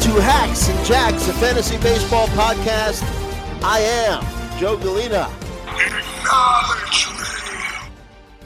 to 0.00 0.18
Hacks 0.18 0.66
and 0.70 0.86
Jacks, 0.86 1.28
a 1.28 1.32
fantasy 1.34 1.76
baseball 1.78 2.26
podcast. 2.28 3.02
I 3.62 3.80
am 3.80 4.22
Joe 4.58 4.78
Gallina. 4.78 5.28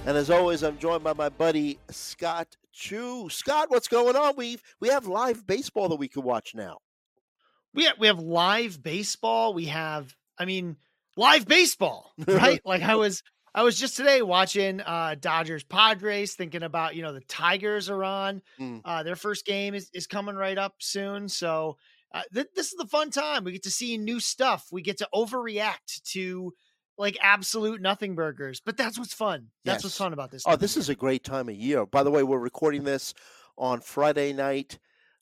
And 0.05 0.17
as 0.17 0.31
always, 0.31 0.65
I'm 0.65 0.79
joined 0.79 1.05
by 1.05 1.13
my 1.13 1.29
buddy 1.29 1.79
Scott 1.91 2.49
Chu. 2.73 3.29
Scott, 3.31 3.71
what's 3.71 3.87
going 3.87 4.17
on? 4.17 4.35
We've 4.37 4.61
we 4.81 4.89
have 4.89 5.07
live 5.07 5.47
baseball 5.47 5.89
that 5.91 5.97
we 5.97 6.09
can 6.09 6.25
watch 6.25 6.57
now. 6.57 6.79
We 7.73 7.85
have, 7.85 7.99
we 8.01 8.09
have 8.09 8.19
live 8.19 8.83
baseball. 8.83 9.55
We 9.55 9.67
have, 9.67 10.13
I 10.37 10.47
mean, 10.47 10.77
live 11.17 11.47
baseball, 11.47 12.13
right? 12.27 12.61
like 12.65 12.83
I 12.83 12.97
was 12.97 13.23
I 13.55 13.63
was 13.63 13.79
just 13.79 13.97
today 13.97 14.21
watching 14.21 14.81
uh 14.81 15.15
Dodgers 15.21 15.63
Padres, 15.63 16.35
thinking 16.35 16.63
about 16.63 16.97
you 16.97 17.03
know 17.03 17.13
the 17.13 17.21
Tigers 17.21 17.89
are 17.89 18.03
on. 18.03 18.43
Mm. 18.59 18.81
Uh, 18.85 19.03
their 19.03 19.17
first 19.17 19.47
game 19.47 19.75
is 19.75 19.91
is 19.95 20.07
coming 20.07 20.35
right 20.35 20.59
up 20.59 20.75
soon, 20.79 21.29
so 21.29 21.77
uh, 22.13 22.23
th- 22.33 22.49
this 22.55 22.69
is 22.69 22.79
the 22.79 22.87
fun 22.87 23.11
time. 23.11 23.45
We 23.45 23.53
get 23.53 23.65
to 23.65 23.71
see 23.71 23.99
new 23.99 24.21
stuff. 24.21 24.69
We 24.71 24.83
get 24.83 24.99
to 24.99 25.09
overreact 25.13 26.03
to 26.13 26.53
like 26.97 27.19
absolute 27.21 27.81
nothing 27.81 28.15
burgers, 28.15 28.61
but 28.65 28.77
that's 28.77 28.99
what's 28.99 29.15
fun. 29.15 29.49
That's 29.65 29.79
yes. 29.79 29.85
what's 29.85 29.99
fun 29.99 30.13
about 30.13 30.31
this. 30.31 30.45
Oh, 30.47 30.57
this 30.57 30.77
is 30.77 30.89
a 30.89 30.95
great 30.95 31.25
time 31.25 31.49
of 31.49 31.57
year. 31.57 31.87
By 31.87 32.05
the 32.05 32.11
way, 32.11 32.23
we're 32.23 32.39
recording 32.39 32.85
this 32.85 33.15
on 33.59 33.81
Friday 33.81 34.33
night, 34.33 34.79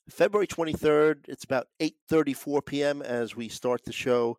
February 0.09 0.47
23rd. 0.47 1.25
It's 1.27 1.43
about 1.43 1.67
8:34 1.79 2.65
p.m. 2.65 3.01
as 3.01 3.35
we 3.35 3.49
start 3.49 3.85
the 3.85 3.91
show 3.91 4.37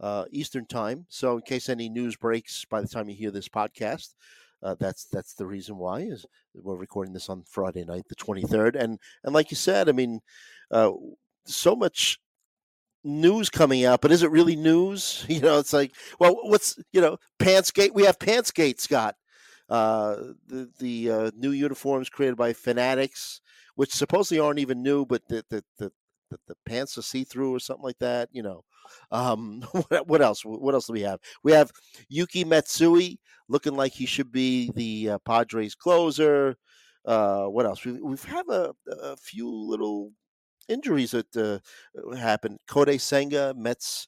uh, 0.00 0.24
Eastern 0.30 0.66
time. 0.66 1.06
So, 1.08 1.36
in 1.36 1.42
case 1.42 1.68
any 1.68 1.88
news 1.88 2.16
breaks 2.16 2.64
by 2.64 2.80
the 2.80 2.88
time 2.88 3.08
you 3.08 3.14
hear 3.14 3.30
this 3.30 3.48
podcast, 3.48 4.14
uh, 4.62 4.74
that's 4.78 5.04
that's 5.04 5.34
the 5.34 5.46
reason 5.46 5.76
why 5.76 6.00
is 6.00 6.26
we're 6.54 6.76
recording 6.76 7.12
this 7.12 7.28
on 7.28 7.42
Friday 7.42 7.84
night, 7.84 8.04
the 8.08 8.14
23rd. 8.14 8.76
And 8.76 8.98
and 9.24 9.34
like 9.34 9.50
you 9.50 9.56
said, 9.56 9.88
I 9.88 9.92
mean, 9.92 10.20
uh, 10.70 10.92
so 11.46 11.74
much 11.76 12.18
news 13.04 13.48
coming 13.50 13.84
out, 13.84 14.00
but 14.00 14.12
is 14.12 14.22
it 14.22 14.30
really 14.30 14.56
news? 14.56 15.24
You 15.28 15.40
know, 15.40 15.58
it's 15.58 15.72
like, 15.72 15.92
well, 16.18 16.36
what's 16.42 16.78
you 16.92 17.00
know, 17.00 17.18
Pantsgate? 17.38 17.94
We 17.94 18.04
have 18.04 18.18
Pantsgate, 18.18 18.80
Scott. 18.80 19.16
Uh, 19.68 20.16
the 20.48 20.68
the 20.78 21.10
uh, 21.10 21.30
new 21.36 21.52
uniforms 21.52 22.10
created 22.10 22.36
by 22.36 22.52
Fanatics, 22.52 23.40
which 23.76 23.92
supposedly 23.92 24.40
aren't 24.40 24.58
even 24.58 24.82
new, 24.82 25.06
but 25.06 25.22
the 25.28 25.44
the 25.48 25.64
the, 25.78 25.92
the, 26.30 26.38
the 26.46 26.56
pants 26.66 26.96
are 26.96 27.02
see 27.02 27.24
through 27.24 27.54
or 27.54 27.60
something 27.60 27.84
like 27.84 27.98
that. 27.98 28.28
You 28.32 28.42
know, 28.42 28.64
um, 29.10 29.62
what, 29.88 30.06
what, 30.06 30.22
else? 30.22 30.42
What 30.44 30.74
else 30.74 30.86
do 30.86 30.92
we 30.92 31.02
have? 31.02 31.20
We 31.42 31.52
have 31.52 31.70
Yuki 32.08 32.44
Matsui 32.44 33.18
looking 33.48 33.74
like 33.74 33.92
he 33.92 34.06
should 34.06 34.32
be 34.32 34.70
the 34.74 35.10
uh, 35.10 35.18
Padres 35.24 35.74
closer. 35.74 36.56
Uh, 37.04 37.44
what 37.46 37.66
else? 37.66 37.84
We, 37.84 38.00
we've 38.00 38.24
have 38.24 38.48
a, 38.48 38.72
a 39.02 39.16
few 39.16 39.50
little 39.50 40.12
injuries 40.68 41.10
that 41.12 41.36
uh, 41.36 42.14
happened. 42.16 42.58
Kodai 42.68 43.00
Senga, 43.00 43.54
Mets 43.56 44.06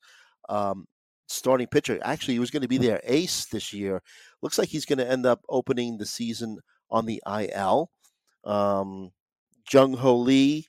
um, 0.48 0.86
starting 1.27 1.67
pitcher. 1.67 1.98
Actually, 2.03 2.34
he 2.34 2.41
was 2.41 2.51
going 2.51 2.62
to 2.62 2.69
be 2.69 2.79
their 2.79 3.01
ace 3.05 3.47
this 3.47 3.73
year. 3.73 4.03
Looks 4.42 4.59
like 4.59 4.69
he's 4.69 4.84
going 4.84 4.98
to 4.98 5.11
end 5.11 5.27
up 5.27 5.41
opening 5.48 5.98
the 5.98 6.07
season 6.07 6.59
on 6.91 7.07
the 7.07 7.23
IL. 7.27 7.91
Um, 8.45 9.11
Jung 9.73 9.95
Hoo 9.95 10.12
Lee 10.12 10.67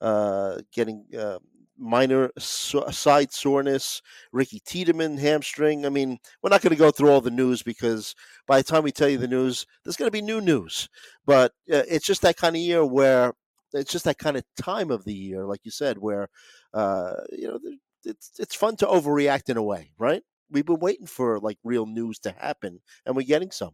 uh, 0.00 0.58
getting 0.72 1.04
uh, 1.18 1.38
minor 1.78 2.30
so- 2.38 2.88
side 2.90 3.32
soreness. 3.32 4.02
Ricky 4.32 4.60
Tiedemann 4.60 5.18
hamstring. 5.18 5.86
I 5.86 5.88
mean, 5.88 6.18
we're 6.42 6.50
not 6.50 6.62
going 6.62 6.72
to 6.72 6.76
go 6.76 6.90
through 6.90 7.10
all 7.10 7.20
the 7.20 7.30
news 7.30 7.62
because 7.62 8.14
by 8.46 8.58
the 8.58 8.64
time 8.64 8.82
we 8.82 8.92
tell 8.92 9.08
you 9.08 9.18
the 9.18 9.28
news, 9.28 9.66
there's 9.84 9.96
going 9.96 10.08
to 10.08 10.12
be 10.12 10.22
new 10.22 10.40
news. 10.40 10.88
But 11.24 11.52
uh, 11.72 11.82
it's 11.88 12.06
just 12.06 12.22
that 12.22 12.36
kind 12.36 12.56
of 12.56 12.62
year 12.62 12.84
where 12.84 13.32
it's 13.72 13.92
just 13.92 14.04
that 14.04 14.18
kind 14.18 14.36
of 14.36 14.44
time 14.60 14.90
of 14.90 15.04
the 15.04 15.14
year, 15.14 15.44
like 15.44 15.60
you 15.64 15.70
said, 15.70 15.98
where 15.98 16.28
uh, 16.72 17.14
you 17.32 17.48
know 17.48 17.58
it's 18.04 18.32
it's 18.38 18.54
fun 18.54 18.76
to 18.76 18.86
overreact 18.86 19.48
in 19.48 19.56
a 19.56 19.62
way, 19.62 19.90
right? 19.98 20.22
We've 20.50 20.66
been 20.66 20.78
waiting 20.78 21.06
for 21.06 21.40
like 21.40 21.58
real 21.64 21.86
news 21.86 22.18
to 22.20 22.30
happen, 22.30 22.80
and 23.04 23.16
we're 23.16 23.22
getting 23.26 23.50
some. 23.50 23.72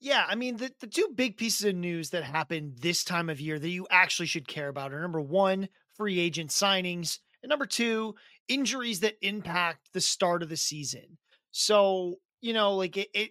Yeah, 0.00 0.24
I 0.28 0.34
mean 0.36 0.56
the, 0.56 0.70
the 0.80 0.86
two 0.86 1.08
big 1.14 1.36
pieces 1.36 1.64
of 1.64 1.74
news 1.74 2.10
that 2.10 2.22
happen 2.22 2.74
this 2.80 3.02
time 3.02 3.28
of 3.28 3.40
year 3.40 3.58
that 3.58 3.68
you 3.68 3.86
actually 3.90 4.26
should 4.26 4.46
care 4.46 4.68
about 4.68 4.92
are 4.92 5.00
number 5.00 5.20
one, 5.20 5.68
free 5.96 6.20
agent 6.20 6.50
signings, 6.50 7.18
and 7.42 7.50
number 7.50 7.66
two, 7.66 8.14
injuries 8.46 9.00
that 9.00 9.16
impact 9.22 9.92
the 9.92 10.00
start 10.00 10.42
of 10.42 10.48
the 10.48 10.56
season. 10.56 11.18
So, 11.50 12.16
you 12.40 12.52
know, 12.52 12.74
like 12.74 12.96
it, 12.96 13.08
it 13.12 13.30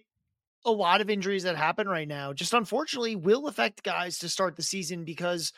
a 0.64 0.70
lot 0.70 1.00
of 1.00 1.08
injuries 1.08 1.44
that 1.44 1.56
happen 1.56 1.88
right 1.88 2.08
now 2.08 2.32
just 2.32 2.52
unfortunately 2.52 3.16
will 3.16 3.46
affect 3.48 3.82
guys 3.82 4.18
to 4.18 4.28
start 4.28 4.56
the 4.56 4.62
season 4.62 5.04
because 5.04 5.52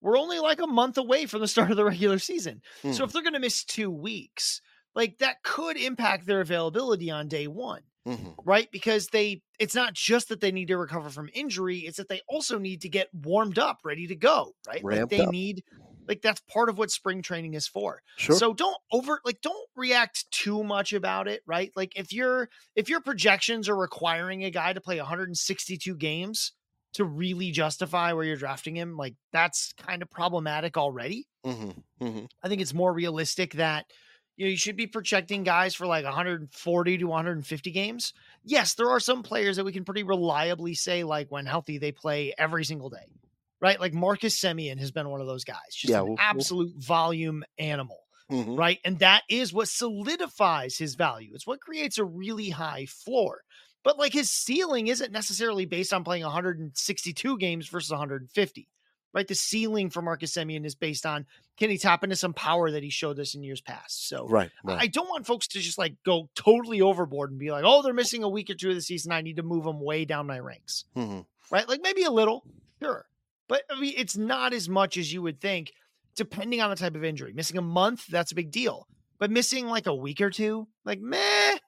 we're 0.00 0.18
only 0.18 0.38
like 0.38 0.60
a 0.60 0.66
month 0.66 0.98
away 0.98 1.26
from 1.26 1.40
the 1.40 1.48
start 1.48 1.70
of 1.70 1.76
the 1.76 1.84
regular 1.84 2.18
season. 2.18 2.60
Hmm. 2.82 2.92
So 2.92 3.04
if 3.04 3.12
they're 3.12 3.22
going 3.22 3.32
to 3.34 3.40
miss 3.40 3.64
2 3.64 3.90
weeks, 3.90 4.60
like 4.94 5.18
that 5.18 5.42
could 5.42 5.76
impact 5.76 6.26
their 6.26 6.40
availability 6.40 7.10
on 7.10 7.28
day 7.28 7.46
1. 7.46 7.80
Mm-hmm. 8.06 8.30
Right? 8.44 8.68
Because 8.72 9.08
they 9.08 9.42
it's 9.58 9.74
not 9.74 9.94
just 9.94 10.28
that 10.30 10.40
they 10.40 10.50
need 10.50 10.68
to 10.68 10.76
recover 10.76 11.08
from 11.08 11.30
injury, 11.32 11.78
it's 11.78 11.98
that 11.98 12.08
they 12.08 12.20
also 12.28 12.58
need 12.58 12.82
to 12.82 12.88
get 12.88 13.08
warmed 13.12 13.58
up, 13.58 13.78
ready 13.84 14.06
to 14.08 14.16
go, 14.16 14.54
right? 14.66 14.82
Ramped 14.82 15.12
like 15.12 15.18
they 15.18 15.24
up. 15.24 15.30
need 15.30 15.62
like 16.08 16.22
that's 16.22 16.40
part 16.52 16.68
of 16.68 16.78
what 16.78 16.90
spring 16.90 17.22
training 17.22 17.54
is 17.54 17.66
for. 17.66 18.02
Sure. 18.16 18.36
So 18.36 18.54
don't 18.54 18.76
over 18.90 19.20
like 19.24 19.40
don't 19.40 19.68
react 19.76 20.30
too 20.30 20.64
much 20.64 20.92
about 20.92 21.28
it, 21.28 21.42
right? 21.46 21.70
Like 21.76 21.92
if 21.96 22.12
your 22.12 22.48
if 22.74 22.88
your 22.88 23.00
projections 23.00 23.68
are 23.68 23.76
requiring 23.76 24.44
a 24.44 24.50
guy 24.50 24.72
to 24.72 24.80
play 24.80 24.98
162 24.98 25.94
games 25.96 26.52
to 26.94 27.04
really 27.04 27.50
justify 27.50 28.12
where 28.12 28.24
you're 28.24 28.36
drafting 28.36 28.76
him, 28.76 28.96
like 28.96 29.14
that's 29.32 29.72
kind 29.74 30.02
of 30.02 30.10
problematic 30.10 30.76
already. 30.76 31.26
Mm-hmm. 31.46 32.04
Mm-hmm. 32.04 32.24
I 32.42 32.48
think 32.48 32.60
it's 32.60 32.74
more 32.74 32.92
realistic 32.92 33.54
that 33.54 33.86
you 34.36 34.46
know 34.46 34.50
you 34.50 34.56
should 34.56 34.76
be 34.76 34.86
projecting 34.86 35.42
guys 35.42 35.74
for 35.74 35.86
like 35.86 36.04
140 36.04 36.98
to 36.98 37.04
150 37.04 37.70
games. 37.70 38.12
Yes, 38.44 38.74
there 38.74 38.90
are 38.90 39.00
some 39.00 39.22
players 39.22 39.56
that 39.56 39.64
we 39.64 39.72
can 39.72 39.84
pretty 39.84 40.02
reliably 40.02 40.74
say 40.74 41.04
like 41.04 41.30
when 41.30 41.46
healthy 41.46 41.78
they 41.78 41.92
play 41.92 42.34
every 42.38 42.64
single 42.64 42.90
day 42.90 43.06
right? 43.62 43.80
Like 43.80 43.94
Marcus 43.94 44.38
Semien 44.38 44.78
has 44.80 44.90
been 44.90 45.08
one 45.08 45.22
of 45.22 45.26
those 45.26 45.44
guys, 45.44 45.56
just 45.70 45.90
yeah, 45.90 46.00
an 46.00 46.08
we'll, 46.08 46.16
absolute 46.18 46.72
we'll... 46.74 46.82
volume 46.82 47.44
animal, 47.58 48.00
mm-hmm. 48.30 48.56
right? 48.56 48.78
And 48.84 48.98
that 48.98 49.22
is 49.30 49.52
what 49.54 49.68
solidifies 49.68 50.76
his 50.76 50.96
value. 50.96 51.30
It's 51.32 51.46
what 51.46 51.60
creates 51.60 51.96
a 51.96 52.04
really 52.04 52.50
high 52.50 52.86
floor. 52.86 53.42
But 53.84 53.98
like 53.98 54.12
his 54.12 54.30
ceiling 54.30 54.88
isn't 54.88 55.12
necessarily 55.12 55.64
based 55.64 55.92
on 55.92 56.04
playing 56.04 56.24
162 56.24 57.38
games 57.38 57.68
versus 57.68 57.90
150, 57.90 58.68
right? 59.12 59.26
The 59.26 59.34
ceiling 59.34 59.90
for 59.90 60.02
Marcus 60.02 60.32
Semien 60.32 60.64
is 60.64 60.74
based 60.74 61.06
on 61.06 61.26
can 61.58 61.70
he 61.70 61.78
tap 61.78 62.02
into 62.02 62.16
some 62.16 62.32
power 62.32 62.70
that 62.70 62.82
he 62.82 62.90
showed 62.90 63.18
us 63.18 63.34
in 63.34 63.42
years 63.42 63.60
past. 63.60 64.08
So 64.08 64.26
right, 64.26 64.50
right. 64.64 64.80
I 64.80 64.86
don't 64.86 65.08
want 65.08 65.26
folks 65.26 65.46
to 65.48 65.60
just 65.60 65.78
like 65.78 65.96
go 66.04 66.28
totally 66.34 66.80
overboard 66.80 67.30
and 67.30 67.38
be 67.38 67.50
like, 67.50 67.64
oh, 67.66 67.82
they're 67.82 67.92
missing 67.92 68.22
a 68.22 68.28
week 68.28 68.50
or 68.50 68.54
two 68.54 68.70
of 68.70 68.74
the 68.74 68.80
season. 68.80 69.12
I 69.12 69.20
need 69.20 69.36
to 69.36 69.42
move 69.42 69.64
them 69.64 69.80
way 69.80 70.04
down 70.04 70.26
my 70.26 70.38
ranks, 70.38 70.84
mm-hmm. 70.96 71.20
right? 71.50 71.68
Like 71.68 71.80
maybe 71.82 72.04
a 72.04 72.10
little, 72.10 72.44
sure. 72.82 73.06
But 73.48 73.62
I 73.70 73.78
mean, 73.78 73.94
it's 73.96 74.16
not 74.16 74.54
as 74.54 74.68
much 74.68 74.96
as 74.96 75.12
you 75.12 75.22
would 75.22 75.40
think, 75.40 75.72
depending 76.16 76.60
on 76.60 76.70
the 76.70 76.76
type 76.76 76.94
of 76.94 77.04
injury. 77.04 77.32
Missing 77.32 77.58
a 77.58 77.62
month, 77.62 78.06
that's 78.06 78.32
a 78.32 78.36
big 78.36 78.50
deal. 78.50 78.86
But 79.18 79.30
missing 79.30 79.66
like 79.66 79.86
a 79.86 79.94
week 79.94 80.20
or 80.20 80.30
two, 80.30 80.68
like 80.84 81.00
meh, 81.00 81.58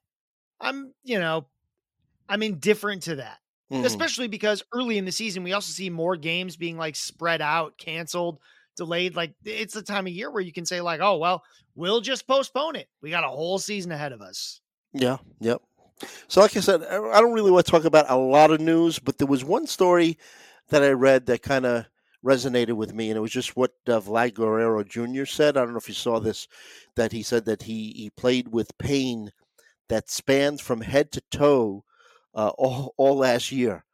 I'm, 0.61 0.93
you 1.05 1.19
know, 1.19 1.47
I'm 2.28 2.43
indifferent 2.43 3.03
to 3.05 3.16
that. 3.16 3.38
Mm-hmm. 3.72 3.86
Especially 3.86 4.28
because 4.28 4.62
early 4.72 4.98
in 4.98 5.04
the 5.04 5.12
season, 5.12 5.42
we 5.42 5.54
also 5.54 5.72
see 5.72 5.88
more 5.88 6.16
games 6.16 6.56
being 6.56 6.76
like 6.76 6.97
spread 6.97 7.41
out, 7.41 7.78
canceled, 7.78 8.38
delayed. 8.76 9.16
Like 9.16 9.34
it's 9.44 9.75
the 9.75 9.82
time 9.82 10.06
of 10.06 10.12
year 10.12 10.30
where 10.30 10.42
you 10.42 10.52
can 10.52 10.66
say, 10.66 10.80
like, 10.80 11.00
oh, 11.00 11.16
well, 11.16 11.42
we'll 11.75 12.02
just 12.02 12.26
postpone 12.26 12.76
it. 12.76 12.88
We 13.00 13.10
got 13.10 13.25
a 13.25 13.28
whole 13.28 13.58
season 13.58 13.92
ahead 13.92 14.12
of 14.12 14.20
us. 14.20 14.60
Yeah. 14.92 15.16
Yep. 15.41 15.62
So, 16.28 16.41
like 16.41 16.56
I 16.56 16.60
said, 16.60 16.82
I 16.82 17.20
don't 17.20 17.32
really 17.32 17.50
want 17.50 17.64
to 17.64 17.70
talk 17.70 17.84
about 17.84 18.10
a 18.10 18.16
lot 18.16 18.50
of 18.50 18.61
news, 18.61 18.99
but 18.99 19.19
there 19.19 19.26
was 19.26 19.44
one 19.44 19.67
story 19.67 20.19
that 20.69 20.82
I 20.82 20.90
read 20.90 21.26
that 21.26 21.43
kind 21.43 21.64
of 21.64 21.87
resonated 22.25 22.72
with 22.75 22.94
me, 22.94 23.10
and 23.10 23.17
it 23.17 23.20
was 23.20 23.31
just 23.31 23.56
what 23.56 23.72
uh, 23.87 24.00
Vlad 24.00 24.34
Guerrero 24.34 24.82
Jr. 24.82 25.25
said. 25.25 25.56
I 25.56 25.60
don't 25.60 25.72
know 25.72 25.78
if 25.78 25.88
you 25.88 25.94
saw 25.94 26.19
this, 26.19 26.49
that 26.96 27.12
he 27.12 27.22
said 27.22 27.44
that 27.46 27.62
he 27.62 27.93
he 27.96 28.10
played 28.10 28.49
with 28.49 28.76
pain 28.78 29.31
that 29.88 30.10
spans 30.10 30.60
from 30.60 30.81
head 30.81 31.12
to 31.12 31.22
toe 31.31 31.84
uh, 32.34 32.52
all 32.58 32.94
all 32.98 33.16
last 33.16 33.52
year, 33.52 33.84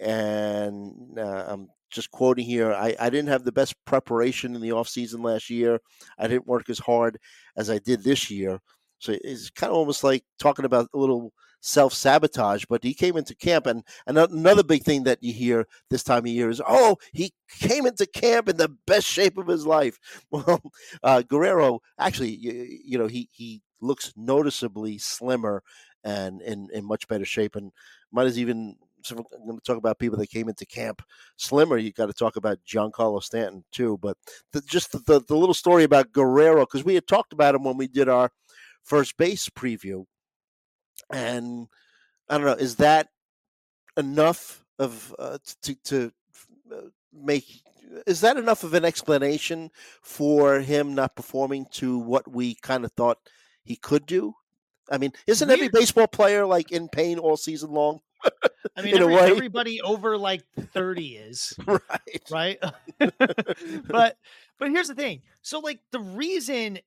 and 0.00 1.18
uh, 1.18 1.44
I'm 1.48 1.68
just 1.90 2.10
quoting 2.10 2.44
here. 2.44 2.72
I, 2.72 2.94
I 3.00 3.10
didn't 3.10 3.28
have 3.28 3.44
the 3.44 3.52
best 3.52 3.74
preparation 3.84 4.54
in 4.54 4.60
the 4.60 4.72
off 4.72 4.88
season 4.88 5.22
last 5.22 5.50
year. 5.50 5.80
I 6.18 6.28
didn't 6.28 6.46
work 6.46 6.68
as 6.68 6.78
hard 6.78 7.18
as 7.56 7.70
I 7.70 7.78
did 7.78 8.02
this 8.02 8.30
year. 8.30 8.60
So 8.98 9.16
it's 9.22 9.50
kind 9.50 9.70
of 9.70 9.76
almost 9.76 10.04
like 10.04 10.24
talking 10.38 10.64
about 10.64 10.88
a 10.92 10.98
little 10.98 11.32
self 11.60 11.92
sabotage, 11.92 12.64
but 12.68 12.84
he 12.84 12.94
came 12.94 13.16
into 13.16 13.34
camp. 13.34 13.66
And, 13.66 13.84
another 14.06 14.62
big 14.62 14.82
thing 14.82 15.04
that 15.04 15.22
you 15.22 15.32
hear 15.32 15.66
this 15.90 16.02
time 16.02 16.20
of 16.20 16.26
year 16.26 16.50
is, 16.50 16.60
oh, 16.66 16.96
he 17.12 17.32
came 17.60 17.86
into 17.86 18.06
camp 18.06 18.48
in 18.48 18.56
the 18.56 18.74
best 18.86 19.06
shape 19.06 19.38
of 19.38 19.46
his 19.46 19.66
life. 19.66 19.98
Well, 20.30 20.62
uh, 21.02 21.22
Guerrero, 21.22 21.80
actually, 21.98 22.34
you, 22.34 22.78
you 22.84 22.98
know, 22.98 23.06
he, 23.06 23.28
he 23.32 23.62
looks 23.80 24.12
noticeably 24.16 24.98
slimmer 24.98 25.62
and 26.08 26.40
in, 26.42 26.68
in 26.72 26.84
much 26.84 27.06
better 27.08 27.24
shape 27.24 27.56
and 27.56 27.70
might 28.10 28.26
have 28.26 28.38
even 28.38 28.76
so 29.02 29.16
I'm 29.16 29.46
going 29.46 29.58
to 29.58 29.64
talk 29.64 29.76
about 29.76 29.98
people 29.98 30.18
that 30.18 30.30
came 30.30 30.48
into 30.48 30.66
camp 30.66 31.02
slimmer. 31.36 31.78
You 31.78 31.92
got 31.92 32.06
to 32.06 32.12
talk 32.12 32.36
about 32.36 32.58
Giancarlo 32.66 33.22
Stanton 33.22 33.64
too. 33.70 33.98
But 34.02 34.16
the, 34.52 34.60
just 34.62 34.92
the, 34.92 34.98
the, 34.98 35.20
the 35.20 35.36
little 35.36 35.54
story 35.54 35.84
about 35.84 36.12
Guerrero 36.12 36.62
because 36.62 36.84
we 36.84 36.94
had 36.94 37.06
talked 37.06 37.32
about 37.32 37.54
him 37.54 37.64
when 37.64 37.76
we 37.76 37.86
did 37.86 38.08
our 38.08 38.30
first 38.82 39.16
base 39.16 39.48
preview, 39.48 40.04
and 41.12 41.68
I 42.28 42.38
don't 42.38 42.46
know, 42.46 42.52
is 42.54 42.76
that 42.76 43.08
enough 43.96 44.64
of 44.78 45.14
uh, 45.18 45.38
to 45.62 45.74
to 45.84 46.12
uh, 46.72 46.88
make 47.12 47.44
is 48.06 48.20
that 48.20 48.36
enough 48.36 48.64
of 48.64 48.74
an 48.74 48.84
explanation 48.84 49.70
for 50.02 50.60
him 50.60 50.94
not 50.94 51.16
performing 51.16 51.66
to 51.72 51.98
what 51.98 52.30
we 52.30 52.54
kind 52.56 52.84
of 52.84 52.92
thought 52.92 53.18
he 53.62 53.76
could 53.76 54.06
do? 54.06 54.34
I 54.90 54.98
mean, 54.98 55.12
isn't 55.26 55.50
every 55.50 55.68
baseball 55.68 56.06
player 56.06 56.46
like 56.46 56.72
in 56.72 56.88
pain 56.88 57.18
all 57.18 57.36
season 57.36 57.70
long? 57.70 58.00
I 58.76 58.82
mean, 58.82 58.96
every, 58.96 59.14
everybody 59.16 59.80
over 59.80 60.16
like 60.16 60.42
30 60.72 61.06
is. 61.16 61.54
right. 61.66 61.80
Right. 62.30 62.58
but 62.98 64.16
but 64.58 64.70
here's 64.70 64.88
the 64.88 64.94
thing. 64.94 65.22
So 65.42 65.60
like 65.60 65.80
the 65.92 66.00
reason 66.00 66.78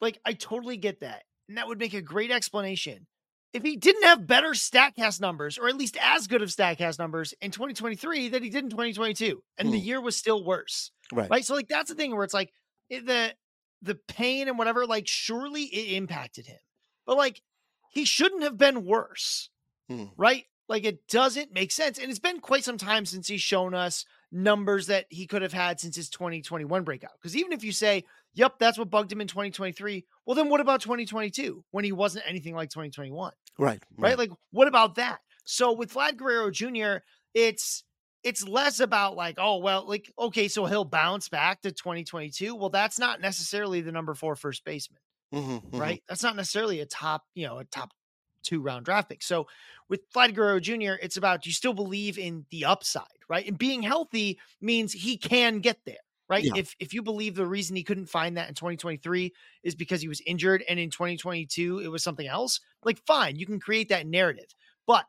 like 0.00 0.18
I 0.24 0.32
totally 0.32 0.76
get 0.76 1.00
that. 1.00 1.24
And 1.48 1.58
that 1.58 1.66
would 1.66 1.78
make 1.78 1.94
a 1.94 2.02
great 2.02 2.30
explanation. 2.30 3.06
If 3.52 3.64
he 3.64 3.76
didn't 3.76 4.04
have 4.04 4.28
better 4.28 4.50
StatCast 4.50 5.20
numbers, 5.20 5.58
or 5.58 5.66
at 5.68 5.76
least 5.76 5.96
as 6.00 6.28
good 6.28 6.40
of 6.40 6.50
StatCast 6.50 7.00
numbers 7.00 7.34
in 7.40 7.50
2023 7.50 8.28
that 8.28 8.44
he 8.44 8.48
did 8.48 8.62
in 8.62 8.70
2022, 8.70 9.42
and 9.58 9.66
hmm. 9.66 9.72
the 9.72 9.78
year 9.78 10.00
was 10.00 10.16
still 10.16 10.44
worse, 10.44 10.92
right? 11.12 11.28
Right. 11.28 11.44
So 11.44 11.54
like 11.54 11.66
that's 11.66 11.90
the 11.90 11.96
thing 11.96 12.14
where 12.14 12.22
it's 12.22 12.34
like 12.34 12.52
the 12.88 13.34
the 13.82 13.96
pain 14.06 14.46
and 14.46 14.56
whatever, 14.56 14.86
like 14.86 15.08
surely 15.08 15.64
it 15.64 15.96
impacted 15.96 16.46
him, 16.46 16.60
but 17.06 17.16
like 17.16 17.42
he 17.90 18.04
shouldn't 18.04 18.42
have 18.42 18.56
been 18.56 18.84
worse, 18.84 19.50
hmm. 19.88 20.06
right? 20.16 20.44
Like 20.68 20.84
it 20.84 21.06
doesn't 21.08 21.52
make 21.52 21.72
sense. 21.72 21.98
And 21.98 22.08
it's 22.08 22.20
been 22.20 22.40
quite 22.40 22.64
some 22.64 22.78
time 22.78 23.04
since 23.04 23.28
he's 23.28 23.42
shown 23.42 23.74
us 23.74 24.04
numbers 24.32 24.86
that 24.86 25.06
he 25.08 25.26
could 25.26 25.42
have 25.42 25.52
had 25.52 25.80
since 25.80 25.96
his 25.96 26.08
2021 26.08 26.84
breakout. 26.84 27.10
Because 27.20 27.36
even 27.36 27.52
if 27.52 27.64
you 27.64 27.72
say, 27.72 28.04
yep, 28.34 28.54
that's 28.58 28.78
what 28.78 28.88
bugged 28.88 29.10
him 29.10 29.20
in 29.20 29.26
2023, 29.26 30.06
well, 30.24 30.36
then 30.36 30.48
what 30.48 30.60
about 30.60 30.80
2022 30.80 31.64
when 31.72 31.84
he 31.84 31.90
wasn't 31.92 32.24
anything 32.26 32.54
like 32.54 32.70
2021? 32.70 33.32
Right. 33.58 33.68
Right. 33.68 33.82
right? 33.98 34.18
Like, 34.18 34.30
what 34.52 34.68
about 34.68 34.94
that? 34.94 35.18
So 35.44 35.72
with 35.72 35.92
Vlad 35.92 36.16
Guerrero 36.16 36.50
Jr., 36.50 37.02
it's 37.34 37.82
it's 38.22 38.46
less 38.46 38.80
about 38.80 39.16
like, 39.16 39.36
oh, 39.38 39.56
well, 39.58 39.88
like, 39.88 40.12
okay, 40.18 40.46
so 40.46 40.66
he'll 40.66 40.84
bounce 40.84 41.28
back 41.28 41.62
to 41.62 41.72
2022. 41.72 42.54
Well, 42.54 42.68
that's 42.68 42.98
not 42.98 43.20
necessarily 43.20 43.80
the 43.80 43.92
number 43.92 44.14
four 44.14 44.36
first 44.36 44.64
baseman. 44.64 45.00
Mm-hmm, 45.34 45.50
mm-hmm. 45.50 45.78
right? 45.78 46.02
That's 46.08 46.22
not 46.22 46.36
necessarily 46.36 46.80
a 46.80 46.86
top, 46.86 47.24
you 47.34 47.46
know, 47.46 47.58
a 47.58 47.64
top 47.64 47.90
two 48.42 48.60
round 48.60 48.84
draft 48.84 49.08
pick. 49.08 49.22
So 49.22 49.46
with 49.88 50.10
Vlad 50.12 50.34
Guerrero 50.34 50.60
Jr., 50.60 50.94
it's 51.02 51.16
about 51.16 51.46
you 51.46 51.52
still 51.52 51.74
believe 51.74 52.18
in 52.18 52.46
the 52.50 52.64
upside, 52.64 53.04
right? 53.28 53.46
And 53.46 53.58
being 53.58 53.82
healthy 53.82 54.38
means 54.60 54.92
he 54.92 55.16
can 55.16 55.60
get 55.60 55.78
there, 55.84 55.96
right? 56.28 56.44
Yeah. 56.44 56.52
If 56.56 56.74
if 56.78 56.94
you 56.94 57.02
believe 57.02 57.34
the 57.34 57.46
reason 57.46 57.76
he 57.76 57.84
couldn't 57.84 58.06
find 58.06 58.36
that 58.36 58.48
in 58.48 58.54
2023 58.54 59.32
is 59.62 59.74
because 59.74 60.00
he 60.00 60.08
was 60.08 60.22
injured 60.26 60.64
and 60.68 60.78
in 60.78 60.90
2022 60.90 61.80
it 61.80 61.88
was 61.88 62.02
something 62.02 62.26
else, 62.26 62.60
like 62.84 62.98
fine, 63.06 63.36
you 63.36 63.46
can 63.46 63.60
create 63.60 63.88
that 63.90 64.06
narrative. 64.06 64.54
But 64.86 65.06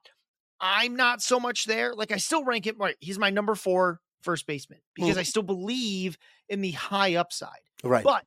I'm 0.60 0.96
not 0.96 1.22
so 1.22 1.40
much 1.40 1.66
there. 1.66 1.96
Like 1.96 2.12
I 2.12 2.18
still 2.18 2.44
rank 2.44 2.68
him 2.68 2.78
right. 2.78 2.96
He's 3.00 3.18
my 3.18 3.32
number 3.32 3.56
four 3.56 4.00
first 4.22 4.46
baseman 4.46 4.80
because 4.94 5.16
mm. 5.16 5.20
I 5.20 5.24
still 5.24 5.44
believe 5.44 6.18
in 6.48 6.62
the 6.62 6.72
high 6.72 7.16
upside. 7.16 7.50
Right. 7.84 8.04
But 8.04 8.26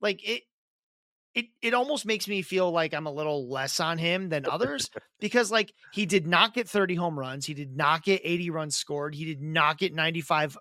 like 0.00 0.26
it 0.26 0.44
it 1.34 1.46
it 1.60 1.74
almost 1.74 2.06
makes 2.06 2.28
me 2.28 2.42
feel 2.42 2.70
like 2.70 2.94
I'm 2.94 3.06
a 3.06 3.12
little 3.12 3.48
less 3.48 3.80
on 3.80 3.98
him 3.98 4.28
than 4.28 4.46
others 4.48 4.90
because 5.20 5.50
like 5.50 5.72
he 5.92 6.06
did 6.06 6.26
not 6.26 6.54
get 6.54 6.68
30 6.68 6.94
home 6.94 7.18
runs, 7.18 7.46
he 7.46 7.54
did 7.54 7.76
not 7.76 8.04
get 8.04 8.20
80 8.24 8.50
runs 8.50 8.76
scored, 8.76 9.14
he 9.14 9.24
did 9.24 9.42
not 9.42 9.78
get 9.78 9.94
95 9.94 10.56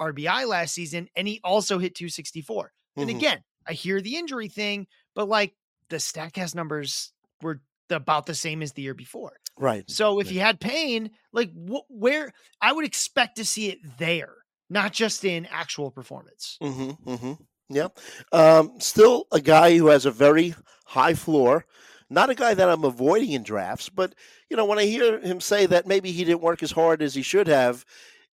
RBI 0.00 0.46
last 0.46 0.74
season, 0.74 1.08
and 1.16 1.26
he 1.26 1.40
also 1.42 1.78
hit 1.78 1.94
264. 1.94 2.64
Mm-hmm. 2.64 3.00
And 3.00 3.10
again, 3.10 3.42
I 3.66 3.72
hear 3.72 4.00
the 4.00 4.16
injury 4.16 4.48
thing, 4.48 4.86
but 5.14 5.28
like 5.28 5.54
the 5.88 5.96
Statcast 5.96 6.54
numbers 6.54 7.12
were 7.42 7.60
about 7.90 8.26
the 8.26 8.34
same 8.34 8.62
as 8.62 8.72
the 8.72 8.82
year 8.82 8.94
before. 8.94 9.38
Right. 9.58 9.88
So 9.90 10.20
if 10.20 10.26
right. 10.26 10.32
he 10.32 10.38
had 10.38 10.60
pain, 10.60 11.10
like 11.32 11.50
wh- 11.52 11.88
where 11.90 12.32
I 12.60 12.72
would 12.72 12.84
expect 12.84 13.36
to 13.36 13.44
see 13.44 13.68
it 13.68 13.78
there, 13.98 14.34
not 14.68 14.92
just 14.92 15.24
in 15.24 15.46
actual 15.46 15.90
performance. 15.90 16.58
Mm-hmm, 16.62 17.10
mm-hmm. 17.10 17.32
Yeah. 17.68 17.88
Um, 18.32 18.72
still 18.78 19.26
a 19.32 19.40
guy 19.40 19.76
who 19.76 19.88
has 19.88 20.06
a 20.06 20.10
very 20.10 20.54
high 20.84 21.14
floor. 21.14 21.66
Not 22.08 22.30
a 22.30 22.34
guy 22.34 22.54
that 22.54 22.68
I'm 22.68 22.84
avoiding 22.84 23.32
in 23.32 23.42
drafts, 23.42 23.88
but 23.88 24.14
you 24.48 24.56
know, 24.56 24.64
when 24.64 24.78
I 24.78 24.84
hear 24.84 25.18
him 25.20 25.40
say 25.40 25.66
that 25.66 25.88
maybe 25.88 26.12
he 26.12 26.24
didn't 26.24 26.42
work 26.42 26.62
as 26.62 26.70
hard 26.70 27.02
as 27.02 27.14
he 27.14 27.22
should 27.22 27.48
have 27.48 27.84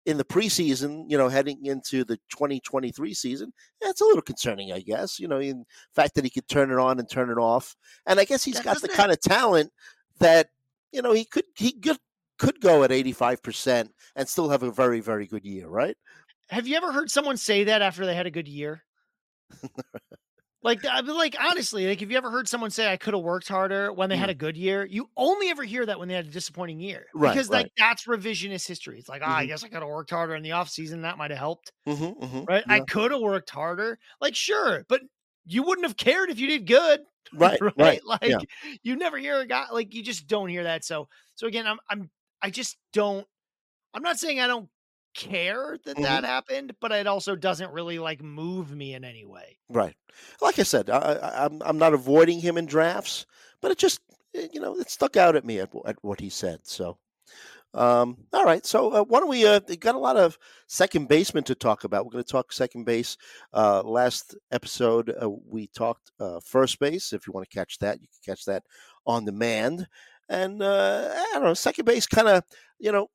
in 0.07 0.17
the 0.17 0.25
preseason, 0.25 1.05
you 1.07 1.19
know, 1.19 1.29
heading 1.29 1.67
into 1.67 2.03
the 2.03 2.17
2023 2.31 3.13
season, 3.13 3.53
that's 3.83 4.01
a 4.01 4.05
little 4.05 4.23
concerning, 4.23 4.73
I 4.73 4.81
guess. 4.81 5.21
You 5.21 5.29
know, 5.29 5.39
in 5.39 5.67
fact 5.95 6.15
that 6.15 6.25
he 6.25 6.31
could 6.31 6.49
turn 6.49 6.71
it 6.71 6.79
on 6.79 6.99
and 6.99 7.11
turn 7.11 7.29
it 7.29 7.37
off, 7.37 7.77
and 8.07 8.19
I 8.19 8.25
guess 8.25 8.43
he's 8.43 8.55
that 8.55 8.65
got 8.65 8.81
the 8.81 8.89
kind 8.89 9.13
of 9.13 9.21
talent 9.21 9.71
that 10.19 10.49
you 10.91 11.03
know 11.03 11.13
he 11.13 11.27
could 11.27 11.45
he 11.55 11.73
could 11.73 11.99
could 12.39 12.61
go 12.61 12.85
at 12.85 12.93
85 12.93 13.43
percent 13.43 13.91
and 14.17 14.27
still 14.27 14.49
have 14.49 14.63
a 14.63 14.71
very 14.71 15.01
very 15.01 15.27
good 15.27 15.45
year, 15.45 15.69
right? 15.69 15.97
Have 16.49 16.67
you 16.67 16.77
ever 16.77 16.91
heard 16.91 17.11
someone 17.11 17.37
say 17.37 17.65
that 17.65 17.83
after 17.83 18.07
they 18.07 18.15
had 18.15 18.27
a 18.27 18.31
good 18.31 18.49
year? 18.49 18.85
Like, 20.63 20.85
I 20.89 21.03
mean, 21.03 21.17
like 21.17 21.37
honestly, 21.41 21.87
like 21.87 22.01
have 22.01 22.11
you 22.11 22.17
ever 22.17 22.31
heard 22.31 22.49
someone 22.49 22.71
say 22.71 22.91
I 22.91 22.97
could 22.97 23.15
have 23.15 23.23
worked 23.23 23.49
harder 23.49 23.93
when 23.93 24.09
they 24.09 24.17
mm. 24.17 24.21
had 24.21 24.31
a 24.31 24.35
good 24.35 24.57
year? 24.57 24.85
You 24.85 25.09
only 25.17 25.49
ever 25.49 25.65
hear 25.65 25.87
that 25.87 25.99
when 25.99 26.09
they 26.09 26.15
had 26.15 26.27
a 26.27 26.31
disappointing 26.31 26.81
year, 26.81 27.07
right? 27.15 27.33
Because 27.33 27.49
right. 27.49 27.65
like 27.65 27.73
that's 27.79 28.07
revisionist 28.07 28.67
history. 28.67 28.99
It's 28.99 29.09
like, 29.09 29.23
mm-hmm. 29.23 29.31
oh, 29.31 29.35
I 29.35 29.47
guess 29.47 29.65
I 29.65 29.69
could 29.69 29.81
have 29.83 29.89
worked 29.89 30.11
harder 30.11 30.35
in 30.35 30.43
the 30.43 30.53
off 30.53 30.69
season. 30.69 31.03
That 31.03 31.19
might 31.19 31.31
have 31.31 31.39
helped, 31.39 31.73
mm-hmm, 31.87 32.25
mm-hmm. 32.25 32.45
right? 32.45 32.65
Yeah. 32.67 32.75
I 32.75 32.81
could 32.81 33.13
have 33.13 33.21
worked 33.21 33.51
harder. 33.51 33.99
Like, 34.21 34.35
sure, 34.35 34.85
but 34.89 35.01
you 35.47 35.63
wouldn't 35.63 35.87
have 35.87 35.97
cared 35.97 36.31
if 36.31 36.39
you 36.39 36.49
did 36.49 36.67
good, 36.67 37.01
right? 37.35 37.61
right? 37.61 37.75
right. 37.77 38.01
Like, 38.05 38.23
yeah. 38.23 38.39
you 38.83 38.97
never 38.97 39.19
hear 39.19 39.41
a 39.41 39.47
guy 39.47 39.67
like 39.73 39.95
you 39.95 40.03
just 40.03 40.27
don't 40.27 40.49
hear 40.49 40.65
that. 40.65 40.85
So, 40.85 41.09
so 41.35 41.47
again, 41.47 41.67
I'm, 41.67 41.79
I'm, 41.89 42.11
I 42.43 42.51
just 42.51 42.77
don't. 42.93 43.27
I'm 43.95 44.03
not 44.03 44.19
saying 44.19 44.39
I 44.39 44.47
don't 44.47 44.69
care 45.19 45.77
that 45.85 45.95
mm-hmm. 45.95 46.03
that 46.03 46.25
happened, 46.25 46.75
but 46.81 46.93
it 46.93 47.07
also 47.07 47.37
doesn't 47.37 47.73
really 47.73 47.99
like 47.99 48.23
move 48.23 48.75
me 48.75 48.95
in 48.95 49.05
any 49.05 49.25
way. 49.25 49.59
Right. 49.69 49.95
Like 50.41 50.59
I 50.59 50.63
said, 50.63 50.89
I, 50.89 50.99
I, 50.99 51.45
I'm 51.45 51.61
I'm 51.65 51.79
not 51.79 51.95
avoiding 51.95 52.41
him 52.41 52.57
in 52.57 52.67
drafts, 52.67 53.27
but 53.61 53.71
it 53.71 53.79
just 53.79 54.01
eh, 54.35 54.49
you 54.53 54.61
know 54.61 54.77
it 54.79 54.91
stuck 54.91 55.17
out 55.17 55.37
at 55.37 55.45
me 55.45 55.61
at, 55.61 55.71
at 55.85 55.97
what 56.03 56.21
he 56.21 56.31
said. 56.31 56.61
So. 56.63 56.99
Um, 57.75 58.17
all 58.33 58.47
right, 58.47 58.65
so 58.65 58.91
uh, 58.95 59.05
why 59.05 59.21
don't 59.21 59.29
we? 59.29 59.47
Uh, 59.47 59.61
got 59.79 59.95
a 59.95 59.99
lot 59.99 60.17
of 60.17 60.39
second 60.69 61.07
baseman 61.07 61.45
to 61.45 61.55
talk 61.55 61.85
about. 61.85 62.07
We're 62.07 62.13
going 62.13 62.25
to 62.25 62.33
talk 62.33 62.51
second 62.51 62.85
base. 62.85 63.19
Uh, 63.53 63.83
last 63.83 64.35
episode 64.51 65.15
uh, 65.23 65.29
we 65.29 65.67
talked 65.67 66.11
uh, 66.19 66.41
first 66.43 66.79
base. 66.81 67.13
If 67.13 67.27
you 67.27 67.35
want 67.35 67.49
to 67.49 67.55
catch 67.55 67.79
that, 67.81 68.01
you 68.01 68.09
can 68.09 68.35
catch 68.35 68.47
that 68.47 68.63
on 69.07 69.27
demand. 69.27 69.87
And 70.31 70.63
uh, 70.63 71.11
I 71.15 71.31
don't 71.35 71.45
know, 71.45 71.55
second 71.55 71.85
base 71.85 72.07
kind 72.07 72.29
of 72.29 72.43
you 72.79 72.91
know 72.91 73.11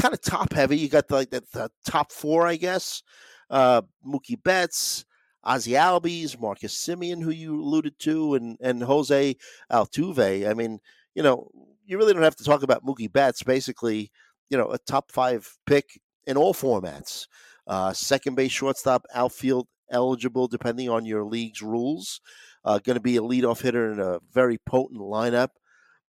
kind 0.00 0.14
of 0.14 0.20
top 0.20 0.52
heavy. 0.52 0.78
You 0.78 0.88
got 0.88 1.08
the, 1.08 1.14
like 1.14 1.30
the, 1.30 1.42
the 1.52 1.70
top 1.84 2.12
four, 2.12 2.46
I 2.46 2.56
guess. 2.56 3.02
Uh, 3.50 3.82
Mookie 4.06 4.42
Betts, 4.42 5.04
Ozzie 5.44 5.72
Albies, 5.72 6.40
Marcus 6.40 6.74
Semien, 6.74 7.22
who 7.22 7.30
you 7.30 7.60
alluded 7.60 7.98
to, 8.00 8.34
and 8.34 8.56
and 8.60 8.82
Jose 8.82 9.36
Altuve. 9.70 10.48
I 10.48 10.54
mean, 10.54 10.78
you 11.14 11.22
know, 11.22 11.50
you 11.84 11.98
really 11.98 12.12
don't 12.12 12.22
have 12.22 12.36
to 12.36 12.44
talk 12.44 12.62
about 12.62 12.84
Mookie 12.84 13.12
Betts. 13.12 13.42
Basically, 13.42 14.10
you 14.48 14.56
know, 14.56 14.70
a 14.70 14.78
top 14.78 15.10
five 15.10 15.48
pick 15.66 16.00
in 16.26 16.36
all 16.36 16.54
formats. 16.54 17.26
Uh, 17.66 17.92
second 17.92 18.34
base, 18.34 18.52
shortstop, 18.52 19.04
outfield 19.14 19.66
eligible, 19.90 20.46
depending 20.46 20.88
on 20.88 21.04
your 21.04 21.24
league's 21.24 21.62
rules. 21.62 22.20
Uh, 22.64 22.78
going 22.78 22.94
to 22.96 23.00
be 23.00 23.16
a 23.16 23.22
leadoff 23.22 23.62
hitter 23.62 23.92
in 23.92 24.00
a 24.00 24.18
very 24.32 24.58
potent 24.58 25.00
lineup. 25.00 25.48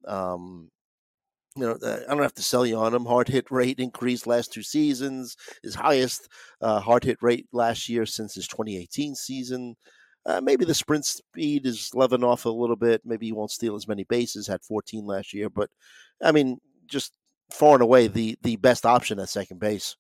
Um, 0.07 0.71
you 1.59 1.67
know, 1.67 1.79
I 1.83 2.15
don't 2.15 2.23
have 2.23 2.35
to 2.35 2.43
sell 2.43 2.65
you 2.65 2.77
on 2.77 2.95
him. 2.95 3.05
Hard 3.05 3.29
hit 3.29 3.51
rate 3.51 3.79
increased 3.79 4.27
last 4.27 4.53
two 4.53 4.63
seasons. 4.63 5.37
His 5.63 5.75
highest 5.75 6.29
uh, 6.61 6.81
hard 6.81 7.05
hit 7.05 7.19
rate 7.21 7.47
last 7.53 7.89
year 7.89 8.07
since 8.07 8.35
his 8.35 8.49
2018 8.49 9.15
season. 9.15 9.77
Uh, 10.27 10.41
maybe 10.41 10.65
the 10.65 10.75
sprint 10.75 11.07
speed 11.07 11.67
is 11.67 11.91
leveling 11.95 12.25
off 12.25 12.45
a 12.45 12.51
little 12.51 12.77
bit. 12.77 13.01
Maybe 13.05 13.27
he 13.27 13.33
won't 13.33 13.51
steal 13.51 13.75
as 13.75 13.89
many 13.89 14.05
bases. 14.05 14.47
Had 14.47 14.63
14 14.63 15.05
last 15.07 15.33
year, 15.33 15.49
but 15.49 15.71
I 16.23 16.33
mean, 16.33 16.59
just 16.87 17.13
far 17.51 17.75
and 17.75 17.83
away 17.83 18.09
the 18.09 18.37
the 18.43 18.57
best 18.57 18.85
option 18.85 19.19
at 19.19 19.29
second 19.29 19.59
base. 19.59 19.97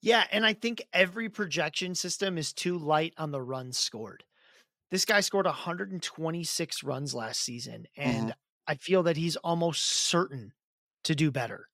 Yeah, 0.00 0.24
and 0.30 0.46
I 0.46 0.52
think 0.52 0.82
every 0.92 1.28
projection 1.28 1.94
system 1.94 2.38
is 2.38 2.52
too 2.52 2.78
light 2.78 3.14
on 3.18 3.32
the 3.32 3.42
runs 3.42 3.78
scored. 3.78 4.24
This 4.90 5.04
guy 5.04 5.20
scored 5.20 5.46
126 5.46 6.84
runs 6.84 7.14
last 7.14 7.40
season, 7.40 7.86
and 7.96 8.28
mm-hmm. 8.28 8.30
I 8.66 8.74
feel 8.74 9.04
that 9.04 9.16
he's 9.16 9.36
almost 9.36 9.84
certain 9.84 10.52
to 11.04 11.14
do 11.14 11.30
better. 11.30 11.68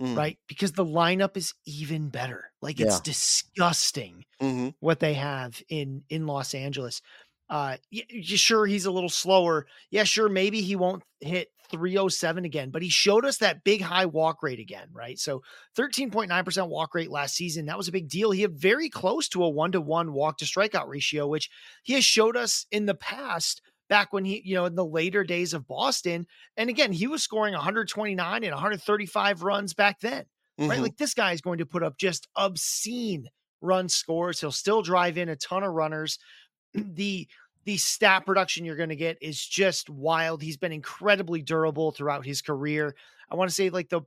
Mm. 0.00 0.16
Right? 0.16 0.38
Because 0.48 0.72
the 0.72 0.84
lineup 0.84 1.36
is 1.36 1.52
even 1.66 2.08
better. 2.08 2.50
Like 2.62 2.80
it's 2.80 3.00
disgusting 3.00 4.24
mm-hmm. 4.40 4.68
what 4.80 4.98
they 4.98 5.14
have 5.14 5.62
in 5.68 6.04
in 6.08 6.26
Los 6.26 6.54
Angeles. 6.54 7.02
Uh, 7.50 7.76
yeah, 7.90 8.04
sure, 8.22 8.64
he's 8.64 8.86
a 8.86 8.90
little 8.92 9.10
slower. 9.10 9.66
Yeah, 9.90 10.04
sure, 10.04 10.28
maybe 10.28 10.62
he 10.62 10.76
won't 10.76 11.02
hit 11.20 11.48
307 11.70 12.44
again, 12.44 12.70
but 12.70 12.80
he 12.80 12.88
showed 12.88 13.24
us 13.24 13.38
that 13.38 13.64
big 13.64 13.82
high 13.82 14.06
walk 14.06 14.42
rate 14.42 14.60
again, 14.60 14.88
right? 14.92 15.18
So 15.18 15.42
13.9% 15.76 16.68
walk 16.68 16.94
rate 16.94 17.10
last 17.10 17.34
season. 17.34 17.66
That 17.66 17.76
was 17.76 17.88
a 17.88 17.92
big 17.92 18.08
deal. 18.08 18.30
He 18.30 18.42
had 18.42 18.56
very 18.56 18.88
close 18.88 19.28
to 19.30 19.42
a 19.42 19.48
one 19.48 19.72
to 19.72 19.80
one 19.80 20.12
walk 20.12 20.38
to 20.38 20.44
strikeout 20.44 20.86
ratio, 20.86 21.26
which 21.26 21.50
he 21.82 21.94
has 21.94 22.04
showed 22.04 22.36
us 22.36 22.66
in 22.70 22.86
the 22.86 22.94
past 22.94 23.62
back 23.90 24.12
when 24.12 24.24
he, 24.24 24.40
you 24.44 24.54
know, 24.54 24.64
in 24.64 24.76
the 24.76 24.86
later 24.86 25.24
days 25.24 25.52
of 25.52 25.66
Boston. 25.66 26.26
And 26.56 26.70
again, 26.70 26.92
he 26.92 27.08
was 27.08 27.22
scoring 27.22 27.52
129 27.52 28.44
and 28.44 28.52
135 28.52 29.42
runs 29.42 29.74
back 29.74 30.00
then, 30.00 30.24
mm-hmm. 30.58 30.70
right? 30.70 30.80
Like 30.80 30.96
this 30.96 31.12
guy 31.12 31.32
is 31.32 31.42
going 31.42 31.58
to 31.58 31.66
put 31.66 31.82
up 31.82 31.98
just 31.98 32.28
obscene 32.36 33.28
run 33.60 33.88
scores. 33.90 34.40
He'll 34.40 34.52
still 34.52 34.80
drive 34.80 35.18
in 35.18 35.28
a 35.28 35.36
ton 35.36 35.64
of 35.64 35.74
runners. 35.74 36.18
the 36.74 37.28
the 37.66 37.76
stat 37.76 38.24
production 38.24 38.64
you're 38.64 38.76
going 38.76 38.88
to 38.88 38.96
get 38.96 39.18
is 39.20 39.44
just 39.44 39.90
wild. 39.90 40.40
He's 40.40 40.56
been 40.56 40.72
incredibly 40.72 41.42
durable 41.42 41.90
throughout 41.90 42.24
his 42.24 42.40
career. 42.40 42.94
I 43.30 43.34
want 43.34 43.50
to 43.50 43.54
say 43.54 43.68
like 43.68 43.90
the 43.90 44.02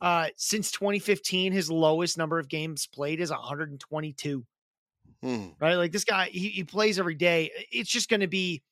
uh 0.00 0.28
since 0.36 0.70
2015 0.70 1.52
his 1.52 1.70
lowest 1.70 2.16
number 2.16 2.38
of 2.38 2.48
games 2.48 2.86
played 2.86 3.20
is 3.20 3.30
122. 3.30 4.46
Hmm. 5.22 5.46
Right? 5.60 5.74
Like 5.74 5.92
this 5.92 6.04
guy 6.04 6.28
he, 6.30 6.50
he 6.50 6.62
plays 6.64 7.00
every 7.00 7.16
day. 7.16 7.50
It's 7.72 7.90
just 7.90 8.08
going 8.08 8.20
to 8.20 8.28
be 8.28 8.62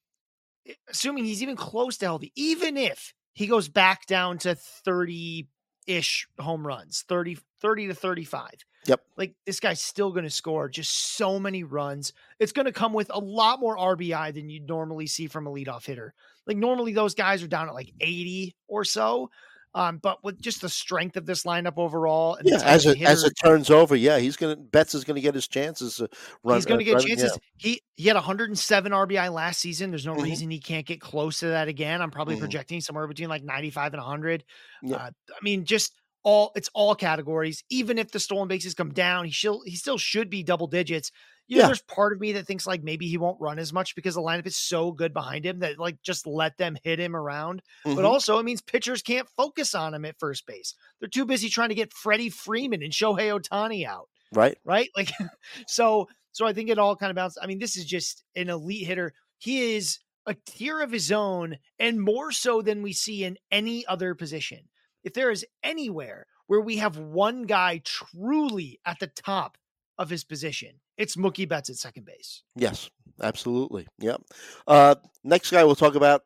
Eh, 0.69 0.75
assuming 0.89 1.25
he's 1.25 1.43
even 1.43 1.57
close 1.57 1.97
to 1.99 2.07
healthy 2.07 2.33
even 2.37 2.77
if 2.77 3.15
he 3.33 3.47
goes 3.47 3.69
back 3.69 4.07
down 4.07 4.39
to 4.39 4.55
30 4.55 5.49
ish 5.87 6.29
home 6.39 6.67
runs, 6.67 7.05
30 7.09 7.39
30 7.61 7.89
to 7.89 7.95
35. 7.95 8.51
Yep. 8.87 9.01
Like 9.17 9.35
this 9.47 9.61
guy's 9.61 9.81
still 9.81 10.11
going 10.11 10.25
to 10.25 10.31
score 10.31 10.69
just 10.69 11.17
so 11.17 11.39
many 11.39 11.63
runs. 11.63 12.13
It's 12.41 12.53
going 12.53 12.67
to 12.67 12.73
come 12.73 12.93
with 12.93 13.11
a 13.15 13.21
lot 13.21 13.61
more 13.61 13.77
RBI 13.77 14.35
than 14.35 14.51
you'd 14.51 14.67
normally 14.67 15.07
see 15.07 15.29
from 15.29 15.47
a 15.47 15.51
leadoff 15.51 15.87
hitter. 15.87 16.15
Like 16.47 16.57
normally 16.57 16.93
those 16.93 17.15
guys 17.15 17.43
are 17.43 17.49
down 17.49 17.69
at 17.69 17.75
like 17.75 17.93
80 18.01 18.57
or 18.67 18.85
so. 18.85 19.31
Um, 19.75 19.99
but 19.99 20.23
with 20.23 20.41
just 20.41 20.61
the 20.61 20.69
strength 20.69 21.17
of 21.17 21.25
this 21.25 21.45
lineup 21.45 21.79
overall, 21.79 22.39
yeah, 22.45 22.61
as 22.63 22.85
it 22.85 23.01
as 23.01 23.25
it 23.25 23.33
turns 23.43 23.71
over, 23.71 23.97
yeah, 23.97 24.19
he's 24.19 24.37
gonna 24.37 24.57
Betts 24.57 24.95
is 24.95 25.05
gonna 25.05 25.21
get 25.21 25.35
his 25.35 25.49
chances. 25.49 25.97
To 25.97 26.09
run, 26.45 26.59
he's 26.59 26.67
gonna 26.67 26.83
uh, 26.83 26.85
get 26.85 26.95
run, 26.97 27.07
chances. 27.07 27.33
Yeah. 27.33 27.39
He 27.57 27.83
he 27.97 28.09
had 28.09 28.17
107 28.17 28.93
RBI 28.93 29.33
last 29.33 29.61
season. 29.61 29.91
There's 29.91 30.05
no 30.05 30.13
mm-hmm. 30.13 30.25
reason 30.25 30.51
he 30.51 30.61
can't 30.61 30.85
get 30.85 31.01
close 31.01 31.41
to 31.41 31.47
that 31.47 31.69
again. 31.69 32.03
I'm 32.03 32.11
probably 32.11 32.35
mm-hmm. 32.35 32.43
projecting 32.43 32.81
somewhere 32.83 33.07
between 33.07 33.31
like 33.31 33.45
95 33.45 33.95
and 33.95 34.03
100. 34.03 34.45
Yeah. 34.83 34.97
Uh, 34.97 34.99
I 35.31 35.39
mean, 35.43 35.65
just 35.65 35.95
all 36.23 36.53
it's 36.55 36.69
all 36.75 36.95
categories. 36.95 37.65
Even 37.71 37.97
if 37.97 38.11
the 38.11 38.21
stolen 38.21 38.49
bases 38.49 38.75
come 38.75 38.93
down, 38.93 39.25
he 39.25 39.33
still 39.33 39.63
he 39.65 39.77
still 39.77 39.99
should 39.99 40.29
be 40.29 40.43
double 40.43 40.67
digits. 40.67 41.11
You 41.53 41.59
know, 41.59 41.65
yeah. 41.65 41.67
there's 41.67 41.83
part 41.83 42.15
of 42.15 42.21
me 42.21 42.33
that 42.33 42.47
thinks 42.47 42.67
like 42.67 42.83
maybe 42.83 43.09
he 43.09 43.19
won't 43.19 43.39
run 43.39 43.59
as 43.59 43.75
much 43.75 43.95
because 43.95 44.15
the 44.15 44.23
lineup 44.23 44.47
is 44.47 44.57
so 44.57 44.91
good 44.91 45.13
behind 45.13 45.45
him 45.45 45.59
that 45.59 45.79
like 45.79 46.01
just 46.01 46.27
let 46.27 46.57
them 46.57 46.79
hit 46.83 46.99
him 46.99 47.15
around. 47.15 47.61
Mm-hmm. 47.85 47.95
But 47.95 48.07
also 48.07 48.39
it 48.39 48.45
means 48.45 48.63
pitchers 48.63 49.03
can't 49.03 49.29
focus 49.37 49.75
on 49.75 49.93
him 49.93 50.07
at 50.07 50.19
first 50.19 50.47
base. 50.47 50.75
They're 50.99 51.11
too 51.11 51.27
busy 51.27 51.51
trying 51.51 51.69
to 51.69 51.75
get 51.75 51.93
Freddie 51.93 52.31
Freeman 52.31 52.83
and 52.83 52.91
Shohei 52.91 53.39
Ohtani 53.39 53.87
out. 53.87 54.09
Right. 54.33 54.57
Right. 54.65 54.89
Like 54.97 55.11
so 55.67 56.09
so 56.31 56.47
I 56.47 56.55
think 56.55 56.71
it 56.71 56.79
all 56.79 56.97
kind 56.97 57.11
of 57.11 57.17
bounces. 57.17 57.39
I 57.43 57.47
mean, 57.47 57.59
this 57.59 57.77
is 57.77 57.85
just 57.85 58.25
an 58.35 58.49
elite 58.49 58.87
hitter. 58.87 59.13
He 59.37 59.77
is 59.77 59.99
a 60.25 60.35
tier 60.47 60.81
of 60.81 60.91
his 60.91 61.13
own 61.13 61.59
and 61.79 62.01
more 62.01 62.33
so 62.33 62.63
than 62.63 62.81
we 62.83 62.95
see 62.95 63.25
in 63.25 63.37
any 63.51 63.85
other 63.85 64.15
position 64.15 64.71
if 65.05 65.13
there 65.13 65.31
is 65.31 65.45
anywhere 65.63 66.27
where 66.47 66.63
we 66.63 66.79
have 66.79 66.97
one 66.97 67.43
guy 67.43 67.83
truly 67.85 68.81
at 68.87 68.99
the 69.01 69.09
top 69.09 69.59
of 69.99 70.11
his 70.11 70.25
position, 70.25 70.75
it's 70.97 71.17
Mookie 71.17 71.49
Betts 71.49 71.71
at 71.71 71.77
second 71.77 72.07
base. 72.07 72.43
Yes, 72.57 72.91
absolutely. 73.23 73.87
Yep. 73.99 74.23
Uh, 74.67 74.95
next 75.25 75.51
guy 75.51 75.65
we'll 75.65 75.75
talk 75.75 75.95
about, 75.95 76.23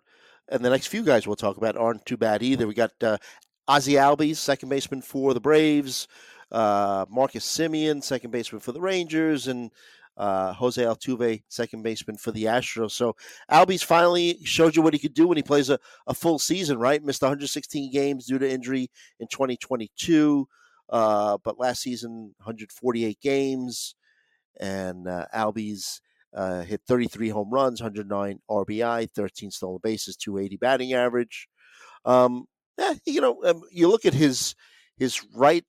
and 0.48 0.64
the 0.64 0.70
next 0.70 0.86
few 0.86 1.02
guys 1.02 1.26
we'll 1.26 1.36
talk 1.36 1.56
about 1.56 1.76
aren't 1.76 2.06
too 2.06 2.16
bad 2.16 2.42
either. 2.42 2.66
We 2.66 2.74
got 2.74 2.92
uh, 3.02 3.18
Ozzie 3.68 3.94
Albies, 3.94 4.36
second 4.36 4.68
baseman 4.68 5.02
for 5.02 5.34
the 5.34 5.40
Braves. 5.40 6.08
Uh, 6.52 7.04
Marcus 7.10 7.44
Semien, 7.44 8.02
second 8.02 8.30
baseman 8.30 8.60
for 8.60 8.70
the 8.70 8.80
Rangers, 8.80 9.48
and 9.48 9.72
uh, 10.16 10.52
Jose 10.54 10.82
Altuve, 10.82 11.42
second 11.48 11.82
baseman 11.82 12.16
for 12.16 12.30
the 12.30 12.44
Astros. 12.44 12.92
So 12.92 13.16
Albies 13.50 13.84
finally 13.84 14.38
showed 14.44 14.76
you 14.76 14.82
what 14.82 14.94
he 14.94 14.98
could 14.98 15.14
do 15.14 15.26
when 15.26 15.36
he 15.36 15.42
plays 15.42 15.70
a, 15.70 15.78
a 16.06 16.14
full 16.14 16.38
season, 16.38 16.78
right? 16.78 17.02
Missed 17.02 17.22
116 17.22 17.92
games 17.92 18.26
due 18.26 18.38
to 18.38 18.50
injury 18.50 18.90
in 19.20 19.26
2022, 19.28 20.48
uh, 20.90 21.38
but 21.42 21.58
last 21.58 21.82
season 21.82 22.34
148 22.38 23.20
games, 23.20 23.94
and 24.58 25.08
uh, 25.08 25.26
Albies 25.34 26.00
uh, 26.34 26.62
hit 26.62 26.82
33 26.86 27.30
home 27.30 27.50
runs, 27.50 27.80
109 27.80 28.40
RBI, 28.50 29.10
13 29.10 29.50
stolen 29.50 29.80
bases, 29.82 30.16
280 30.16 30.56
batting 30.56 30.92
average. 30.92 31.48
Um, 32.04 32.46
yeah, 32.78 32.94
you 33.06 33.20
know, 33.20 33.42
um, 33.44 33.62
you 33.70 33.88
look 33.88 34.04
at 34.04 34.14
his 34.14 34.54
his 34.98 35.22
right 35.34 35.64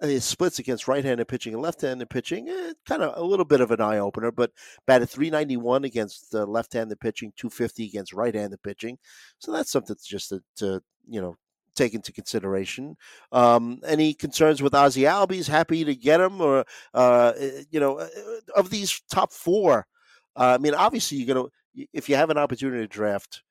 his 0.00 0.24
splits 0.24 0.58
against 0.58 0.88
right-handed 0.88 1.26
pitching 1.26 1.54
and 1.54 1.62
left-handed 1.62 2.10
pitching, 2.10 2.48
eh, 2.48 2.74
kind 2.86 3.02
of 3.02 3.16
a 3.16 3.24
little 3.24 3.46
bit 3.46 3.62
of 3.62 3.70
an 3.70 3.80
eye 3.80 3.98
opener. 3.98 4.30
But 4.30 4.52
batted 4.86 5.08
391 5.08 5.84
against 5.84 6.34
uh, 6.34 6.44
left-handed 6.44 7.00
pitching, 7.00 7.32
250 7.36 7.86
against 7.86 8.12
right-handed 8.12 8.62
pitching. 8.62 8.98
So 9.38 9.52
that's 9.52 9.70
something 9.70 9.96
just 10.04 10.28
to, 10.30 10.42
to 10.56 10.82
you 11.08 11.20
know 11.20 11.36
take 11.76 11.94
into 11.94 12.12
consideration. 12.12 12.96
Um, 13.32 13.80
any 13.86 14.14
concerns 14.14 14.62
with 14.62 14.74
Ozzie 14.74 15.02
Albies? 15.02 15.48
Happy 15.48 15.84
to 15.84 15.94
get 15.94 16.20
him, 16.20 16.40
or 16.40 16.64
uh, 16.94 17.32
eh, 17.38 17.62
you 17.70 17.80
know, 17.80 17.98
eh, 17.98 18.08
of 18.54 18.70
these 18.70 19.00
top 19.10 19.32
four. 19.32 19.86
Uh, 20.34 20.54
I 20.54 20.58
mean, 20.58 20.74
obviously, 20.74 21.18
you're 21.18 21.34
gonna 21.34 21.48
if 21.92 22.08
you 22.08 22.16
have 22.16 22.30
an 22.30 22.38
opportunity 22.38 22.82
to 22.82 22.88
draft 22.88 23.42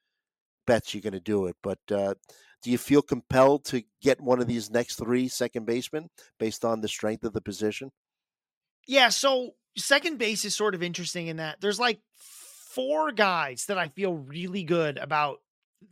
Betts, 0.68 0.94
you're 0.94 1.02
gonna 1.02 1.20
do 1.20 1.46
it. 1.46 1.56
But 1.64 1.80
uh, 1.92 2.16
do 2.62 2.72
you 2.72 2.78
feel 2.78 3.02
compelled 3.02 3.64
to 3.66 3.84
get 4.02 4.20
one 4.20 4.42
of 4.42 4.48
these 4.48 4.72
next 4.72 4.96
three 4.96 5.28
second 5.28 5.66
basemen 5.66 6.10
based 6.40 6.66
on 6.66 6.82
the 6.82 6.88
strength 6.88 7.24
of 7.24 7.34
the 7.34 7.42
position? 7.42 7.92
Yeah, 8.88 9.10
so 9.10 9.52
second 9.78 10.18
base 10.18 10.46
is 10.46 10.56
sort 10.56 10.76
of 10.76 10.84
interesting 10.84 11.28
in 11.28 11.38
that 11.38 11.60
there's 11.62 11.80
like 11.80 12.00
four 12.18 13.12
guys 13.12 13.66
that 13.68 13.78
I 13.78 13.90
feel 13.90 14.14
really 14.14 14.64
good 14.64 14.98
about. 14.98 15.38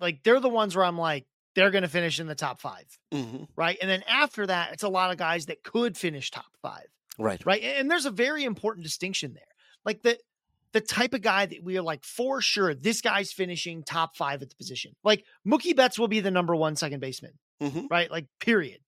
Like 0.02 0.24
they're 0.24 0.40
the 0.40 0.50
ones 0.50 0.76
where 0.76 0.86
I'm 0.86 0.98
like, 0.98 1.26
they're 1.56 1.72
going 1.72 1.84
to 1.84 1.90
finish 1.90 2.20
in 2.20 2.28
the 2.28 2.36
top 2.36 2.60
5 2.60 2.86
mm-hmm. 3.14 3.44
Right. 3.56 3.78
And 3.82 3.90
then 3.90 4.04
after 4.08 4.48
that, 4.48 4.74
it's 4.74 4.84
a 4.84 4.90
lot 4.90 5.12
of 5.12 5.18
guys 5.18 5.48
that 5.48 5.64
could 5.64 5.98
finish 5.98 6.32
top 6.32 6.46
five. 6.62 6.88
Right. 7.18 7.46
Right. 7.46 7.62
And 7.64 7.90
there's 7.90 8.06
a 8.06 8.12
very 8.12 8.44
important 8.44 8.84
distinction 8.84 9.34
there. 9.34 9.44
Like 9.86 10.02
the 10.02 10.18
the 10.72 10.82
type 10.82 11.14
of 11.14 11.22
guy 11.22 11.46
that 11.46 11.64
we 11.64 11.78
are 11.78 11.84
like 11.84 12.04
for 12.04 12.42
sure 12.42 12.74
this 12.74 13.02
guy's 13.02 13.32
finishing 13.32 13.84
top 13.84 14.16
five 14.16 14.42
at 14.42 14.50
the 14.50 14.56
position. 14.56 14.94
Like 15.04 15.24
Mookie 15.48 15.76
Betts 15.76 16.00
will 16.00 16.08
be 16.08 16.20
the 16.20 16.32
number 16.32 16.56
one 16.56 16.76
second 16.76 17.00
baseman, 17.00 17.34
mm-hmm. 17.62 17.86
right? 17.90 18.10
Like 18.10 18.26
period. 18.40 18.80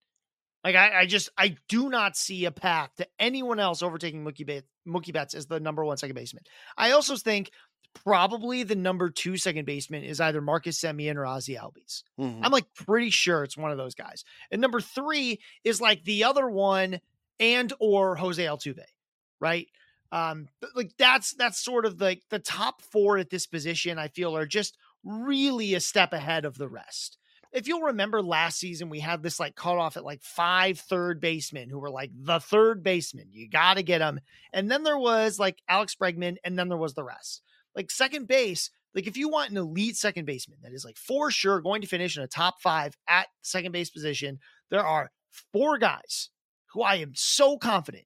Like 0.64 0.76
I, 0.76 1.02
I, 1.02 1.06
just 1.06 1.30
I 1.38 1.58
do 1.70 1.90
not 1.90 2.18
see 2.18 2.46
a 2.46 2.52
path 2.52 2.90
to 2.98 3.08
anyone 3.20 3.60
else 3.60 3.84
overtaking 3.84 4.26
Mookie 4.26 4.48
Betts, 4.48 4.66
Mookie 4.88 5.14
Betts 5.14 5.36
as 5.36 5.46
the 5.46 5.60
number 5.60 5.86
one 5.86 5.98
second 5.98 6.16
baseman. 6.16 6.44
I 6.76 6.92
also 6.92 7.16
think 7.18 7.52
probably 8.04 8.64
the 8.64 8.76
number 8.76 9.10
two 9.10 9.38
second 9.38 9.66
baseman 9.66 10.04
is 10.04 10.22
either 10.22 10.42
Marcus 10.42 10.80
Semien 10.80 11.16
or 11.16 11.26
Ozzie 11.26 11.56
Albies. 11.56 12.04
Mm-hmm. 12.20 12.44
I'm 12.44 12.52
like 12.52 12.72
pretty 12.76 13.10
sure 13.10 13.44
it's 13.44 13.58
one 13.58 13.72
of 13.72 13.78
those 13.78 13.96
guys. 13.96 14.24
And 14.52 14.62
number 14.62 14.80
three 14.80 15.40
is 15.64 15.82
like 15.82 16.04
the 16.04 16.26
other 16.26 16.48
one 16.48 17.00
and 17.40 17.74
or 17.80 18.16
Jose 18.16 18.44
Altuve, 18.44 18.84
right? 19.40 19.68
Um, 20.12 20.48
like 20.76 20.92
that's 20.98 21.34
that's 21.34 21.64
sort 21.64 21.86
of 21.86 22.00
like 22.00 22.22
the, 22.30 22.38
the 22.38 22.44
top 22.44 22.82
four 22.82 23.18
at 23.18 23.30
this 23.30 23.48
position. 23.48 23.98
I 23.98 24.10
feel 24.10 24.38
are 24.38 24.46
just 24.46 24.78
really 25.04 25.74
a 25.74 25.80
step 25.80 26.14
ahead 26.14 26.46
of 26.46 26.58
the 26.58 26.68
rest. 26.70 27.18
If 27.52 27.68
you'll 27.68 27.82
remember 27.82 28.22
last 28.22 28.60
season, 28.60 28.90
we 28.90 29.00
had 29.00 29.24
this 29.24 29.40
like 29.40 29.56
cutoff 29.56 29.96
at 29.96 30.04
like 30.04 30.22
five 30.22 30.78
third 30.78 31.22
basemen 31.22 31.70
who 31.70 31.80
were 31.80 31.90
like 31.90 32.12
the 32.14 32.40
third 32.40 32.84
baseman. 32.84 33.30
You 33.32 33.50
got 33.50 33.76
to 33.76 33.84
get 33.84 34.00
them. 34.00 34.20
And 34.52 34.70
then 34.70 34.84
there 34.84 34.98
was 34.98 35.40
like 35.40 35.62
Alex 35.70 35.96
Bregman, 35.96 36.36
and 36.44 36.60
then 36.60 36.68
there 36.68 36.78
was 36.78 36.94
the 36.94 37.04
rest. 37.04 37.42
Like 37.76 37.92
second 37.92 38.28
base, 38.28 38.70
like 38.94 39.08
if 39.08 39.18
you 39.18 39.30
want 39.30 39.52
an 39.52 39.58
elite 39.58 39.98
second 39.98 40.26
baseman 40.26 40.60
that 40.64 40.74
is 40.74 40.86
like 40.86 40.98
for 40.98 41.30
sure 41.32 41.62
going 41.62 41.82
to 41.82 41.88
finish 41.88 42.16
in 42.18 42.24
a 42.24 42.28
top 42.28 42.62
five 42.62 42.96
at 43.08 43.28
second 43.42 43.72
base 43.72 43.90
position, 43.90 44.40
there 44.70 44.86
are 44.86 45.12
four 45.52 45.78
guys 45.78 46.30
who 46.74 46.82
I 46.82 46.96
am 46.96 47.12
so 47.16 47.58
confident 47.58 48.06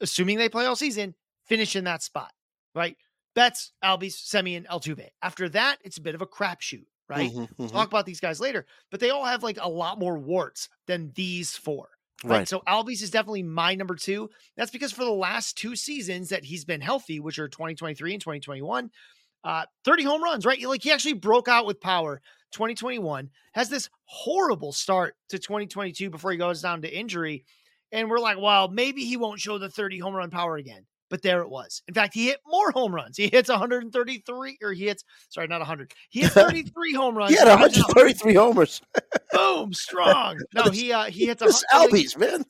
assuming 0.00 0.38
they 0.38 0.48
play 0.48 0.66
all 0.66 0.76
season, 0.76 1.14
finish 1.46 1.76
in 1.76 1.84
that 1.84 2.02
spot, 2.02 2.32
right? 2.74 2.96
Betts, 3.34 3.72
Albies, 3.82 4.14
Semien, 4.14 4.66
Altuve. 4.66 5.08
After 5.22 5.48
that, 5.50 5.78
it's 5.82 5.96
a 5.96 6.02
bit 6.02 6.14
of 6.14 6.22
a 6.22 6.26
crapshoot, 6.26 6.86
right? 7.08 7.32
Mm-hmm, 7.32 7.62
mm-hmm. 7.62 7.66
Talk 7.66 7.88
about 7.88 8.06
these 8.06 8.20
guys 8.20 8.40
later, 8.40 8.66
but 8.90 9.00
they 9.00 9.10
all 9.10 9.24
have 9.24 9.42
like 9.42 9.58
a 9.60 9.68
lot 9.68 9.98
more 9.98 10.18
warts 10.18 10.68
than 10.86 11.12
these 11.14 11.56
four. 11.56 11.88
Right? 12.22 12.38
right. 12.38 12.48
So 12.48 12.62
Albies 12.66 13.02
is 13.02 13.10
definitely 13.10 13.42
my 13.42 13.74
number 13.74 13.94
two. 13.94 14.30
That's 14.56 14.70
because 14.70 14.92
for 14.92 15.04
the 15.04 15.10
last 15.10 15.58
two 15.58 15.76
seasons 15.76 16.28
that 16.30 16.44
he's 16.44 16.64
been 16.64 16.80
healthy, 16.80 17.20
which 17.20 17.38
are 17.38 17.48
2023 17.48 18.12
and 18.14 18.20
2021, 18.20 18.90
uh, 19.44 19.64
30 19.84 20.04
home 20.04 20.22
runs, 20.22 20.46
right? 20.46 20.60
Like 20.62 20.82
he 20.82 20.92
actually 20.92 21.14
broke 21.14 21.48
out 21.48 21.66
with 21.66 21.80
power 21.80 22.22
2021, 22.52 23.30
has 23.52 23.68
this 23.68 23.90
horrible 24.04 24.72
start 24.72 25.16
to 25.28 25.38
2022 25.38 26.08
before 26.08 26.30
he 26.30 26.38
goes 26.38 26.62
down 26.62 26.82
to 26.82 26.96
injury. 26.96 27.44
And 27.92 28.08
we're 28.08 28.20
like, 28.20 28.38
well, 28.40 28.68
maybe 28.68 29.04
he 29.04 29.16
won't 29.16 29.40
show 29.40 29.58
the 29.58 29.68
30 29.68 29.98
home 29.98 30.14
run 30.14 30.30
power 30.30 30.56
again. 30.56 30.86
But 31.14 31.22
there 31.22 31.42
it 31.42 31.48
was. 31.48 31.80
In 31.86 31.94
fact, 31.94 32.12
he 32.12 32.26
hit 32.26 32.40
more 32.44 32.72
home 32.72 32.92
runs. 32.92 33.16
He 33.16 33.28
hits 33.28 33.48
133, 33.48 34.58
or 34.60 34.72
he 34.72 34.86
hits, 34.86 35.04
sorry, 35.28 35.46
not 35.46 35.60
100. 35.60 35.94
He 36.10 36.22
hit 36.22 36.32
33 36.32 36.92
home 36.92 37.16
runs. 37.16 37.30
He 37.30 37.36
had 37.36 37.46
133 37.46 38.34
homers. 38.34 38.82
Boom, 39.30 39.72
strong. 39.72 40.40
No, 40.56 40.64
he 40.72 40.92
uh 40.92 41.04
he 41.04 41.26
hits 41.26 41.40
this 41.40 41.64
Albies, 41.72 42.18
man. 42.18 42.44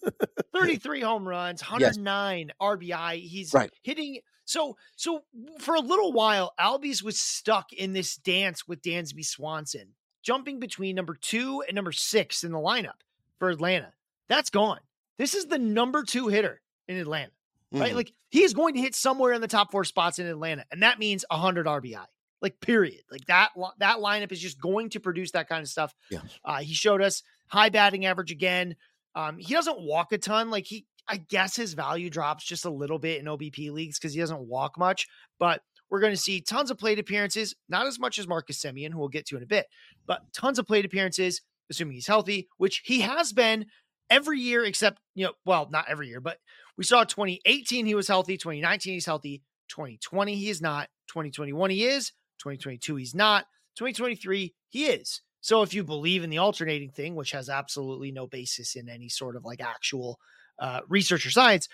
33 0.54 1.02
home 1.02 1.28
runs, 1.28 1.61
109 1.61 2.47
yes. 2.47 2.56
RBI. 2.59 3.21
He's 3.21 3.52
right. 3.52 3.71
hitting 3.83 4.21
so 4.47 4.78
so 4.97 5.25
for 5.59 5.75
a 5.75 5.80
little 5.80 6.14
while, 6.14 6.54
Albies 6.59 7.02
was 7.02 7.21
stuck 7.21 7.71
in 7.71 7.92
this 7.92 8.16
dance 8.16 8.66
with 8.66 8.80
Dansby 8.80 9.26
Swanson, 9.26 9.88
jumping 10.23 10.59
between 10.59 10.97
number 10.97 11.18
two 11.21 11.62
and 11.68 11.75
number 11.75 11.92
six 11.92 12.44
in 12.44 12.50
the 12.50 12.56
lineup 12.56 13.02
for 13.38 13.50
Atlanta. 13.50 13.92
That's 14.30 14.49
gone. 14.49 14.80
This 15.18 15.35
is 15.35 15.49
the 15.49 15.59
number 15.59 16.02
two 16.02 16.28
hitter 16.28 16.62
in 16.88 16.97
Atlanta, 16.97 17.33
right? 17.74 17.88
Mm-hmm. 17.88 17.96
Like 17.96 18.12
he 18.30 18.42
is 18.42 18.54
going 18.54 18.74
to 18.74 18.80
hit 18.80 18.94
somewhere 18.94 19.32
in 19.32 19.40
the 19.40 19.48
top 19.48 19.70
four 19.70 19.84
spots 19.84 20.18
in 20.18 20.26
Atlanta, 20.26 20.64
and 20.70 20.82
that 20.82 20.98
means 20.98 21.24
100 21.30 21.66
RBI. 21.66 22.04
Like 22.40 22.60
period. 22.60 23.00
Like 23.10 23.24
that 23.26 23.50
that 23.78 23.98
lineup 23.98 24.32
is 24.32 24.40
just 24.40 24.60
going 24.60 24.90
to 24.90 25.00
produce 25.00 25.30
that 25.32 25.48
kind 25.48 25.62
of 25.62 25.68
stuff. 25.68 25.94
Yes. 26.10 26.22
Uh, 26.44 26.58
he 26.58 26.74
showed 26.74 27.00
us 27.00 27.22
high 27.48 27.70
batting 27.70 28.06
average 28.06 28.30
again. 28.30 28.76
Um, 29.14 29.38
he 29.38 29.54
doesn't 29.54 29.80
walk 29.80 30.12
a 30.12 30.18
ton. 30.18 30.50
Like 30.50 30.66
he, 30.66 30.86
I 31.08 31.16
guess 31.16 31.56
his 31.56 31.74
value 31.74 32.10
drops 32.10 32.44
just 32.44 32.64
a 32.64 32.70
little 32.70 32.98
bit 32.98 33.20
in 33.20 33.26
OBP 33.26 33.70
leagues 33.70 33.98
because 33.98 34.12
he 34.12 34.20
doesn't 34.20 34.40
walk 34.40 34.76
much. 34.78 35.06
But 35.38 35.62
we're 35.88 36.00
going 36.00 36.12
to 36.12 36.20
see 36.20 36.40
tons 36.40 36.70
of 36.70 36.78
plate 36.78 36.98
appearances, 36.98 37.54
not 37.68 37.86
as 37.86 37.98
much 37.98 38.18
as 38.18 38.26
Marcus 38.26 38.60
Semien, 38.60 38.92
who 38.92 38.98
we'll 38.98 39.08
get 39.08 39.26
to 39.26 39.36
in 39.36 39.42
a 39.42 39.46
bit, 39.46 39.66
but 40.06 40.22
tons 40.32 40.58
of 40.58 40.66
plate 40.66 40.84
appearances, 40.84 41.40
assuming 41.70 41.94
he's 41.94 42.06
healthy, 42.06 42.48
which 42.56 42.82
he 42.84 43.00
has 43.02 43.32
been 43.32 43.66
every 44.11 44.40
year 44.40 44.64
except, 44.64 45.00
you 45.14 45.26
know, 45.26 45.32
well, 45.44 45.68
not 45.70 45.87
every 45.88 46.08
year, 46.08 46.20
but 46.20 46.38
we 46.76 46.84
saw 46.84 47.04
2018 47.04 47.87
he 47.87 47.94
was 47.94 48.08
healthy, 48.08 48.37
2019 48.37 48.94
he's 48.94 49.06
healthy, 49.06 49.42
2020 49.68 50.34
he 50.34 50.50
is 50.50 50.61
not, 50.61 50.88
2021 51.08 51.70
he 51.70 51.84
is, 51.84 52.11
2022 52.38 52.96
he's 52.96 53.14
not, 53.14 53.46
2023 53.76 54.54
he 54.68 54.84
is. 54.87 55.20
So 55.40 55.62
if 55.62 55.75
you 55.75 55.84
believe 55.84 56.25
in 56.25 56.30
the 56.30 56.38
alternating 56.38 56.90
thing, 56.90 57.14
which 57.14 57.32
has 57.32 57.49
absolutely 57.49 58.11
no 58.12 58.26
basis 58.26 58.76
in 58.76 58.88
any 58.88 59.08
sort 59.08 59.37
of 59.37 59.44
like 59.44 59.61
actual 59.61 60.18
uh, 60.58 60.80
research 60.88 61.26
or 61.26 61.30
science, 61.30 61.68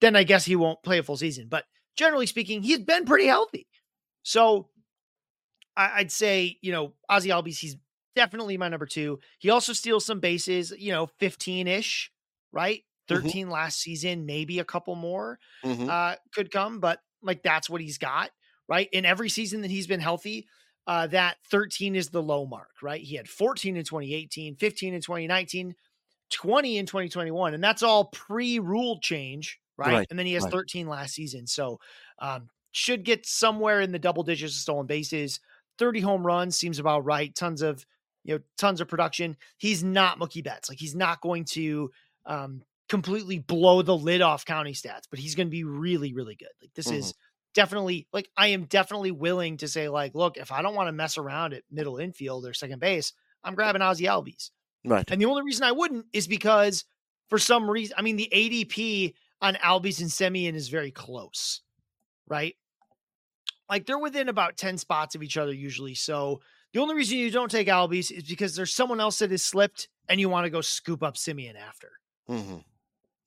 then 0.00 0.14
I 0.14 0.22
guess 0.22 0.44
he 0.44 0.56
won't 0.56 0.82
play 0.82 0.98
a 0.98 1.02
full 1.02 1.16
season. 1.16 1.48
But 1.48 1.64
generally 1.96 2.26
speaking, 2.26 2.62
he's 2.62 2.78
been 2.78 3.04
pretty 3.04 3.26
healthy. 3.26 3.66
So 4.22 4.68
I, 5.76 5.98
would 5.98 6.12
say, 6.12 6.58
you 6.62 6.72
know, 6.72 6.92
Ozzie 7.08 7.30
Albies, 7.30 7.58
he's 7.58 7.76
definitely 8.16 8.56
my 8.56 8.68
number 8.68 8.86
two. 8.86 9.20
He 9.38 9.50
also 9.50 9.72
steals 9.72 10.04
some 10.04 10.18
bases, 10.18 10.72
you 10.76 10.90
know, 10.90 11.06
15 11.18 11.68
ish, 11.68 12.10
right? 12.52 12.82
Mm-hmm. 13.08 13.14
13 13.14 13.44
mm-hmm. 13.44 13.52
last 13.52 13.80
season, 13.80 14.26
maybe 14.26 14.58
a 14.58 14.64
couple 14.64 14.96
more 14.96 15.38
mm-hmm. 15.64 15.88
uh, 15.88 16.14
could 16.34 16.50
come, 16.50 16.80
but 16.80 16.98
like 17.22 17.42
that's 17.44 17.70
what 17.70 17.80
he's 17.80 17.98
got, 17.98 18.30
right? 18.68 18.88
In 18.92 19.04
every 19.04 19.28
season 19.28 19.60
that 19.60 19.70
he's 19.70 19.86
been 19.86 20.00
healthy, 20.00 20.48
uh, 20.86 21.06
that 21.08 21.36
13 21.50 21.94
is 21.94 22.08
the 22.08 22.22
low 22.22 22.46
mark, 22.46 22.70
right? 22.82 23.00
He 23.00 23.16
had 23.16 23.28
14 23.28 23.76
in 23.76 23.84
2018, 23.84 24.56
15 24.56 24.94
in 24.94 25.00
2019, 25.00 25.74
20 26.30 26.78
in 26.78 26.86
2021, 26.86 27.54
and 27.54 27.62
that's 27.62 27.82
all 27.82 28.06
pre 28.06 28.58
rule 28.58 28.98
change, 29.00 29.58
right? 29.76 29.92
right? 29.92 30.06
And 30.10 30.18
then 30.18 30.26
he 30.26 30.34
has 30.34 30.44
right. 30.44 30.52
13 30.52 30.88
last 30.88 31.14
season. 31.14 31.46
So 31.46 31.78
um, 32.20 32.48
should 32.72 33.04
get 33.04 33.26
somewhere 33.26 33.80
in 33.80 33.92
the 33.92 33.98
double 33.98 34.22
digits 34.22 34.54
of 34.54 34.60
stolen 34.60 34.86
bases. 34.86 35.40
30 35.78 36.00
home 36.00 36.26
runs 36.26 36.56
seems 36.56 36.78
about 36.78 37.04
right. 37.04 37.34
Tons 37.34 37.62
of, 37.62 37.84
you 38.26 38.34
know, 38.34 38.40
tons 38.58 38.80
of 38.80 38.88
production. 38.88 39.36
He's 39.56 39.84
not 39.84 40.18
Mookie 40.18 40.44
Betts. 40.44 40.68
Like 40.68 40.78
he's 40.78 40.96
not 40.96 41.20
going 41.20 41.44
to 41.46 41.90
um, 42.26 42.62
completely 42.88 43.38
blow 43.38 43.82
the 43.82 43.96
lid 43.96 44.20
off 44.20 44.44
county 44.44 44.72
stats, 44.72 45.04
but 45.08 45.18
he's 45.18 45.34
going 45.34 45.46
to 45.46 45.52
be 45.52 45.64
really, 45.64 46.12
really 46.12 46.34
good. 46.34 46.48
Like 46.60 46.74
this 46.74 46.88
mm-hmm. 46.88 46.96
is 46.96 47.14
definitely 47.54 48.08
like 48.12 48.28
I 48.36 48.48
am 48.48 48.64
definitely 48.64 49.12
willing 49.12 49.58
to 49.58 49.68
say 49.68 49.88
like, 49.88 50.14
look, 50.14 50.36
if 50.36 50.50
I 50.50 50.60
don't 50.60 50.74
want 50.74 50.88
to 50.88 50.92
mess 50.92 51.18
around 51.18 51.54
at 51.54 51.62
middle 51.70 51.98
infield 51.98 52.46
or 52.46 52.52
second 52.52 52.80
base, 52.80 53.12
I'm 53.44 53.54
grabbing 53.54 53.82
Ozzie 53.82 54.06
Albies. 54.06 54.50
Right. 54.84 55.08
And 55.08 55.20
the 55.20 55.26
only 55.26 55.42
reason 55.42 55.64
I 55.64 55.72
wouldn't 55.72 56.06
is 56.12 56.26
because 56.26 56.84
for 57.28 57.38
some 57.38 57.70
reason, 57.70 57.94
I 57.96 58.02
mean, 58.02 58.16
the 58.16 58.28
ADP 58.32 59.14
on 59.40 59.54
Albies 59.54 60.00
and 60.00 60.10
Semien 60.10 60.54
is 60.54 60.68
very 60.68 60.90
close, 60.90 61.60
right? 62.28 62.54
Like 63.68 63.86
they're 63.86 63.98
within 63.98 64.28
about 64.28 64.56
10 64.56 64.78
spots 64.78 65.14
of 65.14 65.22
each 65.22 65.36
other 65.36 65.52
usually. 65.52 65.94
So 65.94 66.40
the 66.72 66.80
only 66.80 66.94
reason 66.94 67.18
you 67.18 67.30
don't 67.30 67.50
take 67.50 67.68
Albies 67.68 68.10
is 68.10 68.24
because 68.24 68.54
there's 68.54 68.74
someone 68.74 69.00
else 69.00 69.18
that 69.18 69.30
has 69.30 69.44
slipped 69.44 69.88
and 70.08 70.20
you 70.20 70.28
want 70.28 70.44
to 70.44 70.50
go 70.50 70.60
scoop 70.60 71.02
up 71.02 71.14
Semien 71.14 71.56
after. 71.56 71.92
Mm-hmm. 72.28 72.58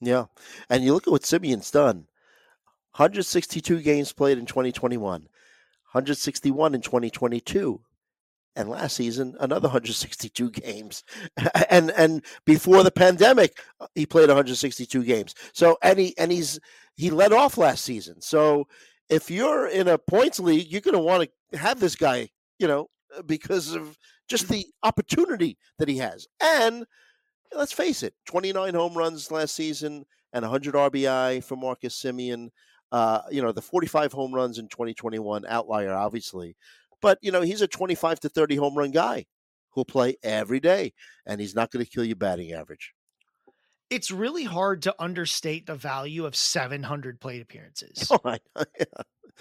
Yeah. 0.02 0.25
And 0.69 0.84
you 0.84 0.93
look 0.93 1.08
at 1.08 1.12
what 1.12 1.23
Semien's 1.23 1.71
done 1.71 2.08
162 2.95 3.82
games 3.82 4.13
played 4.13 4.38
in 4.38 4.45
2021, 4.45 4.99
161 5.02 6.75
in 6.75 6.82
2022 6.82 7.82
and 8.56 8.69
last 8.69 8.95
season 8.95 9.36
another 9.39 9.67
162 9.67 10.49
games 10.52 11.04
and 11.69 11.91
and 11.91 12.23
before 12.45 12.84
the 12.84 12.91
pandemic 12.91 13.60
uh, 13.80 13.88
he 13.95 14.06
played 14.06 14.28
162 14.28 15.04
games 15.04 15.36
so 15.54 15.78
and 15.84 15.99
he 15.99 16.17
and 16.17 16.32
he's 16.32 16.60
he 16.95 17.10
led 17.10 17.32
off 17.32 17.58
last 17.58 17.86
season 17.86 18.19
so 18.19 18.67
if 19.08 19.30
you're 19.30 19.67
in 19.67 19.88
a 19.88 19.97
points 19.97 20.39
league 20.39 20.67
you're 20.67 20.82
going 20.82 20.95
to 20.95 20.99
want 20.99 21.30
to 21.52 21.58
have 21.58 21.80
this 21.80 21.95
guy 21.95 22.28
you 22.58 22.67
know 22.67 22.89
because 23.25 23.73
of 23.73 23.97
just 24.27 24.47
the 24.49 24.65
opportunity 24.83 25.57
that 25.77 25.87
he 25.87 25.97
has 25.97 26.27
and 26.41 26.85
let's 27.55 27.73
face 27.73 28.03
it 28.03 28.13
29 28.27 28.73
home 28.73 28.93
runs 28.93 29.31
last 29.31 29.55
season 29.55 30.05
and 30.33 30.43
100 30.43 30.73
rbi 30.75 31.43
for 31.43 31.55
marcus 31.55 31.99
Semien. 32.01 32.49
uh, 32.91 33.21
you 33.31 33.41
know 33.41 33.51
the 33.51 33.61
45 33.61 34.11
home 34.11 34.33
runs 34.33 34.57
in 34.59 34.67
2021 34.67 35.45
outlier 35.47 35.93
obviously 35.93 36.55
but, 37.01 37.17
you 37.21 37.31
know, 37.31 37.41
he's 37.41 37.61
a 37.61 37.67
25 37.67 38.19
to 38.21 38.29
30 38.29 38.55
home 38.55 38.77
run 38.77 38.91
guy 38.91 39.25
who'll 39.71 39.85
play 39.85 40.17
every 40.23 40.59
day, 40.59 40.93
and 41.25 41.39
he's 41.39 41.55
not 41.55 41.71
going 41.71 41.85
to 41.85 41.89
kill 41.89 42.03
your 42.03 42.15
batting 42.15 42.51
average. 42.51 42.93
It's 43.89 44.11
really 44.11 44.43
hard 44.43 44.81
to 44.83 44.95
understate 44.99 45.65
the 45.65 45.75
value 45.75 46.25
of 46.25 46.35
700 46.35 47.19
plate 47.19 47.41
appearances. 47.41 48.09
Oh, 48.11 48.19
I. 48.25 48.39
Yeah. 48.79 48.85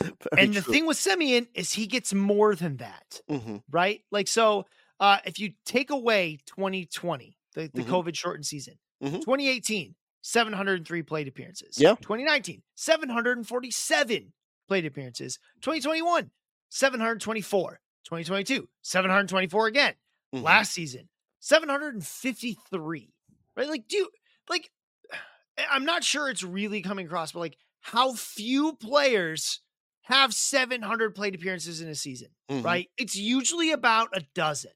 and 0.39 0.55
the 0.55 0.63
thing 0.63 0.87
with 0.87 0.97
Semien 0.97 1.49
is 1.55 1.73
he 1.73 1.87
gets 1.87 2.15
more 2.15 2.55
than 2.55 2.79
that, 2.79 3.21
mm-hmm. 3.31 3.57
right? 3.71 4.03
Like, 4.11 4.29
so 4.29 4.67
uh, 5.01 5.19
if 5.25 5.39
you 5.39 5.53
take 5.65 5.91
away 5.91 6.39
2020, 6.47 7.37
the, 7.55 7.63
the 7.63 7.83
mm-hmm. 7.83 7.93
COVID 7.93 8.17
shortened 8.17 8.47
season, 8.47 8.75
mm-hmm. 9.03 9.17
2018, 9.17 9.95
703 10.23 11.03
plate 11.03 11.29
appearances. 11.29 11.79
Yeah. 11.79 11.95
2019, 11.97 12.63
747 12.75 14.33
plate 14.67 14.87
appearances. 14.87 15.39
2021, 15.63 16.31
724. 16.71 17.81
2022, 18.05 18.69
724 18.83 19.67
again. 19.67 19.95
Mm-hmm. 20.35 20.45
Last 20.45 20.73
season, 20.73 21.09
753. 21.41 23.13
Right? 23.57 23.69
Like, 23.69 23.89
do 23.89 23.97
you, 23.97 24.09
like, 24.49 24.71
I'm 25.71 25.85
not 25.85 26.05
sure 26.05 26.29
it's 26.29 26.43
really 26.43 26.83
coming 26.83 27.07
across, 27.07 27.33
but 27.33 27.41
like, 27.41 27.57
how 27.81 28.13
few 28.13 28.75
players 28.75 29.61
have 30.09 30.33
700 30.33 31.15
plate 31.15 31.35
appearances 31.35 31.83
in 31.83 31.89
a 31.89 31.95
season, 31.95 32.29
mm-hmm. 32.51 32.65
right? 32.65 32.89
It's 32.97 33.15
usually 33.15 33.73
about 33.73 34.09
a 34.15 34.23
dozen. 34.35 34.71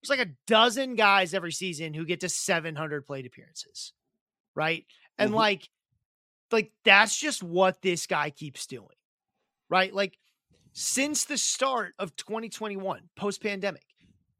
There's 0.00 0.18
like 0.18 0.26
a 0.26 0.32
dozen 0.46 0.94
guys 0.94 1.34
every 1.34 1.52
season 1.52 1.92
who 1.92 2.06
get 2.06 2.20
to 2.20 2.30
700 2.30 3.04
plate 3.04 3.26
appearances, 3.26 3.92
right? 4.54 4.86
And 5.18 5.28
mm-hmm. 5.28 5.36
like, 5.36 5.68
like 6.50 6.72
that's 6.86 7.18
just 7.18 7.42
what 7.42 7.82
this 7.82 8.06
guy 8.06 8.30
keeps 8.30 8.66
doing, 8.66 8.96
right? 9.68 9.94
Like 9.94 10.16
since 10.72 11.24
the 11.24 11.36
start 11.36 11.92
of 11.98 12.16
2021, 12.16 13.10
post 13.14 13.42
pandemic, 13.42 13.84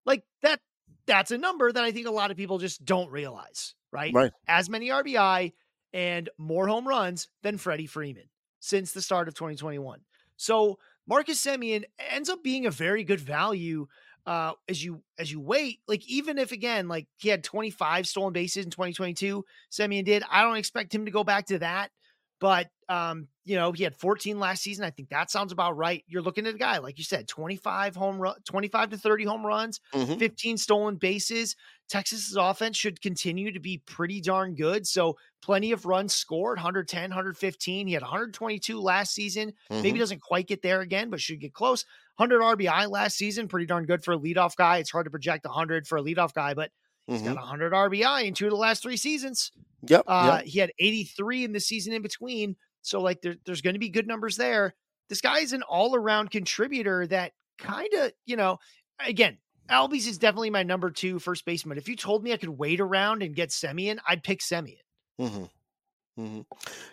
Like 0.06 0.24
that 0.42 0.60
that's 1.08 1.32
a 1.32 1.38
number 1.38 1.72
that 1.72 1.84
I 1.84 1.92
think 1.92 2.08
a 2.08 2.12
lot 2.12 2.32
of 2.32 2.38
people 2.38 2.58
just 2.58 2.84
don't 2.84 3.12
realize, 3.12 3.76
right? 3.92 4.14
Right. 4.14 4.32
As 4.48 4.70
many 4.70 4.90
RBI 4.90 5.54
and 5.94 6.30
more 6.38 6.68
home 6.68 6.88
runs 6.88 7.30
than 7.44 7.58
Freddie 7.58 7.88
Freeman 7.88 8.30
since 8.60 8.92
the 8.92 9.02
start 9.02 9.28
of 9.28 9.36
2021. 9.36 10.02
So 10.38 10.80
Marcus 11.08 11.44
Semien 11.44 11.84
ends 12.12 12.30
up 12.30 12.44
being 12.44 12.66
a 12.66 12.72
very 12.72 13.04
good 13.04 13.20
value 13.20 13.88
uh, 14.26 14.54
as 14.68 14.84
you 14.84 15.04
as 15.20 15.32
you 15.32 15.40
wait. 15.40 15.80
Like 15.88 16.06
even 16.08 16.38
if 16.38 16.52
again, 16.52 16.88
like 16.88 17.08
he 17.18 17.30
had 17.30 17.44
25 17.44 18.08
stolen 18.08 18.34
bases 18.34 18.66
in 18.66 18.72
2022, 18.72 19.46
Semien 19.72 20.06
did. 20.06 20.24
I 20.30 20.42
don't 20.42 20.58
expect 20.58 20.94
him 20.94 21.06
to 21.06 21.12
go 21.12 21.24
back 21.24 21.48
to 21.48 21.60
that. 21.60 21.92
But 22.40 22.70
um, 22.90 23.28
you 23.46 23.56
know, 23.56 23.72
he 23.72 23.84
had 23.84 23.96
14 23.96 24.40
last 24.40 24.62
season. 24.62 24.84
I 24.84 24.90
think 24.90 25.10
that 25.10 25.32
sounds 25.32 25.52
about 25.52 25.78
right. 25.78 26.04
You're 26.08 26.22
looking 26.22 26.46
at 26.48 26.56
a 26.56 26.58
guy, 26.58 26.78
like 26.80 26.98
you 26.98 27.04
said, 27.04 27.28
25 27.28 27.96
home 27.96 28.20
run, 28.20 28.36
25 28.46 28.92
to 28.92 28.98
30 28.98 29.24
home 29.26 29.46
runs, 29.46 29.80
mm-hmm. 29.94 30.16
15 30.16 30.58
stolen 30.58 30.96
bases. 30.96 31.56
Texas's 31.88 32.36
offense 32.36 32.78
should 32.78 33.02
continue 33.02 33.52
to 33.52 33.60
be 33.60 33.82
pretty 33.86 34.20
darn 34.20 34.56
good. 34.56 34.88
So 34.88 35.18
plenty 35.42 35.72
of 35.72 35.86
runs 35.86 36.16
scored, 36.16 36.58
110, 36.58 37.10
115. 37.10 37.88
He 37.88 37.94
had 37.94 38.02
122 38.02 38.80
last 38.82 39.14
season. 39.14 39.54
Mm-hmm. 39.72 39.82
Maybe 39.82 40.00
doesn't 40.00 40.22
quite 40.22 40.48
get 40.48 40.62
there 40.62 40.82
again, 40.82 41.10
but 41.10 41.22
should 41.22 41.40
get 41.40 41.54
close. 41.54 41.86
100 42.18 42.58
RBI 42.58 42.90
last 42.90 43.18
season, 43.18 43.48
pretty 43.48 43.66
darn 43.66 43.86
good 43.86 44.04
for 44.04 44.14
a 44.14 44.20
leadoff 44.20 44.56
guy. 44.56 44.78
It's 44.78 44.92
hard 44.92 45.06
to 45.06 45.12
project 45.12 45.46
100 45.46 45.88
for 45.88 45.98
a 45.98 46.04
leadoff 46.04 46.34
guy, 46.34 46.54
but 46.54 46.72
He's 47.08 47.22
mm-hmm. 47.22 47.34
got 47.34 47.38
100 47.38 47.74
RBI 47.74 48.26
in 48.26 48.34
two 48.34 48.46
of 48.46 48.52
the 48.52 48.58
last 48.58 48.82
three 48.82 48.98
seasons. 48.98 49.52
Yep. 49.88 50.04
Uh, 50.08 50.40
yep. 50.40 50.46
He 50.46 50.60
had 50.60 50.72
83 50.80 51.44
in 51.44 51.52
the 51.52 51.60
season 51.60 51.94
in 51.94 52.02
between. 52.02 52.56
So, 52.82 53.02
like, 53.02 53.22
there, 53.22 53.36
there's 53.46 53.62
going 53.62 53.76
to 53.76 53.80
be 53.80 53.90
good 53.90 54.08
numbers 54.08 54.38
there. 54.38 54.74
This 55.10 55.22
guy 55.22 55.40
is 55.40 55.54
an 55.54 55.62
all 55.64 55.96
around 55.96 56.32
contributor 56.32 57.06
that 57.08 57.34
kind 57.60 57.94
of, 57.94 58.12
you 58.26 58.36
know, 58.36 58.58
again, 59.06 59.38
Albies 59.70 60.08
is 60.08 60.18
definitely 60.18 60.50
my 60.50 60.64
number 60.64 60.90
two 60.92 61.20
first 61.20 61.46
baseman. 61.46 61.78
If 61.78 61.88
you 61.88 61.96
told 61.96 62.24
me 62.24 62.34
I 62.34 62.38
could 62.38 62.50
wait 62.50 62.80
around 62.80 63.24
and 63.24 63.36
get 63.36 63.50
Semien, 63.50 63.98
I'd 64.08 64.24
pick 64.24 64.40
Semien. 64.40 64.78
Mm-hmm. 65.20 66.22
Mm-hmm. 66.22 66.42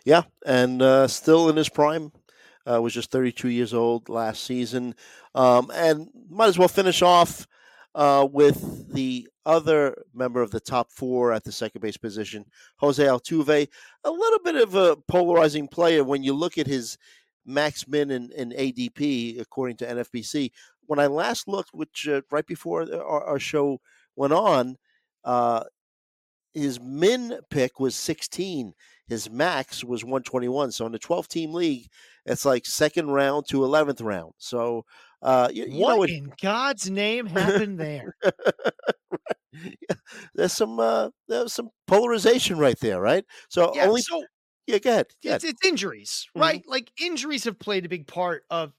Yeah. 0.05 0.23
And 0.45 0.83
uh, 0.83 1.09
still 1.09 1.49
in 1.49 1.57
his 1.57 1.69
prime. 1.69 2.13
Uh, 2.65 2.81
was 2.81 2.95
just 2.95 3.11
32 3.11 3.49
years 3.49 3.75
old 3.75 4.09
last 4.09 4.45
season. 4.45 4.95
Um, 5.35 5.73
and 5.75 6.09
might 6.31 6.47
as 6.47 6.59
well 6.59 6.69
finish 6.69 7.03
off 7.03 7.49
uh, 7.95 8.27
with 8.31 8.93
the 8.93 9.29
other 9.45 10.03
member 10.15 10.41
of 10.41 10.51
the 10.51 10.61
top 10.61 10.91
four 10.91 11.33
at 11.33 11.45
the 11.45 11.53
second 11.53 11.81
base 11.81 11.97
position, 11.97 12.45
Jose 12.77 13.03
Altuve. 13.05 13.69
A 14.05 14.11
little 14.11 14.39
bit 14.41 14.57
of 14.57 14.75
a 14.75 14.97
polarizing 15.09 15.69
player 15.69 16.05
when 16.05 16.23
you 16.23 16.33
look 16.33 16.59
at 16.59 16.67
his 16.67 16.97
max 17.45 17.87
min 17.89 18.11
and, 18.11 18.33
and 18.33 18.53
ADP, 18.53 19.41
according 19.41 19.77
to 19.79 19.87
NFBC. 19.87 20.51
When 20.87 20.99
I 20.99 21.07
last 21.07 21.49
looked, 21.49 21.71
which 21.73 22.09
uh, 22.09 22.23
right 22.31 22.47
before 22.47 22.83
our, 22.93 23.25
our, 23.25 23.39
show 23.39 23.81
went 24.17 24.33
on, 24.33 24.77
uh, 25.25 25.65
his 26.55 26.81
min 26.81 27.39
pick 27.51 27.81
was 27.81 27.95
16. 27.95 28.75
His 29.07 29.31
max 29.31 29.85
was 29.85 30.05
121. 30.05 30.73
So 30.73 30.87
in 30.87 30.93
the 30.93 30.99
12 30.99 31.29
team 31.29 31.53
league, 31.53 31.89
it's 32.27 32.45
like 32.45 32.67
second 32.67 33.11
round 33.11 33.47
to 33.49 33.59
11th 33.59 34.03
round. 34.03 34.35
So 34.39 34.85
uh, 35.23 35.49
you, 35.53 35.67
you 35.67 35.81
what 35.81 36.11
in 36.11 36.33
God's 36.43 36.91
name 36.91 37.27
happened 37.27 37.79
there? 37.79 38.17
yeah, 39.53 39.97
there's 40.35 40.53
some 40.53 40.81
uh, 40.81 41.11
there's 41.29 41.53
some 41.53 41.71
polarization 41.87 42.59
right 42.59 42.79
there, 42.81 43.01
right? 43.01 43.25
So 43.49 43.73
yeah, 43.75 43.87
only 43.87 44.03
so 44.03 44.25
yeah, 44.67 44.79
go 44.79 44.91
ahead. 44.91 45.07
It's, 45.23 45.45
it's, 45.45 45.67
injuries, 45.67 46.27
mm-hmm. 46.31 46.41
right? 46.41 46.63
Like 46.67 46.91
injuries 47.01 47.45
have 47.45 47.59
played 47.59 47.87
a 47.87 47.89
big 47.89 48.07
part 48.07 48.43
of 48.51 48.73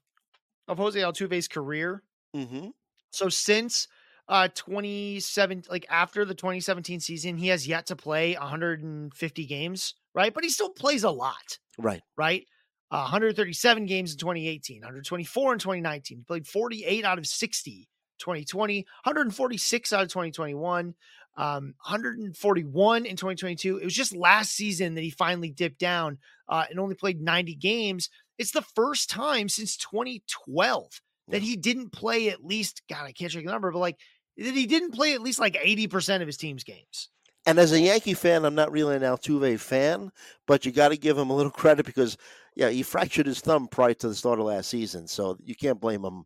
of 0.68 0.78
Jose 0.78 1.00
Altuve's 1.00 1.48
career. 1.48 2.02
Mm-hmm. 2.36 2.68
So 3.10 3.28
since 3.28 3.88
uh 4.26 4.48
27 4.54 5.64
like 5.68 5.84
after 5.90 6.24
the 6.24 6.34
2017 6.34 6.98
season 6.98 7.36
he 7.36 7.48
has 7.48 7.68
yet 7.68 7.84
to 7.84 7.94
play 7.94 8.34
150 8.34 9.44
games 9.44 9.94
right 10.14 10.32
but 10.32 10.42
he 10.42 10.48
still 10.48 10.70
plays 10.70 11.04
a 11.04 11.10
lot 11.10 11.58
right 11.76 12.00
right 12.16 12.46
uh, 12.94 12.98
137 12.98 13.86
games 13.86 14.12
in 14.12 14.18
2018, 14.18 14.76
124 14.76 15.52
in 15.52 15.58
2019. 15.58 16.18
He 16.18 16.22
played 16.22 16.46
48 16.46 17.04
out 17.04 17.18
of 17.18 17.26
60 17.26 17.88
2020, 18.20 18.86
146 19.02 19.92
out 19.92 20.02
of 20.04 20.08
2021, 20.10 20.94
um, 21.36 21.74
141 21.84 23.04
in 23.04 23.16
2022. 23.16 23.78
It 23.78 23.84
was 23.84 23.92
just 23.92 24.14
last 24.14 24.52
season 24.52 24.94
that 24.94 25.00
he 25.00 25.10
finally 25.10 25.50
dipped 25.50 25.80
down 25.80 26.18
uh, 26.48 26.66
and 26.70 26.78
only 26.78 26.94
played 26.94 27.20
90 27.20 27.56
games. 27.56 28.10
It's 28.38 28.52
the 28.52 28.62
first 28.62 29.10
time 29.10 29.48
since 29.48 29.76
2012 29.76 31.00
that 31.30 31.42
he 31.42 31.56
didn't 31.56 31.90
play 31.90 32.28
at 32.28 32.44
least, 32.44 32.82
God, 32.88 33.06
I 33.06 33.10
can't 33.12 33.32
check 33.32 33.44
the 33.44 33.50
number, 33.50 33.72
but 33.72 33.80
like 33.80 33.98
that 34.36 34.54
he 34.54 34.66
didn't 34.66 34.92
play 34.92 35.14
at 35.14 35.20
least 35.20 35.40
like 35.40 35.54
80% 35.54 36.20
of 36.20 36.28
his 36.28 36.36
team's 36.36 36.62
games. 36.62 37.08
And 37.46 37.58
as 37.58 37.72
a 37.72 37.80
Yankee 37.80 38.14
fan, 38.14 38.44
I'm 38.44 38.54
not 38.54 38.72
really 38.72 38.96
an 38.96 39.02
Altuve 39.02 39.60
fan, 39.60 40.10
but 40.46 40.64
you 40.64 40.72
got 40.72 40.88
to 40.88 40.96
give 40.96 41.18
him 41.18 41.30
a 41.30 41.36
little 41.36 41.52
credit 41.52 41.86
because, 41.86 42.16
yeah, 42.54 42.68
he 42.70 42.82
fractured 42.82 43.26
his 43.26 43.40
thumb 43.40 43.68
prior 43.68 43.94
to 43.94 44.08
the 44.08 44.14
start 44.14 44.38
of 44.38 44.46
last 44.46 44.68
season, 44.68 45.06
so 45.06 45.36
you 45.44 45.54
can't 45.54 45.80
blame 45.80 46.04
him 46.04 46.24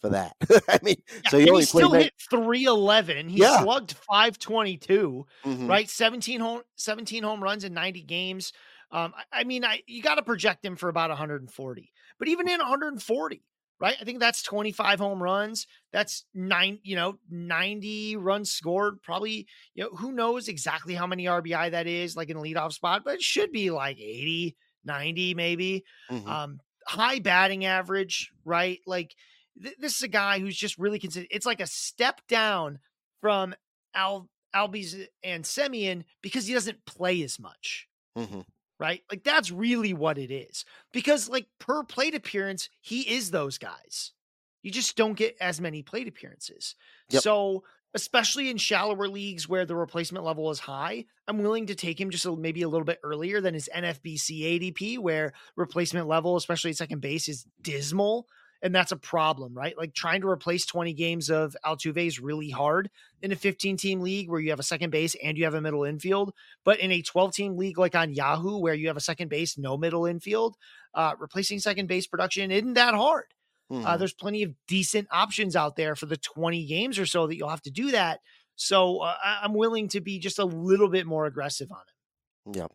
for 0.00 0.10
that. 0.10 0.36
I 0.68 0.78
mean, 0.82 0.96
yeah, 1.24 1.30
so 1.30 1.38
he, 1.38 1.44
he 1.46 1.62
still 1.62 1.92
hit 1.92 2.12
311. 2.30 3.28
He 3.28 3.40
yeah. 3.40 3.62
slugged 3.62 3.92
522, 3.92 5.26
mm-hmm. 5.44 5.66
right? 5.66 5.88
17 5.88 6.40
home 6.40 6.62
17 6.76 7.22
home 7.22 7.42
runs 7.42 7.64
in 7.64 7.74
90 7.74 8.02
games. 8.02 8.52
Um, 8.92 9.12
I, 9.16 9.40
I 9.40 9.44
mean, 9.44 9.64
I 9.64 9.82
you 9.86 10.02
got 10.02 10.16
to 10.16 10.22
project 10.22 10.64
him 10.64 10.76
for 10.76 10.88
about 10.88 11.10
140. 11.10 11.92
But 12.18 12.28
even 12.28 12.48
in 12.48 12.58
140, 12.58 13.42
right? 13.80 13.96
I 14.00 14.04
think 14.04 14.20
that's 14.20 14.42
25 14.42 14.98
home 14.98 15.22
runs. 15.22 15.66
That's 15.92 16.24
nine, 16.34 16.78
you 16.82 16.96
know, 16.96 17.18
90 17.30 18.16
runs 18.16 18.50
scored. 18.50 19.02
Probably, 19.02 19.46
you 19.74 19.84
know, 19.84 19.90
who 19.90 20.12
knows 20.12 20.48
exactly 20.48 20.94
how 20.94 21.06
many 21.06 21.24
RBI 21.24 21.70
that 21.70 21.86
is, 21.86 22.16
like 22.16 22.28
in 22.28 22.36
a 22.36 22.40
leadoff 22.40 22.72
spot, 22.72 23.02
but 23.04 23.14
it 23.14 23.22
should 23.22 23.52
be 23.52 23.70
like 23.70 23.98
80, 23.98 24.56
90, 24.84 25.34
maybe. 25.34 25.84
Mm-hmm. 26.10 26.28
Um, 26.28 26.60
high 26.86 27.18
batting 27.18 27.64
average, 27.64 28.32
right? 28.44 28.80
Like 28.86 29.14
th- 29.62 29.76
this 29.78 29.96
is 29.96 30.02
a 30.02 30.08
guy 30.08 30.38
who's 30.38 30.56
just 30.56 30.78
really 30.78 30.98
considered. 30.98 31.28
It's 31.30 31.46
like 31.46 31.60
a 31.60 31.66
step 31.66 32.20
down 32.28 32.78
from 33.20 33.54
Al 33.94 34.28
Albies 34.54 35.06
and 35.22 35.44
Semien 35.44 36.04
because 36.22 36.46
he 36.46 36.54
doesn't 36.54 36.84
play 36.84 37.22
as 37.22 37.38
much. 37.38 37.88
Mm-hmm 38.18 38.40
right? 38.80 39.02
Like 39.10 39.22
that's 39.22 39.52
really 39.52 39.92
what 39.92 40.18
it 40.18 40.32
is. 40.32 40.64
Because 40.92 41.28
like 41.28 41.46
per 41.60 41.84
plate 41.84 42.14
appearance, 42.14 42.70
he 42.80 43.02
is 43.02 43.30
those 43.30 43.58
guys. 43.58 44.12
You 44.62 44.70
just 44.70 44.96
don't 44.96 45.14
get 45.14 45.36
as 45.40 45.60
many 45.60 45.82
plate 45.82 46.08
appearances. 46.08 46.74
Yep. 47.10 47.22
So, 47.22 47.62
especially 47.94 48.50
in 48.50 48.56
shallower 48.56 49.08
leagues 49.08 49.48
where 49.48 49.64
the 49.64 49.76
replacement 49.76 50.24
level 50.24 50.50
is 50.50 50.60
high, 50.60 51.04
I'm 51.26 51.42
willing 51.42 51.66
to 51.66 51.74
take 51.74 52.00
him 52.00 52.10
just 52.10 52.26
a, 52.26 52.34
maybe 52.34 52.62
a 52.62 52.68
little 52.68 52.84
bit 52.84 53.00
earlier 53.02 53.40
than 53.40 53.54
his 53.54 53.68
NFBC 53.74 54.74
ADP, 54.74 54.98
where 54.98 55.32
replacement 55.56 56.06
level, 56.06 56.36
especially 56.36 56.70
at 56.70 56.76
second 56.76 57.00
base, 57.00 57.28
is 57.28 57.46
dismal 57.62 58.26
and 58.62 58.74
that's 58.74 58.92
a 58.92 58.96
problem, 58.96 59.54
right? 59.54 59.76
Like 59.76 59.94
trying 59.94 60.20
to 60.20 60.28
replace 60.28 60.66
20 60.66 60.92
games 60.92 61.30
of 61.30 61.56
Altuve 61.64 62.06
is 62.06 62.20
really 62.20 62.50
hard 62.50 62.90
in 63.22 63.32
a 63.32 63.36
15 63.36 63.76
team 63.76 64.00
league 64.00 64.28
where 64.28 64.40
you 64.40 64.50
have 64.50 64.60
a 64.60 64.64
second 64.64 64.90
base 64.90 65.16
and 65.22 65.38
you 65.38 65.44
have 65.44 65.54
a 65.54 65.60
middle 65.60 65.84
infield. 65.84 66.32
But 66.64 66.80
in 66.80 66.92
a 66.92 67.02
12 67.02 67.32
team 67.32 67.56
league 67.56 67.78
like 67.78 67.94
on 67.94 68.12
Yahoo, 68.12 68.58
where 68.58 68.74
you 68.74 68.88
have 68.88 68.96
a 68.96 69.00
second 69.00 69.28
base, 69.28 69.56
no 69.56 69.76
middle 69.76 70.06
infield, 70.06 70.56
uh, 70.94 71.14
replacing 71.18 71.60
second 71.60 71.86
base 71.86 72.06
production 72.06 72.50
isn't 72.50 72.74
that 72.74 72.94
hard. 72.94 73.26
Mm-hmm. 73.70 73.86
Uh, 73.86 73.96
there's 73.96 74.12
plenty 74.12 74.42
of 74.42 74.52
decent 74.66 75.06
options 75.12 75.54
out 75.54 75.76
there 75.76 75.94
for 75.94 76.06
the 76.06 76.16
20 76.16 76.66
games 76.66 76.98
or 76.98 77.06
so 77.06 77.26
that 77.26 77.36
you'll 77.36 77.48
have 77.48 77.62
to 77.62 77.70
do 77.70 77.92
that. 77.92 78.20
So 78.56 78.98
uh, 78.98 79.14
I'm 79.22 79.54
willing 79.54 79.88
to 79.88 80.00
be 80.00 80.18
just 80.18 80.38
a 80.38 80.44
little 80.44 80.88
bit 80.88 81.06
more 81.06 81.26
aggressive 81.26 81.70
on 81.70 81.78
it. 81.78 82.58
Yeah. 82.58 82.66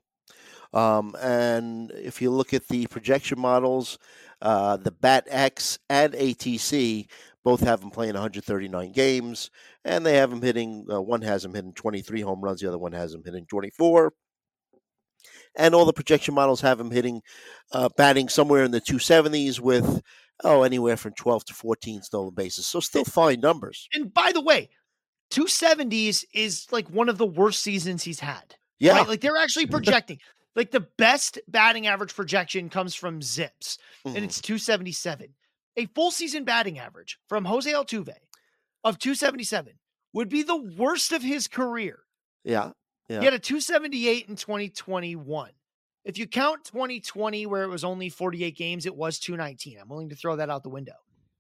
Um, 0.73 1.15
and 1.21 1.91
if 1.91 2.21
you 2.21 2.31
look 2.31 2.53
at 2.53 2.67
the 2.67 2.87
projection 2.87 3.39
models, 3.39 3.97
uh, 4.41 4.77
the 4.77 4.91
Bat 4.91 5.27
X 5.29 5.79
and 5.89 6.13
ATC 6.13 7.07
both 7.43 7.61
have 7.61 7.81
him 7.81 7.91
playing 7.91 8.13
139 8.13 8.91
games, 8.91 9.51
and 9.85 10.05
they 10.05 10.15
have 10.17 10.31
him 10.31 10.41
hitting. 10.41 10.85
Uh, 10.91 11.01
one 11.01 11.21
has 11.21 11.45
him 11.45 11.53
hitting 11.53 11.73
23 11.73 12.21
home 12.21 12.41
runs, 12.41 12.59
the 12.59 12.67
other 12.67 12.79
one 12.79 12.91
has 12.91 13.13
him 13.13 13.21
hitting 13.23 13.45
24. 13.45 14.11
And 15.55 15.73
all 15.73 15.85
the 15.85 15.93
projection 15.93 16.33
models 16.33 16.61
have 16.61 16.79
him 16.79 16.91
hitting, 16.91 17.21
uh, 17.71 17.89
batting 17.95 18.27
somewhere 18.27 18.63
in 18.63 18.71
the 18.71 18.81
270s 18.81 19.59
with 19.59 20.01
oh 20.43 20.63
anywhere 20.63 20.97
from 20.97 21.13
12 21.13 21.45
to 21.45 21.53
14 21.53 22.01
stolen 22.01 22.33
bases. 22.33 22.65
So 22.65 22.79
still 22.79 23.05
fine 23.05 23.39
numbers. 23.39 23.87
And 23.93 24.13
by 24.13 24.31
the 24.33 24.41
way, 24.41 24.69
270s 25.31 26.25
is 26.33 26.67
like 26.71 26.89
one 26.89 27.09
of 27.09 27.17
the 27.17 27.25
worst 27.25 27.61
seasons 27.61 28.03
he's 28.03 28.19
had. 28.19 28.55
Yeah, 28.79 28.97
right? 28.97 29.07
like 29.07 29.21
they're 29.21 29.37
actually 29.37 29.67
projecting 29.67 30.19
like 30.55 30.71
the 30.71 30.87
best 30.97 31.39
batting 31.47 31.87
average 31.87 32.15
projection 32.15 32.69
comes 32.69 32.95
from 32.95 33.21
Zips, 33.21 33.77
mm-hmm. 34.05 34.15
and 34.15 34.25
it's 34.25 34.41
277. 34.41 35.33
A 35.77 35.85
full 35.87 36.11
season 36.11 36.45
batting 36.45 36.79
average 36.79 37.19
from 37.27 37.45
Jose 37.45 37.71
Altuve 37.71 38.15
of 38.83 38.97
277 38.97 39.73
would 40.13 40.29
be 40.29 40.43
the 40.43 40.55
worst 40.55 41.11
of 41.11 41.21
his 41.21 41.47
career. 41.47 41.99
Yeah. 42.45 42.71
Yeah. 43.09 43.19
He 43.19 43.25
had 43.25 43.33
a 43.33 43.39
278 43.39 44.29
in 44.29 44.35
2021. 44.35 45.51
If 46.05 46.19
you 46.19 46.27
count 46.27 46.63
2020, 46.65 47.47
where 47.47 47.63
it 47.63 47.69
was 47.69 47.83
only 47.83 48.09
48 48.09 48.55
games, 48.55 48.85
it 48.85 48.95
was 48.95 49.17
219. 49.17 49.79
I'm 49.79 49.89
willing 49.89 50.09
to 50.09 50.15
throw 50.15 50.35
that 50.35 50.51
out 50.51 50.61
the 50.61 50.69
window. 50.69 50.93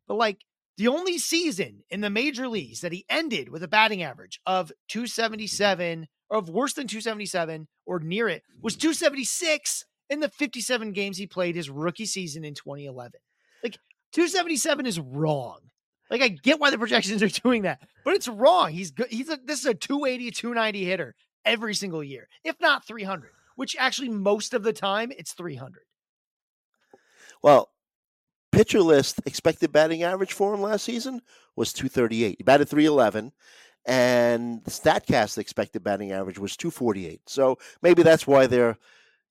But 0.07 0.15
like 0.15 0.43
the 0.77 0.87
only 0.87 1.19
season 1.19 1.83
in 1.89 2.01
the 2.01 2.09
major 2.09 2.47
leagues 2.47 2.81
that 2.81 2.91
he 2.91 3.05
ended 3.07 3.49
with 3.49 3.63
a 3.63 3.67
batting 3.67 4.01
average 4.01 4.41
of 4.45 4.71
277 4.89 6.07
of 6.31 6.49
worse 6.49 6.73
than 6.73 6.87
277 6.87 7.67
or 7.85 7.99
near 7.99 8.27
it 8.27 8.41
was 8.61 8.75
276 8.75 9.85
in 10.09 10.19
the 10.19 10.29
57 10.29 10.91
games 10.91 11.17
he 11.17 11.27
played 11.27 11.55
his 11.55 11.69
rookie 11.69 12.05
season 12.05 12.43
in 12.43 12.55
2011. 12.55 13.13
Like 13.63 13.77
277 14.13 14.85
is 14.85 14.99
wrong. 14.99 15.59
Like 16.09 16.21
I 16.21 16.29
get 16.29 16.59
why 16.59 16.71
the 16.71 16.77
projections 16.77 17.23
are 17.23 17.27
doing 17.43 17.63
that, 17.63 17.79
but 18.03 18.15
it's 18.15 18.27
wrong. 18.27 18.71
He's 18.71 18.91
good. 18.91 19.07
He's 19.09 19.29
a 19.29 19.39
this 19.43 19.59
is 19.59 19.65
a 19.65 19.73
280, 19.73 20.31
290 20.31 20.85
hitter 20.85 21.15
every 21.45 21.75
single 21.75 22.03
year, 22.03 22.27
if 22.43 22.59
not 22.59 22.85
300, 22.85 23.29
which 23.55 23.75
actually 23.79 24.09
most 24.09 24.53
of 24.53 24.63
the 24.63 24.73
time 24.73 25.11
it's 25.17 25.33
300. 25.33 25.83
Well, 27.41 27.69
pitcher 28.51 28.81
list 28.81 29.21
expected 29.25 29.71
batting 29.71 30.03
average 30.03 30.33
for 30.33 30.53
him 30.53 30.61
last 30.61 30.83
season 30.83 31.21
was 31.55 31.73
238. 31.73 32.37
He 32.37 32.43
batted 32.43 32.69
311 32.69 33.31
and 33.85 34.63
the 34.63 34.71
Statcast 34.71 35.37
expected 35.37 35.83
batting 35.83 36.11
average 36.11 36.39
was 36.39 36.57
248. 36.57 37.21
So 37.27 37.57
maybe 37.81 38.03
that's 38.03 38.25
why 38.25 38.47
they're, 38.47 38.77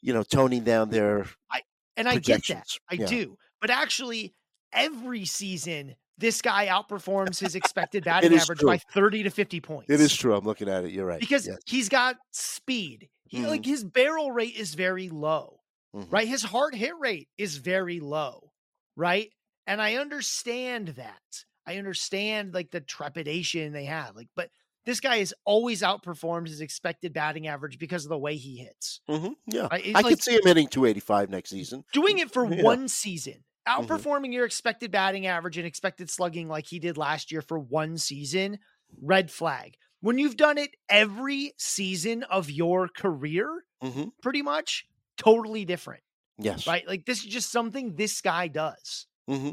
you 0.01 0.13
know, 0.13 0.23
toning 0.23 0.63
down 0.63 0.91
their 0.91 1.27
I 1.51 1.63
and 1.97 2.09
I 2.09 2.19
get 2.19 2.47
that. 2.49 2.69
I 2.91 2.95
yeah. 2.95 3.07
do. 3.07 3.37
But 3.61 3.71
actually 3.71 4.35
every 4.73 5.25
season 5.25 5.95
this 6.19 6.41
guy 6.41 6.67
outperforms 6.67 7.41
his 7.41 7.55
expected 7.55 8.05
batting 8.05 8.35
average 8.35 8.61
true. 8.61 8.69
by 8.69 8.79
30 8.79 9.25
to 9.25 9.31
50 9.31 9.61
points. 9.61 9.91
It 9.91 10.01
is 10.01 10.15
true. 10.15 10.35
I'm 10.35 10.45
looking 10.45 10.69
at 10.69 10.85
it. 10.85 10.93
You're 10.93 11.07
right. 11.07 11.21
Because 11.21 11.47
yes. 11.47 11.59
he's 11.67 11.89
got 11.89 12.17
speed. 12.31 13.09
He 13.29 13.39
mm-hmm. 13.39 13.49
like 13.49 13.65
his 13.65 13.85
barrel 13.85 14.33
rate 14.33 14.57
is 14.57 14.75
very 14.75 15.09
low. 15.09 15.61
Mm-hmm. 15.95 16.11
Right? 16.11 16.29
His 16.29 16.43
hard 16.43 16.75
hit 16.75 16.99
rate 16.99 17.29
is 17.39 17.57
very 17.57 18.01
low. 18.01 18.51
Right? 18.97 19.31
And 19.67 19.81
I 19.81 19.97
understand 19.97 20.89
that. 20.89 21.45
I 21.67 21.79
understand 21.79 22.53
like 22.55 22.71
the 22.71 22.81
trepidation 22.81 23.73
they 23.73 23.87
have. 23.87 24.15
Like, 24.15 24.29
but 24.37 24.51
this 24.85 25.01
guy 25.01 25.19
has 25.19 25.33
always 25.45 25.83
outperformed 25.83 26.49
his 26.49 26.61
expected 26.61 27.13
batting 27.13 27.47
average 27.47 27.79
because 27.79 28.05
of 28.05 28.11
the 28.11 28.19
way 28.19 28.37
he 28.37 28.59
hits. 28.59 29.01
Mm-hmm. 29.09 29.33
Yeah, 29.47 29.69
right? 29.71 29.87
I 29.95 30.01
like, 30.01 30.07
could 30.07 30.23
see 30.23 30.35
him 30.35 30.43
hitting 30.45 30.69
285 30.69 31.31
next 31.31 31.51
season. 31.51 31.85
Doing 31.93 32.19
it 32.19 32.31
for 32.31 32.45
yeah. 32.53 32.63
one 32.63 32.89
season, 32.89 33.45
mm-hmm. 33.67 33.83
outperforming 33.83 34.25
mm-hmm. 34.25 34.33
your 34.33 34.45
expected 34.45 34.91
batting 34.91 35.27
average 35.27 35.57
and 35.57 35.67
expected 35.67 36.11
slugging 36.11 36.49
like 36.49 36.67
he 36.67 36.79
did 36.79 36.99
last 36.99 37.33
year 37.33 37.41
for 37.41 37.59
one 37.59 37.97
season, 37.97 38.59
red 39.01 39.31
flag. 39.31 39.77
When 40.05 40.19
you've 40.19 40.37
done 40.37 40.59
it 40.59 40.77
every 40.91 41.55
season 41.57 42.25
of 42.25 42.51
your 42.51 42.89
career, 42.89 43.65
mm-hmm. 43.83 44.09
pretty 44.23 44.43
much, 44.43 44.87
totally 45.17 45.65
different. 45.65 46.03
Yes. 46.39 46.67
Right? 46.67 46.87
Like 46.87 47.07
this 47.07 47.21
is 47.21 47.25
just 47.25 47.51
something 47.51 47.97
this 47.97 48.21
guy 48.21 48.49
does. 48.49 49.07
Mm-hmm. 49.31 49.53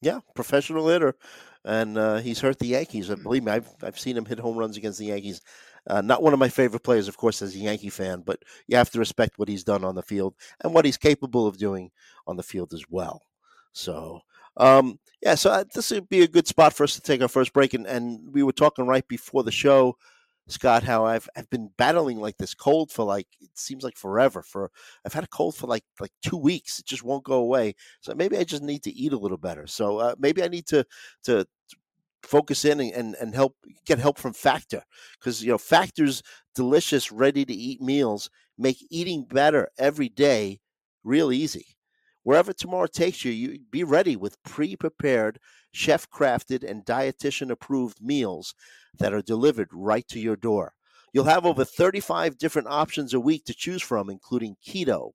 Yeah, 0.00 0.20
professional 0.36 0.86
hitter, 0.86 1.16
and 1.64 1.98
uh, 1.98 2.18
he's 2.18 2.38
hurt 2.38 2.60
the 2.60 2.68
Yankees. 2.68 3.10
And 3.10 3.24
believe 3.24 3.42
me, 3.42 3.50
I've 3.50 3.68
I've 3.82 3.98
seen 3.98 4.16
him 4.16 4.26
hit 4.26 4.38
home 4.38 4.56
runs 4.56 4.76
against 4.76 5.00
the 5.00 5.06
Yankees. 5.06 5.40
Uh, 5.88 6.00
not 6.02 6.22
one 6.22 6.34
of 6.34 6.38
my 6.38 6.48
favorite 6.48 6.84
players, 6.84 7.08
of 7.08 7.16
course, 7.16 7.42
as 7.42 7.56
a 7.56 7.58
Yankee 7.58 7.90
fan, 7.90 8.22
but 8.24 8.38
you 8.68 8.76
have 8.76 8.90
to 8.90 9.00
respect 9.00 9.40
what 9.40 9.48
he's 9.48 9.64
done 9.64 9.82
on 9.82 9.96
the 9.96 10.02
field 10.02 10.36
and 10.62 10.72
what 10.72 10.84
he's 10.84 10.98
capable 10.98 11.48
of 11.48 11.58
doing 11.58 11.90
on 12.28 12.36
the 12.36 12.44
field 12.44 12.72
as 12.74 12.84
well. 12.88 13.22
So, 13.72 14.20
um, 14.56 14.98
yeah, 15.22 15.34
so 15.34 15.50
uh, 15.50 15.64
this 15.74 15.90
would 15.90 16.08
be 16.08 16.22
a 16.22 16.28
good 16.28 16.46
spot 16.46 16.72
for 16.72 16.84
us 16.84 16.94
to 16.94 17.00
take 17.00 17.22
our 17.22 17.28
first 17.28 17.52
break. 17.52 17.74
And, 17.74 17.86
and 17.86 18.32
we 18.32 18.42
were 18.42 18.52
talking 18.52 18.86
right 18.86 19.06
before 19.06 19.42
the 19.42 19.52
show 19.52 19.96
Scott, 20.50 20.82
how 20.82 21.04
I've 21.04 21.28
I've 21.36 21.48
been 21.50 21.70
battling 21.76 22.18
like 22.20 22.36
this 22.36 22.54
cold 22.54 22.90
for 22.90 23.04
like 23.04 23.26
it 23.40 23.50
seems 23.54 23.84
like 23.84 23.96
forever. 23.96 24.42
For 24.42 24.70
I've 25.04 25.12
had 25.12 25.24
a 25.24 25.28
cold 25.28 25.54
for 25.54 25.66
like 25.66 25.84
like 26.00 26.12
two 26.22 26.36
weeks. 26.36 26.78
It 26.78 26.86
just 26.86 27.02
won't 27.02 27.24
go 27.24 27.34
away. 27.34 27.74
So 28.00 28.14
maybe 28.14 28.36
I 28.36 28.44
just 28.44 28.62
need 28.62 28.82
to 28.84 28.92
eat 28.92 29.12
a 29.12 29.18
little 29.18 29.38
better. 29.38 29.66
So 29.66 29.98
uh, 29.98 30.14
maybe 30.18 30.42
I 30.42 30.48
need 30.48 30.66
to 30.68 30.84
to 31.24 31.46
focus 32.22 32.64
in 32.64 32.80
and, 32.80 32.92
and, 32.92 33.14
and 33.20 33.34
help 33.34 33.56
get 33.86 33.98
help 33.98 34.18
from 34.18 34.32
Factor 34.32 34.82
because 35.18 35.42
you 35.42 35.50
know 35.50 35.58
Factor's 35.58 36.22
delicious, 36.54 37.12
ready 37.12 37.44
to 37.44 37.54
eat 37.54 37.80
meals 37.80 38.30
make 38.58 38.84
eating 38.90 39.24
better 39.24 39.68
every 39.78 40.08
day 40.08 40.60
real 41.04 41.32
easy. 41.32 41.66
Wherever 42.22 42.52
tomorrow 42.52 42.86
takes 42.86 43.24
you, 43.24 43.32
you 43.32 43.60
be 43.70 43.82
ready 43.82 44.14
with 44.14 44.42
pre-prepared, 44.42 45.38
chef-crafted, 45.72 46.68
and 46.68 46.84
dietitian-approved 46.84 48.02
meals 48.02 48.54
that 48.98 49.14
are 49.14 49.22
delivered 49.22 49.68
right 49.72 50.06
to 50.08 50.20
your 50.20 50.36
door. 50.36 50.74
You'll 51.12 51.24
have 51.24 51.46
over 51.46 51.64
35 51.64 52.38
different 52.38 52.68
options 52.68 53.14
a 53.14 53.20
week 53.20 53.44
to 53.46 53.54
choose 53.54 53.82
from, 53.82 54.10
including 54.10 54.56
keto, 54.64 55.12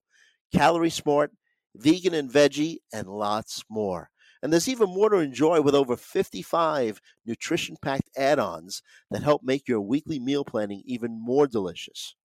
calorie 0.54 0.89
smart, 0.89 1.32
vegan 1.76 2.13
and 2.13 2.32
veggie, 2.32 2.78
and 2.91 3.08
lots 3.08 3.63
more. 3.70 4.10
And 4.41 4.52
there's 4.52 4.68
even 4.68 4.89
more 4.89 5.10
to 5.10 5.18
enjoy 5.18 5.62
with 5.62 5.74
over 5.74 5.96
55 5.96 7.02
nutrition 7.26 7.78
packed 7.82 8.10
add 8.18 8.39
ons 8.39 8.82
that 9.10 9.24
help 9.24 9.41
make 9.44 9.68
your 9.68 9.82
weekly 9.82 10.20
meal 10.20 10.44
planning 10.44 10.84
even 10.86 11.20
more 11.20 11.48
delicious. 11.48 12.15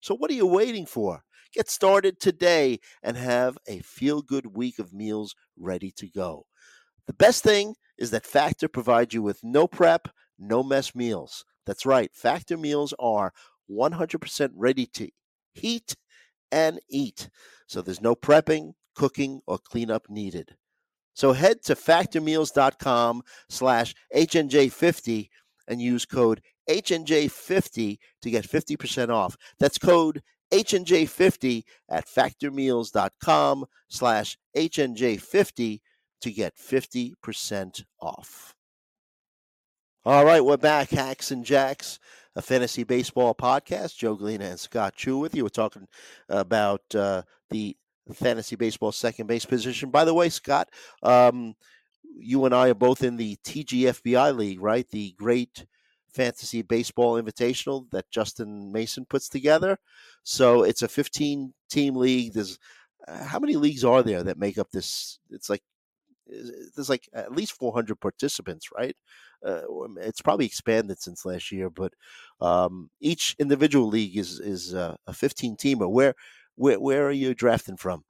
So, 0.00 0.14
what 0.16 0.30
are 0.30 0.34
you 0.34 0.46
waiting 0.46 0.86
for? 0.86 1.22
Get 1.54 1.70
started 1.70 2.20
today 2.20 2.78
and 3.02 3.16
have 3.16 3.56
a 3.66 3.80
feel 3.80 4.22
good 4.22 4.56
week 4.56 4.78
of 4.78 4.92
meals 4.92 5.34
ready 5.56 5.90
to 5.92 6.08
go. 6.08 6.44
The 7.06 7.14
best 7.14 7.42
thing 7.42 7.74
is 7.96 8.10
that 8.10 8.26
Factor 8.26 8.68
provides 8.68 9.14
you 9.14 9.22
with 9.22 9.42
no 9.42 9.66
prep, 9.66 10.08
no 10.38 10.62
mess 10.62 10.94
meals. 10.94 11.44
That's 11.66 11.86
right, 11.86 12.10
Factor 12.14 12.56
meals 12.56 12.94
are 12.98 13.32
100% 13.70 14.50
ready 14.54 14.86
to 14.86 15.08
heat 15.54 15.96
and 16.52 16.80
eat. 16.88 17.28
So 17.66 17.82
there's 17.82 18.00
no 18.00 18.14
prepping, 18.14 18.72
cooking, 18.94 19.40
or 19.46 19.58
cleanup 19.58 20.08
needed. 20.08 20.54
So 21.14 21.32
head 21.32 21.62
to 21.64 21.74
factormeals.com 21.74 23.22
slash 23.48 23.94
HNJ50 24.14 25.28
and 25.66 25.82
use 25.82 26.06
code 26.06 26.40
HNJ50 26.68 27.98
to 28.22 28.30
get 28.30 28.48
50% 28.48 29.08
off. 29.10 29.36
That's 29.58 29.78
code 29.78 30.22
HNJ50 30.52 31.64
at 31.88 32.06
factormeals.com 32.06 33.66
slash 33.88 34.38
HNJ50 34.56 35.80
to 36.20 36.30
get 36.30 36.56
50% 36.56 37.84
off. 38.00 38.54
All 40.04 40.24
right, 40.24 40.44
we're 40.44 40.56
back. 40.56 40.90
Hacks 40.90 41.30
and 41.30 41.44
Jacks, 41.44 41.98
a 42.34 42.42
fantasy 42.42 42.82
baseball 42.84 43.34
podcast. 43.34 43.96
Joe 43.96 44.16
Gallina 44.16 44.50
and 44.50 44.60
Scott 44.60 44.94
Chu 44.96 45.18
with 45.18 45.34
you. 45.34 45.42
We're 45.42 45.50
talking 45.50 45.86
about 46.28 46.82
uh, 46.94 47.22
the 47.50 47.76
fantasy 48.14 48.56
baseball 48.56 48.92
second 48.92 49.26
base 49.26 49.44
position. 49.44 49.90
By 49.90 50.04
the 50.04 50.14
way, 50.14 50.30
Scott, 50.30 50.70
um, 51.02 51.54
you 52.02 52.44
and 52.46 52.54
I 52.54 52.68
are 52.70 52.74
both 52.74 53.02
in 53.02 53.16
the 53.16 53.36
TGFBI 53.44 54.36
league, 54.36 54.60
right? 54.62 54.88
The 54.88 55.12
Great 55.18 55.66
Fantasy 56.12 56.62
Baseball 56.62 57.20
Invitational 57.20 57.90
that 57.90 58.10
Justin 58.10 58.72
Mason 58.72 59.04
puts 59.06 59.28
together. 59.28 59.78
So 60.22 60.62
it's 60.62 60.82
a 60.82 60.88
15 60.88 61.52
team 61.70 61.96
league. 61.96 62.32
There's 62.32 62.58
uh, 63.06 63.24
how 63.24 63.38
many 63.38 63.56
leagues 63.56 63.84
are 63.84 64.02
there 64.02 64.22
that 64.22 64.38
make 64.38 64.58
up 64.58 64.70
this? 64.70 65.18
It's 65.30 65.48
like 65.48 65.62
there's 66.74 66.90
like 66.90 67.08
at 67.12 67.32
least 67.32 67.52
400 67.52 68.00
participants, 68.00 68.68
right? 68.76 68.96
Uh, 69.44 69.62
it's 70.00 70.20
probably 70.20 70.46
expanded 70.46 71.00
since 71.00 71.24
last 71.24 71.52
year, 71.52 71.70
but 71.70 71.92
um, 72.40 72.90
each 73.00 73.36
individual 73.38 73.88
league 73.88 74.16
is 74.16 74.40
is 74.40 74.74
uh, 74.74 74.96
a 75.06 75.12
15 75.12 75.56
teamer. 75.56 75.90
Where 75.90 76.14
where 76.56 76.80
where 76.80 77.06
are 77.06 77.12
you 77.12 77.34
drafting 77.34 77.76
from? 77.76 78.04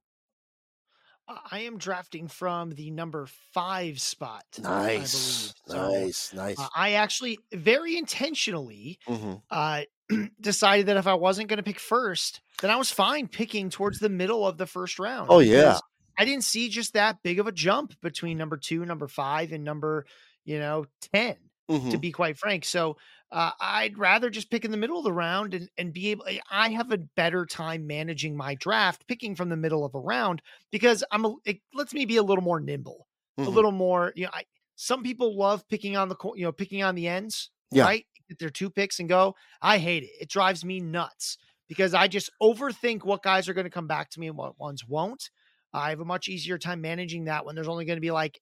I 1.50 1.60
am 1.60 1.78
drafting 1.78 2.28
from 2.28 2.70
the 2.70 2.90
number 2.90 3.26
five 3.52 4.00
spot. 4.00 4.44
Nice, 4.60 5.54
so, 5.66 5.90
nice, 5.90 6.32
nice. 6.32 6.58
Uh, 6.58 6.68
I 6.74 6.92
actually 6.92 7.38
very 7.52 7.96
intentionally 7.96 8.98
mm-hmm. 9.06 9.34
uh, 9.50 9.82
decided 10.40 10.86
that 10.86 10.96
if 10.96 11.06
I 11.06 11.14
wasn't 11.14 11.48
going 11.48 11.58
to 11.58 11.62
pick 11.62 11.80
first, 11.80 12.40
then 12.62 12.70
I 12.70 12.76
was 12.76 12.90
fine 12.90 13.28
picking 13.28 13.68
towards 13.70 13.98
the 13.98 14.08
middle 14.08 14.46
of 14.46 14.56
the 14.56 14.66
first 14.66 14.98
round. 14.98 15.28
Oh 15.30 15.40
yeah, 15.40 15.78
I 16.18 16.24
didn't 16.24 16.44
see 16.44 16.68
just 16.68 16.94
that 16.94 17.22
big 17.22 17.38
of 17.38 17.46
a 17.46 17.52
jump 17.52 18.00
between 18.00 18.38
number 18.38 18.56
two, 18.56 18.84
number 18.84 19.06
five, 19.06 19.52
and 19.52 19.64
number 19.64 20.06
you 20.48 20.58
know 20.58 20.86
10 21.12 21.36
mm-hmm. 21.70 21.90
to 21.90 21.98
be 21.98 22.10
quite 22.10 22.38
frank 22.38 22.64
so 22.64 22.96
uh, 23.32 23.50
i'd 23.60 23.98
rather 23.98 24.30
just 24.30 24.50
pick 24.50 24.64
in 24.64 24.70
the 24.70 24.76
middle 24.76 24.98
of 24.98 25.04
the 25.04 25.12
round 25.12 25.54
and, 25.54 25.68
and 25.78 25.92
be 25.92 26.08
able 26.08 26.24
eh, 26.26 26.38
i 26.50 26.68
have 26.70 26.90
a 26.92 26.98
better 26.98 27.44
time 27.44 27.86
managing 27.86 28.36
my 28.36 28.54
draft 28.56 29.06
picking 29.06 29.34
from 29.34 29.48
the 29.48 29.56
middle 29.56 29.84
of 29.84 29.94
a 29.94 30.00
round 30.00 30.42
because 30.70 31.04
i'm 31.10 31.24
a, 31.24 31.34
it 31.44 31.58
lets 31.74 31.94
me 31.94 32.04
be 32.04 32.16
a 32.16 32.22
little 32.22 32.44
more 32.44 32.60
nimble 32.60 33.06
mm-hmm. 33.38 33.48
a 33.48 33.52
little 33.52 33.72
more 33.72 34.12
you 34.16 34.24
know 34.24 34.30
I, 34.32 34.44
some 34.76 35.02
people 35.02 35.36
love 35.36 35.66
picking 35.68 35.96
on 35.96 36.08
the 36.08 36.16
you 36.34 36.44
know 36.44 36.52
picking 36.52 36.82
on 36.82 36.94
the 36.94 37.08
ends 37.08 37.50
yeah. 37.70 37.84
right 37.84 38.06
get 38.28 38.38
their 38.38 38.50
two 38.50 38.70
picks 38.70 39.00
and 39.00 39.08
go 39.08 39.34
i 39.62 39.78
hate 39.78 40.04
it 40.04 40.10
it 40.20 40.28
drives 40.28 40.64
me 40.64 40.80
nuts 40.80 41.38
because 41.68 41.94
i 41.94 42.08
just 42.08 42.30
overthink 42.42 43.04
what 43.04 43.22
guys 43.22 43.48
are 43.48 43.54
going 43.54 43.64
to 43.64 43.70
come 43.70 43.86
back 43.86 44.10
to 44.10 44.20
me 44.20 44.28
and 44.28 44.36
what 44.36 44.58
ones 44.58 44.84
won't 44.86 45.30
I 45.72 45.90
have 45.90 46.00
a 46.00 46.04
much 46.04 46.28
easier 46.28 46.58
time 46.58 46.80
managing 46.80 47.24
that 47.24 47.44
when 47.44 47.54
there's 47.54 47.68
only 47.68 47.84
going 47.84 47.96
to 47.96 48.00
be 48.00 48.10
like 48.10 48.40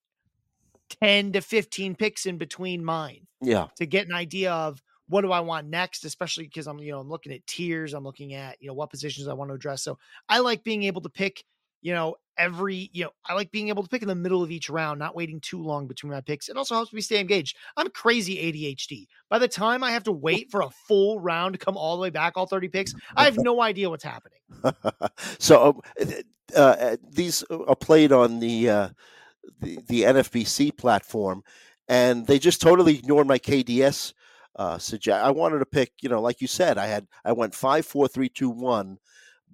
10 1.03 1.33
to 1.33 1.41
15 1.41 1.95
picks 1.95 2.27
in 2.27 2.39
between 2.39 2.85
mine. 2.85 3.27
Yeah. 3.41 3.69
To 3.77 3.87
get 3.87 4.07
an 4.07 4.15
idea 4.15 4.53
of 4.53 4.83
what 5.09 5.23
do 5.23 5.33
I 5.33 5.41
want 5.41 5.69
next, 5.69 6.05
especially 6.05 6.45
because 6.45 6.67
I'm, 6.67 6.79
you 6.79 6.93
know, 6.93 7.01
I'm 7.01 7.09
looking 7.09 7.33
at 7.33 7.47
tiers, 7.47 7.95
I'm 7.95 8.05
looking 8.05 8.35
at, 8.35 8.61
you 8.61 8.69
know, 8.69 8.75
what 8.75 8.91
positions 8.91 9.29
I 9.29 9.35
want 9.35 9.51
to 9.51 9.55
address. 9.55 9.83
So 9.83 9.99
I 10.29 10.41
like 10.41 10.65
being 10.65 10.83
able 10.85 11.01
to 11.03 11.09
pick, 11.09 11.45
you 11.81 11.95
know, 11.95 12.17
every, 12.39 12.91
you 12.93 13.05
know, 13.05 13.11
I 13.25 13.35
like 13.35 13.51
being 13.51 13.69
able 13.69 13.83
to 13.83 13.89
pick 13.89 14.03
in 14.03 14.09
the 14.09 14.15
middle 14.15 14.43
of 14.43 14.51
each 14.51 14.69
round, 14.69 14.99
not 14.99 15.15
waiting 15.15 15.41
too 15.41 15.63
long 15.63 15.87
between 15.87 16.13
my 16.13 16.21
picks. 16.21 16.49
It 16.49 16.57
also 16.57 16.75
helps 16.75 16.93
me 16.93 17.01
stay 17.01 17.21
engaged. 17.21 17.57
I'm 17.77 17.89
crazy 17.91 18.37
ADHD. 18.37 19.07
By 19.31 19.39
the 19.39 19.49
time 19.49 19.85
I 19.85 19.93
have 19.93 20.05
to 20.05 20.13
wait 20.27 20.51
for 20.51 20.63
a 20.63 20.71
full 20.71 21.21
round 21.21 21.55
to 21.55 21.59
come 21.59 21.77
all 21.77 21.97
the 21.97 22.03
way 22.03 22.11
back, 22.11 22.33
all 22.37 22.47
30 22.47 22.69
picks, 22.69 22.95
I 23.17 23.25
have 23.25 23.39
no 23.39 23.63
idea 23.63 23.89
what's 23.89 24.05
happening. 24.05 24.41
so 25.39 25.81
um, 26.01 26.13
uh, 26.57 26.61
uh, 26.61 26.97
these 27.09 27.45
are 27.45 27.77
played 27.77 28.11
on 28.11 28.41
the, 28.41 28.71
uh, 28.71 28.89
the 29.61 29.79
the 29.89 30.03
NFBC 30.03 30.77
platform, 30.77 31.43
and 31.89 32.27
they 32.27 32.39
just 32.39 32.61
totally 32.61 32.99
ignored 32.99 33.27
my 33.27 33.39
KDS 33.39 34.13
uh, 34.57 34.79
suggest. 34.79 35.25
I 35.25 35.31
wanted 35.31 35.59
to 35.59 35.67
pick, 35.67 35.93
you 36.01 36.09
know, 36.09 36.21
like 36.21 36.41
you 36.41 36.47
said, 36.47 36.79
I 36.79 36.87
had 36.87 37.07
I 37.25 37.33
went 37.33 37.55
five, 37.55 37.87
four, 37.87 38.09
three, 38.09 38.29
two, 38.29 38.51
one, 38.51 38.99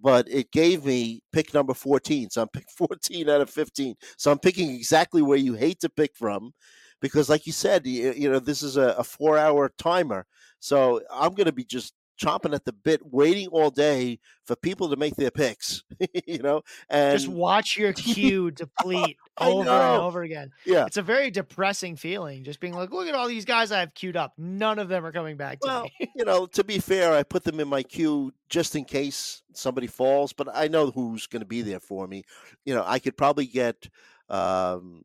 but 0.01 0.29
it 0.29 0.53
gave 0.53 0.85
me 0.85 1.23
pick 1.33 1.53
number 1.55 1.75
fourteen. 1.75 2.31
So 2.31 2.43
I'm 2.43 2.49
pick 2.49 2.71
fourteen 2.77 3.29
out 3.29 3.41
of 3.41 3.51
fifteen. 3.51 3.97
So 4.17 4.31
I'm 4.31 4.39
picking 4.39 4.71
exactly 4.71 5.23
where 5.23 5.39
you 5.39 5.55
hate 5.55 5.81
to 5.81 5.89
pick 5.89 6.17
from, 6.17 6.53
because 7.01 7.29
like 7.29 7.47
you 7.47 7.53
said, 7.53 7.87
you, 7.87 8.13
you 8.13 8.31
know, 8.31 8.39
this 8.39 8.63
is 8.63 8.77
a, 8.77 8.95
a 8.99 9.05
four 9.05 9.39
hour 9.39 9.73
timer. 9.79 10.27
So 10.61 11.01
I'm 11.13 11.35
going 11.35 11.47
to 11.47 11.53
be 11.53 11.65
just 11.65 11.93
chomping 12.23 12.55
at 12.55 12.65
the 12.65 12.73
bit, 12.73 13.01
waiting 13.05 13.49
all 13.49 13.71
day 13.71 14.19
for 14.45 14.55
people 14.57 14.89
to 14.91 14.97
make 14.97 15.17
their 15.17 15.31
picks. 15.31 15.83
you 16.27 16.39
know, 16.39 16.63
and 16.89 17.19
just 17.19 17.31
watch 17.31 17.77
your 17.77 17.93
queue 17.93 18.51
deplete 18.51 19.17
over 19.39 19.69
and 19.69 20.01
over 20.01 20.23
again. 20.23 20.51
Yeah, 20.65 20.87
it's 20.87 20.97
a 20.97 21.03
very 21.03 21.31
depressing 21.31 21.97
feeling. 21.97 22.45
Just 22.45 22.61
being 22.61 22.75
like, 22.75 22.91
look 22.91 23.09
at 23.09 23.15
all 23.15 23.29
these 23.29 23.45
guys 23.45 23.73
I 23.73 23.81
have 23.81 23.95
queued 23.95 24.17
up. 24.17 24.33
None 24.39 24.79
of 24.79 24.89
them 24.89 25.05
are 25.05 25.13
coming 25.13 25.37
back 25.37 25.61
to 25.61 25.69
well, 25.69 25.83
me. 25.85 26.11
you 26.15 26.25
know, 26.25 26.47
to 26.47 26.65
be 26.65 26.79
fair, 26.79 27.13
I 27.13 27.23
put 27.23 27.45
them 27.45 27.61
in 27.61 27.69
my 27.69 27.83
queue 27.83 28.33
just 28.49 28.77
in 28.77 28.85
case 28.85 29.43
somebody 29.55 29.87
falls, 29.87 30.33
but 30.33 30.49
I 30.55 30.69
know 30.69 30.91
who's 30.91 31.27
going 31.27 31.43
to 31.43 31.47
be 31.47 31.63
there 31.63 31.81
for 31.81 32.07
me. 32.07 32.25
You 32.65 32.75
know, 32.75 32.85
I 32.87 32.99
could 32.99 33.17
probably 33.17 33.47
get. 33.47 33.89
Um, 34.29 35.03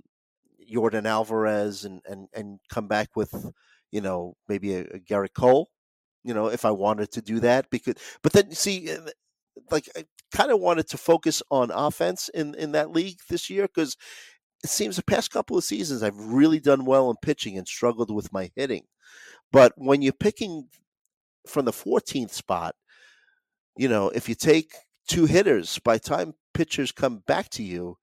Yordan 0.69 1.06
Alvarez 1.06 1.86
and, 1.86 2.01
and, 2.10 2.27
and 2.34 2.60
come 2.69 2.89
back 2.89 3.15
with, 3.15 3.34
you 3.89 4.01
know, 4.01 4.36
maybe 4.49 4.75
a, 4.75 4.82
a 4.82 4.99
Gerrit 4.99 5.34
Cole 5.34 5.69
you 6.28 6.34
know, 6.34 6.48
if 6.48 6.66
I 6.66 6.72
wanted 6.72 7.12
to 7.13 7.22
do 7.22 7.40
that. 7.40 7.70
Because, 7.70 7.96
but 8.22 8.34
then 8.34 8.48
you 8.50 8.56
see, 8.56 8.92
uh, 8.92 9.10
like 9.72 9.90
I 9.96 10.06
kind 10.36 10.52
of 10.52 10.60
wanted 10.60 10.90
to 10.90 10.98
focus 10.98 11.42
on 11.50 11.72
offense 11.72 12.30
in 12.30 12.54
in 12.56 12.74
that 12.74 12.92
league 12.92 13.20
this 13.30 13.50
year 13.50 13.63
because 13.63 13.96
it 14.63 14.70
seems 14.70 14.98
the 14.98 15.04
past 15.04 15.32
couple 15.32 15.58
of 15.58 15.63
seasons 15.63 16.04
I've 16.04 16.20
really 16.20 16.60
done 16.60 16.86
well 16.86 17.10
in 17.10 17.16
pitching 17.22 17.58
and 17.58 17.68
struggled 17.68 18.13
with 18.13 18.34
my 18.34 18.52
hitting. 18.56 18.84
But 19.52 19.74
when 19.78 20.02
you're 20.02 20.13
picking 20.13 20.68
from 21.48 21.66
the 21.66 21.72
14th 21.72 22.32
spot, 22.32 22.76
you 23.78 23.88
know, 23.88 24.10
if 24.10 24.28
you 24.28 24.36
take 24.36 24.74
two 25.08 25.26
hitters, 25.26 25.80
by 25.80 25.98
time 25.98 26.34
pitchers 26.54 26.92
come 26.92 27.24
back 27.28 27.50
to 27.52 27.63
you, 27.63 27.98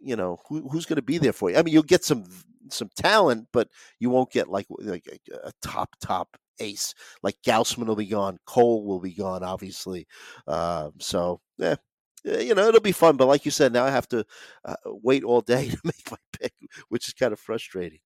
you 0.00 0.16
know 0.16 0.38
who, 0.48 0.66
who's 0.70 0.86
going 0.86 0.96
to 0.96 1.02
be 1.02 1.18
there 1.18 1.34
for 1.34 1.50
you. 1.50 1.58
I 1.58 1.62
mean, 1.62 1.74
you'll 1.74 1.82
get 1.82 2.04
some 2.04 2.24
some 2.70 2.88
talent, 2.96 3.48
but 3.52 3.68
you 3.98 4.08
won't 4.08 4.30
get 4.30 4.48
like 4.48 4.66
like 4.70 5.06
a, 5.30 5.48
a 5.48 5.52
top 5.60 5.90
top 6.00 6.36
ace. 6.60 6.94
Like 7.22 7.36
Gausman 7.44 7.86
will 7.86 7.96
be 7.96 8.06
gone, 8.06 8.38
Cole 8.46 8.84
will 8.84 9.00
be 9.00 9.12
gone, 9.14 9.42
obviously. 9.42 10.06
Uh, 10.46 10.90
so 10.98 11.40
yeah, 11.58 11.76
you 12.24 12.54
know 12.54 12.68
it'll 12.68 12.80
be 12.80 12.92
fun. 12.92 13.16
But 13.16 13.28
like 13.28 13.44
you 13.44 13.50
said, 13.50 13.72
now 13.72 13.84
I 13.84 13.90
have 13.90 14.08
to 14.08 14.24
uh, 14.64 14.76
wait 14.86 15.24
all 15.24 15.40
day 15.40 15.68
to 15.70 15.78
make 15.84 16.10
my 16.10 16.18
pick, 16.40 16.52
which 16.88 17.08
is 17.08 17.14
kind 17.14 17.32
of 17.32 17.40
frustrating. 17.40 18.00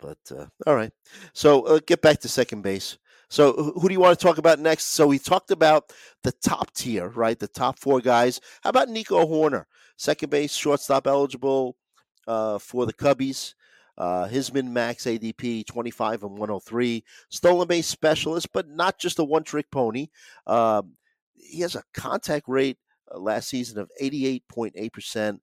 But 0.00 0.18
uh, 0.30 0.46
all 0.66 0.74
right, 0.74 0.92
so 1.32 1.62
uh, 1.62 1.80
get 1.86 2.02
back 2.02 2.20
to 2.20 2.28
second 2.28 2.62
base. 2.62 2.98
So 3.30 3.52
who 3.52 3.88
do 3.88 3.92
you 3.94 4.00
want 4.00 4.18
to 4.18 4.22
talk 4.22 4.38
about 4.38 4.60
next? 4.60 4.84
So 4.86 5.06
we 5.06 5.18
talked 5.18 5.50
about 5.50 5.92
the 6.22 6.32
top 6.32 6.72
tier, 6.74 7.08
right? 7.08 7.38
The 7.38 7.48
top 7.48 7.78
four 7.78 8.00
guys. 8.00 8.40
How 8.62 8.70
about 8.70 8.88
Nico 8.90 9.24
Hoerner, 9.26 9.64
second 9.96 10.30
base, 10.30 10.54
shortstop 10.54 11.06
eligible 11.06 11.76
uh, 12.28 12.58
for 12.58 12.86
the 12.86 12.92
Cubbies? 12.92 13.54
Uh, 13.96 14.26
his 14.26 14.52
min 14.52 14.72
max 14.72 15.04
ADP 15.04 15.66
25 15.66 16.24
and 16.24 16.32
103. 16.32 17.04
Stolen 17.28 17.68
base 17.68 17.86
specialist, 17.86 18.52
but 18.52 18.68
not 18.68 18.98
just 18.98 19.18
a 19.18 19.24
one 19.24 19.44
trick 19.44 19.70
pony. 19.70 20.08
Um, 20.46 20.94
he 21.36 21.60
has 21.60 21.74
a 21.74 21.82
contact 21.92 22.48
rate 22.48 22.78
uh, 23.12 23.18
last 23.18 23.48
season 23.48 23.78
of 23.78 23.90
88.8%. 24.00 25.38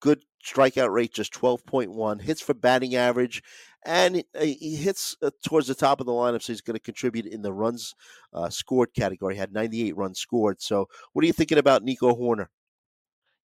Good 0.00 0.24
strikeout 0.44 0.92
rate, 0.92 1.12
just 1.12 1.32
12.1. 1.34 2.20
Hits 2.22 2.40
for 2.40 2.54
batting 2.54 2.94
average, 2.94 3.42
and 3.84 4.22
he 4.40 4.76
hits 4.76 5.16
uh, 5.22 5.30
towards 5.44 5.66
the 5.66 5.74
top 5.74 6.00
of 6.00 6.06
the 6.06 6.12
lineup, 6.12 6.42
so 6.42 6.52
he's 6.52 6.60
going 6.60 6.76
to 6.76 6.80
contribute 6.80 7.26
in 7.26 7.42
the 7.42 7.52
runs 7.52 7.94
uh, 8.32 8.48
scored 8.48 8.94
category. 8.94 9.34
He 9.34 9.40
had 9.40 9.52
98 9.52 9.96
runs 9.96 10.20
scored. 10.20 10.62
So, 10.62 10.88
what 11.12 11.22
are 11.22 11.26
you 11.26 11.32
thinking 11.32 11.58
about 11.58 11.82
Nico 11.82 12.14
Hoerner? 12.14 12.46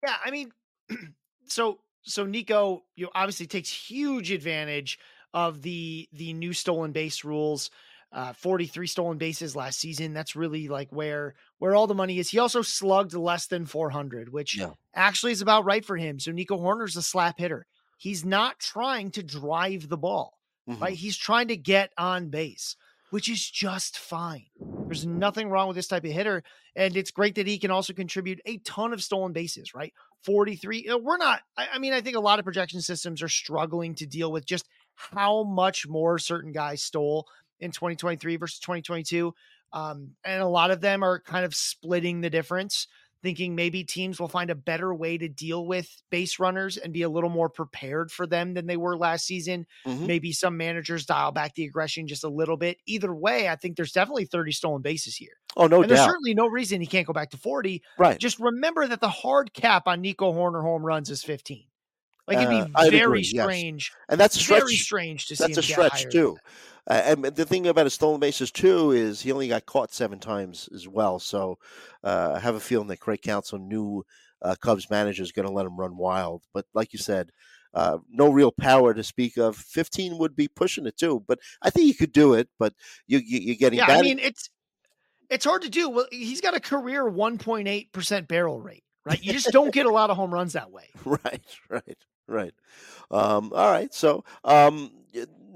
Yeah, 0.04 0.16
I 0.24 0.30
mean, 0.30 0.52
so 1.46 1.80
so 2.06 2.24
Nico, 2.24 2.84
you 2.94 3.04
know, 3.04 3.10
obviously 3.14 3.46
takes 3.46 3.70
huge 3.70 4.30
advantage 4.30 4.98
of 5.34 5.62
the 5.62 6.08
the 6.12 6.32
new 6.32 6.52
stolen 6.52 6.92
base 6.92 7.24
rules. 7.24 7.70
Uh, 8.12 8.32
43 8.32 8.86
stolen 8.86 9.18
bases 9.18 9.56
last 9.56 9.80
season. 9.80 10.14
That's 10.14 10.36
really 10.36 10.68
like 10.68 10.88
where 10.90 11.34
where 11.58 11.74
all 11.74 11.86
the 11.86 11.94
money 11.94 12.18
is. 12.18 12.30
He 12.30 12.38
also 12.38 12.62
slugged 12.62 13.12
less 13.12 13.46
than 13.46 13.66
400, 13.66 14.32
which 14.32 14.56
yeah. 14.56 14.70
actually 14.94 15.32
is 15.32 15.42
about 15.42 15.64
right 15.64 15.84
for 15.84 15.96
him. 15.96 16.18
So 16.20 16.30
Nico 16.30 16.56
Hoerner's 16.56 16.96
a 16.96 17.02
slap 17.02 17.38
hitter. 17.38 17.66
He's 17.98 18.24
not 18.24 18.58
trying 18.58 19.10
to 19.12 19.22
drive 19.22 19.88
the 19.88 19.96
ball, 19.96 20.38
mm-hmm. 20.68 20.80
right? 20.80 20.94
He's 20.94 21.16
trying 21.16 21.48
to 21.48 21.56
get 21.56 21.90
on 21.98 22.28
base, 22.28 22.76
which 23.16 23.30
is 23.30 23.50
just 23.50 23.96
fine. 23.98 24.44
There's 24.84 25.06
nothing 25.06 25.48
wrong 25.48 25.68
with 25.68 25.74
this 25.74 25.86
type 25.86 26.04
of 26.04 26.10
hitter, 26.10 26.42
and 26.74 26.94
it's 26.94 27.10
great 27.10 27.36
that 27.36 27.46
he 27.46 27.58
can 27.58 27.70
also 27.70 27.94
contribute 27.94 28.42
a 28.44 28.58
ton 28.58 28.92
of 28.92 29.02
stolen 29.02 29.32
bases, 29.32 29.74
right? 29.74 29.94
43. 30.24 30.90
We're 31.02 31.16
not, 31.16 31.40
I 31.56 31.78
mean, 31.78 31.94
I 31.94 32.02
think 32.02 32.18
a 32.18 32.20
lot 32.20 32.38
of 32.38 32.44
projection 32.44 32.82
systems 32.82 33.22
are 33.22 33.28
struggling 33.30 33.94
to 33.94 34.06
deal 34.06 34.30
with 34.30 34.44
just 34.44 34.68
how 34.96 35.44
much 35.44 35.88
more 35.88 36.18
certain 36.18 36.52
guys 36.52 36.82
stole 36.82 37.26
in 37.58 37.70
2023 37.70 38.36
versus 38.36 38.58
2022. 38.58 39.32
Um, 39.72 40.10
and 40.22 40.42
a 40.42 40.46
lot 40.46 40.70
of 40.70 40.82
them 40.82 41.02
are 41.02 41.18
kind 41.18 41.46
of 41.46 41.54
splitting 41.54 42.20
the 42.20 42.28
difference 42.28 42.86
thinking 43.26 43.56
maybe 43.56 43.82
teams 43.82 44.20
will 44.20 44.28
find 44.28 44.50
a 44.50 44.54
better 44.54 44.94
way 44.94 45.18
to 45.18 45.28
deal 45.28 45.66
with 45.66 45.90
base 46.10 46.38
runners 46.38 46.76
and 46.76 46.92
be 46.92 47.02
a 47.02 47.08
little 47.08 47.28
more 47.28 47.48
prepared 47.48 48.12
for 48.12 48.24
them 48.24 48.54
than 48.54 48.68
they 48.68 48.76
were 48.76 48.96
last 48.96 49.26
season. 49.26 49.66
Mm-hmm. 49.84 50.06
Maybe 50.06 50.30
some 50.30 50.56
managers 50.56 51.06
dial 51.06 51.32
back 51.32 51.56
the 51.56 51.64
aggression 51.64 52.06
just 52.06 52.22
a 52.22 52.28
little 52.28 52.56
bit. 52.56 52.78
Either 52.86 53.12
way, 53.12 53.48
I 53.48 53.56
think 53.56 53.76
there's 53.76 53.90
definitely 53.90 54.26
30 54.26 54.52
stolen 54.52 54.80
bases 54.80 55.16
here. 55.16 55.32
Oh, 55.56 55.66
no 55.66 55.82
and 55.82 55.88
doubt. 55.88 55.96
There's 55.96 56.06
certainly 56.06 56.34
no 56.34 56.46
reason 56.46 56.80
he 56.80 56.86
can't 56.86 57.04
go 57.04 57.12
back 57.12 57.30
to 57.30 57.36
40. 57.36 57.82
Right. 57.98 58.16
Just 58.16 58.38
remember 58.38 58.86
that 58.86 59.00
the 59.00 59.08
hard 59.08 59.52
cap 59.52 59.88
on 59.88 60.02
Nico 60.02 60.32
Hoerner 60.32 60.62
home 60.62 60.86
runs 60.86 61.10
is 61.10 61.24
15. 61.24 61.64
Like 62.26 62.38
it'd 62.38 62.50
be 62.50 62.72
uh, 62.74 62.90
very 62.90 63.22
strange, 63.22 63.92
yes. 63.92 64.04
and 64.08 64.20
that's. 64.20 64.44
Very 64.46 64.74
strange 64.74 65.26
to 65.28 65.36
that's 65.36 65.46
see. 65.46 65.54
That's 65.54 65.68
a 65.68 65.72
stretch 65.72 66.12
too. 66.12 66.36
Uh, 66.88 67.02
and 67.04 67.24
the 67.24 67.44
thing 67.44 67.66
about 67.66 67.86
his 67.86 67.94
stolen 67.94 68.20
bases 68.20 68.50
too 68.50 68.92
is 68.92 69.20
he 69.20 69.32
only 69.32 69.48
got 69.48 69.66
caught 69.66 69.92
seven 69.92 70.18
times 70.18 70.68
as 70.74 70.86
well. 70.86 71.18
So 71.18 71.58
uh, 72.04 72.34
I 72.36 72.38
have 72.38 72.54
a 72.54 72.60
feeling 72.60 72.88
that 72.88 73.00
Craig 73.00 73.22
Counsell 73.22 73.58
knew 73.58 74.04
uh, 74.42 74.54
Cubs 74.60 74.88
manager 74.88 75.22
is 75.22 75.32
going 75.32 75.46
to 75.48 75.52
let 75.52 75.66
him 75.66 75.76
run 75.76 75.96
wild. 75.96 76.42
But 76.54 76.66
like 76.74 76.92
you 76.92 76.98
said, 76.98 77.30
uh, 77.74 77.98
no 78.08 78.30
real 78.30 78.52
power 78.52 78.94
to 78.94 79.02
speak 79.02 79.36
of. 79.36 79.56
Fifteen 79.56 80.18
would 80.18 80.36
be 80.36 80.48
pushing 80.48 80.86
it 80.86 80.96
too, 80.96 81.24
but 81.26 81.38
I 81.62 81.70
think 81.70 81.86
he 81.86 81.94
could 81.94 82.12
do 82.12 82.34
it. 82.34 82.48
But 82.58 82.74
you, 83.06 83.18
you 83.18 83.52
are 83.52 83.56
getting 83.56 83.78
yeah. 83.78 83.86
I 83.88 84.02
mean, 84.02 84.18
it's 84.18 84.48
it's 85.28 85.44
hard 85.44 85.62
to 85.62 85.68
do. 85.68 85.88
Well, 85.88 86.06
he's 86.10 86.40
got 86.40 86.56
a 86.56 86.60
career 86.60 87.08
one 87.08 87.38
point 87.38 87.68
eight 87.68 87.92
percent 87.92 88.28
barrel 88.28 88.60
rate. 88.60 88.84
Right, 89.04 89.22
you 89.22 89.32
just 89.32 89.52
don't 89.52 89.72
get 89.72 89.86
a 89.86 89.90
lot 89.90 90.10
of 90.10 90.16
home 90.16 90.32
runs 90.32 90.54
that 90.54 90.70
way. 90.70 90.88
Right, 91.04 91.42
right, 91.68 91.96
right. 92.28 92.54
Um, 93.10 93.52
all 93.54 93.70
right, 93.70 93.92
so 93.94 94.24
um, 94.44 94.90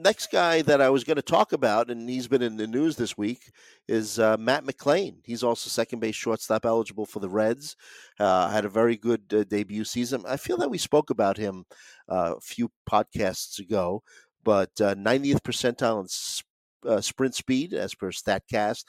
next 0.01 0.31
guy 0.31 0.63
that 0.63 0.81
I 0.81 0.91
was 0.91 1.05
going 1.05 1.17
to 1.17 1.23
talk 1.23 1.53
about, 1.53 1.91
and 1.91 2.09
he's 2.09 2.29
been 2.29 2.43
in 2.43 2.57
the 2.57 2.67
news 2.67 2.97
this 2.97 3.17
week, 3.17 3.53
is 3.89 4.19
uh, 4.19 4.37
Matt 4.39 4.65
McLain. 4.65 5.17
He's 5.25 5.43
also 5.43 5.69
second 5.69 6.01
base 6.01 6.15
shortstop 6.15 6.65
eligible 6.65 7.07
for 7.07 7.21
the 7.21 7.29
Reds. 7.29 7.77
Uh, 8.19 8.49
had 8.49 8.65
a 8.65 8.69
very 8.71 8.97
good 8.97 9.23
uh, 9.33 9.45
debut 9.45 9.85
season. 9.85 10.25
I 10.27 10.37
feel 10.37 10.57
that 10.59 10.71
we 10.71 10.79
spoke 10.79 11.11
about 11.11 11.37
him 11.37 11.65
uh, 12.09 12.35
a 12.37 12.41
few 12.41 12.71
podcasts 12.89 13.59
ago, 13.59 14.03
but 14.43 14.75
90th 14.77 15.37
uh, 15.37 15.39
percentile 15.41 16.01
in 16.01 16.09
sp- 16.09 16.49
uh, 16.87 17.01
sprint 17.01 17.35
speed 17.35 17.75
as 17.75 17.95
per 17.95 18.11
Statcast 18.11 18.85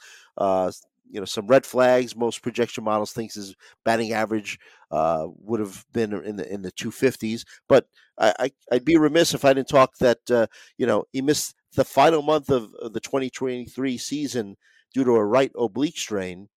you 1.12 1.20
know 1.20 1.26
some 1.26 1.46
red 1.46 1.64
flags. 1.64 2.16
Most 2.16 2.42
projection 2.42 2.82
models 2.82 3.12
thinks 3.12 3.34
his 3.34 3.54
batting 3.84 4.12
average 4.12 4.58
uh, 4.92 5.26
would 5.38 5.60
have 5.60 5.84
been 5.92 6.12
in 6.12 6.36
the 6.36 6.52
in 6.52 6.62
the 6.62 6.72
250s. 6.72 7.44
But 7.68 7.86
I, 8.18 8.34
I 8.38 8.52
would 8.72 8.84
be 8.84 8.96
remiss 8.98 9.34
if 9.34 9.44
I 9.44 9.54
didn't 9.54 9.68
talk 9.68 9.96
that 9.98 10.30
uh, 10.30 10.46
you 10.78 10.86
know 10.86 11.04
he 11.12 11.22
missed 11.22 11.54
the 11.74 11.84
final 11.84 12.22
month 12.22 12.50
of, 12.50 12.74
of 12.80 12.92
the 12.92 13.00
2023 13.00 13.98
season 13.98 14.56
due 14.94 15.04
to 15.04 15.12
a 15.12 15.24
right 15.24 15.52
oblique 15.58 15.98
strain, 15.98 16.48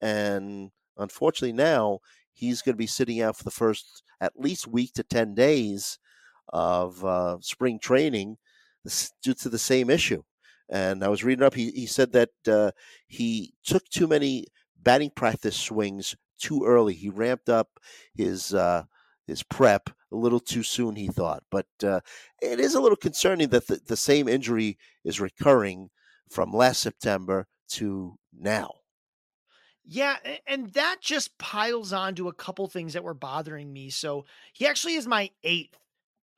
and 0.00 0.70
unfortunately 0.96 1.52
now 1.52 2.00
he's 2.32 2.62
going 2.62 2.74
to 2.74 2.78
be 2.78 2.86
sitting 2.86 3.20
out 3.20 3.36
for 3.36 3.44
the 3.44 3.50
first 3.50 4.02
at 4.20 4.32
least 4.38 4.66
week 4.66 4.92
to 4.94 5.02
10 5.02 5.34
days 5.34 5.98
of 6.52 7.04
uh, 7.04 7.38
spring 7.40 7.78
training 7.78 8.38
due 9.22 9.34
to 9.34 9.48
the 9.48 9.58
same 9.58 9.90
issue. 9.90 10.22
And 10.70 11.04
I 11.04 11.08
was 11.08 11.24
reading 11.24 11.44
up. 11.44 11.54
He 11.54 11.70
he 11.72 11.86
said 11.86 12.12
that 12.12 12.30
uh, 12.48 12.70
he 13.06 13.52
took 13.64 13.84
too 13.90 14.06
many 14.06 14.46
batting 14.82 15.10
practice 15.14 15.56
swings 15.56 16.16
too 16.42 16.64
early. 16.64 16.94
He 16.94 17.08
ramped 17.08 17.48
up 17.48 17.78
his 18.14 18.52
uh, 18.52 18.84
his 19.26 19.42
prep 19.42 19.90
a 20.12 20.16
little 20.16 20.40
too 20.40 20.62
soon. 20.62 20.96
He 20.96 21.08
thought, 21.08 21.44
but 21.50 21.66
uh, 21.82 22.00
it 22.40 22.60
is 22.60 22.74
a 22.74 22.80
little 22.80 22.96
concerning 22.96 23.48
that 23.48 23.66
the, 23.68 23.80
the 23.86 23.96
same 23.96 24.28
injury 24.28 24.76
is 25.04 25.20
recurring 25.20 25.90
from 26.30 26.52
last 26.52 26.82
September 26.82 27.46
to 27.70 28.18
now. 28.38 28.72
Yeah, 29.84 30.16
and 30.46 30.72
that 30.74 30.98
just 31.00 31.36
piles 31.38 31.92
on 31.92 32.14
to 32.16 32.28
a 32.28 32.32
couple 32.32 32.66
things 32.68 32.92
that 32.92 33.02
were 33.02 33.14
bothering 33.14 33.72
me. 33.72 33.90
So 33.90 34.26
he 34.52 34.66
actually 34.66 34.94
is 34.94 35.06
my 35.06 35.30
eighth 35.42 35.76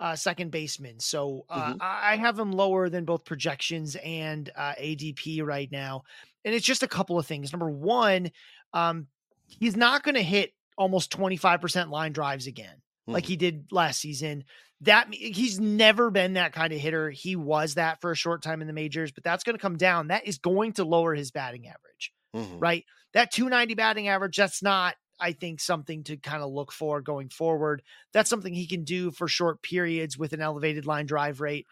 uh, 0.01 0.17
second 0.17 0.51
baseman. 0.51 0.99
So 0.99 1.45
uh, 1.49 1.73
mm-hmm. 1.73 1.79
I 1.81 2.17
have 2.17 2.39
him 2.39 2.53
lower 2.53 2.89
than 2.89 3.05
both 3.05 3.25
projections 3.25 3.97
and 3.97 4.51
uh, 4.57 4.75
ADP 4.81 5.45
right 5.45 5.71
now. 5.71 6.05
And 6.45 6.55
it's 6.55 6.67
just 6.67 6.83
a 6.83 6.89
couple 6.89 7.19
of 7.19 7.27
things. 7.27 7.53
Number 7.53 7.71
one, 7.71 8.31
um, 8.73 9.07
he's 9.47 9.77
not 9.77 10.03
going 10.03 10.15
to 10.15 10.23
hit 10.23 10.53
almost 10.77 11.17
25% 11.17 11.91
line 11.91 12.13
drives 12.13 12.47
again, 12.47 12.77
mm-hmm. 12.77 13.13
like 13.13 13.27
he 13.27 13.37
did 13.37 13.67
last 13.71 14.01
season. 14.01 14.45
That 14.81 15.13
he's 15.15 15.61
never 15.61 16.11
been 16.11 16.35
that 16.35 16.53
kind 16.53 16.73
of 16.73 16.79
hitter. 16.79 17.11
He 17.11 17.37
was 17.37 17.75
that 17.75 18.01
for 18.01 18.11
a 18.11 18.17
short 18.17 18.43
time 18.43 18.61
in 18.61 18.67
the 18.67 18.73
majors, 18.73 19.13
but 19.13 19.25
that's 19.25 19.45
going 19.45 19.57
to 19.57 19.63
come 19.63 19.77
down. 19.77 20.09
That 20.09 20.27
is 20.27 20.39
going 20.39 20.73
to 20.75 20.85
lower 20.85 21.15
his 21.15 21.31
batting 21.31 21.67
average, 21.67 22.13
mm-hmm. 22.35 22.59
right? 22.59 22.85
That 23.15 23.31
290 23.31 23.75
batting 23.75 24.09
average, 24.09 24.37
that's 24.37 24.63
not 24.63 24.97
I 25.21 25.33
think 25.33 25.61
something 25.61 26.05
to 26.05 26.17
kind 26.17 26.43
of 26.43 26.51
look 26.51 26.73
for 26.73 27.01
going 27.01 27.29
forward. 27.29 27.83
That's 28.13 28.29
something 28.29 28.53
he 28.53 28.67
can 28.67 28.85
do 28.85 29.11
for 29.11 29.29
short 29.29 29.63
periods 29.63 30.19
with 30.19 30.33
an 30.33 30.41
elevated 30.41 30.87
line 30.87 31.07
drive 31.07 31.41
rate. 31.41 31.67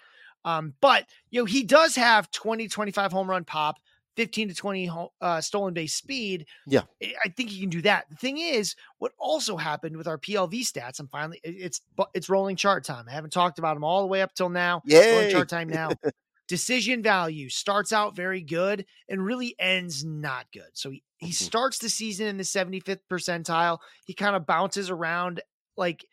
Um, 0.44 0.74
but 0.80 1.06
you 1.30 1.40
know, 1.40 1.44
he 1.44 1.62
does 1.62 1.96
have 1.96 2.30
20, 2.30 2.68
25 2.68 3.12
home 3.12 3.28
run 3.28 3.44
pop, 3.44 3.76
15 4.16 4.48
to 4.48 4.54
20 4.54 4.90
uh, 5.20 5.40
stolen 5.40 5.74
base 5.74 5.94
speed. 5.94 6.46
Yeah. 6.66 6.82
I 7.02 7.28
think 7.36 7.50
he 7.50 7.60
can 7.60 7.70
do 7.70 7.82
that. 7.82 8.08
The 8.10 8.16
thing 8.16 8.38
is, 8.38 8.74
what 8.98 9.12
also 9.18 9.56
happened 9.56 9.96
with 9.96 10.06
our 10.06 10.18
PLV 10.18 10.52
stats, 10.60 11.00
I'm 11.00 11.08
finally 11.08 11.40
it's 11.44 11.80
it's 12.14 12.28
rolling 12.28 12.56
chart 12.56 12.84
time. 12.84 13.06
I 13.08 13.12
haven't 13.12 13.32
talked 13.32 13.58
about 13.58 13.74
them 13.74 13.84
all 13.84 14.02
the 14.02 14.08
way 14.08 14.22
up 14.22 14.34
till 14.34 14.48
now. 14.48 14.82
Yeah. 14.84 15.12
Rolling 15.12 15.30
chart 15.30 15.48
time 15.48 15.68
now. 15.68 15.90
Decision 16.48 17.02
value 17.02 17.48
starts 17.48 17.92
out 17.92 18.14
very 18.14 18.42
good 18.42 18.84
and 19.08 19.24
really 19.24 19.54
ends 19.58 20.04
not 20.04 20.46
good. 20.52 20.68
So 20.74 20.90
he, 20.90 21.02
he 21.16 21.28
mm-hmm. 21.28 21.32
starts 21.32 21.78
the 21.78 21.88
season 21.88 22.26
in 22.26 22.36
the 22.36 22.42
75th 22.42 23.00
percentile. 23.10 23.78
He 24.04 24.12
kind 24.12 24.36
of 24.36 24.46
bounces 24.46 24.90
around 24.90 25.40
like 25.76 26.04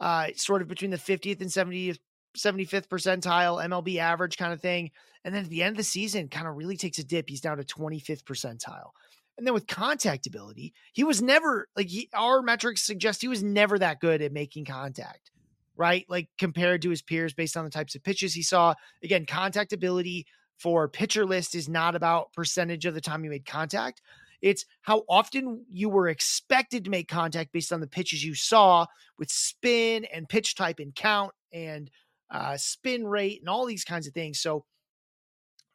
uh 0.00 0.28
sort 0.34 0.62
of 0.62 0.66
between 0.66 0.90
the 0.90 0.96
50th 0.96 1.40
and 1.40 1.50
70th 1.50 1.98
75th 2.36 2.88
percentile, 2.88 3.64
MLB 3.64 3.98
average 3.98 4.36
kind 4.36 4.52
of 4.52 4.60
thing. 4.60 4.90
And 5.24 5.34
then 5.34 5.44
at 5.44 5.50
the 5.50 5.62
end 5.62 5.72
of 5.72 5.78
the 5.78 5.84
season, 5.84 6.28
kind 6.28 6.46
of 6.46 6.56
really 6.56 6.76
takes 6.76 6.98
a 6.98 7.04
dip. 7.04 7.28
He's 7.28 7.40
down 7.40 7.56
to 7.56 7.64
25th 7.64 8.24
percentile. 8.24 8.90
And 9.36 9.46
then 9.46 9.54
with 9.54 9.66
contact 9.66 10.26
ability, 10.26 10.74
he 10.92 11.02
was 11.02 11.20
never 11.20 11.68
like 11.76 11.88
he, 11.88 12.08
our 12.14 12.42
metrics 12.42 12.86
suggest 12.86 13.20
he 13.20 13.28
was 13.28 13.42
never 13.42 13.78
that 13.78 14.00
good 14.00 14.22
at 14.22 14.32
making 14.32 14.64
contact, 14.64 15.30
right? 15.76 16.04
Like 16.08 16.28
compared 16.38 16.82
to 16.82 16.90
his 16.90 17.02
peers 17.02 17.32
based 17.32 17.56
on 17.56 17.64
the 17.64 17.70
types 17.70 17.94
of 17.94 18.04
pitches 18.04 18.34
he 18.34 18.42
saw. 18.42 18.74
Again, 19.02 19.26
contact 19.26 19.72
ability 19.72 20.26
for 20.58 20.88
pitcher 20.88 21.26
list 21.26 21.54
is 21.54 21.68
not 21.68 21.96
about 21.96 22.32
percentage 22.32 22.86
of 22.86 22.94
the 22.94 23.00
time 23.00 23.24
you 23.24 23.30
made 23.30 23.44
contact. 23.44 24.00
It's 24.40 24.66
how 24.82 25.04
often 25.08 25.64
you 25.70 25.88
were 25.88 26.08
expected 26.08 26.84
to 26.84 26.90
make 26.90 27.08
contact 27.08 27.50
based 27.50 27.72
on 27.72 27.80
the 27.80 27.86
pitches 27.86 28.22
you 28.22 28.34
saw 28.34 28.86
with 29.18 29.30
spin 29.30 30.04
and 30.04 30.28
pitch 30.28 30.54
type 30.54 30.78
and 30.78 30.94
count 30.94 31.32
and 31.52 31.90
uh, 32.34 32.56
spin 32.56 33.06
rate, 33.06 33.40
and 33.40 33.48
all 33.48 33.64
these 33.64 33.84
kinds 33.84 34.06
of 34.06 34.12
things. 34.12 34.40
So 34.40 34.64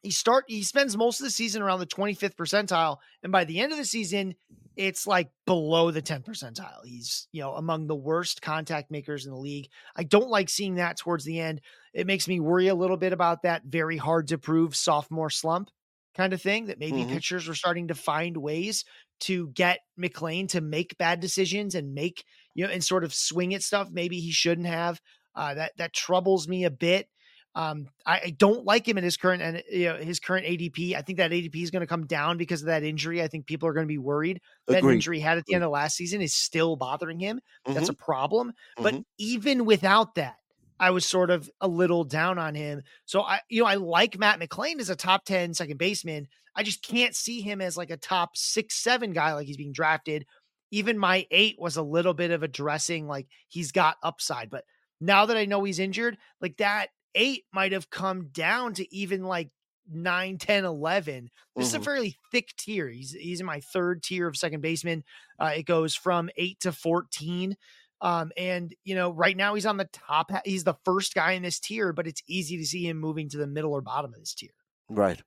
he 0.02 0.10
start 0.10 0.44
he 0.48 0.62
spends 0.62 0.96
most 0.96 1.20
of 1.20 1.24
the 1.24 1.30
season 1.30 1.62
around 1.62 1.80
the 1.80 1.86
25th 1.86 2.36
percentile, 2.36 2.98
and 3.22 3.32
by 3.32 3.44
the 3.44 3.60
end 3.60 3.72
of 3.72 3.78
the 3.78 3.84
season, 3.84 4.34
it's 4.76 5.06
like 5.06 5.30
below 5.46 5.90
the 5.90 6.02
10th 6.02 6.24
percentile. 6.24 6.84
He's 6.84 7.28
you 7.32 7.40
know 7.40 7.54
among 7.54 7.86
the 7.86 7.96
worst 7.96 8.42
contact 8.42 8.90
makers 8.90 9.26
in 9.26 9.32
the 9.32 9.38
league. 9.38 9.68
I 9.96 10.04
don't 10.04 10.30
like 10.30 10.48
seeing 10.48 10.76
that 10.76 10.98
towards 10.98 11.24
the 11.24 11.40
end. 11.40 11.60
It 11.92 12.06
makes 12.06 12.28
me 12.28 12.40
worry 12.40 12.68
a 12.68 12.74
little 12.74 12.96
bit 12.96 13.12
about 13.12 13.42
that 13.42 13.64
very 13.64 13.96
hard 13.96 14.28
to 14.28 14.38
prove 14.38 14.76
sophomore 14.76 15.30
slump 15.30 15.70
kind 16.16 16.32
of 16.32 16.42
thing 16.42 16.66
that 16.66 16.78
maybe 16.78 16.98
mm-hmm. 16.98 17.12
pitchers 17.12 17.46
were 17.46 17.54
starting 17.54 17.88
to 17.88 17.94
find 17.94 18.36
ways 18.36 18.84
to 19.20 19.48
get 19.48 19.80
McLain 19.98 20.48
to 20.48 20.60
make 20.60 20.98
bad 20.98 21.20
decisions 21.20 21.74
and 21.74 21.94
make 21.94 22.24
you 22.54 22.66
know 22.66 22.72
and 22.72 22.82
sort 22.82 23.04
of 23.04 23.14
swing 23.14 23.54
at 23.54 23.62
stuff 23.62 23.88
maybe 23.92 24.18
he 24.18 24.32
shouldn't 24.32 24.66
have. 24.66 25.00
Uh, 25.40 25.54
that 25.54 25.72
that 25.78 25.94
troubles 25.94 26.46
me 26.46 26.64
a 26.64 26.70
bit. 26.70 27.08
Um, 27.54 27.88
I, 28.04 28.20
I, 28.26 28.30
don't 28.30 28.66
like 28.66 28.86
him 28.86 28.98
in 28.98 29.02
his 29.02 29.16
current 29.16 29.42
and 29.42 29.62
you 29.72 29.86
know 29.86 29.96
his 29.96 30.20
current 30.20 30.44
ADP. 30.44 30.94
I 30.94 31.00
think 31.00 31.16
that 31.16 31.30
ADP 31.30 31.62
is 31.62 31.70
going 31.70 31.80
to 31.80 31.86
come 31.86 32.06
down 32.06 32.36
because 32.36 32.60
of 32.60 32.66
that 32.66 32.84
injury. 32.84 33.22
I 33.22 33.26
think 33.26 33.46
people 33.46 33.66
are 33.66 33.72
going 33.72 33.86
to 33.86 33.88
be 33.88 33.96
worried. 33.96 34.42
Agreed. 34.68 34.82
That 34.82 34.92
injury 34.92 35.16
he 35.16 35.22
had 35.22 35.38
at 35.38 35.46
the 35.46 35.54
end 35.54 35.64
of 35.64 35.70
last 35.70 35.96
season 35.96 36.20
is 36.20 36.34
still 36.34 36.76
bothering 36.76 37.18
him. 37.18 37.40
Mm-hmm. 37.66 37.72
That's 37.72 37.88
a 37.88 37.94
problem. 37.94 38.48
Mm-hmm. 38.78 38.82
But 38.82 38.94
even 39.18 39.64
without 39.64 40.14
that, 40.16 40.36
I 40.78 40.90
was 40.90 41.06
sort 41.06 41.30
of 41.30 41.50
a 41.58 41.66
little 41.66 42.04
down 42.04 42.38
on 42.38 42.54
him. 42.54 42.82
So 43.06 43.22
I, 43.22 43.40
you 43.48 43.62
know, 43.62 43.68
I 43.68 43.76
like 43.76 44.18
Matt 44.18 44.40
McLain 44.40 44.78
as 44.78 44.90
a 44.90 44.94
top 44.94 45.24
10 45.24 45.54
second 45.54 45.78
baseman. 45.78 46.28
I 46.54 46.62
just 46.62 46.82
can't 46.82 47.16
see 47.16 47.40
him 47.40 47.62
as 47.62 47.78
like 47.78 47.90
a 47.90 47.96
top 47.96 48.36
six, 48.36 48.76
seven 48.76 49.12
guy 49.12 49.32
like 49.32 49.46
he's 49.46 49.56
being 49.56 49.72
drafted. 49.72 50.26
Even 50.70 50.98
my 50.98 51.26
eight 51.30 51.56
was 51.58 51.78
a 51.78 51.82
little 51.82 52.14
bit 52.14 52.30
of 52.30 52.42
addressing 52.42 53.08
like 53.08 53.26
he's 53.48 53.72
got 53.72 53.96
upside, 54.04 54.50
but 54.50 54.64
now 55.00 55.26
that 55.26 55.36
I 55.36 55.44
know 55.44 55.64
he's 55.64 55.78
injured, 55.78 56.18
like 56.40 56.56
that 56.58 56.88
eight 57.14 57.44
might 57.52 57.72
have 57.72 57.90
come 57.90 58.28
down 58.28 58.74
to 58.74 58.94
even 58.94 59.24
like 59.24 59.50
9, 59.92 60.38
10, 60.38 60.64
11. 60.64 61.24
This 61.24 61.30
mm-hmm. 61.30 61.60
is 61.62 61.74
a 61.74 61.76
mm-hmm. 61.76 61.84
fairly 61.84 62.16
thick 62.30 62.54
tier. 62.56 62.88
He's 62.88 63.12
he's 63.12 63.40
in 63.40 63.46
my 63.46 63.60
third 63.60 64.02
tier 64.02 64.28
of 64.28 64.36
second 64.36 64.60
baseman. 64.60 65.04
Uh, 65.38 65.52
it 65.56 65.64
goes 65.64 65.94
from 65.94 66.30
8 66.36 66.60
to 66.60 66.72
14. 66.72 67.56
Um, 68.02 68.32
and 68.36 68.74
you 68.84 68.94
know, 68.94 69.10
right 69.10 69.36
now 69.36 69.54
he's 69.54 69.66
on 69.66 69.76
the 69.76 69.88
top. 69.92 70.30
He's 70.44 70.64
the 70.64 70.76
first 70.84 71.14
guy 71.14 71.32
in 71.32 71.42
this 71.42 71.60
tier, 71.60 71.92
but 71.92 72.06
it's 72.06 72.22
easy 72.26 72.56
to 72.56 72.64
see 72.64 72.88
him 72.88 72.98
moving 72.98 73.28
to 73.30 73.38
the 73.38 73.46
middle 73.46 73.72
or 73.72 73.82
bottom 73.82 74.14
of 74.14 74.20
this 74.20 74.34
tier. 74.34 74.50
Right. 74.88 75.20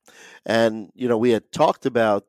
And 0.45 0.89
you 0.95 1.07
know, 1.07 1.17
we 1.17 1.32
had 1.32 1.51
talked 1.51 1.86
about 1.86 2.26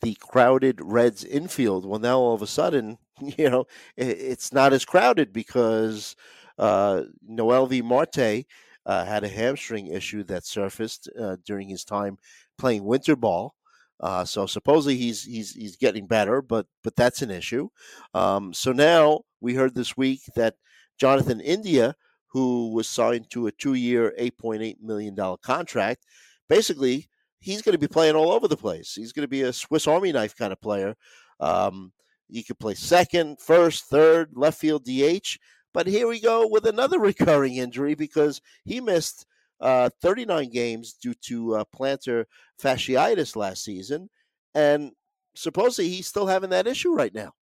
the 0.00 0.16
crowded 0.20 0.80
Reds 0.82 1.24
infield. 1.24 1.86
Well, 1.86 2.00
now 2.00 2.18
all 2.18 2.34
of 2.34 2.42
a 2.42 2.46
sudden, 2.46 2.98
you 3.20 3.50
know, 3.50 3.66
it's 3.96 4.52
not 4.52 4.72
as 4.72 4.84
crowded 4.84 5.32
because 5.32 6.16
uh, 6.58 7.02
V. 7.28 7.82
Marte 7.82 8.44
uh, 8.86 9.04
had 9.04 9.24
a 9.24 9.28
hamstring 9.28 9.88
issue 9.88 10.24
that 10.24 10.44
surfaced 10.44 11.08
uh, 11.18 11.36
during 11.44 11.68
his 11.68 11.84
time 11.84 12.18
playing 12.58 12.84
winter 12.84 13.16
ball. 13.16 13.54
Uh, 14.00 14.24
so 14.24 14.44
supposedly 14.44 14.96
he's 14.96 15.22
he's 15.22 15.52
he's 15.52 15.76
getting 15.76 16.06
better, 16.06 16.42
but 16.42 16.66
but 16.82 16.96
that's 16.96 17.22
an 17.22 17.30
issue. 17.30 17.68
Um, 18.12 18.52
so 18.52 18.72
now 18.72 19.20
we 19.40 19.54
heard 19.54 19.74
this 19.74 19.96
week 19.96 20.20
that 20.34 20.56
Jonathan 20.98 21.40
India, 21.40 21.94
who 22.26 22.72
was 22.74 22.88
signed 22.88 23.30
to 23.30 23.46
a 23.46 23.52
two-year, 23.52 24.12
eight 24.18 24.36
point 24.36 24.62
eight 24.62 24.82
million 24.82 25.14
dollar 25.14 25.36
contract, 25.38 26.04
basically 26.48 27.08
he's 27.38 27.62
going 27.62 27.74
to 27.74 27.78
be 27.78 27.88
playing 27.88 28.16
all 28.16 28.32
over 28.32 28.48
the 28.48 28.56
place. 28.56 28.94
He's 28.94 29.12
going 29.12 29.24
to 29.24 29.28
be 29.28 29.42
a 29.42 29.52
Swiss 29.52 29.86
Army 29.86 30.12
knife 30.12 30.34
kind 30.34 30.52
of 30.52 30.60
player. 30.60 30.96
Um, 31.40 31.92
he 32.28 32.42
could 32.42 32.58
play 32.58 32.74
second, 32.74 33.38
first, 33.40 33.84
third, 33.84 34.30
left 34.34 34.58
field, 34.58 34.84
DH. 34.84 35.38
But 35.74 35.88
here 35.88 36.08
we 36.08 36.20
go 36.20 36.46
with 36.46 36.64
another 36.64 36.98
recurring 37.00 37.56
injury 37.56 37.94
because 37.94 38.40
he 38.64 38.80
missed 38.80 39.26
uh, 39.60 39.90
39 40.00 40.50
games 40.50 40.94
due 40.94 41.14
to 41.26 41.56
uh, 41.56 41.64
plantar 41.76 42.24
fasciitis 42.62 43.36
last 43.36 43.64
season. 43.64 44.08
And 44.54 44.92
supposedly 45.34 45.90
he's 45.90 46.06
still 46.06 46.26
having 46.26 46.50
that 46.50 46.66
issue 46.66 46.94
right 46.94 47.14
now. 47.14 47.32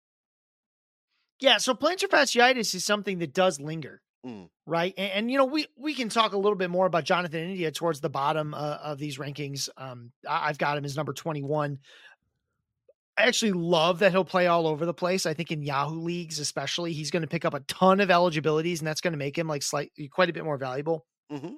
Yeah, 1.40 1.58
so 1.58 1.74
plantar 1.74 2.08
fasciitis 2.08 2.74
is 2.74 2.84
something 2.84 3.18
that 3.18 3.34
does 3.34 3.60
linger. 3.60 4.00
Mm. 4.24 4.48
Right. 4.66 4.94
And, 4.96 5.12
and, 5.12 5.30
you 5.30 5.36
know, 5.36 5.44
we, 5.44 5.66
we 5.76 5.94
can 5.94 6.08
talk 6.08 6.32
a 6.32 6.36
little 6.36 6.54
bit 6.54 6.70
more 6.70 6.86
about 6.86 7.04
Jonathan 7.04 7.40
India 7.40 7.72
towards 7.72 8.00
the 8.00 8.08
bottom 8.08 8.54
uh, 8.54 8.78
of 8.80 8.98
these 8.98 9.18
rankings. 9.18 9.68
Um, 9.76 10.12
I, 10.28 10.48
I've 10.48 10.58
got 10.58 10.78
him 10.78 10.84
as 10.84 10.96
number 10.96 11.12
21. 11.12 11.78
I 13.18 13.24
actually 13.24 13.52
love 13.52 13.98
that 13.98 14.12
he'll 14.12 14.24
play 14.24 14.46
all 14.46 14.66
over 14.66 14.86
the 14.86 14.94
place. 14.94 15.26
I 15.26 15.34
think 15.34 15.50
in 15.50 15.62
Yahoo 15.62 16.00
leagues, 16.00 16.38
especially, 16.38 16.92
he's 16.92 17.10
going 17.10 17.22
to 17.22 17.28
pick 17.28 17.44
up 17.44 17.54
a 17.54 17.60
ton 17.60 18.00
of 18.00 18.10
eligibilities, 18.10 18.80
and 18.80 18.86
that's 18.86 19.02
going 19.02 19.12
to 19.12 19.18
make 19.18 19.36
him 19.36 19.46
like 19.48 19.62
slightly 19.62 20.08
quite 20.08 20.30
a 20.30 20.32
bit 20.32 20.44
more 20.44 20.56
valuable. 20.56 21.04
Mm-hmm. 21.30 21.54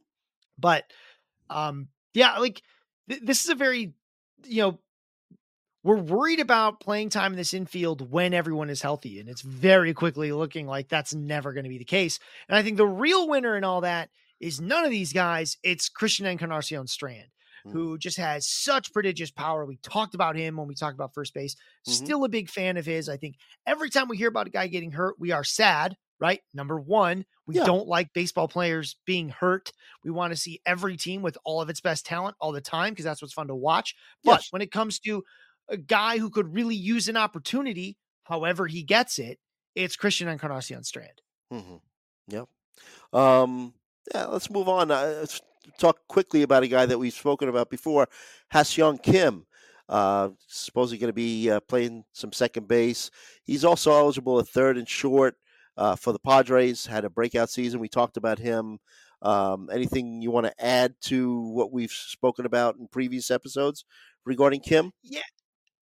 But, 0.58 0.84
um, 1.50 1.88
yeah, 2.12 2.38
like 2.38 2.60
th- 3.08 3.22
this 3.22 3.44
is 3.44 3.50
a 3.50 3.54
very, 3.54 3.94
you 4.46 4.62
know, 4.62 4.78
we're 5.84 5.96
worried 5.96 6.40
about 6.40 6.80
playing 6.80 7.10
time 7.10 7.32
in 7.32 7.36
this 7.36 7.54
infield 7.54 8.10
when 8.10 8.34
everyone 8.34 8.70
is 8.70 8.82
healthy, 8.82 9.20
and 9.20 9.28
it's 9.28 9.42
very 9.42 9.94
quickly 9.94 10.32
looking 10.32 10.66
like 10.66 10.88
that's 10.88 11.14
never 11.14 11.52
going 11.52 11.64
to 11.64 11.70
be 11.70 11.78
the 11.78 11.84
case. 11.84 12.18
And 12.48 12.56
I 12.56 12.62
think 12.62 12.78
the 12.78 12.86
real 12.86 13.28
winner 13.28 13.56
in 13.56 13.64
all 13.64 13.82
that 13.82 14.08
is 14.40 14.60
none 14.60 14.84
of 14.84 14.90
these 14.90 15.12
guys. 15.12 15.56
It's 15.62 15.88
Christian 15.88 16.26
Encarnacion 16.26 16.86
Strand. 16.86 17.28
Mm. 17.66 17.72
who 17.72 17.98
just 17.98 18.18
has 18.18 18.46
such 18.46 18.92
prodigious 18.92 19.30
power. 19.30 19.64
We 19.64 19.76
talked 19.76 20.14
about 20.14 20.36
him 20.36 20.56
when 20.56 20.68
we 20.68 20.74
talked 20.74 20.94
about 20.94 21.14
first 21.14 21.32
base. 21.32 21.54
Mm-hmm. 21.54 21.92
Still 21.92 22.24
a 22.24 22.28
big 22.28 22.50
fan 22.50 22.76
of 22.76 22.84
his. 22.84 23.08
I 23.08 23.16
think 23.16 23.36
every 23.66 23.88
time 23.88 24.08
we 24.08 24.18
hear 24.18 24.28
about 24.28 24.46
a 24.46 24.50
guy 24.50 24.66
getting 24.66 24.92
hurt, 24.92 25.14
we 25.18 25.32
are 25.32 25.44
sad, 25.44 25.96
right? 26.20 26.40
Number 26.52 26.78
one, 26.78 27.24
we 27.46 27.56
yeah. 27.56 27.64
don't 27.64 27.88
like 27.88 28.12
baseball 28.12 28.48
players 28.48 28.96
being 29.06 29.30
hurt. 29.30 29.72
We 30.02 30.10
want 30.10 30.32
to 30.32 30.36
see 30.36 30.60
every 30.66 30.96
team 30.96 31.22
with 31.22 31.38
all 31.44 31.62
of 31.62 31.70
its 31.70 31.80
best 31.80 32.04
talent 32.04 32.36
all 32.38 32.52
the 32.52 32.60
time 32.60 32.92
because 32.92 33.06
that's 33.06 33.22
what's 33.22 33.34
fun 33.34 33.48
to 33.48 33.54
watch. 33.54 33.94
But 34.22 34.40
yes. 34.40 34.48
when 34.50 34.62
it 34.62 34.70
comes 34.70 34.98
to 35.00 35.24
a 35.68 35.78
guy 35.78 36.18
who 36.18 36.28
could 36.28 36.52
really 36.52 36.76
use 36.76 37.08
an 37.08 37.16
opportunity, 37.16 37.96
however 38.24 38.66
he 38.66 38.82
gets 38.82 39.18
it, 39.18 39.38
it's 39.74 39.96
Christian 39.96 40.28
Encarnacion 40.28 40.84
Strand. 40.84 41.22
Mm-hmm. 41.52 41.76
Yep. 42.28 42.48
Um, 43.12 43.72
yeah, 44.14 44.26
let's 44.26 44.50
move 44.50 44.68
on. 44.68 44.90
Uh, 44.90 45.24
talk 45.78 45.98
quickly 46.08 46.42
about 46.42 46.62
a 46.62 46.68
guy 46.68 46.86
that 46.86 46.98
we've 46.98 47.12
spoken 47.12 47.48
about 47.48 47.70
before, 47.70 48.08
Ha-Seong 48.52 49.02
Kim. 49.02 49.46
Uh, 49.88 50.30
supposedly 50.48 50.98
going 50.98 51.08
to 51.08 51.12
be 51.12 51.50
uh, 51.50 51.60
playing 51.60 52.04
some 52.12 52.32
second 52.32 52.66
base. 52.66 53.10
He's 53.44 53.64
also 53.64 53.92
eligible 53.92 54.38
at 54.38 54.48
third 54.48 54.78
and 54.78 54.88
short 54.88 55.36
uh, 55.76 55.96
for 55.96 56.12
the 56.12 56.18
Padres. 56.18 56.86
Had 56.86 57.04
a 57.04 57.10
breakout 57.10 57.50
season. 57.50 57.80
We 57.80 57.88
talked 57.88 58.16
about 58.16 58.38
him. 58.38 58.78
Um, 59.20 59.68
anything 59.72 60.22
you 60.22 60.30
want 60.30 60.46
to 60.46 60.64
add 60.64 60.94
to 61.02 61.40
what 61.50 61.72
we've 61.72 61.90
spoken 61.90 62.46
about 62.46 62.76
in 62.76 62.88
previous 62.88 63.30
episodes 63.30 63.84
regarding 64.24 64.60
Kim? 64.60 64.92
Yeah. 65.02 65.20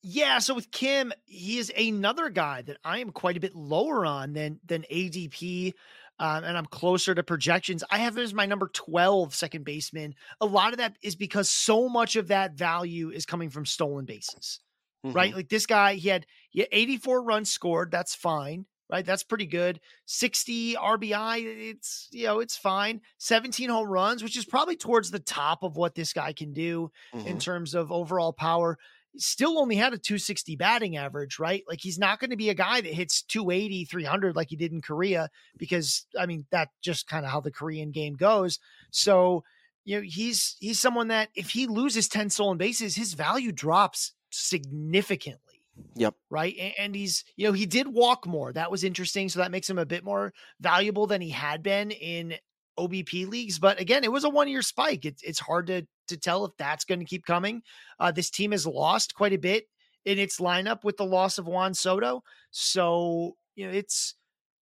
Yeah, 0.05 0.41
so 0.41 0.55
with 0.55 0.73
Kim, 0.73 1.13
he 1.27 1.59
is 1.59 1.71
another 1.79 2.29
guy 2.29 2.63
that 2.63 2.77
I 2.83 2.99
am 2.99 3.11
quite 3.11 3.37
a 3.37 3.41
bit 3.41 3.55
lower 3.55 4.05
on 4.05 4.33
than 4.33 4.59
than 4.67 4.85
ADP 4.91 5.75
um, 6.19 6.45
and 6.45 6.57
I'm 6.57 6.67
closer 6.67 7.15
to 7.15 7.23
projections. 7.23 7.83
I 7.91 7.99
have 7.99 8.17
him 8.17 8.23
as 8.23 8.35
my 8.35 8.47
number 8.47 8.69
12 8.73 9.35
second 9.35 9.65
baseman. 9.65 10.15
A 10.41 10.47
lot 10.47 10.73
of 10.73 10.79
that 10.79 10.97
is 11.03 11.17
because 11.17 11.51
so 11.51 11.89
much 11.89 12.17
of 12.17 12.29
that 12.29 12.55
value 12.55 13.11
is 13.11 13.27
coming 13.27 13.51
from 13.51 13.67
stolen 13.67 14.05
bases, 14.05 14.61
mm-hmm. 15.05 15.17
right? 15.17 15.35
Like 15.35 15.49
this 15.49 15.67
guy, 15.67 15.95
he 15.95 16.09
had, 16.09 16.27
he 16.51 16.61
had 16.61 16.69
84 16.71 17.23
runs 17.23 17.51
scored. 17.51 17.91
That's 17.91 18.15
fine, 18.15 18.67
right? 18.91 19.05
That's 19.05 19.25
pretty 19.25 19.47
good. 19.47 19.81
60 20.07 20.75
RBI, 20.75 21.71
it's, 21.71 22.09
you 22.13 22.27
know, 22.27 22.41
it's 22.41 22.57
fine. 22.57 23.01
17 23.19 23.69
home 23.71 23.89
runs, 23.89 24.23
which 24.23 24.37
is 24.37 24.45
probably 24.45 24.77
towards 24.77 25.11
the 25.11 25.19
top 25.19 25.63
of 25.63 25.77
what 25.77 25.95
this 25.95 26.13
guy 26.13 26.33
can 26.33 26.53
do 26.53 26.91
mm-hmm. 27.15 27.27
in 27.27 27.39
terms 27.39 27.75
of 27.75 27.91
overall 27.91 28.33
power 28.33 28.79
still 29.17 29.59
only 29.59 29.77
had 29.77 29.93
a 29.93 29.99
260 29.99 30.57
batting 30.57 30.97
average, 30.97 31.39
right? 31.39 31.63
Like 31.69 31.81
he's 31.81 31.99
not 31.99 32.19
going 32.19 32.31
to 32.31 32.37
be 32.37 32.51
a 32.51 32.55
guy 32.55 32.81
that 32.81 32.93
hits 32.93 33.23
280, 33.23 33.85
300 33.85 34.37
like 34.37 34.51
he 34.51 34.57
did 34.57 34.73
in 34.73 34.81
Korea 34.81 35.29
because 35.59 36.07
I 36.19 36.27
mean 36.27 36.47
that 36.51 36.69
just 36.81 37.07
kind 37.07 37.25
of 37.25 37.33
how 37.33 37.41
the 37.41 37.51
Korean 37.51 37.91
game 37.91 38.15
goes. 38.15 38.59
So, 38.91 39.45
you 39.85 39.97
know, 39.97 40.03
he's 40.03 40.57
he's 40.61 40.81
someone 40.81 41.09
that 41.09 41.29
if 41.35 41.51
he 41.51 41.67
loses 41.67 42.09
10 42.09 42.31
stolen 42.31 42.59
bases, 42.59 42.95
his 42.95 43.15
value 43.15 43.53
drops 43.53 44.13
significantly. 44.31 45.63
Yep. 45.97 46.15
Right. 46.31 46.55
And, 46.59 46.73
and 46.79 46.95
he's, 46.95 47.25
you 47.37 47.47
know, 47.47 47.53
he 47.53 47.67
did 47.67 47.89
walk 47.89 48.27
more. 48.27 48.53
That 48.53 48.71
was 48.71 48.85
interesting. 48.85 49.29
So 49.29 49.41
that 49.41 49.51
makes 49.51 49.69
him 49.69 49.79
a 49.79 49.87
bit 49.87 50.05
more 50.05 50.33
valuable 50.61 51.07
than 51.07 51.21
he 51.21 51.31
had 51.31 51.63
been 51.63 51.91
in 51.91 52.35
OBP 52.79 53.29
leagues. 53.29 53.59
But 53.59 53.81
again, 53.81 54.05
it 54.05 54.13
was 54.13 54.25
a 54.25 54.31
one 54.31 54.49
year 54.49 54.63
spike. 54.63 55.05
It's 55.05 55.23
it's 55.23 55.41
hard 55.41 55.67
to 55.69 55.87
to 56.09 56.17
tell 56.17 56.45
if 56.45 56.53
that's 56.59 56.85
going 56.85 57.01
to 57.01 57.07
keep 57.07 57.25
coming. 57.25 57.63
Uh, 57.99 58.13
this 58.13 58.31
team 58.31 58.53
has 58.53 58.67
lost 58.67 59.15
quite 59.15 59.33
a 59.33 59.39
bit 59.39 59.67
in 60.05 60.19
its 60.19 60.41
lineup 60.41 60.85
with 60.85 60.97
the 60.97 61.05
loss 61.05 61.39
of 61.39 61.47
Juan 61.47 61.75
Soto. 61.75 62.23
So, 62.51 63.37
you 63.55 63.67
know, 63.67 63.73
it's 63.73 64.15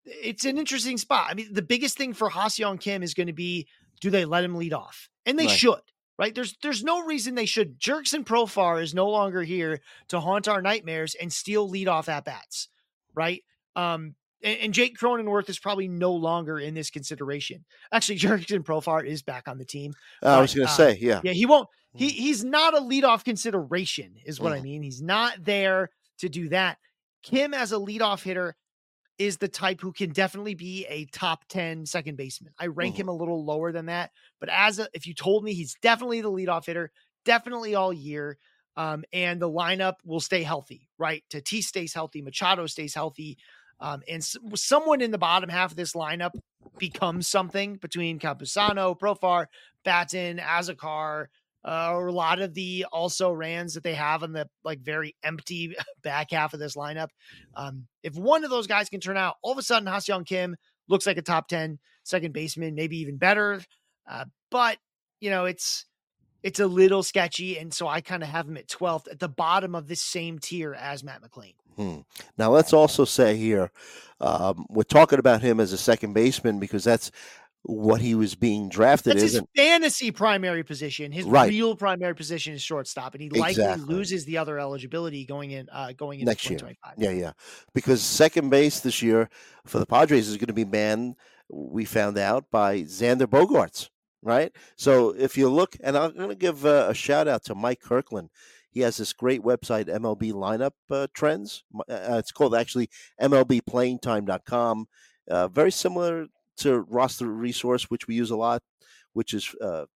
it's 0.05 0.45
an 0.45 0.59
interesting 0.59 0.99
spot. 0.99 1.29
I 1.31 1.35
mean, 1.35 1.53
the 1.53 1.63
biggest 1.63 1.97
thing 1.97 2.13
for 2.13 2.29
Ha-Seong 2.29 2.81
Kim 2.81 3.03
is 3.03 3.15
going 3.15 3.27
to 3.27 3.33
be 3.33 3.67
do 4.01 4.11
they 4.11 4.25
let 4.25 4.45
him 4.45 4.55
lead 4.55 4.73
off? 4.73 5.09
And 5.25 5.39
they 5.39 5.47
right. 5.47 5.57
should. 5.57 5.81
Right? 6.19 6.35
There's 6.35 6.57
there's 6.63 6.83
no 6.83 7.05
reason 7.05 7.35
they 7.35 7.45
should. 7.45 7.79
Jurickson 7.79 8.25
Profar 8.25 8.83
is 8.83 8.95
no 8.95 9.09
longer 9.09 9.43
here 9.43 9.81
to 10.09 10.21
haunt 10.21 10.49
our 10.49 10.63
nightmares 10.63 11.15
and 11.15 11.31
steal 11.31 11.71
leadoff 11.71 12.09
at 12.09 12.25
bats. 12.25 12.69
Right? 13.15 13.45
Um, 13.75 14.15
and, 14.43 14.59
and 14.61 14.75
Jake 14.75 14.99
Cronenworth 14.99 15.49
is 15.49 15.59
probably 15.59 15.89
no 15.89 16.13
longer 16.13 16.59
in 16.59 16.75
this 16.75 16.91
consideration. 16.91 17.65
Actually, 17.93 18.19
Jurickson 18.21 18.65
Profar 18.65 19.05
is 19.05 19.23
back 19.23 19.49
on 19.49 19.59
the 19.59 19.65
team. 19.65 19.93
Uh, 20.23 20.39
I 20.39 20.41
was 20.41 20.55
going 20.55 20.67
to 20.67 20.73
uh, 20.73 20.77
say, 20.77 20.99
yeah, 21.01 21.21
yeah, 21.23 21.33
he 21.33 21.47
won't. 21.47 21.69
He 21.95 22.09
mm-hmm. 22.09 22.17
he's 22.17 22.45
not 22.45 22.77
a 22.77 22.81
leadoff 22.81 23.25
consideration, 23.25 24.15
is 24.25 24.41
what 24.41 24.53
mm. 24.53 24.59
I 24.59 24.61
mean. 24.61 24.83
He's 24.83 25.03
not 25.03 25.45
there 25.45 25.91
to 26.19 26.29
do 26.29 26.49
that. 26.51 26.79
Kim 27.23 27.55
as 27.55 27.73
a 27.73 27.77
leadoff 27.77 28.23
hitter 28.23 28.55
is 29.19 29.39
the 29.39 29.49
type 29.49 29.81
who 29.81 29.93
can 29.93 30.11
definitely 30.11 30.55
be 30.55 30.87
a 30.89 31.07
top 31.07 31.45
10 31.49 31.87
second 31.87 32.17
baseman. 32.17 32.53
I 32.59 32.67
rank 32.67 32.95
mm-hmm. 32.95 33.03
him 33.03 33.09
a 33.09 33.15
little 33.15 33.45
lower 33.45 33.73
than 33.73 33.87
that, 33.87 34.11
but 34.41 34.51
as 34.51 34.79
a, 34.79 34.89
if 34.93 35.07
you 35.07 35.15
told 35.15 35.43
me 35.43 35.55
he's 35.55 35.75
definitely 35.81 36.21
the 36.21 36.31
leadoff 36.31 36.67
hitter, 36.67 36.91
definitely 37.25 37.75
all 37.75 37.93
year. 37.93 38.39
Um, 38.79 39.05
and 39.11 39.41
the 39.41 39.49
lineup 39.49 39.95
will 40.05 40.21
stay 40.21 40.43
healthy, 40.43 40.91
right? 40.99 41.25
Tatis 41.31 41.63
stays 41.63 41.95
healthy, 41.95 42.21
Machado 42.21 42.67
stays 42.67 42.95
healthy. 42.95 43.39
Um, 43.81 44.03
and 44.09 44.25
someone 44.55 45.01
in 45.01 45.11
the 45.11 45.19
bottom 45.19 45.51
half 45.51 45.71
of 45.71 45.77
this 45.77 45.93
lineup 45.93 46.33
becomes 46.79 47.29
something 47.29 47.77
between 47.77 48.19
Campusano, 48.19 48.99
Profar, 48.99 49.47
Batten, 49.85 50.39
Azocar, 50.39 51.27
uh, 51.65 51.93
or 51.93 52.07
a 52.07 52.13
lot 52.13 52.41
of 52.41 52.55
the 52.55 52.87
also 52.93 53.33
rans 53.33 53.75
that 53.75 53.83
they 53.83 53.95
have 53.95 54.23
on 54.23 54.33
the 54.33 54.49
like 54.65 54.81
very 54.81 55.17
empty 55.23 55.75
back 56.03 56.31
half 56.31 56.55
of 56.55 56.61
this 56.61 56.77
lineup. 56.77 57.09
Um, 57.55 57.87
if 58.03 58.15
one 58.15 58.45
of 58.45 58.51
those 58.51 58.67
guys 58.67 58.89
can 58.89 59.01
turn 59.01 59.17
out, 59.17 59.37
all 59.43 59.53
of 59.53 59.59
a 59.59 59.63
sudden 59.63 59.89
Ha-Seong 59.89 60.27
Kim 60.27 60.57
looks 60.89 61.07
like 61.07 61.19
a 61.19 61.23
top 61.23 61.49
10 61.49 61.79
second 62.05 62.33
baseman, 62.33 62.77
maybe 62.77 62.99
even 62.99 63.17
better. 63.17 63.61
Uh, 64.09 64.27
but 64.51 64.79
you 65.21 65.31
know, 65.31 65.45
it's 65.45 65.87
it's 66.43 66.61
a 66.61 66.67
little 66.67 67.03
sketchy, 67.03 67.59
and 67.59 67.73
so 67.73 67.89
I 67.89 68.01
kind 68.01 68.23
of 68.23 68.29
have 68.29 68.49
him 68.49 68.57
at 68.57 68.69
12th 68.69 69.11
at 69.11 69.19
the 69.19 69.29
bottom 69.29 69.75
of 69.75 69.89
this 69.89 70.03
same 70.03 70.39
tier 70.39 70.75
as 70.75 71.03
Matt 71.03 71.23
McLain. 71.23 71.55
Hmm. 71.77 71.99
Now, 72.39 72.51
let's 72.51 72.73
also 72.73 73.05
say 73.05 73.37
here, 73.37 73.71
um, 74.21 74.67
we're 74.71 74.83
talking 74.83 75.19
about 75.19 75.43
him 75.43 75.61
as 75.61 75.73
a 75.73 75.79
second 75.79 76.15
baseman 76.15 76.59
because 76.59 76.85
that's 76.85 77.11
what 77.67 78.01
he 78.01 78.15
was 78.15 78.35
being 78.35 78.69
drafted. 78.69 79.19
That's 79.19 79.33
his 79.33 79.43
fantasy 79.57 80.11
primary 80.11 80.63
position. 80.63 81.13
His 81.13 81.27
right. 81.27 81.49
real 81.49 81.75
primary 81.75 82.15
position 82.15 82.55
is 82.55 82.63
shortstop, 82.63 83.15
and 83.15 83.23
he 83.23 83.29
likely 83.29 83.63
exactly. 83.63 83.95
loses 83.95 84.25
the 84.25 84.39
other 84.39 84.59
eligibility 84.59 85.25
going 85.27 85.51
in 85.51 85.69
uh, 85.71 85.93
going 85.93 86.21
into 86.21 86.31
next 86.31 86.49
year. 86.49 86.59
Yeah, 86.97 87.11
yeah. 87.11 87.33
Because 87.75 88.03
second 88.03 88.51
base 88.51 88.81
this 88.81 89.03
year 89.03 89.29
for 89.67 89.79
the 89.79 89.87
Padres 89.87 90.29
is 90.29 90.37
going 90.37 90.47
to 90.47 90.53
be 90.53 90.65
manned. 90.65 91.17
We 91.49 91.85
found 91.85 92.19
out 92.19 92.51
by 92.51 92.83
Xander 92.83 93.27
Bogaerts, 93.27 93.91
right? 94.23 94.53
So 94.77 95.11
if 95.11 95.37
you 95.37 95.49
look, 95.49 95.77
and 95.83 95.97
I'm 95.97 96.15
going 96.15 96.29
to 96.31 96.35
give 96.35 96.65
a, 96.65 96.89
a 96.91 96.95
shout 96.95 97.29
out 97.29 97.45
to 97.45 97.55
Mike 97.55 97.81
Kirkland. 97.81 98.31
He 98.71 98.81
has 98.83 98.99
this 98.99 99.15
great 99.15 99.41
website, 99.41 99.87
MLB 99.87 100.33
Lineup 100.33 100.73
uh, 100.91 101.07
Trends. 101.15 101.65
Uh, 101.89 102.17
it's 102.19 102.31
called 102.31 102.55
actually 102.55 102.91
MLBPlayingTime.com. 103.21 104.87
Uh, 105.31 105.49
very 105.49 105.73
similar 105.73 106.27
to 106.59 106.81
Roster 106.81 107.27
Resource, 107.27 107.85
which 107.85 108.07
we 108.07 108.15
use 108.15 108.31
a 108.31 108.37
lot, 108.37 108.63
which 109.15 109.33
is 109.33 109.55
uh, 109.63 109.87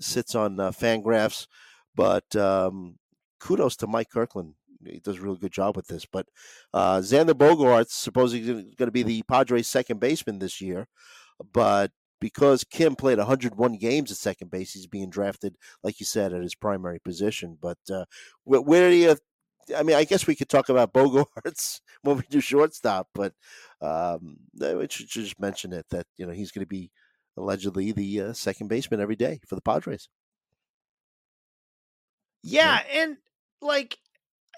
sits 0.00 0.34
on 0.34 0.60
uh, 0.60 0.70
Fangraphs. 0.70 1.46
But 1.94 2.36
um, 2.36 2.98
kudos 3.40 3.76
to 3.76 3.86
Mike 3.86 4.10
Kirkland. 4.10 4.54
He 4.84 5.00
does 5.00 5.16
a 5.16 5.22
really 5.22 5.38
good 5.38 5.52
job 5.52 5.74
with 5.74 5.86
this. 5.86 6.04
But 6.04 6.26
uh, 6.74 6.98
Xander 6.98 7.30
Bogaerts 7.30 7.90
supposedly 7.90 8.52
going 8.76 8.88
to 8.88 8.90
be 8.90 9.02
the 9.02 9.22
Padres' 9.22 9.66
second 9.66 9.98
baseman 9.98 10.38
this 10.38 10.60
year, 10.60 10.88
but 11.52 11.90
because 12.20 12.64
Kim 12.64 12.96
played 12.96 13.18
101 13.18 13.76
games 13.76 14.10
at 14.10 14.16
second 14.16 14.50
base, 14.50 14.72
he's 14.72 14.86
being 14.86 15.10
drafted, 15.10 15.56
like 15.82 16.00
you 16.00 16.06
said, 16.06 16.32
at 16.32 16.42
his 16.42 16.54
primary 16.54 16.98
position. 16.98 17.58
But 17.60 17.78
uh, 17.90 18.04
where, 18.44 18.60
where 18.60 18.90
do 18.90 18.96
you? 18.96 19.16
I 19.76 19.82
mean, 19.82 19.96
I 19.96 20.04
guess 20.04 20.26
we 20.26 20.36
could 20.36 20.48
talk 20.48 20.68
about 20.68 20.92
Bogaerts 20.94 21.80
when 22.02 22.16
we 22.16 22.22
do 22.30 22.40
shortstop, 22.40 23.08
but 23.14 23.32
um, 23.80 24.36
we 24.58 24.86
should 24.90 25.08
just 25.08 25.40
mention 25.40 25.72
it 25.72 25.86
that 25.90 26.06
you 26.16 26.26
know 26.26 26.32
he's 26.32 26.52
going 26.52 26.64
to 26.64 26.68
be 26.68 26.90
allegedly 27.36 27.92
the 27.92 28.20
uh, 28.20 28.32
second 28.32 28.68
baseman 28.68 29.00
every 29.00 29.16
day 29.16 29.40
for 29.46 29.54
the 29.54 29.60
Padres. 29.60 30.08
Yeah, 32.42 32.80
yeah, 32.88 33.02
and 33.02 33.16
like 33.60 33.98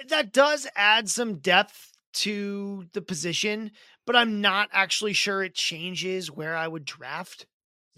that 0.09 0.33
does 0.33 0.67
add 0.77 1.09
some 1.09 1.39
depth 1.39 1.93
to 2.15 2.87
the 2.93 3.03
position, 3.03 3.73
but 4.09 4.17
I'm 4.17 4.41
not 4.41 4.71
actually 4.73 5.13
sure 5.13 5.43
it 5.43 5.55
changes 5.55 6.31
where 6.31 6.57
I 6.57 6.67
would 6.67 6.87
draft 6.87 7.45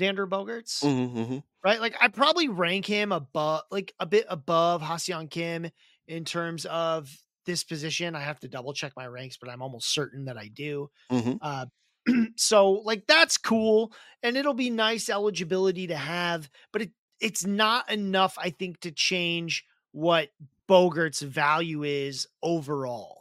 Xander 0.00 0.28
Bogaerts. 0.28 0.82
Mm-hmm, 0.82 1.18
mm-hmm. 1.18 1.38
Right? 1.62 1.80
Like 1.80 1.94
I 2.00 2.08
probably 2.08 2.48
rank 2.48 2.84
him 2.84 3.12
above 3.12 3.62
like 3.70 3.94
a 4.00 4.06
bit 4.06 4.26
above 4.28 4.82
Ha-Seong 4.82 5.30
Kim 5.30 5.70
in 6.08 6.24
terms 6.24 6.66
of 6.66 7.16
this 7.46 7.62
position. 7.62 8.16
I 8.16 8.22
have 8.22 8.40
to 8.40 8.48
double 8.48 8.72
check 8.72 8.92
my 8.96 9.06
ranks, 9.06 9.36
but 9.40 9.48
I'm 9.48 9.62
almost 9.62 9.94
certain 9.94 10.24
that 10.24 10.36
I 10.36 10.48
do. 10.48 10.90
Mm-hmm. 11.12 11.34
Uh, 11.40 11.66
so 12.36 12.72
like 12.72 13.06
that's 13.06 13.36
cool 13.36 13.92
and 14.24 14.36
it'll 14.36 14.52
be 14.52 14.70
nice 14.70 15.08
eligibility 15.08 15.86
to 15.86 15.96
have, 15.96 16.50
but 16.72 16.82
it 16.82 16.90
it's 17.20 17.46
not 17.46 17.88
enough, 17.88 18.36
I 18.36 18.50
think, 18.50 18.80
to 18.80 18.90
change 18.90 19.64
what 19.92 20.30
Bogaerts' 20.68 21.22
value 21.22 21.84
is 21.84 22.26
overall 22.42 23.19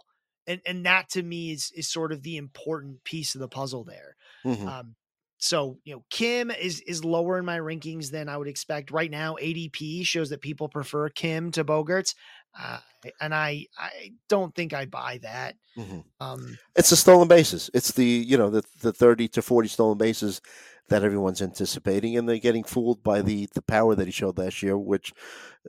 and 0.50 0.62
and 0.66 0.86
that 0.86 1.10
to 1.10 1.24
me 1.24 1.52
is 1.52 1.72
is 1.76 1.88
sort 1.88 2.12
of 2.12 2.24
the 2.24 2.36
important 2.36 3.04
piece 3.04 3.36
of 3.36 3.42
the 3.42 3.48
puzzle 3.48 3.86
there. 3.86 4.16
Mm-hmm. 4.44 4.68
Um, 4.68 4.96
so 5.38 5.78
you 5.86 5.94
know, 5.94 6.04
Kim 6.10 6.52
is 6.52 6.82
is 6.82 7.06
lower 7.06 7.38
in 7.38 7.46
my 7.46 7.60
rankings 7.60 8.12
than 8.12 8.28
I 8.28 8.36
would 8.36 8.48
expect 8.48 8.92
right 8.92 9.10
now. 9.10 9.38
ADP 9.42 10.06
shows 10.06 10.30
that 10.32 10.42
people 10.42 10.68
prefer 10.68 11.08
Kim 11.10 11.52
to 11.52 11.64
Bogaerts, 11.64 12.16
uh, 12.60 12.80
and 13.22 13.34
I 13.34 13.68
I 13.78 14.12
don't 14.28 14.54
think 14.54 14.74
I 14.74 14.86
buy 14.86 15.20
that. 15.22 15.56
Mm-hmm. 15.78 16.00
Um, 16.20 16.58
it's 16.76 16.90
the 16.90 16.98
stolen 16.98 17.28
bases. 17.28 17.70
It's 17.74 17.94
the 17.94 18.06
you 18.06 18.38
know 18.38 18.50
the 18.50 18.64
the 18.82 18.92
thirty 18.92 19.28
to 19.30 19.42
forty 19.42 19.70
stolen 19.70 19.98
bases 19.98 20.42
that 20.90 21.04
everyone's 21.04 21.42
anticipating, 21.42 22.18
and 22.18 22.28
they're 22.28 22.40
getting 22.40 22.64
fooled 22.64 23.04
by 23.04 23.22
the 23.22 23.48
the 23.54 23.62
power 23.62 23.96
that 23.96 24.08
he 24.08 24.12
showed 24.12 24.38
last 24.38 24.62
year, 24.64 24.78
which 24.78 25.14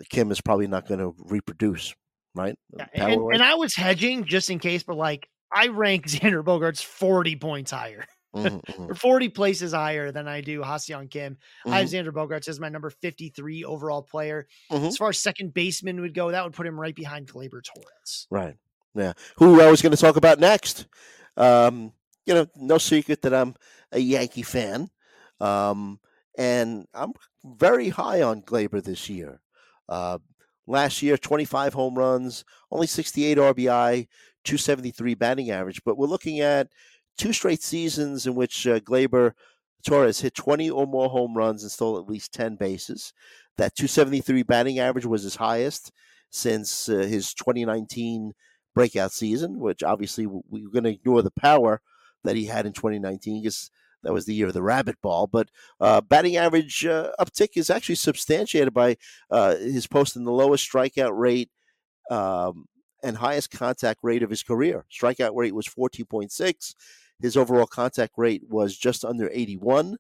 Kim 0.08 0.32
is 0.32 0.40
probably 0.40 0.66
not 0.66 0.88
going 0.88 1.00
to 1.00 1.14
reproduce 1.18 1.94
right? 2.34 2.56
Yeah, 2.76 2.86
and, 2.94 3.32
and, 3.32 3.42
I 3.42 3.54
was 3.54 3.74
hedging 3.74 4.24
just 4.24 4.50
in 4.50 4.58
case, 4.58 4.82
but 4.82 4.96
like 4.96 5.28
I 5.52 5.68
rank 5.68 6.06
Xander 6.08 6.44
Bogaerts 6.44 6.82
40 6.82 7.36
points 7.36 7.70
higher. 7.70 8.04
Mm-hmm. 8.34 8.92
40 8.94 9.28
places 9.30 9.72
higher 9.72 10.12
than 10.12 10.28
I 10.28 10.40
do 10.40 10.62
Ha-Seong 10.62 11.10
Kim. 11.10 11.34
Mm-hmm. 11.34 11.72
I 11.72 11.80
have 11.80 11.88
mm-hmm. 11.88 12.08
Xander 12.08 12.12
Bogaerts 12.12 12.48
as 12.48 12.60
my 12.60 12.68
number 12.68 12.90
53 12.90 13.64
overall 13.64 14.02
player. 14.02 14.46
Mm-hmm. 14.70 14.86
As 14.86 14.96
far 14.96 15.08
as 15.08 15.18
second 15.18 15.52
baseman 15.52 16.00
would 16.00 16.14
go, 16.14 16.30
that 16.30 16.44
would 16.44 16.52
put 16.52 16.66
him 16.66 16.78
right 16.78 16.94
behind 16.94 17.26
Gleyber 17.26 17.62
Torres. 17.62 18.26
Right. 18.30 18.54
Yeah. 18.94 19.12
Who 19.36 19.60
I 19.60 19.70
was 19.70 19.82
going 19.82 19.94
to 19.94 20.00
talk 20.00 20.16
about 20.16 20.38
next. 20.38 20.86
Um, 21.36 21.92
you 22.26 22.34
know, 22.34 22.46
no 22.56 22.78
secret 22.78 23.22
that 23.22 23.34
I'm 23.34 23.54
a 23.92 23.98
Yankee 23.98 24.42
fan. 24.42 24.90
Um, 25.40 25.98
and 26.38 26.86
I'm 26.94 27.12
very 27.44 27.88
high 27.88 28.22
on 28.22 28.42
Glaber 28.42 28.82
this 28.82 29.08
year. 29.08 29.40
Uh, 29.88 30.18
last 30.70 31.02
year, 31.02 31.16
25 31.16 31.74
home 31.74 31.94
runs, 31.94 32.44
only 32.70 32.86
68 32.86 33.38
RBI, 33.38 34.08
273 34.44 35.14
batting 35.14 35.50
average. 35.50 35.82
But 35.84 35.98
we're 35.98 36.06
looking 36.06 36.40
at 36.40 36.68
two 37.18 37.32
straight 37.32 37.62
seasons 37.62 38.26
in 38.26 38.34
which 38.34 38.66
uh, 38.66 38.80
Gleyber 38.80 39.32
Torres 39.86 40.20
hit 40.20 40.34
20 40.34 40.70
or 40.70 40.86
more 40.86 41.08
home 41.08 41.36
runs 41.36 41.62
and 41.62 41.72
stole 41.72 41.98
at 41.98 42.08
least 42.08 42.32
10 42.32 42.56
bases. 42.56 43.12
That 43.56 43.74
273 43.74 44.42
batting 44.44 44.78
average 44.78 45.06
was 45.06 45.22
his 45.22 45.36
highest 45.36 45.92
since 46.30 46.88
uh, 46.88 46.98
his 46.98 47.34
2019 47.34 48.32
breakout 48.74 49.12
season, 49.12 49.58
which 49.58 49.82
obviously 49.82 50.26
we're 50.26 50.70
going 50.70 50.84
to 50.84 50.90
ignore 50.90 51.22
the 51.22 51.32
power 51.32 51.82
that 52.24 52.36
he 52.36 52.46
had 52.46 52.66
in 52.66 52.72
2019 52.72 53.42
because 53.42 53.70
that 54.02 54.12
was 54.12 54.26
the 54.26 54.34
year 54.34 54.48
of 54.48 54.54
the 54.54 54.62
rabbit 54.62 54.96
ball. 55.02 55.26
But 55.26 55.48
uh, 55.80 56.00
batting 56.00 56.36
average 56.36 56.84
uh, 56.84 57.12
uptick 57.20 57.50
is 57.56 57.70
actually 57.70 57.96
substantiated 57.96 58.72
by 58.72 58.96
uh, 59.30 59.56
his 59.56 59.86
posting 59.86 60.24
the 60.24 60.32
lowest 60.32 60.70
strikeout 60.70 61.16
rate 61.16 61.50
um, 62.10 62.66
and 63.02 63.16
highest 63.16 63.50
contact 63.50 64.00
rate 64.02 64.22
of 64.22 64.30
his 64.30 64.42
career. 64.42 64.84
Strikeout 64.90 65.36
rate 65.36 65.54
was 65.54 65.66
14.6. 65.66 66.74
His 67.20 67.36
overall 67.36 67.66
contact 67.66 68.14
rate 68.16 68.42
was 68.48 68.76
just 68.76 69.04
under 69.04 69.30
81. 69.32 69.96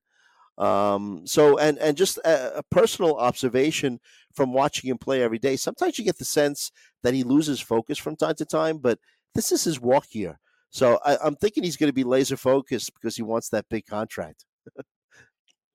Um, 0.58 1.22
so, 1.24 1.56
and 1.56 1.78
and 1.78 1.96
just 1.96 2.18
a, 2.18 2.58
a, 2.58 2.62
personal 2.64 3.16
observation 3.16 3.98
from 4.34 4.52
watching 4.52 4.90
him 4.90 4.98
play 4.98 5.22
every 5.22 5.38
day. 5.38 5.56
Sometimes 5.56 5.98
you 5.98 6.04
get 6.04 6.18
the 6.18 6.24
sense 6.26 6.70
that 7.02 7.14
he 7.14 7.22
loses 7.22 7.60
focus 7.60 7.96
from 7.96 8.14
time 8.14 8.34
to 8.34 8.44
time, 8.44 8.76
but 8.76 8.98
this 9.34 9.52
is 9.52 9.64
his 9.64 9.80
walk 9.80 10.08
year. 10.12 10.38
So 10.70 10.98
I, 11.04 11.16
I'm 11.22 11.36
thinking 11.36 11.64
he's 11.64 11.76
going 11.76 11.88
to 11.88 11.94
be 11.94 12.04
laser 12.04 12.36
focused 12.36 12.92
because 12.94 13.16
he 13.16 13.22
wants 13.22 13.48
that 13.50 13.66
big 13.68 13.86
contract. 13.86 14.44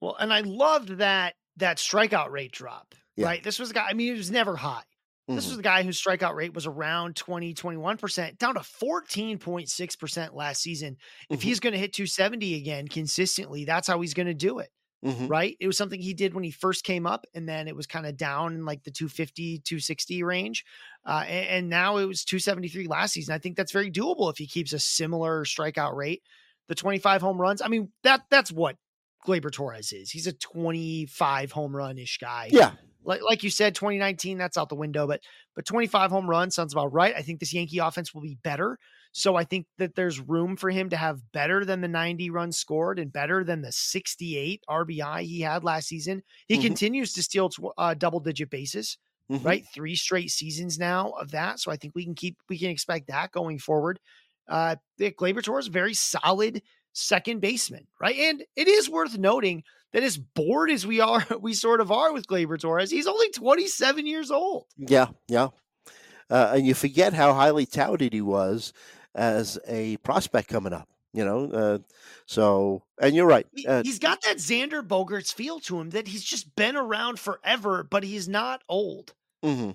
well, 0.02 0.16
and 0.20 0.34
I 0.34 0.42
loved 0.42 0.98
that 0.98 1.36
that 1.58 1.78
strikeout 1.78 2.32
rate 2.32 2.52
drop. 2.52 2.96
Yeah. 3.16 3.28
Right, 3.28 3.44
this 3.44 3.60
was 3.60 3.72
a 3.72 3.74
guy. 3.74 3.88
I 3.90 3.94
mean, 3.94 4.14
it 4.14 4.18
was 4.18 4.32
never 4.32 4.56
high. 4.56 4.84
This 5.28 5.46
mm-hmm. 5.46 5.50
was 5.52 5.58
the 5.58 5.64
guy 5.64 5.84
whose 5.84 6.02
strikeout 6.02 6.36
rate 6.36 6.54
was 6.54 6.68
around 6.68 7.16
20, 7.16 7.56
21%, 7.56 8.38
down 8.38 8.54
to 8.54 8.60
14.6% 8.60 10.34
last 10.36 10.62
season. 10.62 10.98
If 11.30 11.40
mm-hmm. 11.40 11.48
he's 11.48 11.60
going 11.60 11.74
to 11.74 11.80
hit 11.80 11.94
270 11.94 12.56
again 12.56 12.88
consistently, 12.88 13.66
that's 13.66 13.88
how 13.88 14.00
he's 14.02 14.14
going 14.14 14.28
to 14.28 14.36
do 14.36 14.60
it. 14.60 14.70
Mm-hmm. 15.06 15.28
Right. 15.28 15.56
It 15.60 15.68
was 15.68 15.78
something 15.78 16.02
he 16.02 16.14
did 16.14 16.34
when 16.34 16.44
he 16.44 16.52
first 16.52 16.84
came 16.84 17.06
up, 17.06 17.26
and 17.36 17.48
then 17.48 17.68
it 17.68 17.76
was 17.76 17.86
kind 17.86 18.08
of 18.08 18.18
down 18.18 18.56
in 18.56 18.66
like 18.66 18.84
the 18.84 18.92
250, 18.92 19.60
260 19.60 20.24
range. 20.24 20.66
Uh, 21.06 21.24
and, 21.28 21.48
and 21.48 21.70
now 21.70 21.98
it 21.98 22.06
was 22.06 22.26
273 22.26 22.88
last 22.88 23.14
season. 23.14 23.36
I 23.36 23.38
think 23.38 23.56
that's 23.56 23.72
very 23.72 23.92
doable 23.92 24.32
if 24.32 24.38
he 24.38 24.48
keeps 24.48 24.74
a 24.74 24.80
similar 24.80 25.46
strikeout 25.46 25.96
rate. 25.96 26.24
The 26.68 26.76
25 26.76 27.22
home 27.22 27.40
runs. 27.40 27.62
I 27.62 27.68
mean, 27.68 27.92
that 28.04 28.22
that's 28.32 28.52
what 28.52 28.78
Gleyber 29.28 29.52
Torres 29.52 29.94
is. 29.94 30.10
He's 30.10 30.26
a 30.26 30.34
25 30.34 31.52
home 31.52 31.76
run 31.76 32.00
ish 32.00 32.18
guy. 32.18 32.50
Yeah 32.52 32.72
like, 33.06 33.22
like 33.22 33.44
you 33.44 33.50
said, 33.50 33.76
2019, 33.76 34.38
that's 34.38 34.58
out 34.58 34.70
the 34.70 34.76
window, 34.76 35.08
but 35.08 35.22
but 35.56 35.66
25 35.66 36.12
home 36.12 36.30
runs 36.30 36.56
sounds 36.56 36.74
about 36.74 36.92
right. 36.92 37.14
I 37.16 37.22
think 37.22 37.40
this 37.40 37.54
Yankee 37.54 37.78
offense 37.78 38.14
will 38.14 38.22
be 38.22 38.38
better. 38.44 38.78
So 39.18 39.38
I 39.38 39.46
think 39.46 39.66
that 39.78 39.96
there's 39.96 40.20
room 40.20 40.58
for 40.58 40.70
him 40.70 40.90
to 40.90 40.98
have 40.98 41.22
better 41.32 41.64
than 41.64 41.80
the 41.80 41.88
90 41.88 42.32
runs 42.32 42.58
scored 42.58 43.00
and 43.00 43.14
better 43.14 43.46
than 43.46 43.62
the 43.62 43.72
68 43.72 44.62
RBI 44.70 45.22
he 45.22 45.40
had 45.40 45.64
last 45.64 45.88
season. 45.88 46.22
He 46.50 46.56
mm-hmm. 46.56 46.64
continues 46.64 47.14
to 47.14 47.24
steal 47.24 47.50
uh, 47.78 47.94
double 47.94 48.20
digit 48.20 48.50
bases, 48.50 48.98
mm-hmm. 49.32 49.48
right? 49.48 49.64
Three 49.74 49.96
straight 49.96 50.32
seasons 50.32 50.78
now 50.78 51.12
of 51.12 51.32
that. 51.32 51.62
So 51.62 51.72
I 51.72 51.78
think 51.78 51.96
we 51.96 52.04
can 52.04 52.14
keep, 52.14 52.36
we 52.50 52.60
can 52.60 52.70
expect 52.70 53.08
that 53.08 53.32
going 53.32 53.58
forward. 53.58 54.02
Uh, 54.50 54.76
Gleyber 55.00 55.42
Torres, 55.42 55.68
very 55.68 55.94
solid 55.94 56.62
second 56.92 57.40
baseman, 57.40 57.88
right? 58.02 58.18
And 58.18 58.44
it 58.58 58.68
is 58.68 58.90
worth 58.90 59.18
noting 59.18 59.64
that 59.94 60.04
as 60.04 60.18
bored 60.18 60.70
as 60.70 60.86
we 60.86 61.00
are, 61.00 61.26
we 61.40 61.54
sort 61.54 61.80
of 61.80 61.90
are 61.90 62.12
with 62.12 62.28
Gleyber 62.28 62.60
Torres, 62.60 62.92
he's 62.92 63.08
only 63.08 63.30
27 63.30 64.06
years 64.08 64.30
old. 64.30 64.66
Yeah, 64.76 65.08
yeah. 65.30 65.48
Uh, 66.30 66.52
and 66.56 66.68
you 66.68 66.74
forget 66.74 67.14
how 67.14 67.34
highly 67.34 67.66
touted 67.66 68.12
he 68.12 68.20
was 68.20 68.74
as 69.16 69.58
a 69.68 69.98
prospect 69.98 70.50
coming 70.50 70.74
up. 70.74 70.88
You 71.14 71.24
know, 71.24 71.50
uh, 71.50 71.78
so 72.26 72.84
and 73.02 73.16
you're 73.16 73.26
right. 73.26 73.48
Uh, 73.66 73.84
he's 73.84 74.00
got 74.00 74.22
that 74.24 74.36
Xander 74.36 74.86
Bogaerts 74.86 75.34
feel 75.34 75.62
to 75.62 75.80
him 75.80 75.92
that 75.92 76.10
he's 76.10 76.26
just 76.26 76.54
been 76.58 76.76
around 76.76 77.20
forever, 77.20 77.88
but 77.90 78.04
he's 78.04 78.28
not 78.28 78.64
old. 78.68 79.14
Mm-hmm. 79.42 79.72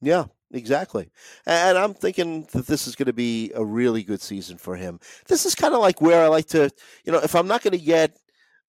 Yeah, 0.00 0.24
exactly. 0.50 1.08
And 1.46 1.78
I'm 1.78 1.94
thinking 1.94 2.48
that 2.52 2.66
this 2.66 2.88
is 2.88 2.96
going 2.96 3.06
to 3.06 3.12
be 3.12 3.52
a 3.54 3.64
really 3.64 4.02
good 4.02 4.20
season 4.20 4.58
for 4.58 4.74
him. 4.74 4.98
This 5.28 5.46
is 5.46 5.54
kind 5.54 5.74
of 5.74 5.80
like 5.80 6.00
where 6.00 6.24
I 6.24 6.26
like 6.26 6.48
to, 6.48 6.70
you 7.04 7.12
know, 7.12 7.20
if 7.20 7.36
I'm 7.36 7.46
not 7.46 7.62
going 7.62 7.78
to 7.78 7.84
get 7.84 8.16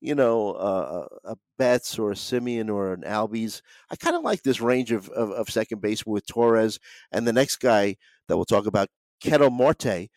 you 0.01 0.15
know, 0.15 0.53
uh, 0.53 1.07
a 1.26 1.38
Betts 1.59 1.99
or 1.99 2.11
a 2.11 2.15
Semien 2.15 2.74
or 2.74 2.91
an 2.93 3.03
Albies. 3.03 3.61
I 3.91 3.95
kind 3.95 4.15
of 4.15 4.24
like 4.24 4.41
this 4.41 4.59
range 4.59 4.91
of, 4.91 5.07
of, 5.09 5.30
of, 5.30 5.49
second 5.49 5.80
base 5.80 6.05
with 6.05 6.26
Torres 6.26 6.80
and 7.11 7.28
the 7.28 7.34
next 7.34 7.57
guy 7.57 7.97
that 8.28 8.36
we'll 8.36 8.45
talk 8.45 8.65
about, 8.65 8.89
Ketel 9.22 9.49
Marte. 9.49 10.09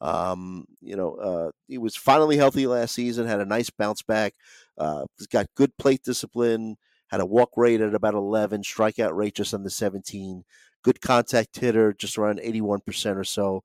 Um, 0.00 0.64
you 0.80 0.96
know, 0.96 1.14
uh, 1.14 1.50
he 1.68 1.78
was 1.78 1.94
finally 1.94 2.36
healthy 2.36 2.66
last 2.66 2.94
season, 2.94 3.26
had 3.26 3.40
a 3.40 3.46
nice 3.46 3.70
bounce 3.70 4.02
back. 4.02 4.34
Uh, 4.76 5.04
he's 5.16 5.28
got 5.28 5.46
good 5.54 5.76
plate 5.76 6.02
discipline, 6.02 6.76
had 7.08 7.20
a 7.20 7.26
walk 7.26 7.50
rate 7.56 7.80
at 7.80 7.94
about 7.94 8.14
11, 8.14 8.62
strikeout 8.62 9.14
rate 9.14 9.36
just 9.36 9.54
under 9.54 9.70
17, 9.70 10.42
good 10.82 11.00
contact 11.00 11.56
hitter, 11.56 11.92
just 11.92 12.18
around 12.18 12.40
81% 12.40 13.16
or 13.16 13.24
so. 13.24 13.62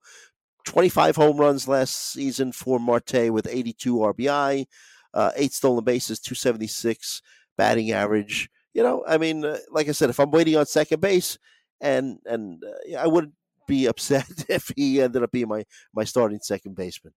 25 0.64 1.16
home 1.16 1.38
runs 1.38 1.66
last 1.66 2.12
season 2.12 2.52
for 2.52 2.78
Marte 2.78 3.32
with 3.32 3.48
82 3.48 3.96
RBI 3.96 4.66
uh, 5.14 5.32
eight 5.36 5.52
stolen 5.52 5.84
bases, 5.84 6.20
276 6.20 7.22
batting 7.56 7.90
average. 7.92 8.48
You 8.74 8.82
know, 8.82 9.04
I 9.06 9.18
mean, 9.18 9.44
uh, 9.44 9.58
like 9.70 9.88
I 9.88 9.92
said, 9.92 10.10
if 10.10 10.20
I'm 10.20 10.30
waiting 10.30 10.56
on 10.56 10.66
second 10.66 11.00
base, 11.00 11.38
and 11.80 12.18
and 12.26 12.62
uh, 12.64 12.98
I 12.98 13.06
wouldn't 13.06 13.34
be 13.68 13.86
upset 13.86 14.26
if 14.48 14.72
he 14.74 15.00
ended 15.00 15.22
up 15.22 15.30
being 15.30 15.46
my 15.46 15.64
my 15.94 16.02
starting 16.02 16.40
second 16.42 16.74
baseman. 16.74 17.12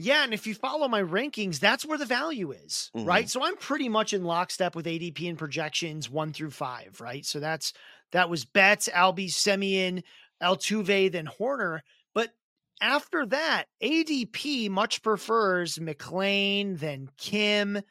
Yeah, 0.00 0.22
and 0.22 0.32
if 0.32 0.46
you 0.46 0.54
follow 0.54 0.86
my 0.86 1.02
rankings, 1.02 1.58
that's 1.58 1.84
where 1.84 1.98
the 1.98 2.06
value 2.06 2.52
is, 2.52 2.90
mm-hmm. 2.94 3.04
right? 3.04 3.28
So 3.28 3.42
I'm 3.42 3.56
pretty 3.56 3.88
much 3.88 4.12
in 4.12 4.22
lockstep 4.22 4.76
with 4.76 4.86
ADP 4.86 5.28
and 5.28 5.36
projections 5.36 6.08
one 6.08 6.32
through 6.32 6.50
five, 6.50 7.00
right? 7.00 7.26
So 7.26 7.40
that's 7.40 7.72
that 8.12 8.30
was 8.30 8.44
Betts, 8.44 8.88
Albies, 8.88 9.32
Semien, 9.32 10.04
Altuve, 10.42 11.10
then 11.10 11.26
Hoerner. 11.40 11.80
But 12.14 12.30
After 12.80 13.26
that, 13.26 13.64
ADP 13.82 14.70
much 14.70 15.02
prefers 15.02 15.78
McLain, 15.78 16.78
than 16.78 17.10
Kim. 17.18 17.82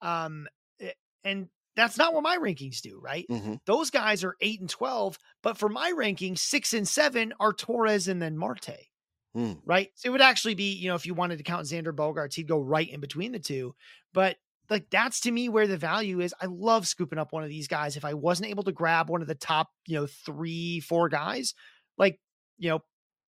Um, 0.00 0.48
eh, 0.80 0.90
and 1.22 1.48
that's 1.76 1.96
not 1.96 2.14
what 2.14 2.22
my 2.22 2.36
rankings 2.36 2.80
do, 2.80 3.00
right? 3.02 3.26
Mm-hmm. 3.30 3.54
Those 3.66 3.90
guys 3.90 4.24
are 4.24 4.36
eight 4.40 4.60
and 4.60 4.68
12, 4.68 5.18
but 5.42 5.56
for 5.56 5.68
my 5.68 5.92
rankings, 5.92 6.38
six 6.38 6.74
and 6.74 6.86
seven 6.86 7.32
are 7.40 7.52
Torres 7.52 8.08
and 8.08 8.20
then 8.20 8.36
Marte. 8.36 8.88
Mm. 9.36 9.60
Right. 9.64 9.88
So 9.94 10.08
it 10.08 10.12
would 10.12 10.20
actually 10.20 10.54
be, 10.54 10.74
you 10.74 10.88
know, 10.88 10.94
if 10.94 11.06
you 11.06 11.14
wanted 11.14 11.38
to 11.38 11.44
count 11.44 11.66
Xander 11.66 11.94
Bogaerts, 11.94 12.34
he'd 12.34 12.48
go 12.48 12.60
right 12.60 12.88
in 12.88 13.00
between 13.00 13.32
the 13.32 13.38
two. 13.38 13.74
But 14.12 14.36
like 14.68 14.90
that's 14.90 15.20
to 15.20 15.30
me 15.30 15.48
where 15.48 15.66
the 15.66 15.78
value 15.78 16.20
is. 16.20 16.34
I 16.40 16.46
love 16.46 16.86
scooping 16.86 17.18
up 17.18 17.32
one 17.32 17.42
of 17.42 17.48
these 17.48 17.66
guys. 17.66 17.96
If 17.96 18.04
I 18.04 18.14
wasn't 18.14 18.50
able 18.50 18.64
to 18.64 18.72
grab 18.72 19.08
one 19.08 19.22
of 19.22 19.28
the 19.28 19.34
top, 19.34 19.70
you 19.86 19.96
know, 19.96 20.06
three, 20.06 20.80
four 20.80 21.08
guys, 21.08 21.54
like, 21.96 22.20
you 22.58 22.68
know, 22.68 22.80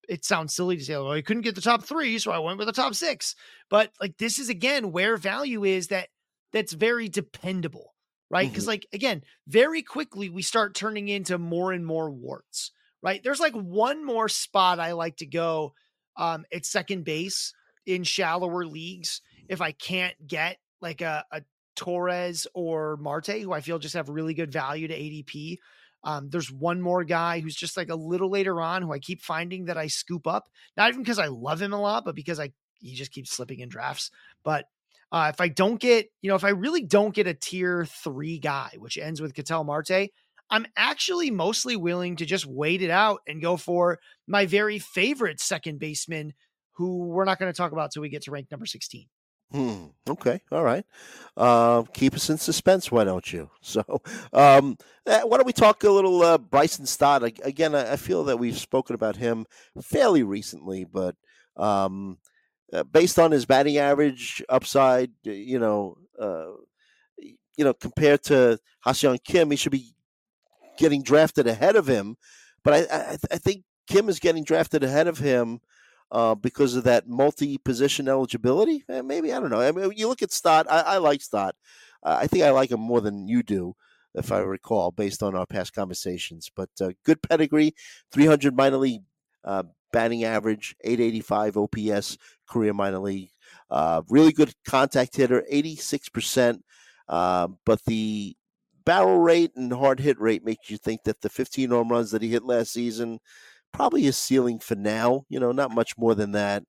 it 0.07 0.23
sounds 0.23 0.53
silly 0.53 0.77
to 0.77 0.83
say, 0.83 0.93
well, 0.93 1.11
I 1.11 1.23
couldn't 1.23 1.41
get 1.41 1.55
the 1.55 1.61
top 1.61 1.83
three, 1.83 2.19
so 2.19 2.31
I 2.31 2.37
went 2.37 2.59
with 2.59 2.67
the 2.67 2.73
top 2.73 2.93
six. 2.93 3.35
But 3.71 3.91
like 3.99 4.17
this 4.17 4.37
is 4.37 4.49
again 4.49 4.91
where 4.91 5.17
value 5.17 5.63
is 5.63 5.87
that 5.87 6.09
that's 6.53 6.73
very 6.73 7.09
dependable, 7.09 7.94
right? 8.29 8.49
Because 8.49 8.63
mm-hmm. 8.63 8.71
like 8.71 8.87
again, 8.93 9.23
very 9.47 9.81
quickly 9.81 10.29
we 10.29 10.41
start 10.41 10.75
turning 10.75 11.07
into 11.07 11.37
more 11.37 11.71
and 11.71 11.85
more 11.85 12.09
warts, 12.09 12.71
right? 13.01 13.21
There's 13.23 13.39
like 13.39 13.53
one 13.53 14.05
more 14.05 14.29
spot 14.29 14.79
I 14.79 14.93
like 14.93 15.17
to 15.17 15.25
go 15.25 15.73
um 16.17 16.45
at 16.53 16.65
second 16.65 17.03
base 17.03 17.53
in 17.85 18.03
shallower 18.03 18.65
leagues 18.65 19.21
if 19.47 19.61
I 19.61 19.71
can't 19.71 20.15
get 20.25 20.57
like 20.81 21.01
a, 21.01 21.25
a 21.31 21.41
Torres 21.75 22.47
or 22.53 22.97
Marte, 22.97 23.41
who 23.41 23.51
I 23.51 23.61
feel 23.61 23.79
just 23.79 23.95
have 23.95 24.09
really 24.09 24.33
good 24.33 24.51
value 24.51 24.87
to 24.87 24.97
ADP. 24.97 25.57
Um, 26.03 26.29
there's 26.29 26.51
one 26.51 26.81
more 26.81 27.03
guy 27.03 27.39
who's 27.39 27.55
just 27.55 27.75
like 27.77 27.89
a 27.89 27.95
little 27.95 28.29
later 28.29 28.61
on 28.61 28.83
who 28.83 28.93
I 28.93 28.99
keep 28.99 29.21
finding 29.21 29.65
that 29.65 29.77
I 29.77 29.87
scoop 29.87 30.27
up, 30.27 30.47
not 30.77 30.89
even 30.89 31.01
because 31.01 31.19
I 31.19 31.27
love 31.27 31.61
him 31.61 31.73
a 31.73 31.81
lot, 31.81 32.05
but 32.05 32.15
because 32.15 32.39
I 32.39 32.53
he 32.79 32.93
just 32.93 33.11
keeps 33.11 33.31
slipping 33.31 33.59
in 33.59 33.69
drafts. 33.69 34.11
But 34.43 34.65
uh, 35.11 35.31
if 35.33 35.39
I 35.39 35.47
don't 35.47 35.79
get, 35.79 36.07
you 36.21 36.29
know, 36.29 36.35
if 36.35 36.43
I 36.43 36.49
really 36.49 36.83
don't 36.83 37.13
get 37.13 37.27
a 37.27 37.33
tier 37.33 37.85
three 37.85 38.39
guy, 38.39 38.71
which 38.77 38.97
ends 38.97 39.21
with 39.21 39.33
Ketel 39.33 39.63
Marte, 39.63 40.09
I'm 40.49 40.65
actually 40.77 41.31
mostly 41.31 41.75
willing 41.75 42.17
to 42.17 42.25
just 42.25 42.45
wait 42.45 42.81
it 42.81 42.89
out 42.89 43.21
and 43.27 43.41
go 43.41 43.57
for 43.57 43.99
my 44.27 44.45
very 44.45 44.79
favorite 44.79 45.39
second 45.39 45.79
baseman, 45.79 46.33
who 46.73 47.07
we're 47.07 47.25
not 47.25 47.39
going 47.39 47.51
to 47.51 47.57
talk 47.57 47.71
about 47.71 47.91
till 47.91 48.01
we 48.01 48.09
get 48.09 48.23
to 48.23 48.31
rank 48.31 48.47
number 48.51 48.65
16. 48.65 49.07
Hmm. 49.51 49.85
Okay. 50.09 50.41
All 50.51 50.63
right. 50.63 50.85
Uh, 51.37 51.83
keep 51.93 52.13
us 52.15 52.29
in 52.29 52.37
suspense, 52.37 52.91
why 52.91 53.03
don't 53.03 53.31
you? 53.31 53.49
So, 53.61 53.83
um, 54.31 54.77
eh, 55.07 55.21
why 55.23 55.37
don't 55.37 55.45
we 55.45 55.53
talk 55.53 55.83
a 55.83 55.89
little 55.89 56.21
uh, 56.21 56.37
Bryson 56.37 56.85
Stott? 56.85 57.23
Again, 57.23 57.73
I, 57.73 57.95
feel 57.95 58.23
that 58.25 58.37
we've 58.37 58.57
spoken 58.57 58.95
about 58.95 59.15
him 59.15 59.45
fairly 59.81 60.23
recently, 60.23 60.83
but 60.83 61.15
um, 61.57 62.19
uh, 62.73 62.83
based 62.83 63.19
on 63.19 63.31
his 63.31 63.45
batting 63.45 63.77
average 63.77 64.43
upside, 64.49 65.11
you 65.23 65.59
know, 65.59 65.97
uh, 66.19 66.51
you 67.17 67.63
know, 67.63 67.73
compared 67.73 68.23
to 68.23 68.59
Ha-Seong 68.81 69.23
Kim, 69.23 69.51
he 69.51 69.57
should 69.57 69.71
be 69.71 69.93
getting 70.77 71.03
drafted 71.03 71.47
ahead 71.47 71.75
of 71.75 71.87
him. 71.87 72.17
But 72.63 72.73
I, 72.73 72.95
I, 72.95 73.17
I 73.31 73.37
think 73.37 73.63
Kim 73.87 74.09
is 74.09 74.19
getting 74.19 74.43
drafted 74.43 74.83
ahead 74.83 75.07
of 75.07 75.19
him 75.19 75.61
uh, 76.11 76.35
because 76.35 76.75
of 76.75 76.83
that 76.83 77.07
multi-position 77.07 78.09
eligibility. 78.09 78.83
Eh, 78.89 79.01
maybe 79.01 79.31
I 79.31 79.39
don't 79.39 79.49
know. 79.49 79.61
I 79.61 79.71
mean, 79.71 79.91
you 79.95 80.07
look 80.07 80.21
at 80.21 80.31
Stott. 80.31 80.65
I, 80.69 80.81
I 80.81 80.97
like 80.97 81.21
Stott. 81.21 81.55
I 82.03 82.27
think 82.27 82.43
I 82.43 82.51
like 82.51 82.71
him 82.71 82.79
more 82.79 83.01
than 83.01 83.27
you 83.27 83.41
do, 83.41 83.75
if 84.13 84.31
I 84.31 84.39
recall, 84.39 84.91
based 84.91 85.23
on 85.23 85.35
our 85.35 85.47
past 85.47 85.73
conversations. 85.73 86.51
But 86.55 86.69
uh, 86.79 86.91
good 87.03 87.21
pedigree, 87.23 87.73
300 88.11 88.55
minor 88.55 88.77
league 88.77 89.01
uh, 89.43 89.63
batting 89.91 90.23
average, 90.23 90.75
885 90.83 91.57
OPS 91.57 92.17
career 92.47 92.73
minor 92.73 92.99
league. 92.99 93.29
Uh, 93.69 94.01
really 94.09 94.31
good 94.31 94.53
contact 94.67 95.15
hitter, 95.15 95.43
86%. 95.51 96.59
Uh, 97.07 97.47
but 97.65 97.83
the 97.85 98.35
barrel 98.85 99.19
rate 99.19 99.51
and 99.55 99.71
hard 99.73 99.99
hit 99.99 100.19
rate 100.19 100.45
makes 100.45 100.69
you 100.69 100.77
think 100.77 101.03
that 101.03 101.21
the 101.21 101.29
15 101.29 101.69
home 101.69 101.89
runs 101.89 102.11
that 102.11 102.21
he 102.21 102.29
hit 102.29 102.43
last 102.43 102.71
season 102.73 103.19
probably 103.75 104.03
his 104.03 104.17
ceiling 104.17 104.59
for 104.59 104.75
now. 104.75 105.25
You 105.29 105.39
know, 105.39 105.51
not 105.51 105.71
much 105.71 105.97
more 105.97 106.15
than 106.15 106.31
that. 106.31 106.63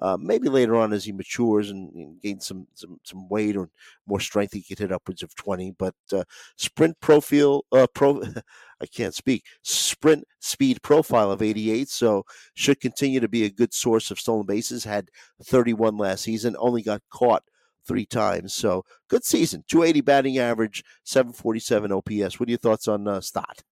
Uh, 0.00 0.16
maybe 0.20 0.48
later 0.48 0.76
on 0.76 0.92
as 0.92 1.04
he 1.04 1.12
matures 1.12 1.70
and, 1.70 1.92
and 1.94 2.20
gains 2.20 2.46
some, 2.46 2.66
some 2.74 3.00
some 3.02 3.28
weight 3.28 3.56
or 3.56 3.68
more 4.06 4.20
strength, 4.20 4.52
he 4.52 4.62
could 4.62 4.78
hit 4.78 4.92
upwards 4.92 5.22
of 5.22 5.34
twenty. 5.34 5.72
But 5.72 5.94
uh, 6.12 6.24
sprint 6.56 7.00
profile, 7.00 7.64
uh, 7.72 7.86
pro, 7.94 8.22
I 8.80 8.86
can't 8.86 9.14
speak. 9.14 9.44
Sprint 9.62 10.24
speed 10.38 10.82
profile 10.82 11.32
of 11.32 11.42
eighty 11.42 11.70
eight, 11.70 11.88
so 11.88 12.24
should 12.54 12.80
continue 12.80 13.20
to 13.20 13.28
be 13.28 13.44
a 13.44 13.50
good 13.50 13.74
source 13.74 14.10
of 14.10 14.20
stolen 14.20 14.46
bases. 14.46 14.84
Had 14.84 15.10
thirty 15.42 15.72
one 15.72 15.96
last 15.96 16.22
season, 16.22 16.54
only 16.58 16.82
got 16.82 17.02
caught 17.10 17.42
three 17.86 18.06
times. 18.06 18.54
So 18.54 18.84
good 19.08 19.24
season. 19.24 19.64
Two 19.66 19.82
eighty 19.82 20.00
batting 20.00 20.38
average, 20.38 20.84
seven 21.04 21.32
forty 21.32 21.60
seven 21.60 21.90
OPS. 21.90 22.38
What 22.38 22.48
are 22.48 22.52
your 22.52 22.58
thoughts 22.58 22.86
on 22.86 23.08
uh, 23.08 23.20
Stott? 23.20 23.62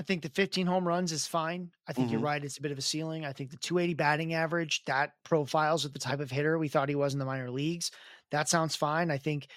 I 0.00 0.02
think 0.02 0.22
the 0.22 0.30
15 0.30 0.66
home 0.66 0.88
runs 0.88 1.12
is 1.12 1.26
fine. 1.26 1.70
I 1.86 1.92
think 1.92 2.06
mm-hmm. 2.06 2.14
you're 2.14 2.22
right. 2.22 2.42
It's 2.42 2.56
a 2.56 2.62
bit 2.62 2.72
of 2.72 2.78
a 2.78 2.82
ceiling. 2.82 3.26
I 3.26 3.34
think 3.34 3.50
the 3.50 3.58
280 3.58 3.92
batting 3.92 4.32
average, 4.32 4.82
that 4.86 5.12
profiles 5.24 5.84
with 5.84 5.92
the 5.92 5.98
type 5.98 6.20
of 6.20 6.30
hitter 6.30 6.58
we 6.58 6.68
thought 6.68 6.88
he 6.88 6.94
was 6.94 7.12
in 7.12 7.18
the 7.18 7.26
minor 7.26 7.50
leagues. 7.50 7.90
That 8.30 8.48
sounds 8.48 8.74
fine. 8.74 9.10
I 9.10 9.18
think 9.18 9.48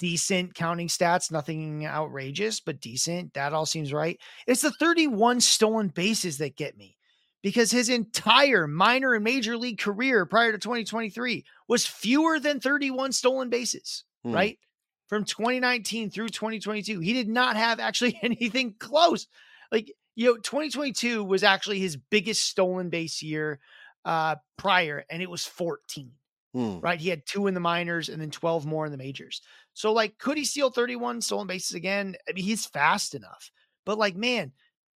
decent 0.00 0.56
counting 0.56 0.88
stats, 0.88 1.30
nothing 1.30 1.86
outrageous, 1.86 2.58
but 2.58 2.80
decent. 2.80 3.32
That 3.34 3.52
all 3.52 3.64
seems 3.64 3.92
right. 3.92 4.18
It's 4.48 4.62
the 4.62 4.72
31 4.72 5.40
stolen 5.40 5.86
bases 5.86 6.38
that 6.38 6.56
get 6.56 6.76
me 6.76 6.96
because 7.40 7.70
his 7.70 7.88
entire 7.88 8.66
minor 8.66 9.14
and 9.14 9.22
major 9.22 9.56
league 9.56 9.78
career 9.78 10.26
prior 10.26 10.50
to 10.50 10.58
2023 10.58 11.44
was 11.68 11.86
fewer 11.86 12.40
than 12.40 12.58
31 12.58 13.12
stolen 13.12 13.50
bases, 13.50 14.02
hmm. 14.24 14.32
right? 14.32 14.58
From 15.06 15.22
2019 15.22 16.10
through 16.10 16.30
2022, 16.30 16.98
he 16.98 17.12
did 17.12 17.28
not 17.28 17.54
have 17.54 17.78
actually 17.78 18.18
anything 18.22 18.74
close 18.80 19.28
like 19.72 19.92
you 20.14 20.26
know 20.26 20.36
2022 20.36 21.24
was 21.24 21.42
actually 21.42 21.80
his 21.80 21.96
biggest 21.96 22.44
stolen 22.44 22.90
base 22.90 23.22
year 23.22 23.58
uh 24.04 24.36
prior 24.56 25.04
and 25.10 25.22
it 25.22 25.30
was 25.30 25.44
14 25.44 26.12
hmm. 26.52 26.78
right? 26.80 27.00
He 27.00 27.08
had 27.08 27.26
two 27.26 27.46
in 27.46 27.54
the 27.54 27.60
minors 27.60 28.08
and 28.08 28.20
then 28.20 28.30
12 28.30 28.66
more 28.66 28.84
in 28.84 28.92
the 28.92 28.98
majors. 28.98 29.40
So 29.72 29.92
like 29.92 30.18
could 30.18 30.36
he 30.36 30.44
steal 30.44 30.70
31 30.70 31.22
stolen 31.22 31.46
bases 31.46 31.74
again? 31.74 32.14
I 32.28 32.32
mean 32.32 32.44
he's 32.44 32.66
fast 32.66 33.14
enough 33.14 33.50
but 33.84 33.98
like 33.98 34.14
man 34.14 34.52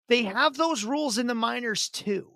they 0.08 0.22
have 0.22 0.56
those 0.56 0.84
rules 0.84 1.18
in 1.18 1.26
the 1.26 1.34
minors 1.34 1.88
too. 1.88 2.32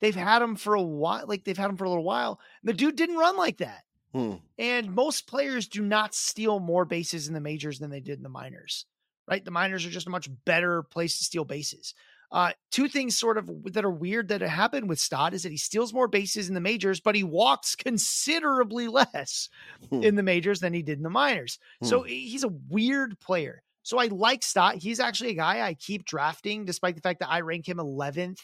They've 0.00 0.14
had 0.14 0.40
them 0.40 0.56
for 0.56 0.74
a 0.74 0.82
while 0.82 1.26
like 1.26 1.44
they've 1.44 1.58
had 1.58 1.68
them 1.68 1.76
for 1.76 1.84
a 1.84 1.90
little 1.90 2.04
while 2.04 2.40
the 2.62 2.72
dude 2.72 2.96
didn't 2.96 3.18
run 3.18 3.36
like 3.36 3.58
that. 3.58 3.82
Hmm. 4.14 4.34
and 4.58 4.94
most 4.94 5.26
players 5.26 5.68
do 5.68 5.80
not 5.80 6.14
steal 6.14 6.60
more 6.60 6.84
bases 6.84 7.28
in 7.28 7.32
the 7.32 7.40
majors 7.40 7.78
than 7.78 7.90
they 7.90 8.00
did 8.00 8.18
in 8.18 8.22
the 8.22 8.28
minors 8.28 8.84
right? 9.28 9.44
The 9.44 9.50
minors 9.50 9.86
are 9.86 9.90
just 9.90 10.06
a 10.06 10.10
much 10.10 10.28
better 10.44 10.82
place 10.82 11.18
to 11.18 11.24
steal 11.24 11.44
bases. 11.44 11.94
Uh, 12.32 12.52
two 12.70 12.88
things 12.88 13.16
sort 13.16 13.36
of 13.36 13.50
that 13.72 13.84
are 13.84 13.90
weird 13.90 14.28
that 14.28 14.40
happened 14.40 14.88
with 14.88 14.98
Stott 14.98 15.34
is 15.34 15.42
that 15.42 15.52
he 15.52 15.58
steals 15.58 15.92
more 15.92 16.08
bases 16.08 16.48
in 16.48 16.54
the 16.54 16.60
majors, 16.60 16.98
but 16.98 17.14
he 17.14 17.22
walks 17.22 17.76
considerably 17.76 18.88
less 18.88 19.50
hmm. 19.90 20.02
in 20.02 20.16
the 20.16 20.22
majors 20.22 20.60
than 20.60 20.72
he 20.72 20.82
did 20.82 20.96
in 20.96 21.02
the 21.02 21.10
minors. 21.10 21.58
Hmm. 21.80 21.86
So 21.86 22.02
he's 22.02 22.44
a 22.44 22.52
weird 22.68 23.20
player. 23.20 23.62
So 23.82 23.98
I 23.98 24.06
like 24.06 24.42
Stott. 24.42 24.76
He's 24.76 25.00
actually 25.00 25.30
a 25.30 25.34
guy 25.34 25.60
I 25.60 25.74
keep 25.74 26.04
drafting, 26.04 26.64
despite 26.64 26.94
the 26.94 27.02
fact 27.02 27.20
that 27.20 27.30
I 27.30 27.40
rank 27.40 27.68
him 27.68 27.78
11th. 27.78 28.38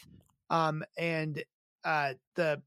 Um, 0.51 0.83
and 0.97 1.43
uh, 1.83 2.13
the 2.35 2.61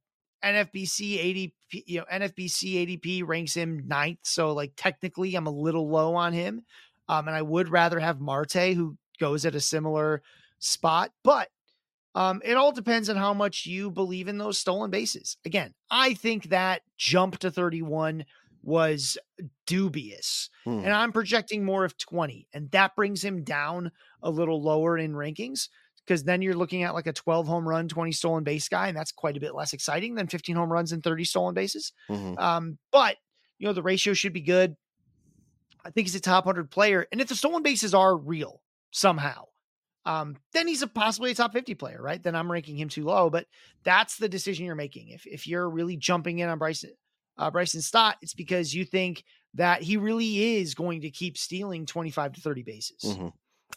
NFBC 0.45 1.53
ADP, 1.71 1.85
you 1.87 1.99
know, 1.99 2.07
NFBC 2.13 3.01
ADP 3.01 3.27
ranks 3.27 3.55
him 3.55 3.85
ninth. 3.87 4.21
So 4.23 4.53
like 4.53 4.73
technically, 4.77 5.35
I'm 5.35 5.47
a 5.47 5.51
little 5.51 5.89
low 5.89 6.15
on 6.15 6.33
him. 6.33 6.63
Um, 7.13 7.29
and 7.29 7.37
I 7.37 7.43
would 7.43 7.69
rather 7.69 8.01
have 8.01 8.21
Marte, 8.21 8.75
who 8.75 8.97
goes 9.21 9.45
at 9.45 9.55
a 9.55 9.61
similar 9.61 10.23
spot, 10.61 11.11
but 11.23 11.49
um, 12.15 12.41
it 12.43 12.57
all 12.57 12.73
depends 12.73 13.11
on 13.11 13.17
how 13.17 13.35
much 13.35 13.67
you 13.67 13.91
believe 13.91 14.29
in 14.29 14.39
those 14.39 14.59
stolen 14.59 14.91
bases. 14.91 15.37
Again, 15.45 15.75
I 15.91 16.15
think 16.15 16.49
that 16.49 16.83
jump 16.97 17.39
to 17.39 17.51
31 17.51 18.25
was 18.63 19.19
dubious. 19.67 20.49
Hmm. 20.65 20.79
And 20.79 20.93
I'm 20.93 21.13
projecting 21.13 21.65
more 21.65 21.85
of 21.85 21.99
20. 21.99 22.49
And 22.55 22.71
that 22.71 22.97
brings 22.97 23.23
him 23.23 23.45
down 23.45 23.91
a 24.23 24.31
little 24.31 24.63
lower 24.63 24.97
in 24.97 25.13
rankings 25.13 25.69
because 26.07 26.25
then 26.25 26.41
you're 26.41 26.55
looking 26.55 26.83
at 26.83 26.95
like 26.95 27.07
a 27.07 27.13
12 27.13 27.47
home 27.47 27.69
run, 27.69 27.89
20 27.89 28.13
stolen 28.13 28.45
base 28.45 28.69
guy. 28.69 28.89
And 28.89 28.97
that's 28.97 29.13
quite 29.13 29.37
a 29.37 29.41
bit 29.41 29.55
less 29.55 29.75
exciting 29.75 30.15
than 30.15 30.29
15 30.29 30.57
home 30.57 30.73
runs 30.73 30.93
and 30.93 31.03
30 31.03 31.25
stolen 31.25 31.55
bases. 31.55 31.93
Mm-hmm. 32.09 32.39
Um, 32.39 32.79
but, 32.91 33.17
you 33.59 33.67
know, 33.67 33.75
the 33.75 33.83
ratio 33.83 34.15
should 34.15 34.33
be 34.33 34.41
good. 34.41 34.77
I 35.85 35.91
think 35.91 36.07
he's 36.07 36.15
a 36.15 36.21
top 36.21 36.47
100 36.47 36.71
player. 36.71 37.07
And 37.11 37.21
if 37.21 37.29
the 37.29 37.35
stolen 37.35 37.63
bases 37.63 37.95
are 37.95 38.17
real 38.17 38.63
somehow, 38.91 39.47
um, 40.05 40.37
then 40.53 40.69
he's 40.69 40.83
a 40.83 40.87
possibly 40.87 41.31
a 41.31 41.35
top 41.35 41.53
50 41.53 41.75
player, 41.75 42.01
right? 42.01 42.23
Then 42.23 42.35
I'm 42.35 42.51
ranking 42.51 42.77
him 42.77 42.89
too 42.89 43.05
low. 43.05 43.31
But 43.31 43.47
that's 43.85 44.17
the 44.17 44.29
decision 44.29 44.67
you're 44.67 44.75
making. 44.75 45.09
If 45.09 45.27
if 45.27 45.47
you're 45.47 45.69
really 45.69 45.97
jumping 45.97 46.41
in 46.41 46.49
on 46.49 46.59
Bryson 46.59 46.91
uh, 47.39 47.51
Bryson 47.51 47.81
Stott, 47.81 48.17
it's 48.23 48.35
because 48.35 48.75
you 48.75 48.85
think 48.85 49.25
that 49.55 49.83
he 49.83 49.97
really 49.97 50.57
is 50.57 50.75
going 50.75 51.03
to 51.03 51.11
keep 51.11 51.37
stealing 51.37 51.87
25 51.87 52.35
to 52.35 52.41
30 52.41 52.63
bases. 52.63 53.03
Mm-hmm. 53.05 53.29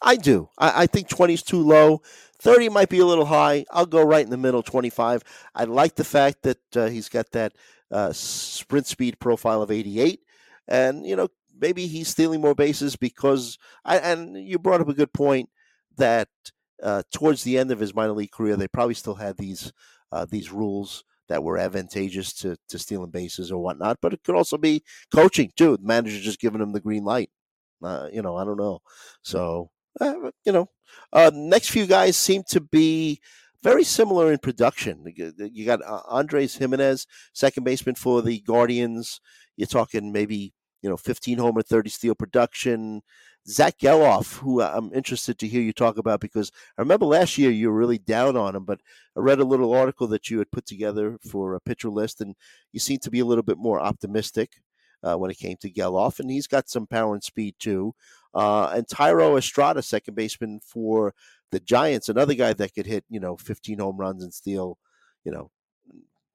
I 0.02 0.16
do. 0.16 0.50
I, 0.58 0.82
I, 0.82 0.86
think 0.86 1.08
20 1.08 1.34
is 1.34 1.42
too 1.42 1.60
low. 1.60 2.02
30 2.40 2.68
might 2.68 2.90
be 2.90 2.98
a 2.98 3.06
little 3.06 3.24
high. 3.24 3.64
I'll 3.70 3.86
go 3.86 4.02
right 4.02 4.24
in 4.24 4.30
the 4.30 4.36
middle, 4.36 4.62
25. 4.62 5.22
I 5.54 5.64
like 5.64 5.94
the 5.94 6.04
fact 6.04 6.42
that 6.42 6.76
uh, 6.76 6.86
he's 6.88 7.08
got 7.08 7.30
that 7.32 7.54
uh, 7.90 8.12
sprint 8.12 8.86
speed 8.86 9.18
profile 9.20 9.62
of 9.62 9.70
88. 9.70 10.20
And, 10.68 11.06
you 11.06 11.16
know, 11.16 11.28
maybe 11.58 11.86
he's 11.86 12.08
stealing 12.08 12.40
more 12.40 12.54
bases 12.54 12.96
because 12.96 13.58
I, 13.84 13.98
and 13.98 14.36
you 14.36 14.58
brought 14.58 14.80
up 14.80 14.88
a 14.88 14.94
good 14.94 15.12
point 15.12 15.48
that 15.96 16.28
uh, 16.82 17.02
towards 17.12 17.42
the 17.42 17.58
end 17.58 17.70
of 17.70 17.80
his 17.80 17.94
minor 17.94 18.12
league 18.12 18.30
career, 18.30 18.56
they 18.56 18.68
probably 18.68 18.94
still 18.94 19.14
had 19.14 19.36
these 19.36 19.72
uh, 20.12 20.26
these 20.28 20.52
rules 20.52 21.04
that 21.28 21.42
were 21.42 21.58
advantageous 21.58 22.32
to 22.34 22.56
to 22.68 22.78
stealing 22.78 23.10
bases 23.10 23.50
or 23.50 23.62
whatnot. 23.62 23.98
But 24.00 24.12
it 24.12 24.22
could 24.24 24.36
also 24.36 24.58
be 24.58 24.82
coaching 25.12 25.52
too. 25.56 25.76
The 25.76 25.86
manager 25.86 26.20
just 26.20 26.40
giving 26.40 26.60
him 26.60 26.72
the 26.72 26.80
green 26.80 27.04
light. 27.04 27.30
Uh, 27.82 28.08
you 28.12 28.22
know, 28.22 28.36
I 28.36 28.44
don't 28.44 28.58
know. 28.58 28.80
So 29.22 29.70
uh, 30.00 30.30
you 30.44 30.52
know, 30.52 30.68
uh, 31.12 31.30
next 31.34 31.70
few 31.70 31.86
guys 31.86 32.16
seem 32.16 32.42
to 32.50 32.60
be 32.60 33.20
very 33.62 33.84
similar 33.84 34.30
in 34.32 34.38
production. 34.38 35.04
You 35.16 35.66
got 35.66 35.82
uh, 35.82 36.02
Andrés 36.10 36.58
Giménez, 36.58 37.06
second 37.32 37.64
baseman 37.64 37.94
for 37.94 38.22
the 38.22 38.40
Guardians. 38.40 39.20
You're 39.56 39.66
talking 39.66 40.12
maybe 40.12 40.52
you 40.86 40.90
know, 40.90 40.96
15 40.96 41.38
homer, 41.38 41.62
30 41.62 41.90
steal 41.90 42.14
production. 42.14 43.02
Zach 43.48 43.76
Gelof, 43.78 44.38
who 44.38 44.62
I'm 44.62 44.92
interested 44.94 45.36
to 45.40 45.48
hear 45.48 45.60
you 45.60 45.72
talk 45.72 45.98
about 45.98 46.20
because 46.20 46.52
I 46.78 46.82
remember 46.82 47.06
last 47.06 47.36
year 47.36 47.50
you 47.50 47.72
were 47.72 47.76
really 47.76 47.98
down 47.98 48.36
on 48.36 48.54
him, 48.54 48.64
but 48.64 48.80
I 49.16 49.20
read 49.20 49.40
a 49.40 49.44
little 49.44 49.74
article 49.74 50.06
that 50.06 50.30
you 50.30 50.38
had 50.38 50.52
put 50.52 50.64
together 50.64 51.18
for 51.28 51.54
a 51.54 51.60
pitcher 51.60 51.88
list, 51.88 52.20
and 52.20 52.36
you 52.72 52.78
seem 52.78 53.00
to 53.00 53.10
be 53.10 53.18
a 53.18 53.24
little 53.24 53.42
bit 53.42 53.58
more 53.58 53.80
optimistic 53.80 54.52
uh, 55.02 55.16
when 55.16 55.28
it 55.28 55.38
came 55.38 55.56
to 55.56 55.72
Gelof, 55.72 56.20
and 56.20 56.30
he's 56.30 56.46
got 56.46 56.68
some 56.68 56.86
power 56.86 57.12
and 57.14 57.24
speed 57.24 57.56
too. 57.58 57.92
Uh, 58.32 58.70
and 58.72 58.86
Thairo 58.86 59.36
Estrada, 59.36 59.82
second 59.82 60.14
baseman 60.14 60.60
for 60.64 61.14
the 61.50 61.58
Giants, 61.58 62.08
another 62.08 62.34
guy 62.34 62.52
that 62.52 62.74
could 62.74 62.86
hit, 62.86 63.04
you 63.08 63.18
know, 63.18 63.36
15 63.36 63.80
home 63.80 63.96
runs 63.96 64.22
and 64.22 64.32
steal, 64.32 64.78
you 65.24 65.32
know, 65.32 65.50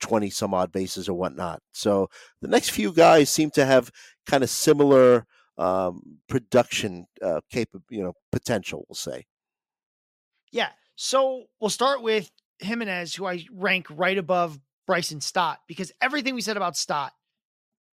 20 0.02 0.30
some 0.30 0.54
odd 0.54 0.72
bases 0.72 1.08
or 1.08 1.14
whatnot. 1.14 1.62
So 1.72 2.10
the 2.42 2.48
next 2.48 2.72
few 2.72 2.92
guys 2.94 3.30
seem 3.30 3.52
to 3.52 3.66
have 3.66 3.92
kind 4.26 4.44
of 4.44 4.50
similar 4.50 5.26
um, 5.58 6.20
production 6.28 7.06
uh, 7.22 7.42
capable, 7.50 7.86
you 7.90 8.04
know, 8.04 8.14
potential, 8.32 8.86
we'll 8.90 8.96
say. 8.96 9.26
Yeah. 10.52 10.70
So 10.96 11.46
we'll 11.60 11.70
start 11.70 12.02
with 12.02 12.30
Giménez, 12.62 13.16
who 13.16 13.26
I 13.26 13.46
rank 13.52 13.88
right 13.90 14.18
above 14.18 14.60
Bryson 14.86 15.22
Stott, 15.22 15.60
because 15.68 15.92
everything 16.02 16.36
we 16.36 16.42
said 16.42 16.58
about 16.58 16.76
Stott 16.76 17.14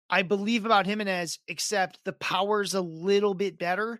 I 0.09 0.21
believe 0.21 0.65
about 0.65 0.85
Giménez, 0.85 1.39
except 1.47 1.99
the 2.05 2.13
power's 2.13 2.73
a 2.73 2.81
little 2.81 3.33
bit 3.33 3.57
better. 3.57 3.99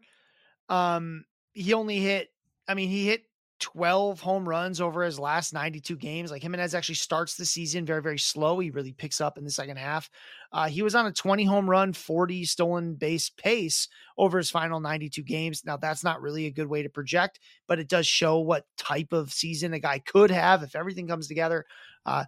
Um, 0.69 1.25
he 1.53 1.73
only 1.73 1.99
hit, 1.99 2.29
I 2.67 2.73
mean, 2.73 2.89
he 2.89 3.05
hit 3.05 3.23
12 3.59 4.19
home 4.19 4.47
runs 4.47 4.79
over 4.79 5.03
his 5.03 5.19
last 5.19 5.53
92 5.53 5.95
games. 5.95 6.31
Like 6.31 6.43
Giménez 6.43 6.75
actually 6.75 6.95
starts 6.95 7.35
the 7.35 7.45
season 7.45 7.85
very, 7.85 8.01
very 8.01 8.19
slow. 8.19 8.59
He 8.59 8.69
really 8.69 8.93
picks 8.93 9.19
up 9.19 9.37
in 9.37 9.43
the 9.43 9.51
second 9.51 9.77
half. 9.77 10.09
Uh, 10.51 10.67
he 10.67 10.81
was 10.81 10.95
on 10.95 11.07
a 11.07 11.11
20 11.11 11.43
home 11.43 11.69
run, 11.69 11.93
40 11.93 12.45
stolen 12.45 12.95
base 12.95 13.29
pace 13.29 13.87
over 14.17 14.37
his 14.37 14.51
final 14.51 14.79
92 14.79 15.23
games. 15.23 15.63
Now, 15.65 15.77
that's 15.77 16.03
not 16.03 16.21
really 16.21 16.45
a 16.45 16.51
good 16.51 16.67
way 16.67 16.83
to 16.83 16.89
project, 16.89 17.39
but 17.67 17.79
it 17.79 17.89
does 17.89 18.05
show 18.05 18.39
what 18.39 18.65
type 18.77 19.11
of 19.11 19.33
season 19.33 19.73
a 19.73 19.79
guy 19.79 19.99
could 19.99 20.31
have 20.31 20.63
if 20.63 20.75
everything 20.75 21.07
comes 21.07 21.27
together. 21.27 21.65
Uh, 22.05 22.25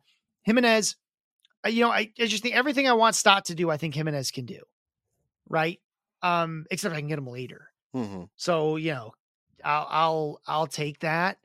Giménez, 0.48 0.96
uh, 1.66 1.70
you 1.70 1.82
know, 1.82 1.92
I, 1.92 2.12
I 2.20 2.26
just 2.26 2.44
think 2.44 2.56
everything 2.56 2.88
I 2.88 2.94
want 2.94 3.16
Stott 3.16 3.46
to 3.46 3.56
do, 3.56 3.70
I 3.70 3.78
think 3.78 3.94
Giménez 3.94 4.34
can 4.34 4.46
do. 4.46 4.62
Right. 5.48 5.80
Um, 6.22 6.66
except 6.72 6.96
I 6.96 7.00
can 7.00 7.08
get 7.08 7.20
him 7.20 7.28
later. 7.28 7.70
Mm-hmm. 7.96 8.24
So, 8.36 8.76
you 8.76 8.94
know, 8.94 9.14
I'll 9.64 9.88
I'll 9.90 10.42
I'll 10.48 10.68
take 10.68 11.00
that. 11.00 11.38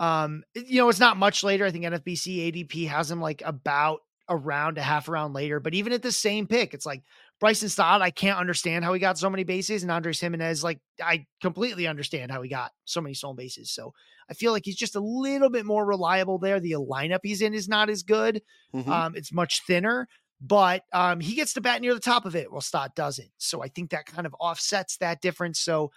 Um, 0.00 0.44
you 0.54 0.80
know, 0.80 0.88
it's 0.88 1.00
not 1.00 1.16
much 1.16 1.42
later. 1.42 1.64
I 1.66 1.70
think 1.70 1.84
NFBC 1.84 2.52
ADP 2.52 2.88
has 2.88 3.10
him 3.10 3.20
like 3.20 3.42
about 3.44 4.00
around 4.28 4.78
a 4.78 4.82
half 4.82 5.08
round 5.08 5.34
later, 5.34 5.58
but 5.58 5.74
even 5.74 5.92
at 5.92 6.02
the 6.02 6.12
same 6.12 6.46
pick, 6.46 6.74
it's 6.74 6.86
like 6.86 7.02
Bryson 7.40 7.68
Stott. 7.68 8.02
I 8.02 8.10
can't 8.10 8.38
understand 8.38 8.84
how 8.84 8.92
he 8.92 9.00
got 9.00 9.18
so 9.18 9.30
many 9.30 9.44
bases, 9.44 9.82
and 9.82 9.90
Andrés 9.90 10.22
Giménez. 10.22 10.62
like 10.62 10.80
I 11.02 11.26
completely 11.40 11.86
understand 11.86 12.30
how 12.30 12.42
he 12.42 12.48
got 12.48 12.72
so 12.84 13.00
many 13.00 13.14
stolen 13.14 13.36
bases. 13.36 13.70
So 13.70 13.92
I 14.30 14.34
feel 14.34 14.52
like 14.52 14.64
he's 14.64 14.76
just 14.76 14.96
a 14.96 15.00
little 15.00 15.50
bit 15.50 15.64
more 15.64 15.84
reliable 15.84 16.38
there. 16.38 16.60
The 16.60 16.72
lineup 16.72 17.20
he's 17.22 17.40
in 17.40 17.54
is 17.54 17.68
not 17.68 17.90
as 17.90 18.02
good. 18.02 18.42
Mm-hmm. 18.74 18.90
Um, 18.90 19.16
it's 19.16 19.32
much 19.32 19.62
thinner, 19.66 20.08
but 20.40 20.84
um, 20.92 21.20
he 21.20 21.34
gets 21.34 21.54
to 21.54 21.60
bat 21.60 21.80
near 21.80 21.94
the 21.94 22.00
top 22.00 22.26
of 22.26 22.36
it. 22.36 22.52
Well, 22.52 22.60
Stott 22.60 22.94
doesn't. 22.94 23.30
So 23.38 23.62
I 23.62 23.68
think 23.68 23.90
that 23.90 24.06
kind 24.06 24.26
of 24.26 24.34
offsets 24.38 24.96
that 24.98 25.20
difference. 25.20 25.60
So 25.60 25.90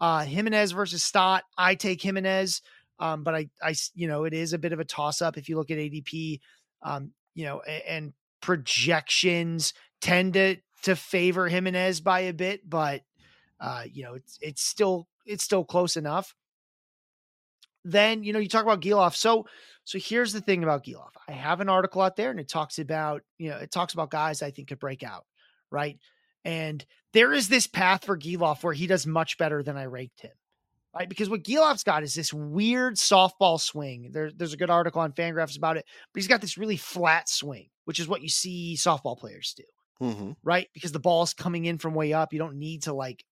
uh, 0.00 0.20
Giménez 0.20 0.72
versus 0.72 1.02
Stott, 1.02 1.44
I 1.56 1.74
take 1.74 2.00
Giménez. 2.00 2.60
Um, 2.98 3.22
but 3.22 3.34
I, 3.34 3.48
I, 3.62 3.74
you 3.94 4.08
know, 4.08 4.24
it 4.24 4.32
is 4.32 4.52
a 4.52 4.58
bit 4.58 4.72
of 4.72 4.80
a 4.80 4.84
toss 4.84 5.20
up 5.20 5.36
if 5.36 5.48
you 5.48 5.56
look 5.56 5.70
at 5.70 5.76
ADP, 5.78 6.40
um, 6.82 7.12
you 7.34 7.44
know, 7.44 7.60
and, 7.60 7.82
and 7.88 8.12
projections 8.40 9.74
tend 10.00 10.34
to 10.34 10.56
to 10.82 10.94
favor 10.94 11.50
Giménez 11.50 12.02
by 12.02 12.20
a 12.20 12.32
bit, 12.32 12.68
but 12.68 13.02
uh, 13.60 13.84
you 13.90 14.04
know, 14.04 14.14
it's 14.14 14.38
it's 14.40 14.62
still 14.62 15.08
it's 15.24 15.44
still 15.44 15.64
close 15.64 15.96
enough. 15.96 16.34
Then 17.84 18.24
you 18.24 18.32
know 18.32 18.38
you 18.38 18.48
talk 18.48 18.64
about 18.64 18.82
Gelof. 18.82 19.14
So 19.14 19.46
so 19.84 19.98
here's 19.98 20.32
the 20.32 20.40
thing 20.40 20.62
about 20.62 20.84
Gelof. 20.84 21.10
I 21.28 21.32
have 21.32 21.60
an 21.60 21.68
article 21.68 22.02
out 22.02 22.16
there, 22.16 22.30
and 22.30 22.40
it 22.40 22.48
talks 22.48 22.78
about 22.78 23.22
you 23.38 23.50
know 23.50 23.56
it 23.56 23.70
talks 23.70 23.94
about 23.94 24.10
guys 24.10 24.42
I 24.42 24.50
think 24.50 24.68
could 24.68 24.78
break 24.78 25.02
out, 25.02 25.24
right? 25.70 25.98
And 26.46 26.86
there 27.12 27.32
is 27.32 27.48
this 27.48 27.66
path 27.66 28.04
for 28.04 28.16
Gelof 28.16 28.62
where 28.62 28.72
he 28.72 28.86
does 28.86 29.04
much 29.04 29.36
better 29.36 29.64
than 29.64 29.76
I 29.76 29.86
ranked 29.86 30.20
him. 30.20 30.30
Right? 30.94 31.08
Because 31.08 31.28
what 31.28 31.42
Gelof's 31.42 31.82
got 31.82 32.04
is 32.04 32.14
this 32.14 32.32
weird 32.32 32.94
softball 32.94 33.60
swing. 33.60 34.10
There, 34.12 34.30
there's 34.30 34.52
a 34.52 34.56
good 34.56 34.70
article 34.70 35.00
on 35.02 35.12
Fangraphs 35.12 35.58
about 35.58 35.76
it, 35.76 35.84
but 36.14 36.20
he's 36.20 36.28
got 36.28 36.40
this 36.40 36.56
really 36.56 36.76
flat 36.76 37.28
swing, 37.28 37.66
which 37.84 37.98
is 37.98 38.06
what 38.06 38.22
you 38.22 38.28
see 38.28 38.76
softball 38.78 39.18
players 39.18 39.54
do. 39.56 39.64
Mm-hmm. 40.00 40.30
Right? 40.44 40.68
Because 40.72 40.92
the 40.92 41.00
ball's 41.00 41.34
coming 41.34 41.64
in 41.64 41.78
from 41.78 41.94
way 41.94 42.12
up. 42.12 42.32
You 42.32 42.38
don't 42.38 42.58
need 42.58 42.84
to 42.84 42.94
like 42.94 43.24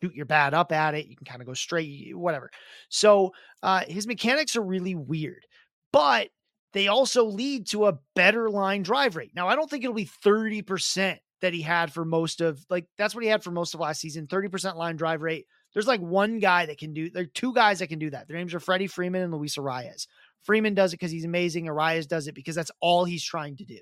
shoot 0.00 0.14
your 0.14 0.26
bat 0.26 0.54
up 0.54 0.72
at 0.72 0.94
it. 0.94 1.06
You 1.06 1.16
can 1.16 1.26
kind 1.26 1.42
of 1.42 1.46
go 1.46 1.54
straight, 1.54 2.16
whatever. 2.16 2.50
So 2.88 3.32
uh, 3.62 3.82
his 3.86 4.06
mechanics 4.06 4.56
are 4.56 4.62
really 4.62 4.94
weird, 4.94 5.44
but 5.92 6.30
they 6.72 6.88
also 6.88 7.24
lead 7.24 7.66
to 7.68 7.86
a 7.86 7.98
better 8.16 8.48
line 8.48 8.82
drive 8.82 9.16
rate. 9.16 9.32
Now, 9.34 9.48
I 9.48 9.54
don't 9.54 9.68
think 9.68 9.84
it'll 9.84 9.94
be 9.94 10.08
30% 10.24 11.18
that 11.40 11.52
he 11.52 11.62
had 11.62 11.92
for 11.92 12.04
most 12.04 12.40
of 12.40 12.64
like 12.70 12.86
that's 12.96 13.14
what 13.14 13.24
he 13.24 13.30
had 13.30 13.42
for 13.44 13.50
most 13.50 13.74
of 13.74 13.80
last 13.80 14.00
season 14.00 14.26
30% 14.26 14.76
line 14.76 14.96
drive 14.96 15.22
rate. 15.22 15.46
There's 15.72 15.86
like 15.86 16.00
one 16.00 16.38
guy 16.38 16.66
that 16.66 16.78
can 16.78 16.94
do 16.94 17.10
there 17.10 17.24
are 17.24 17.26
two 17.26 17.52
guys 17.52 17.80
that 17.80 17.88
can 17.88 17.98
do 17.98 18.10
that. 18.10 18.28
Their 18.28 18.36
names 18.36 18.54
are 18.54 18.60
Freddie 18.60 18.86
Freeman 18.86 19.22
and 19.22 19.32
Luis 19.34 19.56
Arraez. 19.56 20.06
Freeman 20.44 20.74
does 20.74 20.92
it 20.92 20.96
because 20.96 21.10
he's 21.10 21.24
amazing. 21.24 21.66
Arraez 21.66 22.06
does 22.06 22.28
it 22.28 22.34
because 22.34 22.54
that's 22.54 22.70
all 22.80 23.04
he's 23.04 23.24
trying 23.24 23.56
to 23.56 23.64
do. 23.64 23.78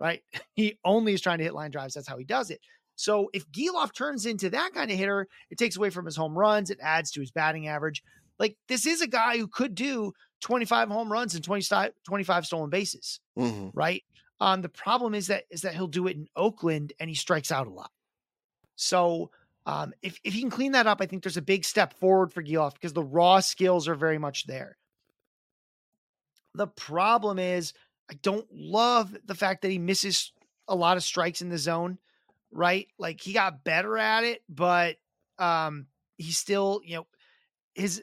Right? 0.00 0.22
He 0.54 0.78
only 0.84 1.14
is 1.14 1.20
trying 1.20 1.38
to 1.38 1.44
hit 1.44 1.54
line 1.54 1.70
drives. 1.70 1.94
That's 1.94 2.08
how 2.08 2.18
he 2.18 2.24
does 2.24 2.50
it. 2.50 2.60
So 2.94 3.30
if 3.32 3.50
Gelof 3.50 3.94
turns 3.94 4.26
into 4.26 4.50
that 4.50 4.72
kind 4.74 4.90
of 4.90 4.98
hitter, 4.98 5.26
it 5.50 5.56
takes 5.58 5.76
away 5.76 5.88
from 5.90 6.04
his 6.04 6.14
home 6.16 6.36
runs, 6.38 6.70
it 6.70 6.78
adds 6.82 7.10
to 7.12 7.20
his 7.20 7.30
batting 7.30 7.68
average. 7.68 8.02
Like 8.38 8.56
this 8.68 8.86
is 8.86 9.00
a 9.00 9.06
guy 9.06 9.38
who 9.38 9.46
could 9.48 9.74
do 9.74 10.12
25 10.42 10.88
home 10.88 11.10
runs 11.10 11.34
and 11.34 11.42
20, 11.44 11.64
25 12.06 12.46
stolen 12.46 12.68
bases, 12.70 13.20
Mm-hmm. 13.38 13.68
right? 13.72 14.02
Um, 14.42 14.60
the 14.60 14.68
problem 14.68 15.14
is 15.14 15.28
that 15.28 15.44
is 15.50 15.62
that 15.62 15.74
he'll 15.74 15.86
do 15.86 16.08
it 16.08 16.16
in 16.16 16.26
Oakland 16.34 16.92
and 16.98 17.08
he 17.08 17.14
strikes 17.14 17.52
out 17.52 17.68
a 17.68 17.70
lot. 17.70 17.92
So 18.74 19.30
um, 19.66 19.94
if 20.02 20.18
if 20.24 20.34
he 20.34 20.40
can 20.40 20.50
clean 20.50 20.72
that 20.72 20.88
up, 20.88 21.00
I 21.00 21.06
think 21.06 21.22
there's 21.22 21.36
a 21.36 21.42
big 21.42 21.64
step 21.64 21.94
forward 21.94 22.32
for 22.32 22.42
Gelof 22.42 22.72
because 22.72 22.92
the 22.92 23.04
raw 23.04 23.38
skills 23.38 23.86
are 23.86 23.94
very 23.94 24.18
much 24.18 24.48
there. 24.48 24.78
The 26.56 26.66
problem 26.66 27.38
is 27.38 27.72
I 28.10 28.14
don't 28.14 28.48
love 28.52 29.16
the 29.24 29.36
fact 29.36 29.62
that 29.62 29.70
he 29.70 29.78
misses 29.78 30.32
a 30.66 30.74
lot 30.74 30.96
of 30.96 31.04
strikes 31.04 31.40
in 31.40 31.48
the 31.48 31.56
zone, 31.56 31.98
right? 32.50 32.88
Like 32.98 33.20
he 33.20 33.32
got 33.32 33.62
better 33.62 33.96
at 33.96 34.24
it, 34.24 34.42
but 34.48 34.96
um, 35.38 35.86
he's 36.18 36.36
still, 36.36 36.80
you 36.84 36.96
know, 36.96 37.06
his 37.74 38.02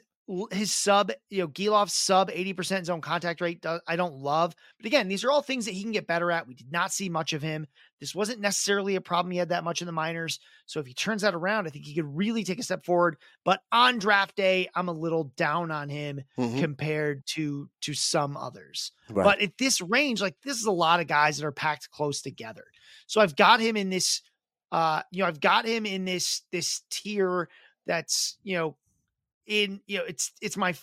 his 0.52 0.72
sub, 0.72 1.10
you 1.28 1.38
know, 1.40 1.48
Gelof's 1.48 1.94
sub 1.94 2.30
80% 2.30 2.84
zone 2.84 3.00
contact 3.00 3.40
rate, 3.40 3.64
I 3.86 3.96
don't 3.96 4.14
love. 4.14 4.54
But 4.78 4.86
again, 4.86 5.08
these 5.08 5.24
are 5.24 5.30
all 5.30 5.42
things 5.42 5.64
that 5.64 5.74
he 5.74 5.82
can 5.82 5.92
get 5.92 6.06
better 6.06 6.30
at. 6.30 6.46
We 6.46 6.54
did 6.54 6.70
not 6.70 6.92
see 6.92 7.08
much 7.08 7.32
of 7.32 7.42
him. 7.42 7.66
This 8.00 8.14
wasn't 8.14 8.40
necessarily 8.40 8.96
a 8.96 9.00
problem 9.00 9.32
he 9.32 9.38
had 9.38 9.48
that 9.50 9.64
much 9.64 9.82
in 9.82 9.86
the 9.86 9.92
minors. 9.92 10.38
So 10.66 10.80
if 10.80 10.86
he 10.86 10.94
turns 10.94 11.22
that 11.22 11.34
around, 11.34 11.66
I 11.66 11.70
think 11.70 11.84
he 11.84 11.94
could 11.94 12.16
really 12.16 12.44
take 12.44 12.58
a 12.58 12.62
step 12.62 12.84
forward. 12.84 13.16
But 13.44 13.60
on 13.72 13.98
draft 13.98 14.36
day, 14.36 14.68
I'm 14.74 14.88
a 14.88 14.92
little 14.92 15.24
down 15.36 15.70
on 15.70 15.88
him 15.88 16.20
Mhm. 16.38 16.60
compared 16.60 17.26
to 17.28 17.68
to 17.82 17.94
some 17.94 18.36
others. 18.36 18.92
Right. 19.10 19.24
But 19.24 19.40
at 19.40 19.58
this 19.58 19.80
range, 19.80 20.20
like 20.20 20.36
this 20.42 20.58
is 20.58 20.66
a 20.66 20.72
lot 20.72 21.00
of 21.00 21.06
guys 21.08 21.38
that 21.38 21.46
are 21.46 21.52
packed 21.52 21.90
close 21.90 22.22
together. 22.22 22.64
So 23.06 23.20
I've 23.20 23.36
got 23.36 23.60
him 23.60 23.76
in 23.76 23.90
this 23.90 24.22
uh, 24.72 25.02
you 25.10 25.20
know, 25.22 25.26
I've 25.28 25.40
got 25.40 25.66
him 25.66 25.84
in 25.84 26.04
this 26.04 26.42
this 26.52 26.82
tier 26.90 27.48
that's, 27.86 28.38
you 28.44 28.56
know, 28.56 28.76
in 29.50 29.82
you 29.86 29.98
know 29.98 30.04
it's 30.04 30.32
it's 30.40 30.56
my 30.56 30.74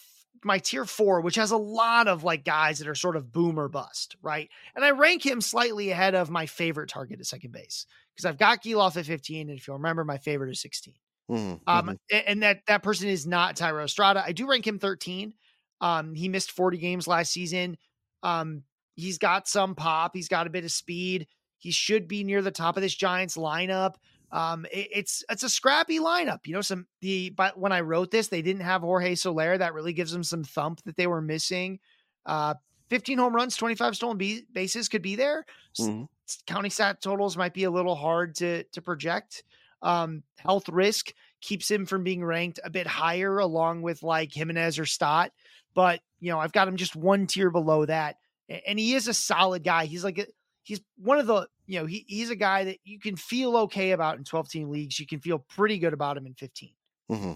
my 0.43 0.59
tier 0.59 0.86
four 0.86 1.22
which 1.22 1.36
has 1.36 1.49
a 1.51 1.57
lot 1.57 2.07
of 2.07 2.24
like 2.24 2.45
guys 2.45 2.78
that 2.80 2.88
are 2.88 2.93
sort 2.95 3.15
of 3.15 3.32
boomer 3.32 3.68
bust 3.68 4.15
right? 4.22 4.49
And 4.76 4.86
i 4.86 4.91
rank 4.91 5.26
him 5.26 5.41
slightly 5.41 5.89
ahead 5.89 6.13
of 6.13 6.30
my 6.30 6.45
favorite 6.45 6.89
target 6.89 7.20
at 7.20 7.26
second 7.26 7.51
base 7.53 7.88
because 8.15 8.26
i've 8.26 8.38
got 8.38 8.61
Gelof 8.63 8.97
at 8.97 9.05
15 9.07 9.49
and 9.49 9.57
if 9.57 9.68
you'll 9.68 9.78
remember 9.78 10.05
my 10.05 10.20
favorite 10.20 10.51
is 10.51 10.61
16 10.61 10.93
Mhm. 11.32 11.61
um 11.68 11.97
Mhm. 12.11 12.24
and 12.28 12.43
that 12.43 12.61
that 12.68 12.84
person 12.84 13.09
is 13.09 13.26
not 13.28 13.55
Thairo 13.57 13.84
Estrada. 13.84 14.24
I 14.26 14.32
do 14.34 14.47
rank 14.49 14.68
him 14.68 14.80
13 14.80 15.34
um 15.82 16.13
he 16.13 16.30
missed 16.30 16.51
40 16.51 16.78
games 16.78 17.07
last 17.07 17.32
season. 17.32 17.78
Um 18.24 18.63
he's 18.95 19.18
got 19.18 19.47
some 19.47 19.76
pop. 19.76 20.11
He's 20.15 20.28
got 20.30 20.47
a 20.47 20.49
bit 20.51 20.65
of 20.65 20.72
speed. 20.72 21.28
He 21.57 21.72
should 21.72 22.07
be 22.07 22.24
near 22.24 22.41
the 22.41 22.51
top 22.51 22.78
of 22.78 22.84
this 22.84 22.95
giants 22.95 23.38
lineup 23.38 23.95
um, 24.32 24.65
it- 24.71 24.89
it's 24.91 25.23
it's 25.30 25.43
a 25.43 25.49
scrappy 25.49 25.99
lineup. 25.99 26.45
You 26.45 26.53
know, 26.53 26.61
some 26.61 26.88
the 27.01 27.30
but 27.30 27.57
when 27.57 27.71
I 27.71 27.82
wrote 27.82 28.11
this, 28.11 28.28
they 28.28 28.41
didn't 28.41 28.61
have 28.63 28.82
Jorge 28.82 29.15
Soler. 29.15 29.57
That 29.57 29.73
really 29.73 29.93
gives 29.93 30.11
them 30.11 30.23
some 30.23 30.43
thump 30.43 30.84
that 30.84 30.95
they 30.97 31.07
were 31.07 31.21
missing. 31.21 31.80
Uh, 32.25 32.55
15 32.89 33.17
home 33.17 33.36
runs, 33.36 33.55
25 33.57 33.95
stolen 33.95 34.17
be- 34.17 34.45
bases 34.51 34.88
could 34.89 35.01
be 35.01 35.15
there. 35.15 35.45
Mhm. 35.89 36.07
s- 36.28 36.41
Counting 36.45 36.71
stat 36.71 37.01
totals 37.01 37.38
might 37.38 37.53
be 37.53 37.63
a 37.65 37.71
little 37.71 37.95
hard 37.95 38.36
to 38.36 38.63
to 38.65 38.82
project. 38.82 39.43
Um, 39.82 40.23
health 40.38 40.67
risk 40.69 41.13
keeps 41.39 41.69
him 41.69 41.86
from 41.86 42.03
being 42.03 42.23
ranked 42.25 42.59
a 42.63 42.69
bit 42.69 42.88
higher, 42.88 43.38
along 43.38 43.82
with 43.84 44.01
like 44.03 44.32
Giménez 44.32 44.80
or 44.80 44.86
Stott. 44.86 45.32
But 45.73 46.01
you 46.19 46.32
know, 46.32 46.39
I've 46.39 46.51
got 46.51 46.67
him 46.67 46.75
just 46.78 46.95
one 46.95 47.28
tier 47.28 47.51
below 47.51 47.86
that, 47.86 48.17
and 48.49 48.80
he 48.80 48.95
is 48.95 49.07
a 49.07 49.13
solid 49.13 49.63
guy. 49.63 49.86
He's 49.86 50.03
like 50.03 50.17
a, 50.17 50.25
he's 50.68 50.82
one 50.97 51.18
of 51.18 51.28
the 51.28 51.47
you 51.65 51.80
know 51.80 51.86
he, 51.86 52.05
he's 52.07 52.30
a 52.30 52.36
guy 52.36 52.65
that 52.65 52.78
you 52.84 52.99
can 52.99 53.15
feel 53.15 53.55
okay 53.57 53.91
about 53.91 54.18
in 54.18 54.24
12 54.24 54.49
team 54.49 54.70
leagues 54.70 54.99
you 54.99 55.07
can 55.07 55.20
feel 55.20 55.39
pretty 55.39 55.80
good 55.80 55.93
about 55.93 56.18
him 56.18 56.26
in 56.26 56.34
15 56.34 56.70
hmm 57.09 57.34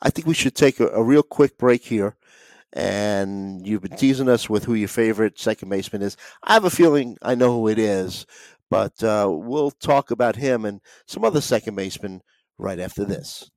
I 0.00 0.10
think 0.10 0.26
we 0.26 0.34
should 0.34 0.54
take 0.54 0.80
a, 0.80 0.88
a 0.88 1.02
real 1.02 1.22
quick 1.22 1.58
break 1.58 1.84
here. 1.84 2.16
And 2.72 3.66
you've 3.66 3.82
been 3.82 3.96
teasing 3.96 4.28
us 4.28 4.50
with 4.50 4.64
who 4.64 4.74
your 4.74 4.88
favorite 4.88 5.38
second 5.38 5.68
baseman 5.68 6.02
is. 6.02 6.16
I 6.42 6.54
have 6.54 6.64
a 6.64 6.70
feeling 6.70 7.16
I 7.22 7.36
know 7.36 7.52
who 7.52 7.68
it 7.68 7.78
is, 7.78 8.26
but 8.68 9.00
uh, 9.02 9.28
we'll 9.30 9.70
talk 9.70 10.10
about 10.10 10.34
him 10.36 10.64
and 10.64 10.80
some 11.06 11.24
other 11.24 11.40
second 11.40 11.76
basemen 11.76 12.20
right 12.58 12.80
after 12.80 13.04
this. 13.04 13.48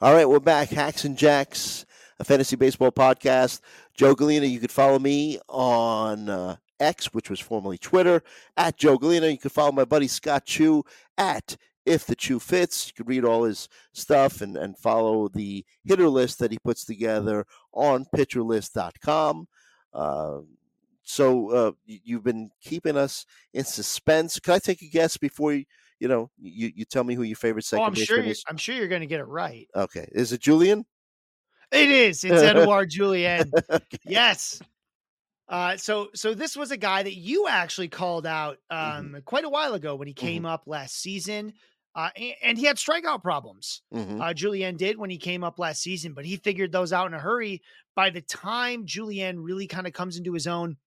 All 0.00 0.14
right, 0.14 0.28
we're 0.28 0.40
back. 0.40 0.70
Hacks 0.70 1.04
and 1.04 1.18
Jacks, 1.18 1.84
a 2.18 2.24
fantasy 2.24 2.56
baseball 2.56 2.90
podcast. 2.90 3.60
Joe 3.94 4.16
Gallina, 4.16 4.50
you 4.50 4.58
could 4.58 4.72
follow 4.72 4.98
me 4.98 5.38
on 5.50 6.30
uh, 6.30 6.56
X, 6.82 7.06
which 7.14 7.30
was 7.30 7.40
formerly 7.40 7.78
Twitter, 7.78 8.22
at 8.56 8.76
Joe 8.76 8.98
Gallina. 8.98 9.30
You 9.30 9.38
can 9.38 9.50
follow 9.50 9.72
my 9.72 9.84
buddy 9.84 10.08
Scott 10.08 10.44
Chu 10.44 10.84
at 11.16 11.56
If 11.86 12.06
the 12.06 12.16
Chu 12.16 12.38
Fits. 12.38 12.88
You 12.88 12.92
can 12.94 13.06
read 13.06 13.24
all 13.24 13.44
his 13.44 13.68
stuff 13.92 14.40
and, 14.40 14.56
and 14.56 14.76
follow 14.76 15.28
the 15.28 15.64
hitter 15.84 16.08
list 16.08 16.38
that 16.40 16.50
he 16.52 16.58
puts 16.58 16.84
together 16.84 17.46
on 17.72 18.06
pitcherlist.com. 18.14 19.46
Uh, 19.94 20.40
So 21.04 21.50
uh, 21.50 21.72
you've 21.84 22.22
been 22.24 22.50
keeping 22.62 22.96
us 22.96 23.26
in 23.52 23.64
suspense. 23.64 24.38
Can 24.38 24.54
I 24.54 24.58
take 24.58 24.82
a 24.82 24.88
guess 24.88 25.16
before 25.16 25.52
you, 25.52 25.64
you 25.98 26.08
know, 26.08 26.30
you, 26.40 26.70
you 26.74 26.84
tell 26.84 27.04
me 27.04 27.14
who 27.14 27.22
your 27.22 27.36
favorite 27.36 27.64
second 27.64 27.82
oh, 27.82 27.86
I'm 27.86 27.94
sure 27.94 28.20
is? 28.20 28.44
I'm 28.48 28.56
sure 28.56 28.74
you're 28.74 28.88
going 28.88 29.00
to 29.02 29.06
get 29.06 29.20
it 29.20 29.26
right. 29.26 29.68
Okay, 29.74 30.08
is 30.12 30.32
it 30.32 30.40
Julien? 30.40 30.84
It 31.72 31.90
is. 31.90 32.22
It's 32.22 32.42
Edouard 32.50 32.90
Julien. 32.90 33.50
okay. 33.70 33.98
Yes. 34.04 34.60
Uh, 35.52 35.76
so 35.76 36.08
so 36.14 36.32
this 36.32 36.56
was 36.56 36.70
a 36.70 36.78
guy 36.78 37.02
that 37.02 37.14
you 37.14 37.46
actually 37.46 37.88
called 37.88 38.26
out 38.26 38.56
Mm-hmm. 38.72 38.98
um, 38.98 39.06
mm-hmm. 39.06 39.18
quite 39.24 39.44
a 39.44 39.50
while 39.50 39.74
ago 39.74 39.94
when 39.94 40.08
he 40.08 40.14
came 40.14 40.42
mm-hmm. 40.42 40.46
up 40.46 40.62
last 40.66 40.98
season. 41.00 41.52
Uh, 41.94 42.08
and, 42.16 42.34
and, 42.42 42.58
he 42.58 42.64
had 42.64 42.78
strikeout 42.78 43.22
problems. 43.22 43.82
Mm-hmm. 43.94 44.18
Uh, 44.18 44.32
Julien 44.32 44.78
did 44.78 44.96
when 44.96 45.10
he 45.10 45.18
came 45.18 45.44
up 45.44 45.58
last 45.58 45.82
season, 45.82 46.14
but 46.14 46.24
he 46.24 46.36
figured 46.36 46.72
those 46.72 46.90
out 46.90 47.06
in 47.06 47.12
a 47.12 47.18
hurry. 47.18 47.60
By 47.94 48.08
the 48.08 48.22
time 48.22 48.86
Julien 48.86 49.42
really 49.42 49.66
kind 49.66 49.86
of 49.86 49.92
comes 49.92 50.16
into 50.16 50.32
his 50.32 50.46
own 50.46 50.78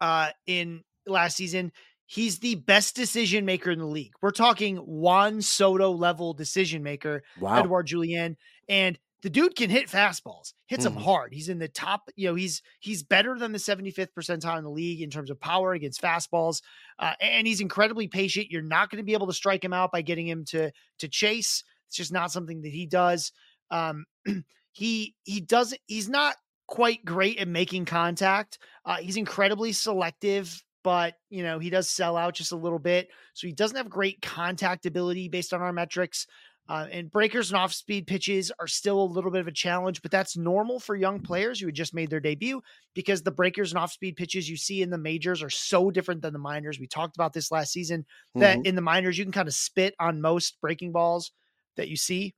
uh, 0.00 0.30
in 0.46 0.84
last 1.08 1.36
season, 1.36 1.72
he's 2.06 2.38
the 2.38 2.54
best 2.54 2.94
decision 2.94 3.44
maker 3.44 3.72
in 3.72 3.80
the 3.80 3.84
league. 3.84 4.12
We're 4.20 4.30
talking 4.30 4.76
Juan 4.76 5.42
Soto 5.42 5.90
level 5.90 6.34
decision 6.34 6.84
maker, 6.84 7.24
wow. 7.40 7.58
Edouard 7.58 7.88
Julien. 7.88 8.36
And 8.68 8.96
the 9.22 9.30
dude 9.30 9.54
can 9.56 9.70
hit 9.70 9.88
fastballs, 9.88 10.52
hits 10.66 10.84
Mm-hmm. 10.84 10.94
them 10.94 11.02
hard. 11.04 11.32
He's 11.32 11.48
in 11.48 11.58
the 11.58 11.68
top, 11.68 12.10
you 12.16 12.28
know, 12.28 12.34
he's 12.34 12.60
he's 12.80 13.02
better 13.02 13.38
than 13.38 13.52
the 13.52 13.58
75th 13.58 14.08
percentile 14.18 14.58
in 14.58 14.64
the 14.64 14.70
league 14.70 15.00
in 15.00 15.10
terms 15.10 15.30
of 15.30 15.40
power 15.40 15.72
against 15.72 16.02
fastballs. 16.02 16.60
Uh, 16.98 17.14
and 17.20 17.46
he's 17.46 17.60
incredibly 17.60 18.08
patient. 18.08 18.50
You're 18.50 18.62
not 18.62 18.90
going 18.90 18.98
to 18.98 19.04
be 19.04 19.12
able 19.14 19.28
to 19.28 19.32
strike 19.32 19.64
him 19.64 19.72
out 19.72 19.92
by 19.92 20.02
getting 20.02 20.26
him 20.26 20.44
to 20.46 20.70
to 20.98 21.08
chase. 21.08 21.62
It's 21.88 21.96
just 21.96 22.12
not 22.12 22.32
something 22.32 22.62
that 22.62 22.72
he 22.72 22.86
does. 22.86 23.32
Um, 23.70 24.04
he 24.72 25.14
he 25.24 25.40
doesn't 25.40 25.80
he's 25.86 26.08
not 26.08 26.36
quite 26.66 27.04
great 27.04 27.38
at 27.38 27.48
making 27.48 27.84
contact. 27.84 28.58
Uh, 28.84 28.96
he's 28.96 29.16
incredibly 29.16 29.72
selective, 29.72 30.62
but 30.82 31.14
you 31.30 31.42
know, 31.42 31.58
he 31.58 31.70
does 31.70 31.88
sell 31.90 32.16
out 32.16 32.34
just 32.34 32.52
a 32.52 32.56
little 32.56 32.78
bit. 32.78 33.08
So 33.34 33.46
he 33.46 33.52
doesn't 33.52 33.76
have 33.76 33.90
great 33.90 34.20
contact 34.22 34.86
ability 34.86 35.28
based 35.28 35.52
on 35.52 35.60
our 35.60 35.72
metrics. 35.72 36.26
Uh, 36.68 36.86
and 36.92 37.10
breakers 37.10 37.50
and 37.50 37.58
off 37.58 37.72
speed 37.72 38.06
pitches 38.06 38.52
are 38.60 38.68
still 38.68 39.02
a 39.02 39.04
little 39.04 39.30
bit 39.32 39.40
of 39.40 39.48
a 39.48 39.52
challenge, 39.52 40.00
but 40.00 40.12
that's 40.12 40.36
normal 40.36 40.78
for 40.78 40.94
young 40.94 41.20
players 41.20 41.58
who 41.58 41.66
had 41.66 41.74
just 41.74 41.92
made 41.92 42.08
their 42.08 42.20
debut 42.20 42.62
because 42.94 43.22
the 43.22 43.32
breakers 43.32 43.72
and 43.72 43.78
off 43.78 43.92
speed 43.92 44.14
pitches 44.16 44.48
you 44.48 44.56
see 44.56 44.80
in 44.80 44.88
the 44.90 44.96
majors 44.96 45.42
are 45.42 45.50
so 45.50 45.90
different 45.90 46.22
than 46.22 46.32
the 46.32 46.38
minors. 46.38 46.78
We 46.78 46.86
talked 46.86 47.16
about 47.16 47.32
this 47.32 47.50
last 47.50 47.72
season 47.72 48.06
that 48.36 48.58
Mhm. 48.58 48.66
in 48.66 48.74
the 48.76 48.80
minors 48.80 49.18
you 49.18 49.24
can 49.24 49.32
kind 49.32 49.48
of 49.48 49.54
spit 49.54 49.94
on 49.98 50.20
most 50.20 50.60
breaking 50.60 50.92
balls 50.92 51.32
that 51.76 51.88
you 51.88 51.96
see 51.96 52.34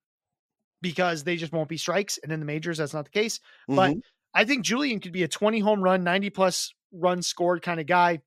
because 0.81 1.25
they 1.25 1.37
just 1.37 1.53
won't 1.53 1.69
be 1.69 1.77
strikes. 1.77 2.19
And 2.23 2.33
in 2.33 2.41
the 2.41 2.47
majors, 2.47 2.79
that's 2.79 2.95
not 2.95 3.05
the 3.05 3.11
case. 3.11 3.41
But 3.69 3.95
Mhm. 3.95 4.03
I 4.33 4.45
think 4.47 4.65
Julien 4.65 5.01
could 5.01 5.13
be 5.13 5.23
a 5.23 5.29
20 5.29 5.61
home 5.61 5.83
run, 5.83 6.03
90 6.03 6.31
plus 6.31 6.73
run 6.93 7.23
scored 7.23 7.63
kind 7.63 7.79
of 7.79 7.87
guy. 7.87 8.23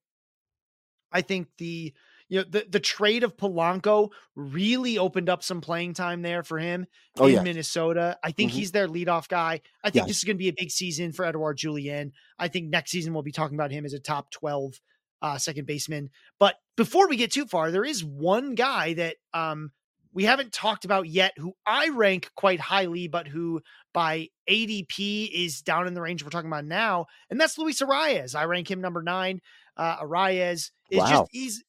I 1.11 1.21
think 1.21 1.47
the 1.57 1.93
you 2.29 2.39
know 2.39 2.45
the 2.49 2.65
the 2.69 2.79
trade 2.79 3.23
of 3.23 3.37
Polanco 3.37 4.09
really 4.35 4.97
opened 4.97 5.29
up 5.29 5.43
some 5.43 5.61
playing 5.61 5.93
time 5.93 6.21
there 6.21 6.43
for 6.43 6.57
him 6.59 6.85
oh 7.17 7.25
in 7.27 7.35
yeah, 7.35 7.41
Minnesota. 7.41 8.17
I 8.23 8.31
think 8.31 8.51
Mhm. 8.51 8.55
he's 8.55 8.71
their 8.71 8.87
leadoff 8.87 9.27
guy. 9.27 9.61
I 9.83 9.89
think 9.89 10.03
Yes. 10.03 10.07
this 10.07 10.17
is 10.17 10.23
going 10.23 10.35
to 10.37 10.43
be 10.43 10.49
a 10.49 10.53
big 10.57 10.71
season 10.71 11.13
for 11.13 11.25
Edouard 11.25 11.57
Julien. 11.57 12.11
I 12.37 12.47
think 12.49 12.69
next 12.69 12.91
season 12.91 13.13
we'll 13.13 13.23
be 13.23 13.31
talking 13.31 13.55
about 13.57 13.71
him 13.71 13.85
as 13.85 13.93
a 13.93 13.99
top 13.99 14.31
12 14.31 14.73
uh, 15.21 15.37
second 15.37 15.65
baseman. 15.65 16.09
But 16.37 16.55
before 16.75 17.07
we 17.09 17.15
get 17.15 17.31
too 17.31 17.45
far, 17.47 17.71
there 17.71 17.83
is 17.85 18.03
one 18.03 18.53
guy 18.55 18.93
that 18.93 19.15
um, 19.33 19.71
we 20.13 20.25
haven't 20.25 20.51
talked 20.53 20.85
about 20.85 21.07
yet 21.07 21.33
who 21.37 21.53
I 21.65 21.89
rank 21.89 22.29
quite 22.35 22.59
highly, 22.59 23.07
but 23.07 23.27
who 23.27 23.61
by 23.93 24.27
ADP 24.47 25.29
is 25.33 25.61
down 25.61 25.87
in 25.87 25.93
the 25.93 26.01
range 26.01 26.23
we're 26.23 26.29
talking 26.29 26.49
about 26.49 26.65
now, 26.65 27.05
and 27.29 27.39
that's 27.41 27.57
Luis 27.57 27.81
Arraez. 27.81 28.35
I 28.35 28.43
rank 28.45 28.69
him 28.69 28.81
number 28.81 29.01
nine. 29.01 29.41
Uh, 29.75 29.97
Arraez 29.99 30.71
is 30.91 30.99
Wow. 30.99 31.09
just 31.09 31.29
he's 31.31 31.63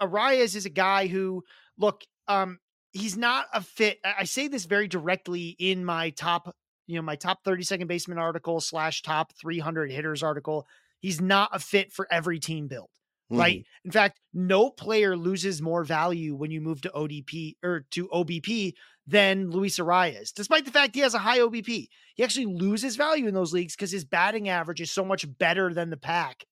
Arraez 0.00 0.54
is 0.56 0.66
a 0.66 0.70
guy 0.70 1.06
who 1.06 1.42
look 1.78 2.02
um 2.28 2.58
he's 2.92 3.16
not 3.16 3.46
a 3.54 3.60
fit. 3.60 3.98
I 4.04 4.24
say 4.24 4.48
this 4.48 4.64
very 4.64 4.88
directly 4.88 5.56
in 5.58 5.84
my 5.84 6.10
top, 6.10 6.54
you 6.86 6.96
know, 6.96 7.02
my 7.02 7.16
top 7.16 7.44
30 7.44 7.62
second 7.62 7.86
baseman 7.86 8.18
article 8.18 8.60
slash 8.60 9.02
top 9.02 9.32
300 9.40 9.90
hitters 9.92 10.22
article. 10.22 10.66
He's 11.00 11.20
not 11.20 11.50
a 11.52 11.58
fit 11.58 11.92
for 11.92 12.06
every 12.10 12.38
team 12.40 12.66
build 12.66 12.90
right? 13.30 13.64
In 13.84 13.90
fact, 13.90 14.20
no 14.34 14.70
player 14.70 15.16
loses 15.16 15.62
more 15.62 15.84
value 15.84 16.34
when 16.34 16.50
you 16.50 16.60
move 16.60 16.80
to 16.82 16.90
ODP 16.90 17.54
or 17.62 17.86
to 17.92 18.08
OBP 18.08 18.74
than 19.06 19.50
Luis 19.50 19.78
Arraez, 19.78 20.32
despite 20.32 20.64
the 20.64 20.70
fact 20.70 20.94
he 20.94 21.00
has 21.00 21.14
a 21.14 21.18
high 21.18 21.38
OBP. 21.38 21.88
He 22.14 22.24
actually 22.24 22.46
loses 22.46 22.96
value 22.96 23.26
in 23.26 23.34
those 23.34 23.52
leagues 23.52 23.74
because 23.74 23.92
his 23.92 24.04
batting 24.04 24.48
average 24.48 24.80
is 24.80 24.90
so 24.90 25.04
much 25.04 25.26
better 25.38 25.72
than 25.72 25.90
the 25.90 25.96
pack. 25.96 26.44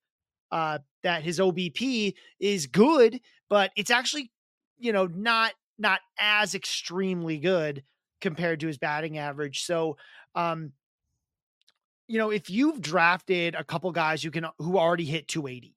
Uh, 0.51 0.79
that 1.03 1.21
his 1.21 1.37
OBP 1.37 2.15
is 2.39 2.65
good, 2.65 3.19
but 3.49 3.71
it's 3.75 3.91
actually, 3.91 4.31
you 4.77 4.91
know, 4.93 5.07
not 5.07 5.53
not 5.77 6.01
as 6.19 6.55
extremely 6.55 7.37
good 7.39 7.83
compared 8.21 8.59
to 8.61 8.67
his 8.67 8.77
batting 8.77 9.17
average. 9.17 9.63
So, 9.63 9.97
um, 10.35 10.73
you 12.07 12.17
know, 12.17 12.31
if 12.31 12.49
you've 12.49 12.81
drafted 12.81 13.55
a 13.55 13.63
couple 13.63 13.91
guys 13.91 14.23
who 14.23 14.31
can 14.31 14.45
who 14.57 14.77
already 14.77 15.05
hit 15.05 15.27
280, 15.27 15.75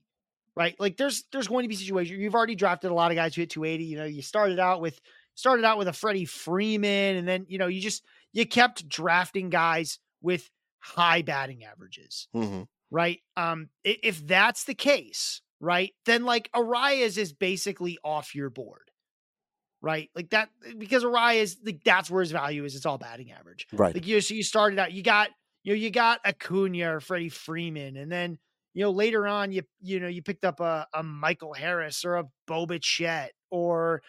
right? 0.57 0.75
Like 0.79 0.97
there's 0.97 1.25
there's 1.33 1.49
going 1.49 1.65
to 1.65 1.69
be 1.69 1.75
situations 1.77 2.19
you've 2.19 2.35
already 2.35 2.55
drafted 2.55 2.91
a 2.91 2.95
lot 2.95 3.11
of 3.11 3.17
guys 3.17 3.35
who 3.35 3.43
hit 3.43 3.51
280. 3.51 3.85
You 3.85 3.97
know, 3.99 4.05
you 4.05 4.23
started 4.23 4.59
out 4.59 4.81
with 4.81 5.01
started 5.35 5.65
out 5.65 5.79
with 5.79 5.89
a 5.89 5.93
Freddie 5.93 6.25
Freeman, 6.25 7.17
and 7.17 7.29
then 7.29 7.45
you 7.49 7.59
know 7.59 7.67
you 7.67 7.81
just 7.81 8.03
you 8.33 8.47
kept 8.47 8.89
drafting 8.89 9.51
guys 9.51 9.99
with 10.23 10.51
high 10.79 11.23
batting 11.23 11.65
averages, 11.65 12.29
Mhm. 12.35 12.67
right? 12.91 13.21
Um, 13.37 13.69
if 13.85 14.27
that's 14.27 14.65
the 14.65 14.75
case, 14.75 15.43
right, 15.63 15.95
then 16.05 16.25
like 16.25 16.51
Arraez 16.55 17.17
is 17.17 17.33
basically 17.33 17.97
off 18.05 18.35
your 18.35 18.51
board, 18.51 18.91
right? 19.81 20.11
Like 20.15 20.31
that 20.31 20.51
eh, 20.67 20.73
because 20.77 21.05
Arraez 21.05 21.57
like 21.65 21.83
that's 21.85 22.11
where 22.11 22.21
his 22.21 22.33
value 22.33 22.65
is. 22.65 22.75
It's 22.75 22.85
all 22.85 22.99
batting 22.99 23.33
average. 23.33 23.69
right. 23.73 23.95
Like 23.95 24.07
you, 24.07 24.21
so 24.21 24.35
you 24.35 24.43
started 24.43 24.79
out, 24.79 24.93
you 24.93 25.03
got 25.03 25.31
you 25.63 25.73
know 25.73 25.79
you 25.79 25.91
got 25.91 26.21
Acuna 26.27 26.97
or 26.97 27.01
Freddie 27.01 27.31
Freeman, 27.31 27.97
and 27.97 28.11
then 28.11 28.39
you 28.75 28.83
know 28.83 28.91
later 28.91 29.27
on 29.27 29.53
you 29.53 29.63
you 29.81 30.01
know 30.01 30.09
you 30.09 30.21
picked 30.21 30.45
up 30.45 30.61
a, 30.61 30.87
a 30.93 31.03
Michael 31.03 31.55
Harris 31.55 32.05
or 32.05 32.17
a 32.17 32.25
Bo 32.47 32.67
Bichette 32.67 33.33
or 33.51 34.03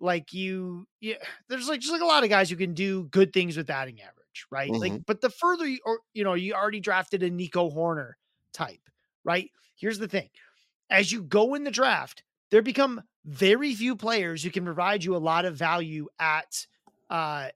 like 0.00 0.32
you 0.32 0.86
yeah 1.00 1.16
there's 1.48 1.68
like 1.68 1.80
just 1.80 1.92
like 1.92 2.02
a 2.02 2.06
lot 2.06 2.24
of 2.24 2.30
guys 2.30 2.50
who 2.50 2.56
can 2.56 2.74
do 2.74 3.04
good 3.04 3.32
things 3.32 3.56
with 3.56 3.66
batting 3.66 4.00
average, 4.00 4.46
right? 4.50 4.70
Like 4.70 4.92
mm-hmm. 4.92 5.02
but 5.06 5.20
the 5.20 5.30
further 5.30 5.66
you 5.66 5.80
or 5.84 6.00
you 6.14 6.24
know 6.24 6.34
you 6.34 6.54
already 6.54 6.80
drafted 6.80 7.22
a 7.22 7.30
Nico 7.30 7.70
Hoerner 7.70 8.12
type, 8.54 8.80
right? 9.22 9.50
Here's 9.76 9.98
the 9.98 10.08
thing: 10.08 10.30
as 10.90 11.12
you 11.12 11.22
go 11.22 11.54
in 11.54 11.64
the 11.64 11.70
draft, 11.70 12.22
there 12.50 12.62
become 12.62 13.02
very 13.24 13.74
few 13.74 13.96
players 13.96 14.42
who 14.42 14.50
can 14.50 14.64
provide 14.64 15.02
you 15.04 15.16
a 15.16 15.18
lot 15.18 15.44
of 15.44 15.56
value 15.56 16.08
at 16.18 16.66
uh 17.10 17.48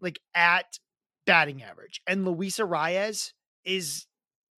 like 0.00 0.20
at 0.34 0.78
batting 1.26 1.62
average. 1.62 2.02
And 2.06 2.24
Luisa 2.24 2.62
Arraez 2.64 3.32
is 3.64 4.06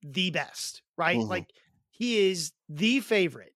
the 0.03 0.31
best, 0.31 0.83
right? 0.97 1.23
Mhm. 1.23 1.29
Like 1.29 1.53
he 1.91 2.31
is 2.31 2.53
the 2.69 3.01
favorite 3.01 3.55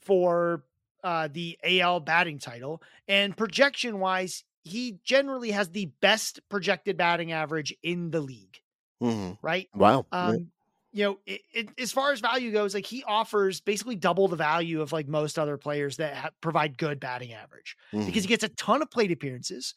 for 0.00 0.64
uh 1.04 1.28
the 1.28 1.58
AL 1.64 2.00
batting 2.00 2.38
title 2.38 2.82
and 3.08 3.36
projection 3.36 3.98
wise 4.00 4.44
he 4.64 5.00
generally 5.04 5.50
has 5.52 5.70
the 5.70 5.86
best 6.02 6.40
projected 6.50 6.96
batting 6.96 7.32
average 7.32 7.74
in 7.82 8.10
the 8.10 8.20
league, 8.20 8.60
Mhm. 9.00 9.38
right? 9.42 9.68
Wow. 9.74 10.06
Um, 10.12 10.52
you 10.92 11.04
know, 11.04 11.20
it, 11.26 11.42
it, 11.52 11.68
as 11.78 11.92
far 11.92 12.12
as 12.12 12.20
value 12.20 12.50
goes, 12.52 12.74
like 12.74 12.86
he 12.86 13.04
offers 13.04 13.60
basically 13.60 13.96
double 13.96 14.28
the 14.28 14.36
value 14.36 14.80
of 14.80 14.92
like 14.92 15.06
most 15.08 15.38
other 15.38 15.56
players 15.56 15.98
that 15.98 16.16
ha- 16.16 16.30
provide 16.40 16.76
good 16.78 16.98
batting 17.00 17.32
average 17.32 17.76
Mhm. 17.92 18.06
because 18.06 18.24
he 18.24 18.28
gets 18.28 18.44
a 18.44 18.48
ton 18.48 18.82
of 18.82 18.90
plate 18.90 19.12
appearances 19.12 19.74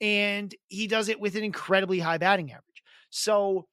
and 0.00 0.54
he 0.68 0.86
does 0.88 1.08
it 1.08 1.20
with 1.20 1.36
an 1.36 1.44
incredibly 1.44 2.00
high 2.00 2.18
batting 2.18 2.50
average. 2.52 2.82
So 3.10 3.68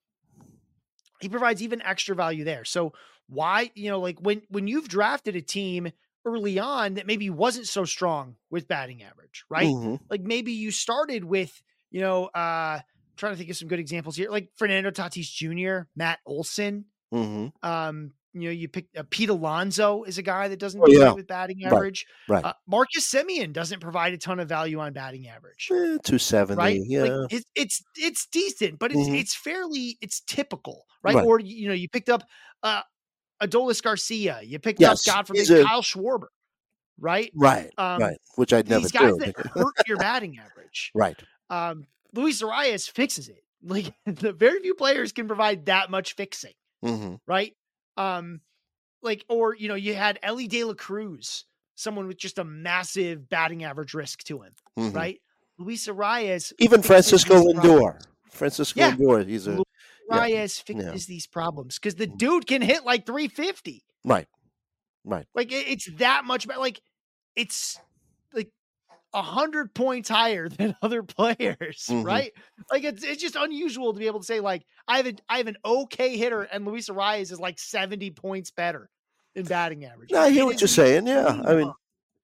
he 1.20 1.30
provides 1.30 1.62
even 1.62 1.82
extra 1.82 2.16
value 2.16 2.44
there. 2.44 2.66
So 2.66 2.94
why, 3.28 3.72
you 3.76 3.90
know, 3.90 4.00
like 4.00 4.20
when 4.20 4.42
when 4.50 4.68
you've 4.68 4.88
drafted 4.88 5.36
a 5.36 5.42
team 5.42 5.92
early 6.26 6.60
on 6.60 6.96
that 6.96 7.08
maybe 7.08 7.30
wasn't 7.30 7.68
so 7.68 7.86
strong 7.86 8.38
with 8.50 8.68
batting 8.68 9.04
average, 9.04 9.46
right? 9.50 9.76
Mhm. 9.76 10.00
Like 10.10 10.22
maybe 10.22 10.52
you 10.52 10.72
started 10.72 11.24
with, 11.24 11.62
you 11.92 12.02
know, 12.02 12.26
uh 12.26 12.82
trying 13.18 13.34
to 13.34 13.38
think 13.38 13.50
of 13.50 13.58
some 13.58 13.68
good 13.68 13.80
examples 13.80 14.16
here, 14.16 14.30
like 14.30 14.50
Fernando 14.56 14.92
Tatis 14.92 15.32
Jr., 15.32 15.88
Matt 15.96 16.20
Olson. 16.26 16.86
Mhm. 17.14 17.52
Um, 17.64 18.12
you 18.36 18.42
know, 18.46 18.50
you 18.50 18.68
pick 18.68 18.88
uh, 18.98 19.04
Pete 19.12 19.30
Alonso 19.30 20.02
is 20.04 20.18
a 20.18 20.24
guy 20.24 20.48
that 20.48 20.58
doesn't 20.58 20.82
Oh, 20.82 20.88
yeah. 20.88 21.12
with 21.12 21.28
batting 21.28 21.64
average. 21.66 22.08
right. 22.28 22.44
Uh, 22.44 22.54
Marcus 22.66 23.08
Semien 23.08 23.54
doesn't 23.54 23.80
provide 23.80 24.14
a 24.14 24.18
ton 24.18 24.40
of 24.40 24.50
value 24.50 24.80
on 24.80 24.92
batting 24.94 25.28
average 25.28 25.70
Eh, 25.72 26.00
270. 26.04 26.58
right? 26.58 26.82
Yeah. 26.84 27.04
Like 27.04 27.32
it's 27.34 27.46
it's 27.56 27.84
it's 27.96 28.26
decent, 28.26 28.80
but 28.80 28.92
it's 28.92 29.08
Mhm. 29.08 29.20
it's 29.20 29.36
fairly 29.36 30.00
it's 30.02 30.22
typical, 30.22 30.86
right? 31.04 31.14
Right. 31.14 31.26
Or 31.26 31.40
you 31.40 31.68
know, 31.68 31.76
you 31.76 31.88
picked 31.88 32.10
up 32.10 32.24
uh 32.64 32.82
Adolis 33.44 33.84
Garcia, 33.84 34.40
you 34.42 34.58
picked 34.58 34.80
Yes, 34.80 35.08
up 35.08 35.14
God 35.16 35.28
forbid 35.28 35.52
a- 35.52 35.64
Kyle 35.64 35.84
Schwarber, 35.84 36.28
right? 36.98 37.30
right. 37.36 37.70
Um, 37.78 38.00
right. 38.02 38.18
Which 38.36 38.52
I'd 38.54 38.68
never 38.68 38.82
These 38.82 38.92
guys 38.94 39.14
do. 39.14 39.20
that 39.20 39.36
hurt 39.38 39.74
your 39.88 39.98
batting 39.98 40.40
average. 40.40 40.90
right. 40.96 41.22
Um, 41.52 41.86
Luis 42.14 42.42
Arraez 42.42 42.90
fixes 42.90 43.30
it. 43.30 43.44
Like 43.66 43.94
the 44.06 44.34
very 44.34 44.60
few 44.60 44.76
players 44.76 45.14
can 45.14 45.26
provide 45.26 45.68
that 45.68 45.90
much 45.90 46.16
fixing 46.16 46.52
hmm 46.84 47.16
right? 47.26 47.54
Um, 47.96 48.42
like, 49.02 49.24
or 49.30 49.56
you 49.56 49.70
know, 49.70 49.76
you 49.76 49.94
had 49.96 50.20
Elly 50.22 50.48
De 50.48 50.66
La 50.66 50.74
Cruz, 50.74 51.46
someone 51.76 52.08
with 52.08 52.18
just 52.18 52.40
a 52.40 52.44
massive 52.44 53.30
batting 53.30 53.64
average 53.64 53.94
risk 53.94 54.24
to 54.26 54.42
him, 54.42 54.54
Mhm. 54.78 54.94
right? 54.94 55.22
Luis 55.58 55.88
Arraez, 55.88 56.52
Even 56.60 56.82
Francisco. 56.82 57.42
Lindor. 57.42 58.02
Francisco 58.30 58.80
Yeah. 58.82 58.96
Lindor. 58.98 59.26
He's 59.28 59.48
a 59.48 59.52
Lu- 59.52 59.64
yeah, 60.10 60.18
Arraez 60.28 60.62
fixes 60.62 61.06
these 61.06 61.26
problems 61.28 61.80
because 61.80 61.96
the 61.96 62.08
dude 62.08 62.46
can 62.48 62.62
hit 62.62 62.84
like 62.84 63.06
350. 63.06 63.86
right. 64.04 64.28
Right. 65.06 65.26
Like 65.34 65.52
it's 65.54 65.90
that 66.00 66.26
much 66.26 66.48
better. 66.50 66.60
Like 66.60 66.82
it's 67.38 67.80
a 69.14 69.22
hundred 69.22 69.74
points 69.74 70.10
higher 70.10 70.50
than 70.58 70.76
other 70.82 71.04
players, 71.04 71.86
Mhm. 71.90 72.04
right? 72.06 72.32
Like 72.72 72.84
it's 72.84 73.04
it's 73.04 73.22
just 73.22 73.36
unusual 73.36 73.94
to 73.94 74.00
be 74.00 74.08
able 74.08 74.20
to 74.20 74.26
say 74.26 74.40
like 74.40 74.66
I 74.88 74.98
have 74.98 75.08
a 75.08 75.14
I 75.30 75.38
have 75.38 75.48
an 75.48 75.58
okay 75.64 76.18
hitter 76.18 76.44
and 76.44 76.66
Luis 76.66 76.90
Arraez 76.90 77.32
is 77.32 77.40
like 77.40 77.60
70 77.60 78.12
points 78.12 78.52
better 78.52 78.90
in 79.36 79.46
batting 79.46 79.86
average. 79.86 80.12
No, 80.12 80.22
I 80.22 80.30
hear 80.30 80.44
It 80.44 80.46
what 80.46 80.62
you're 80.62 80.68
saying. 80.68 81.08
Yeah. 81.08 81.42
I 81.46 81.56
mean, 81.56 81.74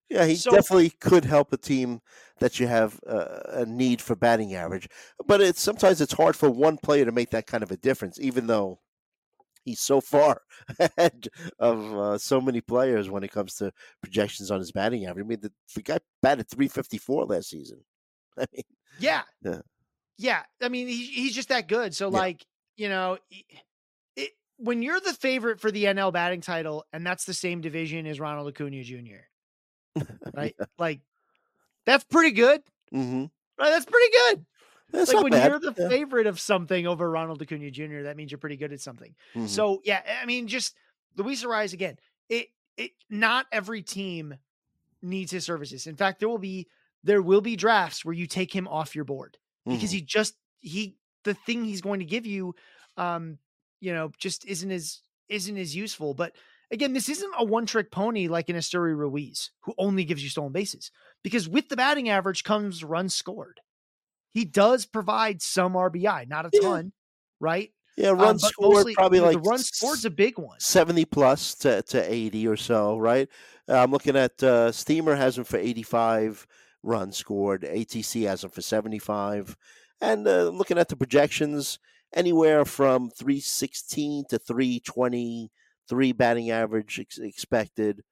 yeah, 0.08 0.26
he 0.26 0.34
So- 0.36 0.50
definitely 0.50 0.90
could 0.90 1.24
help 1.24 1.52
a 1.52 1.56
team 1.56 2.00
that 2.38 2.58
you 2.58 2.66
have 2.66 2.98
uh, 3.06 3.40
a 3.48 3.66
need 3.66 4.00
for 4.00 4.16
batting 4.16 4.54
average. 4.54 4.88
But 5.26 5.40
it's 5.40 5.60
sometimes 5.60 6.00
it's 6.00 6.12
hard 6.14 6.34
for 6.36 6.48
one 6.50 6.78
player 6.78 7.04
to 7.04 7.12
make 7.12 7.30
that 7.30 7.46
kind 7.46 7.62
of 7.62 7.70
a 7.70 7.76
difference, 7.76 8.18
even 8.20 8.46
though 8.46 8.80
he's 9.64 9.80
so 9.80 10.00
far 10.00 10.42
ahead 10.78 11.28
of 11.58 11.94
uh, 11.98 12.18
so 12.18 12.40
many 12.40 12.60
players 12.60 13.10
when 13.10 13.22
it 13.24 13.30
comes 13.32 13.54
to 13.56 13.72
projections 14.02 14.50
on 14.50 14.58
his 14.58 14.72
batting 14.72 15.06
average. 15.06 15.24
I 15.24 15.28
mean, 15.28 15.40
the, 15.40 15.52
the 15.74 15.82
guy 15.82 15.98
batted 16.22 16.48
354 16.50 17.26
last 17.26 17.50
season. 17.50 17.84
I 18.38 18.46
mean, 18.52 18.62
Yeah. 18.98 19.22
Yeah. 19.42 19.60
Yeah. 20.18 20.42
I 20.62 20.68
mean, 20.68 20.86
he, 20.88 21.04
he's 21.06 21.34
just 21.34 21.48
that 21.50 21.68
good. 21.68 21.94
So, 21.94 22.10
Yeah. 22.10 22.18
like, 22.18 22.44
you 22.76 22.88
know, 22.88 23.18
it, 24.16 24.30
when 24.56 24.82
you're 24.82 25.00
the 25.00 25.14
favorite 25.14 25.60
for 25.60 25.70
the 25.70 25.84
NL 25.84 26.12
batting 26.12 26.40
title, 26.40 26.84
and 26.92 27.06
that's 27.06 27.24
the 27.24 27.34
same 27.34 27.60
division 27.60 28.06
as 28.06 28.20
Ronald 28.20 28.48
Acuna 28.48 28.82
Jr., 28.82 29.24
right? 30.34 30.54
Like, 30.78 31.00
that's 31.86 32.04
pretty 32.04 32.32
good. 32.32 32.62
hmm 32.92 33.24
Right? 33.58 33.70
That's 33.70 33.84
pretty 33.86 34.10
good. 34.12 34.46
That's 34.92 35.12
like 35.12 35.22
when 35.22 35.32
bad. 35.32 35.50
you're 35.50 35.58
the 35.60 35.74
Yeah. 35.76 35.88
favorite 35.88 36.26
of 36.26 36.38
something 36.40 36.86
over 36.86 37.10
Ronald 37.10 37.40
Acuna 37.42 37.70
Jr., 37.70 38.02
that 38.02 38.16
means 38.16 38.30
you're 38.30 38.38
pretty 38.38 38.56
good 38.56 38.72
at 38.72 38.80
something. 38.80 39.14
Mhm. 39.34 39.48
So 39.48 39.80
yeah, 39.84 40.02
I 40.22 40.26
mean, 40.26 40.48
just 40.48 40.74
Luis 41.16 41.44
Arraez 41.44 41.72
again. 41.72 41.98
It 42.28 42.48
it 42.76 42.92
not 43.08 43.46
every 43.52 43.82
team 43.82 44.34
needs 45.02 45.30
his 45.32 45.44
services. 45.44 45.86
In 45.86 45.96
fact, 45.96 46.20
there 46.20 46.28
will 46.28 46.38
be 46.38 46.68
there 47.02 47.22
will 47.22 47.40
be 47.40 47.56
drafts 47.56 48.04
where 48.04 48.14
you 48.14 48.26
take 48.26 48.54
him 48.54 48.68
off 48.68 48.94
your 48.94 49.04
board 49.04 49.38
because 49.66 49.90
Mhm. 49.90 49.94
he 49.94 50.00
just 50.02 50.34
he 50.60 50.96
the 51.24 51.34
thing 51.34 51.64
he's 51.64 51.80
going 51.82 52.00
to 52.00 52.06
give 52.06 52.26
you, 52.26 52.54
um, 52.96 53.38
you 53.80 53.92
know, 53.92 54.10
just 54.18 54.44
isn't 54.46 54.70
as 54.70 55.02
isn't 55.28 55.56
as 55.58 55.74
useful. 55.76 56.12
But 56.14 56.34
again, 56.70 56.92
this 56.92 57.08
isn't 57.08 57.32
a 57.38 57.44
one 57.44 57.66
trick 57.66 57.90
pony 57.90 58.28
like 58.28 58.48
an 58.48 58.56
Esteury 58.56 58.96
Ruiz 58.96 59.50
who 59.60 59.74
only 59.78 60.04
gives 60.04 60.22
you 60.22 60.28
stolen 60.30 60.52
bases 60.52 60.90
because 61.22 61.48
with 61.48 61.68
the 61.68 61.76
batting 61.76 62.08
average 62.08 62.44
comes 62.44 62.82
runs 62.84 63.14
scored. 63.14 63.60
He 64.32 64.44
does 64.44 64.86
provide 64.86 65.42
some 65.42 65.74
RBI, 65.74 66.26
not 66.28 66.46
a 66.46 66.50
Yeah. 66.52 66.60
ton, 66.60 66.92
right? 67.40 67.72
yeah, 67.96 68.10
Um, 68.10 68.18
run 68.18 68.36
but 68.36 68.50
scored 68.52 68.74
mostly, 68.76 68.94
probably 68.94 69.18
you 69.18 69.22
know, 69.22 69.30
like 69.32 69.42
the 69.42 69.48
run 69.48 69.58
scored's 69.58 70.04
a 70.04 70.10
big 70.10 70.38
one. 70.38 70.58
70 70.60 71.04
plus 71.06 71.54
to, 71.56 71.82
to 71.82 72.12
80 72.12 72.46
or 72.46 72.56
so, 72.56 72.96
right? 72.96 73.28
Uh, 73.68 73.82
I'm 73.82 73.90
looking 73.90 74.16
at 74.16 74.42
uh, 74.42 74.72
Steamer 74.72 75.16
has 75.16 75.36
him 75.36 75.44
for 75.44 75.56
85 75.58 76.46
runs 76.82 77.16
scored. 77.18 77.62
ATC 77.62 78.26
has 78.26 78.42
him 78.44 78.50
for 78.50 78.62
75. 78.62 79.56
And 80.00 80.26
uh, 80.26 80.48
looking 80.48 80.78
at 80.78 80.88
the 80.88 80.96
projections, 80.96 81.78
anywhere 82.14 82.64
from 82.64 83.10
316 83.10 84.24
to 84.30 84.38
323 84.38 86.12
batting 86.12 86.50
average 86.50 86.98
ex- 87.00 87.18
expected. 87.18 88.02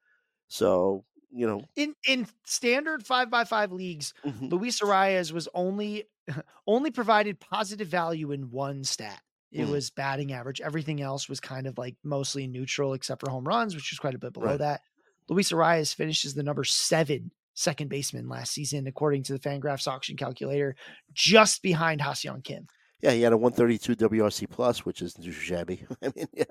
So, 0.48 1.04
you 1.31 1.47
know, 1.47 1.68
In 1.76 1.95
in 2.07 2.26
standard 2.45 3.07
five 3.07 3.31
by 3.31 3.45
five 3.45 3.70
leagues, 3.72 4.12
mhm, 4.24 4.51
Luis 4.51 4.81
Arraez 4.81 5.33
was 5.33 5.49
only 5.55 6.05
only 6.66 6.91
provided 6.91 7.41
positive 7.41 7.89
value 7.89 8.33
in 8.33 8.51
one 8.51 8.85
stat. 8.85 9.22
It 9.53 9.64
Mhm. 9.64 9.70
was 9.70 9.91
batting 9.91 10.33
average. 10.33 10.61
Everything 10.61 11.01
else 11.01 11.29
was 11.29 11.41
kind 11.41 11.66
of 11.66 11.79
like 11.79 11.97
mostly 12.05 12.47
neutral, 12.47 12.95
except 12.95 13.20
for 13.20 13.31
home 13.31 13.47
runs, 13.47 13.74
which 13.74 13.91
was 13.93 13.99
quite 13.99 14.14
a 14.14 14.18
bit 14.18 14.33
below 14.33 14.57
Right. 14.57 14.59
that. 14.59 14.83
Luis 15.29 15.53
Arraez 15.53 15.95
finishes 15.95 16.35
the 16.35 16.43
number 16.43 16.64
seven 16.64 17.31
second 17.55 17.89
baseman 17.89 18.29
last 18.29 18.53
season, 18.53 18.87
according 18.87 19.22
to 19.24 19.33
the 19.33 19.39
Fangraphs 19.41 19.87
auction 19.89 20.16
calculator, 20.16 20.76
just 21.12 21.62
behind 21.62 22.01
Ha-Seong 22.01 22.45
Kim. 22.45 22.68
yeah, 23.01 23.12
he 23.12 23.22
had 23.22 23.33
a 23.33 23.37
132 23.37 23.95
WRC 23.95 24.47
plus, 24.47 24.85
which 24.85 25.03
is 25.03 25.14
too 25.14 25.33
shabby. 25.33 25.87
I 26.03 26.11
mean, 26.16 26.26
yeah. 26.33 26.45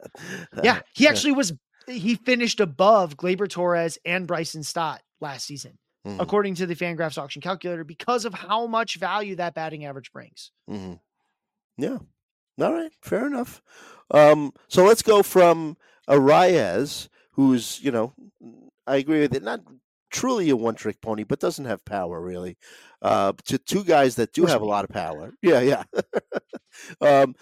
Yeah, 0.62 0.82
he 0.94 1.08
actually 1.08 1.34
was. 1.34 1.54
He 1.88 2.16
finished 2.16 2.60
above 2.60 3.16
Gleyber 3.18 3.50
Torres 3.50 3.98
and 4.06 4.28
Bryson 4.28 4.64
Stott 4.64 5.02
last 5.22 5.46
season, 5.46 5.78
Mhm, 6.06 6.22
according 6.22 6.56
to 6.56 6.66
the 6.66 6.76
Fangraphs 6.76 7.18
auction 7.18 7.42
calculator, 7.42 7.84
because 7.84 8.26
of 8.26 8.34
how 8.34 8.68
much 8.68 8.96
value 8.98 9.36
that 9.38 9.54
batting 9.54 9.86
average 9.86 10.12
brings. 10.12 10.52
mhm. 10.70 11.00
Yeah. 11.78 12.00
All 12.60 12.74
right. 12.74 12.92
Fair 13.02 13.28
enough. 13.28 13.62
Um, 14.12 14.52
so 14.68 14.84
let's 14.84 15.02
go 15.04 15.22
from 15.24 15.78
Arraez, 16.10 17.08
who's, 17.32 17.80
you 17.84 17.92
know, 17.92 18.14
I 18.88 18.96
agree 18.98 19.20
with 19.22 19.36
it, 19.36 19.44
not 19.44 19.62
truly 20.18 20.50
a 20.50 20.56
one 20.56 20.74
trick 20.74 21.00
pony, 21.00 21.24
but 21.24 21.40
doesn't 21.40 21.66
have 21.66 21.86
power 21.86 22.20
really, 22.20 22.58
uh, 23.04 23.34
to 23.46 23.60
two 23.60 23.84
guys 23.84 24.16
that 24.16 24.34
do 24.34 24.46
have 24.46 24.62
a 24.62 24.66
lot 24.66 24.84
of 24.84 24.90
power. 24.90 25.34
Yeah. 25.44 25.62
Yeah. 25.62 25.84
um, 27.02 27.36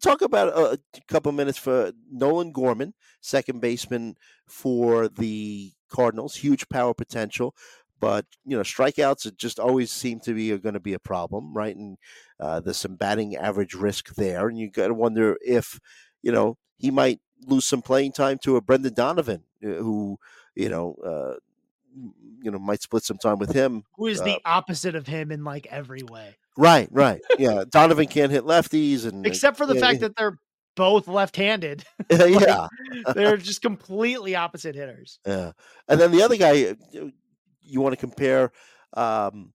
talk 0.00 0.22
about 0.22 0.48
a, 0.48 0.72
a 0.72 1.00
couple 1.08 1.30
minutes 1.32 1.58
for 1.58 1.92
Nolan 2.10 2.52
Gorman, 2.52 2.94
second 3.20 3.60
baseman 3.60 4.16
for 4.48 5.08
the 5.08 5.72
Cardinals, 5.90 6.36
huge 6.36 6.66
power 6.70 6.94
potential. 6.94 7.54
But 8.00 8.24
you 8.46 8.56
know, 8.56 8.62
strikeouts 8.62 9.36
just 9.36 9.60
always 9.60 9.92
seem 9.92 10.18
to 10.20 10.32
be 10.34 10.56
going 10.56 10.74
to 10.74 10.80
be 10.80 10.94
a 10.94 10.98
problem, 10.98 11.52
right? 11.54 11.76
And 11.76 11.98
uh, 12.40 12.60
there's 12.60 12.78
some 12.78 12.96
batting 12.96 13.36
average 13.36 13.74
risk 13.74 14.14
there, 14.16 14.48
and 14.48 14.58
you 14.58 14.70
got 14.70 14.88
to 14.88 14.94
wonder 14.94 15.36
if 15.40 15.78
you 16.20 16.32
know 16.32 16.56
he 16.78 16.90
might 16.90 17.20
lose 17.46 17.64
some 17.64 17.80
playing 17.80 18.10
time 18.10 18.38
to 18.38 18.56
a 18.56 18.60
Brendan 18.60 18.94
Donovan, 18.94 19.44
uh, 19.64 19.68
who 19.74 20.18
you 20.54 20.68
know, 20.68 20.94
uh, 21.04 21.34
you 22.42 22.50
know, 22.50 22.58
might 22.58 22.82
split 22.82 23.04
some 23.04 23.18
time 23.18 23.38
with 23.38 23.52
him. 23.52 23.84
Who 23.96 24.06
is 24.06 24.20
Uh, 24.20 24.24
the 24.24 24.40
opposite 24.44 24.94
of 24.94 25.06
him 25.06 25.30
in 25.30 25.44
like 25.44 25.66
every 25.70 26.02
way, 26.02 26.36
Right, 26.56 26.88
right, 26.90 27.20
yeah. 27.38 27.64
Donovan 27.70 28.06
can't 28.06 28.30
hit 28.32 28.44
lefties, 28.44 29.06
and 29.06 29.24
uh, 29.24 29.28
except 29.28 29.56
for 29.56 29.66
the 29.66 29.74
yeah, 29.74 29.80
fact 29.80 30.00
that 30.00 30.16
they're 30.16 30.38
both 30.74 31.06
left-handed. 31.08 31.84
yeah, 32.10 32.24
yeah, 32.26 32.66
they're 33.14 33.36
just 33.36 33.62
completely 33.62 34.34
opposite 34.36 34.74
hitters. 34.74 35.18
yeah. 35.26 35.52
And 35.88 36.00
then 36.00 36.10
the 36.12 36.22
other 36.22 36.36
guy, 36.36 36.64
uh, 36.70 36.74
you- 36.90 37.80
want 37.80 37.92
to 37.92 37.96
compare. 37.96 38.52
Um, 38.94 39.52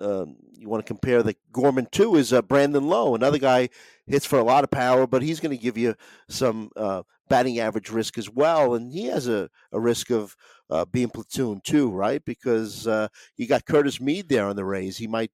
um, 0.00 0.36
you 0.52 0.68
want 0.68 0.84
to 0.84 0.86
compare 0.86 1.22
the 1.24 1.34
Gorman 1.50 1.88
to 1.92 2.14
is 2.16 2.32
uh, 2.32 2.42
Brandon 2.42 2.86
Lowe. 2.86 3.14
Another 3.16 3.38
guy 3.38 3.68
hits 4.06 4.24
for 4.24 4.38
a 4.38 4.44
lot 4.44 4.62
of 4.62 4.70
power, 4.70 5.06
but 5.08 5.22
he's 5.22 5.40
going 5.40 5.56
to 5.56 5.60
give 5.60 5.76
you 5.76 5.96
some 6.28 6.70
uh, 6.76 7.02
batting 7.28 7.58
average 7.58 7.90
risk 7.90 8.18
as 8.18 8.30
well, 8.30 8.74
and 8.74 8.92
he 8.92 9.04
has 9.06 9.28
a, 9.28 9.48
a 9.72 9.80
risk 9.80 10.10
of 10.10 10.36
uh, 10.70 10.84
being 10.86 11.10
platoon 11.10 11.60
too, 11.64 11.90
right? 11.90 12.24
Because 12.24 12.86
uh, 12.86 13.08
you 13.36 13.46
got 13.46 13.64
Curtis 13.66 14.00
Mead 14.00 14.28
there 14.28 14.46
on 14.46 14.56
the 14.56 14.64
Rays. 14.64 14.96
He 14.98 15.06
might 15.06 15.30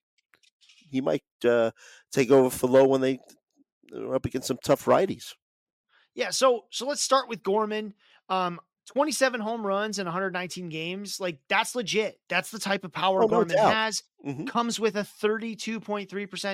he 0.91 1.01
might 1.01 1.25
uh, 1.45 1.71
take 2.13 2.31
over 2.31 2.51
for 2.51 2.69
Lowe 2.69 2.87
when 2.89 3.01
they 3.01 3.19
are 3.95 4.15
up 4.15 4.25
against 4.27 4.49
some 4.49 4.59
tough 4.65 4.85
righties. 4.85 5.35
Yeah, 6.15 6.31
so 6.31 6.67
so 6.71 6.87
let's 6.87 7.03
start 7.03 7.29
with 7.29 7.43
Gorman. 7.43 7.95
Um, 8.29 8.61
27 8.87 9.41
home 9.41 9.67
runs 9.67 9.99
in 9.99 10.07
119 10.07 10.69
games. 10.69 11.19
Like 11.19 11.41
that's 11.49 11.75
legit. 11.75 12.21
That's 12.29 12.51
the 12.51 12.59
type 12.59 12.85
of 12.85 12.93
power 12.93 13.23
Oh, 13.23 13.29
Gorman 13.29 13.57
doubt. 13.57 13.73
has. 13.73 14.03
Mhm. 14.25 14.47
Comes 14.47 14.79
with 14.79 14.97
a 14.97 15.05
32.3% 15.05 16.07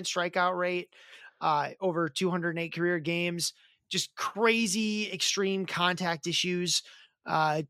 strikeout 0.06 0.56
rate, 0.56 0.94
uh, 1.40 1.70
over 1.80 2.08
208 2.08 2.72
career 2.72 2.98
games. 2.98 3.52
Just 3.90 4.14
crazy 4.14 5.12
extreme 5.12 5.66
contact 5.66 6.26
issues, 6.26 6.82
uh, 7.26 7.62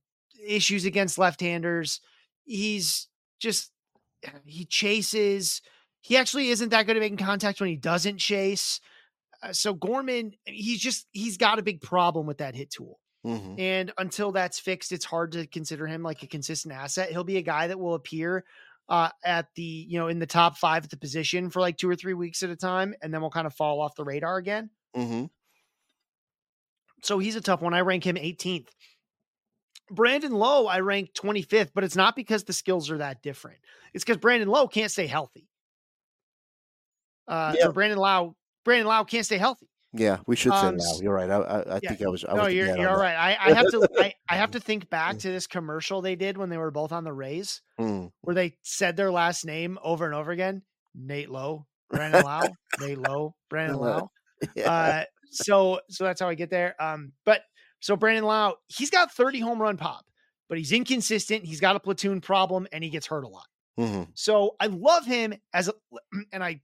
issues 0.47 0.84
against 0.84 1.18
left-handers. 1.18 2.01
He's 2.44 3.09
just 3.40 3.72
he 4.44 4.64
chases. 4.64 5.62
He 6.02 6.16
actually 6.16 6.48
isn't 6.51 6.70
that 6.70 6.86
good 6.86 6.97
at 6.97 7.01
making 7.01 7.18
contact 7.18 7.60
when 7.60 7.68
he 7.70 7.76
doesn't 7.76 8.18
chase. 8.18 8.80
Uh, 9.42 9.52
so 9.52 9.74
Gorman, 9.74 10.32
he's 10.44 10.80
just 10.80 11.06
he's 11.12 11.36
got 11.36 11.59
a 11.59 11.62
big 11.62 11.80
problem 11.80 12.26
with 12.26 12.38
that 12.38 12.55
hit 12.55 12.70
tool. 12.70 13.01
Mhm. 13.24 13.59
And 13.60 13.92
until 13.98 14.32
that's 14.32 14.59
fixed, 14.59 14.92
it's 14.92 15.05
hard 15.05 15.32
to 15.32 15.47
consider 15.47 15.86
him 15.86 16.02
like 16.02 16.22
a 16.22 16.26
consistent 16.26 16.74
asset. 16.74 17.10
He'll 17.10 17.24
be 17.24 17.36
a 17.36 17.42
guy 17.42 17.66
that 17.66 17.78
will 17.78 17.94
appear 17.94 18.44
uh, 18.88 19.10
at 19.24 19.47
the, 19.55 19.62
you 19.62 19.98
know, 19.98 20.09
in 20.09 20.18
the 20.18 20.26
top 20.26 20.56
five 20.56 20.84
at 20.84 20.90
the 20.90 20.97
position 20.97 21.48
for 21.51 21.60
like 21.60 21.76
two 21.76 21.88
or 21.88 21.94
three 21.94 22.14
weeks 22.14 22.42
at 22.42 22.51
a 22.51 22.56
time, 22.56 22.94
and 23.02 23.12
then 23.14 23.20
we'll 23.20 23.30
kind 23.30 23.47
of 23.47 23.55
fall 23.55 23.80
off 23.80 23.94
the 23.94 24.05
radar 24.05 24.38
again. 24.38 24.70
Mhm. 24.97 25.30
So 27.02 27.18
he's 27.18 27.36
a 27.36 27.40
tough 27.40 27.60
one. 27.62 27.74
I 27.74 27.81
rank 27.81 28.05
him 28.06 28.16
18th. 28.16 28.68
Brandon 29.90 30.32
Lowe, 30.32 30.66
I 30.66 30.81
rank 30.81 31.10
25th, 31.14 31.70
but 31.74 31.82
it's 31.85 31.97
not 31.97 32.14
because 32.14 32.44
the 32.44 32.52
skills 32.52 32.90
are 32.90 32.98
that 32.98 33.22
different. 33.22 33.59
It's 33.93 34.05
because 34.05 34.18
Brandon 34.18 34.48
Lowe 34.48 34.68
can't 34.68 34.90
stay 34.90 35.06
healthy. 35.06 35.48
Uh, 37.27 37.55
Yeah. 37.59 37.68
or 37.68 37.72
Brandon 37.72 37.98
Lau, 37.98 38.35
Brandon 38.64 38.86
Lau 38.86 39.05
can't 39.05 39.24
stay 39.27 39.39
healthy. 39.39 39.68
Yeah, 39.93 40.18
we 40.28 40.36
should 40.36 40.52
Um, 40.52 40.78
say 40.78 40.85
now. 40.93 41.01
You're 41.02 41.14
right. 41.14 41.28
I, 41.31 41.36
I, 41.39 41.59
I 41.62 41.81
yeah, 41.82 41.89
think 41.89 42.02
I 42.02 42.09
was. 42.09 42.24
I 42.24 42.35
no, 42.36 42.44
was 42.44 42.55
you're 42.55 42.66
you're 42.68 42.77
that. 42.77 42.97
right. 42.97 43.16
I, 43.16 43.51
I 43.51 43.52
have 43.55 43.66
to 43.72 43.89
I, 43.98 44.14
I 44.28 44.36
have 44.36 44.52
to 44.52 44.60
think 44.60 44.89
back 44.89 45.18
to 45.18 45.28
this 45.32 45.48
commercial 45.48 46.01
they 46.01 46.14
did 46.14 46.39
when 46.39 46.48
they 46.48 46.59
were 46.59 46.70
both 46.70 46.93
on 46.93 47.02
the 47.02 47.12
Rays, 47.12 47.60
Mm. 47.81 48.12
where 48.20 48.35
they 48.35 48.56
said 48.62 48.97
their 48.97 49.10
last 49.10 49.44
name 49.44 49.78
over 49.82 50.05
and 50.06 50.14
over 50.14 50.31
again. 50.31 50.62
Nate 50.94 51.28
Lowe, 51.28 51.66
Brandon 51.90 52.22
Lau, 52.24 52.43
Nate 52.81 52.98
Lowe, 52.98 53.35
Brandon 53.48 53.78
Lau. 53.78 54.10
Yeah. 54.55 54.70
Uh, 54.70 55.05
so 55.31 55.81
so 55.89 56.05
that's 56.05 56.20
how 56.20 56.28
I 56.28 56.35
get 56.35 56.51
there. 56.51 56.74
Um, 56.82 57.12
but 57.24 57.43
so 57.81 57.97
Brandon 57.97 58.24
Lau, 58.24 58.57
he's 58.69 58.90
got 58.90 59.12
30 59.12 59.40
home 59.40 59.61
run 59.61 59.77
pop, 59.77 60.05
but 60.48 60.59
he's 60.59 60.73
inconsistent. 60.73 61.44
He's 61.44 61.61
got 61.61 61.77
a 61.77 61.81
platoon 61.81 62.20
problem, 62.20 62.66
and 62.73 62.85
he 62.85 62.90
gets 62.90 63.07
hurt 63.07 63.24
a 63.24 63.28
lot. 63.28 63.47
Mhm. 63.78 64.09
So 64.15 64.57
I 64.61 64.66
love 64.66 65.07
him 65.07 65.32
as 65.55 65.69
a, 65.69 65.74
and 66.32 66.44
I, 66.44 66.61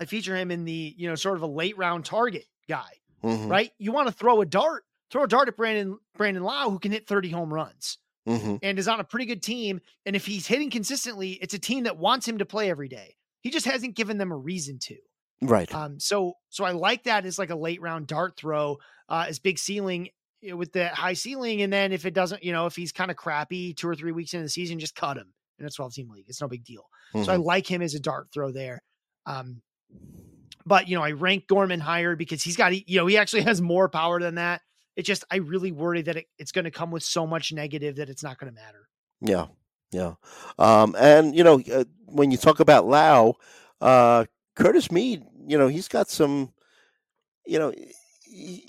I 0.00 0.06
feature 0.06 0.34
him 0.36 0.50
in 0.50 0.64
the 0.64 0.94
you 0.96 1.08
know 1.08 1.14
sort 1.14 1.36
of 1.36 1.42
a 1.42 1.46
late 1.46 1.76
round 1.76 2.04
target 2.04 2.46
guy, 2.68 2.90
Mhm. 3.22 3.48
right? 3.50 3.72
You 3.78 3.92
want 3.92 4.08
to 4.08 4.12
throw 4.12 4.40
a 4.40 4.46
dart, 4.46 4.84
throw 5.10 5.24
a 5.24 5.28
dart 5.28 5.48
at 5.48 5.56
Brandon 5.56 5.98
Brandon 6.16 6.42
Lau, 6.42 6.70
who 6.70 6.78
can 6.78 6.92
hit 6.92 7.06
30 7.06 7.30
home 7.30 7.52
runs 7.52 7.98
Mhm. 8.26 8.60
and 8.62 8.78
is 8.78 8.88
on 8.88 9.00
a 9.00 9.04
pretty 9.04 9.26
good 9.26 9.42
team. 9.42 9.80
And 10.06 10.16
if 10.16 10.24
he's 10.26 10.46
hitting 10.46 10.70
consistently, 10.70 11.32
it's 11.32 11.52
a 11.54 11.58
team 11.58 11.84
that 11.84 11.98
wants 11.98 12.26
him 12.26 12.38
to 12.38 12.46
play 12.46 12.70
every 12.70 12.88
day. 12.88 13.16
He 13.42 13.50
just 13.50 13.66
hasn't 13.66 13.94
given 13.94 14.16
them 14.16 14.32
a 14.32 14.36
reason 14.36 14.78
to. 14.84 14.96
Right. 15.42 15.72
Um, 15.74 16.00
so 16.00 16.34
so 16.48 16.64
I 16.64 16.72
like 16.72 17.04
that 17.04 17.26
as 17.26 17.38
like 17.38 17.50
a 17.50 17.56
late 17.56 17.80
round 17.80 18.06
dart 18.06 18.36
throw, 18.36 18.78
uh, 19.08 19.26
as 19.28 19.38
big 19.38 19.58
ceiling 19.58 20.08
with 20.42 20.72
the 20.72 20.88
high 20.88 21.12
ceiling. 21.14 21.62
And 21.62 21.72
then 21.72 21.92
if 21.92 22.06
it 22.06 22.14
doesn't, 22.14 22.44
you 22.44 22.52
know, 22.52 22.66
if 22.66 22.76
he's 22.76 22.92
kind 22.92 23.10
of 23.10 23.16
crappy 23.16 23.74
two 23.74 23.88
or 23.88 23.94
three 23.94 24.12
weeks 24.12 24.34
into 24.34 24.44
the 24.44 24.50
season, 24.50 24.78
just 24.78 24.94
cut 24.94 25.16
him 25.16 25.32
in 25.58 25.66
a 25.66 25.70
12 25.70 25.94
team 25.94 26.10
league. 26.10 26.26
It's 26.28 26.40
no 26.40 26.48
big 26.48 26.64
deal. 26.64 26.84
So 27.22 27.32
I 27.32 27.36
Mhm. 27.36 27.44
like 27.44 27.70
him 27.70 27.80
as 27.82 27.94
a 27.94 28.00
dart 28.00 28.28
throw 28.32 28.50
there. 28.52 28.82
Um, 29.26 29.62
but 30.66 30.88
you 30.88 30.96
know, 30.96 31.02
I 31.02 31.12
rank 31.12 31.46
Gorman 31.46 31.80
higher 31.80 32.16
because 32.16 32.42
he's 32.42 32.56
got, 32.56 32.74
you 32.88 32.98
know, 32.98 33.06
he 33.06 33.16
actually 33.16 33.42
has 33.50 33.60
more 33.60 33.88
power 33.88 34.20
than 34.20 34.36
that. 34.36 34.62
It 34.96 35.02
just, 35.02 35.24
I 35.30 35.36
really 35.36 35.72
worry 35.72 36.02
that 36.02 36.16
it, 36.16 36.26
it's 36.38 36.52
going 36.52 36.64
to 36.66 36.70
come 36.70 36.90
with 36.90 37.02
so 37.02 37.26
much 37.26 37.52
negative 37.52 37.96
that 37.96 38.08
it's 38.08 38.22
not 38.22 38.38
going 38.38 38.52
to 38.52 38.60
matter. 38.60 38.88
Yeah, 39.20 39.46
yeah. 39.90 40.14
Um, 40.58 40.94
and 40.98 41.34
you 41.34 41.42
know, 41.44 41.60
uh, 41.72 41.84
when 42.06 42.30
you 42.30 42.36
talk 42.36 42.60
about 42.60 42.86
Lau, 42.86 43.34
uh, 43.80 44.24
Curtis 44.56 44.90
Mead, 44.90 45.24
you 45.46 45.58
know, 45.58 45.68
he's 45.68 45.88
got 45.88 46.08
some, 46.08 46.52
you 47.46 47.58
know, 47.58 47.72
he, 48.22 48.66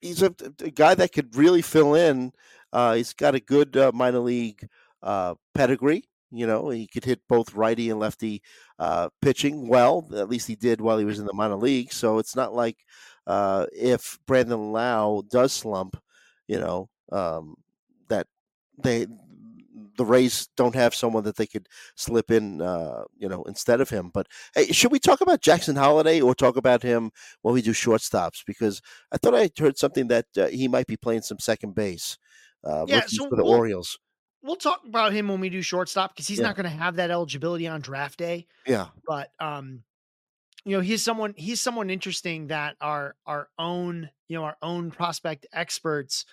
he's 0.00 0.22
a, 0.22 0.34
a 0.60 0.70
guy 0.70 0.94
that 0.94 1.12
could 1.12 1.34
really 1.36 1.62
fill 1.62 1.94
in. 1.94 2.32
Uh, 2.72 2.94
he's 2.94 3.12
got 3.12 3.34
a 3.34 3.40
good 3.40 3.76
uh, 3.76 3.92
minor 3.94 4.18
league 4.18 4.68
uh, 5.02 5.34
pedigree. 5.54 6.04
You 6.30 6.46
know, 6.46 6.70
he 6.70 6.86
could 6.86 7.04
hit 7.04 7.20
both 7.28 7.54
righty 7.54 7.88
and 7.90 8.00
lefty 8.00 8.42
uh, 8.78 9.08
pitching 9.22 9.68
well. 9.68 10.08
At 10.14 10.28
least 10.28 10.48
he 10.48 10.56
did 10.56 10.80
while 10.80 10.98
he 10.98 11.04
was 11.04 11.18
in 11.18 11.26
the 11.26 11.32
minor 11.32 11.56
league. 11.56 11.92
So 11.92 12.18
it's 12.18 12.34
not 12.36 12.52
like 12.52 12.76
uh, 13.26 13.66
if 13.72 14.18
Brandon 14.26 14.72
Lau 14.72 15.22
does 15.30 15.52
slump, 15.52 15.96
you 16.48 16.58
know, 16.58 16.88
um, 17.12 17.54
that 18.08 18.26
they 18.82 19.06
the 19.96 20.04
Rays 20.04 20.48
don't 20.56 20.74
have 20.74 20.94
someone 20.94 21.24
that 21.24 21.36
they 21.36 21.46
could 21.46 21.68
slip 21.96 22.30
in, 22.30 22.60
uh, 22.60 23.04
you 23.16 23.28
know, 23.28 23.42
instead 23.44 23.80
of 23.80 23.90
him. 23.90 24.10
But 24.12 24.26
hey, 24.54 24.66
should 24.72 24.92
we 24.92 24.98
talk 24.98 25.20
about 25.20 25.40
Jackson 25.42 25.76
Holliday 25.76 26.20
or 26.20 26.34
talk 26.34 26.56
about 26.56 26.82
him 26.82 27.10
when 27.42 27.54
we 27.54 27.62
do 27.62 27.72
shortstops? 27.72 28.42
Because 28.46 28.80
I 29.12 29.16
thought 29.18 29.34
I 29.34 29.50
heard 29.58 29.78
something 29.78 30.08
that 30.08 30.26
uh, 30.38 30.46
he 30.48 30.68
might 30.68 30.86
be 30.86 30.96
playing 30.96 31.22
some 31.22 31.38
second 31.38 31.74
base. 31.74 32.18
Uh, 32.64 32.84
Yeah, 32.88 33.02
so 33.06 33.28
for 33.28 33.36
the 33.36 33.44
we'll- 33.44 33.54
Orioles. 33.54 33.98
We'll 34.42 34.54
talk 34.56 34.82
about 34.86 35.12
him 35.12 35.26
when 35.26 35.40
we 35.40 35.48
do 35.50 35.60
shortstop 35.60 36.12
because 36.14 36.28
he's 36.28 36.38
Yeah. 36.38 36.44
not 36.46 36.56
going 36.56 36.64
to 36.70 36.76
have 36.76 36.96
that 36.96 37.10
eligibility 37.10 37.66
on 37.66 37.80
draft 37.80 38.16
day. 38.18 38.46
Yeah. 38.66 38.88
but 39.06 39.30
um 39.40 39.82
you 40.64 40.76
know 40.76 40.80
he's 40.80 41.02
someone 41.02 41.34
he's 41.36 41.60
someone 41.60 41.90
interesting 41.90 42.48
that 42.48 42.76
our 42.80 43.14
our 43.26 43.48
own 43.58 44.10
you 44.28 44.36
know 44.36 44.44
our 44.44 44.56
own 44.62 44.90
prospect 44.90 45.46
experts 45.52 46.24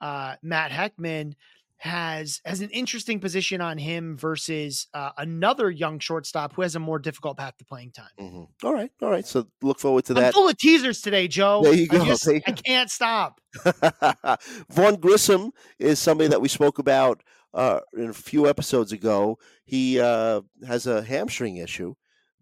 uh 0.00 0.34
matt 0.42 0.70
heckman 0.70 1.34
has 1.82 2.40
has 2.44 2.60
an 2.60 2.68
interesting 2.70 3.18
position 3.20 3.60
on 3.62 3.78
him 3.78 4.14
versus 4.16 4.86
uh, 4.92 5.10
another 5.16 5.70
young 5.70 5.98
shortstop 5.98 6.52
who 6.54 6.60
has 6.62 6.76
a 6.76 6.78
more 6.78 6.98
difficult 6.98 7.38
path 7.38 7.56
to 7.56 7.64
playing 7.64 7.90
time 7.90 8.10
hmm 8.18 8.44
All 8.62 8.74
right. 8.74 8.90
All 9.00 9.08
right. 9.10 9.26
So 9.26 9.46
look 9.62 9.78
forward 9.78 10.04
to 10.06 10.12
i'm 10.14 10.22
that. 10.22 10.34
full 10.34 10.48
of 10.48 10.58
teasers 10.58 11.00
today 11.00 11.26
joe 11.26 11.62
There 11.64 11.72
you 11.74 11.88
I, 11.90 11.96
go, 11.98 12.04
just- 12.04 12.24
there 12.26 12.34
you 12.34 12.42
I 12.46 12.50
go. 12.52 12.62
can't 12.66 12.90
stop 12.90 13.40
Vaughn 14.70 14.96
Grissom 14.96 15.52
is 15.78 15.98
somebody 15.98 16.28
that 16.28 16.40
we 16.40 16.48
spoke 16.48 16.78
about 16.78 17.22
uh, 17.54 17.80
in 17.96 18.10
a 18.10 18.14
few 18.14 18.48
episodes 18.48 18.92
ago. 18.92 19.38
He 19.64 19.98
uh, 20.00 20.42
has 20.66 20.86
a 20.86 21.02
hamstring 21.02 21.56
issue, 21.56 21.94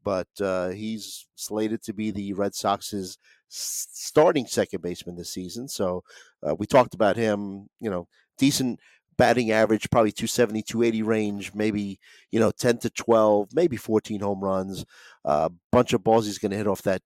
but 0.04 0.28
uh, 0.40 0.68
he's 0.70 1.26
slated 1.34 1.82
to 1.84 1.92
be 1.94 2.10
the 2.10 2.32
Red 2.34 2.54
Sox's 2.54 3.16
starting 3.48 4.46
second 4.46 4.82
baseman 4.82 5.16
this 5.16 5.30
season. 5.30 5.68
So 5.68 6.02
uh, 6.46 6.54
we 6.56 6.66
talked 6.66 6.94
about 6.94 7.16
him, 7.16 7.68
you 7.80 7.88
know, 7.90 8.06
decent 8.36 8.80
batting 9.18 9.50
average, 9.50 9.90
probably 9.90 10.12
270, 10.12 10.62
280 10.62 11.02
range, 11.02 11.54
maybe, 11.54 11.98
you 12.30 12.40
know, 12.40 12.50
10 12.50 12.78
to 12.78 12.90
12, 12.90 13.48
maybe 13.52 13.76
14 13.76 14.20
home 14.20 14.42
runs, 14.42 14.84
a 15.24 15.28
uh, 15.28 15.48
bunch 15.70 15.92
of 15.92 16.02
balls 16.02 16.26
he's 16.26 16.38
going 16.38 16.52
to 16.52 16.56
hit 16.56 16.68
off 16.68 16.82
that 16.82 17.02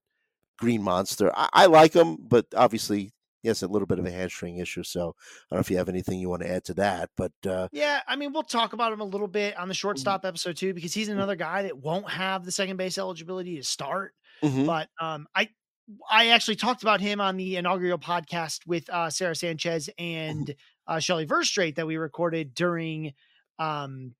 green 0.58 0.82
monster. 0.82 1.32
I, 1.34 1.48
I 1.52 1.66
like 1.66 1.94
him, 1.94 2.18
but 2.20 2.46
obviously 2.54 3.12
he 3.40 3.48
has 3.48 3.62
a 3.62 3.66
little 3.66 3.86
bit 3.86 3.98
of 3.98 4.06
a 4.06 4.10
hamstring 4.10 4.58
issue. 4.58 4.84
So 4.84 5.00
I 5.00 5.54
don't 5.54 5.56
know 5.56 5.60
if 5.60 5.70
you 5.70 5.78
have 5.78 5.88
anything 5.88 6.20
you 6.20 6.28
want 6.28 6.42
to 6.42 6.50
add 6.50 6.64
to 6.66 6.74
that, 6.74 7.10
but 7.16 7.32
uh, 7.46 7.68
yeah 7.72 8.00
i 8.06 8.14
mean 8.14 8.32
we'll 8.32 8.42
talk 8.42 8.72
about 8.72 8.92
him 8.92 9.00
a 9.00 9.04
little 9.04 9.26
bit 9.26 9.56
on 9.56 9.68
the 9.68 9.74
shortstop 9.74 10.24
episode 10.24 10.56
too 10.56 10.74
because 10.74 10.94
he's 10.94 11.08
another 11.08 11.34
guy 11.34 11.62
that 11.62 11.76
won't 11.76 12.08
have 12.08 12.44
the 12.44 12.52
second 12.52 12.76
base 12.76 12.98
eligibility 12.98 13.56
to 13.56 13.64
start 13.64 14.12
mhm, 14.42 14.66
but 14.66 14.88
um, 15.00 15.26
I 15.34 15.48
I 16.10 16.28
actually 16.28 16.56
talked 16.56 16.82
about 16.82 17.00
him 17.00 17.20
on 17.20 17.36
the 17.36 17.56
inaugural 17.56 17.98
podcast 17.98 18.66
with 18.66 18.88
uh, 18.88 19.10
Sarah 19.10 19.34
Sanchez 19.34 19.90
and 19.98 20.54
uh, 20.92 21.00
Shelly 21.00 21.26
Verstrate 21.26 21.76
that 21.76 21.86
we 21.86 21.96
recorded 21.96 22.54
during 22.54 23.12
um, 23.58 24.14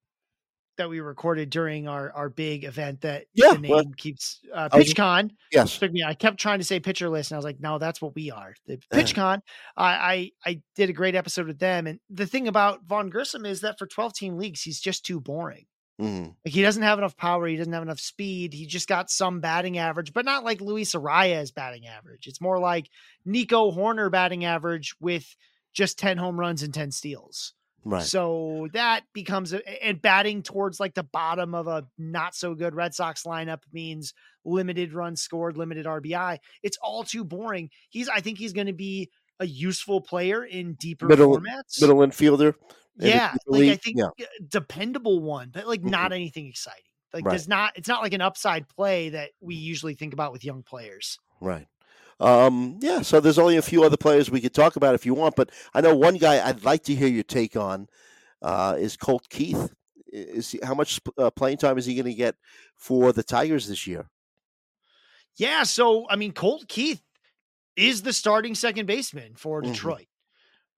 that 0.78 0.89
we 0.89 1.01
recorded 1.01 1.51
during 1.51 1.86
our 1.86 2.11
our 2.12 2.28
big 2.31 2.65
event 2.65 3.03
that 3.03 3.27
Yeah, 3.35 3.53
the 3.53 3.59
name 3.59 3.70
well, 3.70 3.85
keeps 3.97 4.40
uh, 4.55 4.69
was- 4.73 4.86
PitchCon. 4.86 5.31
yes, 5.53 5.78
Took 5.78 5.93
me. 5.93 6.03
I 6.03 6.15
kept 6.15 6.39
trying 6.40 6.59
to 6.61 6.65
say 6.65 6.81
pitcher 6.81 7.09
list, 7.11 7.31
and 7.31 7.36
I 7.36 7.39
was 7.39 7.44
like, 7.44 7.61
no, 7.61 7.78
that's 7.78 8.01
what 8.01 8.15
we 8.15 8.31
are. 8.31 8.55
The 8.66 8.74
Uh-huh. 8.74 9.01
PitchCon. 9.01 9.40
I, 9.77 9.90
I 9.93 10.31
I 10.51 10.62
did 10.77 10.89
a 10.90 10.94
great 10.94 11.15
episode 11.15 11.47
with 11.47 11.59
them, 11.59 11.86
and 11.86 12.01
the 12.09 12.27
thing 12.27 12.49
about 12.49 12.85
Vaughn 12.85 13.11
Grissom 13.11 13.44
is 13.44 13.61
that 13.61 13.78
for 13.78 13.86
twelve 13.86 14.15
team 14.15 14.36
leagues, 14.39 14.62
he's 14.62 14.81
just 14.81 15.05
too 15.05 15.20
boring. 15.20 15.66
mhm, 16.01 16.35
Like 16.44 16.55
he 16.55 16.62
doesn't 16.62 16.82
have 16.82 16.99
enough 16.99 17.16
power. 17.19 17.47
He 17.47 17.57
doesn't 17.57 17.73
have 17.73 17.82
enough 17.82 18.01
speed. 18.01 18.55
He 18.55 18.65
just 18.66 18.89
got 18.89 19.11
some 19.11 19.40
batting 19.40 19.77
average, 19.77 20.12
but 20.15 20.24
not 20.24 20.43
like 20.43 20.62
Luis 20.62 20.94
Arraez 20.94 21.53
batting 21.55 21.86
average. 21.86 22.27
It's 22.27 22.40
more 22.40 22.59
like 22.59 22.89
Nico 23.27 23.70
Hoerner 23.73 24.11
batting 24.11 24.47
average 24.47 24.94
with 25.01 25.36
just 25.73 25.99
10 25.99 26.16
home 26.19 26.39
runs 26.39 26.62
and 26.62 26.73
10 26.74 26.90
steals. 26.90 27.55
right, 27.85 28.03
So 28.03 28.69
that 28.73 29.03
becomes 29.12 29.53
a, 29.53 29.85
and 29.85 30.01
batting 30.01 30.43
towards 30.43 30.78
like 30.81 30.94
the 30.94 31.03
bottom 31.05 31.55
of 31.55 31.66
a 31.66 31.86
not 31.99 32.35
so 32.35 32.55
good 32.55 32.74
Red 32.74 32.94
Sox 32.94 33.24
lineup 33.24 33.62
means 33.73 34.15
limited 34.44 34.93
runs 34.93 35.23
scored, 35.23 35.57
limited 35.57 35.86
RBI. 35.86 36.39
It's 36.62 36.78
all 36.82 37.05
too 37.05 37.24
boring. 37.24 37.70
He's 37.90 38.09
I 38.09 38.20
think 38.20 38.39
he's 38.39 38.53
going 38.53 38.66
to 38.66 38.73
be 38.73 39.11
a 39.40 39.47
useful 39.47 40.01
player 40.01 40.44
in 40.44 40.74
deeper 40.74 41.07
Middle- 41.07 41.39
formats. 41.39 41.81
middle 41.81 41.99
infielder. 41.99 42.55
Yeah, 42.97 43.32
like 43.47 43.62
I 43.70 43.77
think 43.77 43.97
yeah, 43.97 44.27
dependable 44.49 45.20
one, 45.20 45.49
but 45.53 45.66
like 45.66 45.81
mm-hmm. 45.81 45.90
not 45.90 46.12
anything 46.12 46.47
exciting. 46.47 46.82
Like 47.15 47.24
Right. 47.24 47.32
does 47.32 47.49
not 47.49 47.73
it's 47.77 47.89
not 47.89 48.03
like 48.03 48.12
an 48.12 48.20
upside 48.20 48.69
play 48.69 49.09
that 49.11 49.31
we 49.40 49.55
usually 49.55 49.94
think 49.94 50.12
about 50.12 50.32
with 50.32 50.44
young 50.44 50.62
players. 50.62 51.19
right. 51.40 51.66
Um, 52.20 52.78
yeah, 52.80 53.02
so 53.02 53.20
there's 53.20 53.39
only 53.39 53.56
a 53.56 53.62
few 53.62 53.82
other 53.84 53.97
players 53.97 54.30
we 54.30 54.40
could 54.40 54.55
talk 54.55 54.76
about 54.76 54.94
if 54.94 55.05
you 55.05 55.14
want, 55.14 55.34
but 55.36 55.51
I 55.74 55.80
know 55.80 55.97
one 55.97 56.16
guy 56.16 56.47
I'd 56.47 56.64
like 56.64 56.84
to 56.84 56.94
hear 56.94 57.09
your 57.09 57.24
take 57.24 57.56
on 57.56 57.89
uh, 58.43 58.76
is 58.78 58.97
Colt 58.97 59.28
Keith. 59.28 59.72
Is 60.12 60.51
he, 60.51 60.60
how 60.62 60.74
much 60.74 61.01
uh, 61.18 61.30
playing 61.30 61.56
time 61.56 61.78
is 61.78 61.86
he 61.86 61.94
going 61.94 62.05
to 62.06 62.14
get 62.14 62.36
for 62.76 63.12
the 63.12 63.22
Tigers 63.22 63.66
this 63.66 63.86
year? 63.86 64.09
Yeah, 65.36 65.62
so 65.62 66.06
I 66.10 66.16
mean 66.16 66.32
Colt 66.32 66.68
Keith 66.68 67.02
is 67.76 68.02
the 68.02 68.12
starting 68.12 68.55
second 68.55 68.86
baseman 68.86 69.34
for 69.34 69.62
Mhm. 69.62 69.64
Detroit. 69.72 70.06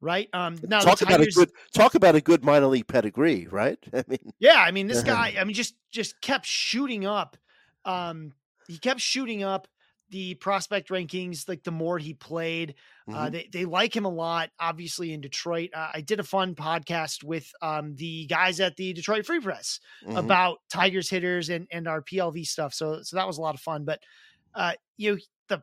Right? 0.01 0.29
Um 0.33 0.57
now 0.67 0.85
talk 0.85 0.99
the 1.01 1.07
about 1.07 1.21
a 1.21 1.27
Tigers 1.27 1.35
good 1.37 1.51
talk 1.73 1.95
about 1.95 2.15
a 2.15 2.21
good 2.21 2.45
minor 2.45 2.67
league 2.67 2.87
pedigree, 2.87 3.47
right? 3.49 3.79
I 3.95 4.05
mean, 4.07 4.33
Yeah, 4.39 4.57
I 4.59 4.71
mean 4.71 4.87
this 4.87 5.03
Uh-huh. 5.03 5.15
guy 5.15 5.35
I 5.39 5.45
mean 5.45 5.55
just 5.55 5.75
just 5.91 6.21
kept 6.21 6.47
shooting 6.47 7.07
up. 7.07 7.37
Um 7.85 8.35
he 8.69 8.79
kept 8.79 9.01
shooting 9.01 9.43
up 9.43 9.67
the 10.11 10.35
prospect 10.35 10.89
rankings 10.91 11.49
like 11.49 11.63
the 11.65 11.71
more 11.73 11.99
he 11.99 12.15
played. 12.15 12.75
Uh, 13.13 13.29
mhm, 13.29 13.33
they 13.33 13.49
they 13.53 13.65
like 13.65 13.95
him 13.95 14.05
a 14.05 14.11
lot, 14.11 14.51
obviously 14.59 15.13
in 15.13 15.21
Detroit. 15.21 15.71
Uh, 15.75 15.91
I 15.95 16.01
did 16.01 16.21
a 16.21 16.25
fun 16.25 16.55
podcast 16.55 17.23
with 17.25 17.51
um, 17.63 17.95
the 17.97 18.27
guys 18.27 18.61
at 18.61 18.77
the 18.77 18.93
Detroit 18.93 19.27
Free 19.27 19.41
Press 19.41 19.81
mhm, 20.03 20.17
about 20.19 20.59
Tigers 20.73 21.11
hitters 21.11 21.49
and 21.51 21.67
and 21.71 21.87
our 21.89 22.03
PLV 22.03 22.45
stuff. 22.45 22.75
So 22.75 23.01
so 23.03 23.17
that 23.17 23.27
was 23.27 23.39
a 23.39 23.43
lot 23.43 23.55
of 23.55 23.61
fun. 23.61 23.85
But 23.85 24.01
uh, 24.55 24.75
you 24.97 25.13
know 25.13 25.19
the 25.49 25.63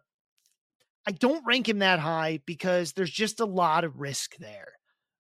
I 1.06 1.12
don't 1.12 1.46
rank 1.46 1.68
him 1.68 1.80
that 1.80 2.00
high 2.00 2.40
because 2.46 2.94
there's 2.94 3.12
just 3.12 3.40
a 3.40 3.46
lot 3.46 3.84
of 3.84 4.00
risk 4.00 4.38
there 4.38 4.74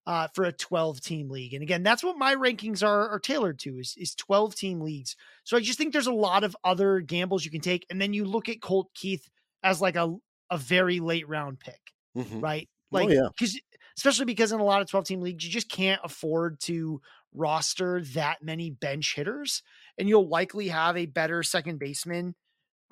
uh, 0.07 0.27
for 0.33 0.45
a 0.45 0.51
12 0.51 0.99
team 1.01 1.29
league. 1.29 1.53
And 1.53 1.61
again, 1.63 1.83
that's 1.83 2.03
what 2.03 2.17
my 2.17 2.35
rankings 2.35 2.83
are 2.85 3.09
are 3.09 3.19
tailored 3.19 3.59
to 3.59 3.77
is 3.79 3.93
is 3.97 4.15
12 4.15 4.55
team 4.55 4.81
leagues. 4.81 5.15
So 5.43 5.55
I 5.57 5.59
just 5.61 5.77
think 5.77 5.93
there's 5.93 6.07
a 6.07 6.13
lot 6.13 6.43
of 6.43 6.55
other 6.63 6.99
gambles 7.01 7.45
you 7.45 7.51
can 7.51 7.61
take. 7.61 7.85
And 7.89 8.01
then 8.01 8.13
you 8.13 8.25
look 8.25 8.49
at 8.49 8.61
Colt 8.61 8.89
Keith 8.95 9.29
as 9.63 9.79
like 9.81 9.95
a 9.95 10.15
a 10.49 10.57
very 10.57 10.99
late 10.99 11.27
round 11.29 11.59
pick, 11.59 11.79
Mhm. 12.17 12.41
right? 12.43 12.67
Oh, 12.91 12.97
Like, 12.97 13.09
yeah. 13.09 13.29
because 13.37 13.59
especially 13.95 14.25
because 14.25 14.51
in 14.51 14.59
a 14.59 14.63
lot 14.65 14.81
of 14.81 14.89
12 14.89 15.05
team 15.05 15.21
leagues, 15.21 15.45
you 15.45 15.51
just 15.51 15.69
can't 15.69 16.01
afford 16.03 16.59
to 16.61 17.01
roster 17.33 18.01
that 18.13 18.41
many 18.43 18.69
bench 18.69 19.15
hitters, 19.15 19.63
and 19.97 20.09
you'll 20.09 20.27
likely 20.27 20.67
have 20.69 20.97
a 20.97 21.05
better 21.05 21.43
second 21.43 21.77
baseman 21.79 22.35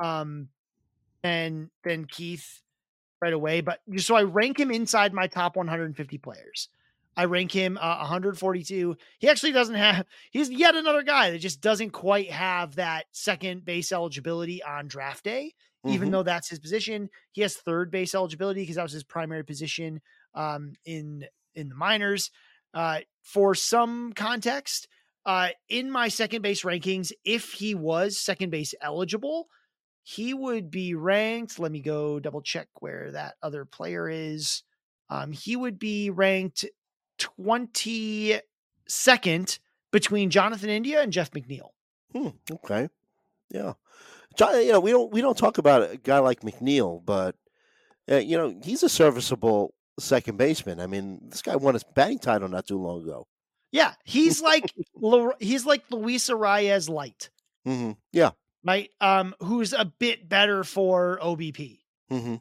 um, 0.01 0.47
than 1.23 1.69
than 1.83 2.05
Keith 2.05 2.61
right 3.21 3.33
away. 3.33 3.61
But 3.61 3.81
so 3.97 4.15
I 4.15 4.23
rank 4.23 4.59
him 4.59 4.71
inside 4.71 5.13
my 5.13 5.27
top 5.27 5.55
150 5.57 6.17
players. 6.19 6.69
I 7.19 7.25
rank 7.25 7.51
him 7.51 7.77
uh, 7.77 7.97
142. 7.97 8.95
He 9.19 9.29
actually 9.29 9.51
doesn't 9.51 9.75
have. 9.75 10.05
He's 10.31 10.49
yet 10.49 10.75
another 10.75 11.03
guy 11.03 11.31
that 11.31 11.39
just 11.39 11.61
doesn't 11.61 11.91
quite 11.91 12.31
have 12.31 12.75
that 12.75 13.05
second 13.11 13.65
base 13.65 13.91
eligibility 13.91 14.63
on 14.63 14.87
draft 14.87 15.23
day 15.23 15.53
even 15.85 16.09
Mhm. 16.09 16.11
though 16.11 16.23
that's 16.23 16.49
his 16.49 16.59
position. 16.59 17.09
He 17.31 17.41
has 17.41 17.55
third 17.55 17.89
base 17.89 18.13
eligibility 18.13 18.61
because 18.63 18.75
that 18.75 18.83
was 18.83 18.91
his 18.91 19.05
primary 19.05 19.45
position 19.45 20.01
um, 20.33 20.73
in 20.83 21.25
in 21.55 21.69
the 21.69 21.75
minors. 21.75 22.31
Uh, 22.73 22.99
for 23.23 23.55
some 23.55 24.11
context, 24.13 24.89
uh, 25.25 25.49
in 25.69 25.89
my 25.89 26.09
second 26.09 26.41
base 26.41 26.63
rankings, 26.63 27.13
if 27.23 27.53
he 27.53 27.75
was 27.75 28.17
second 28.17 28.49
base 28.49 28.73
eligible, 28.81 29.47
he 30.03 30.33
would 30.33 30.69
be 30.69 30.95
ranked. 30.95 31.59
Let 31.59 31.71
me 31.71 31.79
go 31.81 32.19
double 32.19 32.41
check 32.41 32.67
where 32.81 33.11
that 33.13 33.35
other 33.41 33.63
player 33.63 34.09
is. 34.09 34.63
Um, 35.09 35.31
he 35.31 35.55
would 35.55 35.79
be 35.79 36.09
ranked 36.09 36.65
22nd 37.19 39.59
between 39.91 40.29
Jonathan 40.29 40.69
India 40.69 41.01
and 41.01 41.11
Jeff 41.13 41.31
McNeil. 41.31 41.69
Hmm, 42.13 42.29
okay. 42.51 42.89
Yeah. 43.51 43.73
John, 44.37 44.55
you 44.63 44.71
know, 44.71 44.79
we 44.79 44.91
don't 44.91 45.11
we 45.11 45.21
don't 45.21 45.37
talk 45.37 45.57
about 45.57 45.91
a 45.91 45.97
guy 45.97 46.19
like 46.19 46.41
McNeil, 46.41 47.03
but 47.03 47.35
uh, 48.09 48.17
you 48.17 48.37
know, 48.37 48.55
he's 48.63 48.83
a 48.83 48.89
serviceable 48.89 49.73
second 49.99 50.37
baseman. 50.37 50.79
I 50.79 50.87
mean, 50.87 51.19
this 51.29 51.41
guy 51.41 51.55
won 51.55 51.73
his 51.73 51.83
batting 51.83 52.19
title 52.19 52.47
not 52.47 52.67
too 52.67 52.79
long 52.79 53.03
ago. 53.03 53.27
Yeah, 53.71 53.93
he's 54.03 54.41
like 54.41 54.71
he's 55.39 55.65
like 55.65 55.83
Luis 55.91 56.29
Arraez 56.29 56.89
light. 56.89 57.29
hmm 57.65 57.91
Yeah. 58.11 58.31
right? 58.63 58.89
Um, 59.01 59.35
who's 59.41 59.73
a 59.73 59.85
bit 59.85 60.29
better 60.29 60.63
for 60.63 61.19
OBP. 61.21 61.79
hmm 62.09 62.35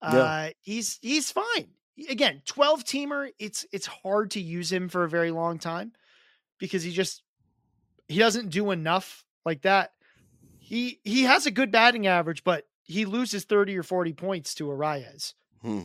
Uh, 0.00 0.50
he's 0.60 0.98
he's 1.02 1.32
fine. 1.32 1.68
Again, 2.08 2.42
twelve 2.46 2.84
teamer. 2.84 3.30
It's 3.38 3.66
it's 3.72 3.86
hard 3.86 4.30
to 4.32 4.40
use 4.40 4.70
him 4.72 4.88
for 4.88 5.04
a 5.04 5.08
very 5.08 5.30
long 5.30 5.58
time 5.58 5.92
because 6.58 6.82
he 6.82 6.92
just 6.92 7.22
he 8.08 8.18
doesn't 8.18 8.50
do 8.50 8.70
enough 8.70 9.24
like 9.44 9.62
that. 9.62 9.92
He 10.58 11.00
he 11.04 11.22
has 11.24 11.46
a 11.46 11.50
good 11.50 11.70
batting 11.70 12.06
average, 12.06 12.44
but 12.44 12.66
he 12.84 13.04
loses 13.04 13.44
thirty 13.44 13.76
or 13.76 13.82
forty 13.82 14.12
points 14.12 14.54
to 14.56 14.66
Arraez, 14.68 15.34
Hmm. 15.62 15.82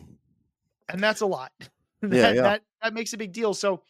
and 0.89 1.01
that's 1.01 1.21
a 1.21 1.25
lot. 1.25 1.51
that, 2.01 2.13
Yeah, 2.13 2.31
yeah. 2.31 2.41
that 2.41 2.61
that 2.81 2.93
makes 2.93 3.13
a 3.13 3.17
big 3.17 3.33
deal. 3.33 3.53
So 3.53 3.83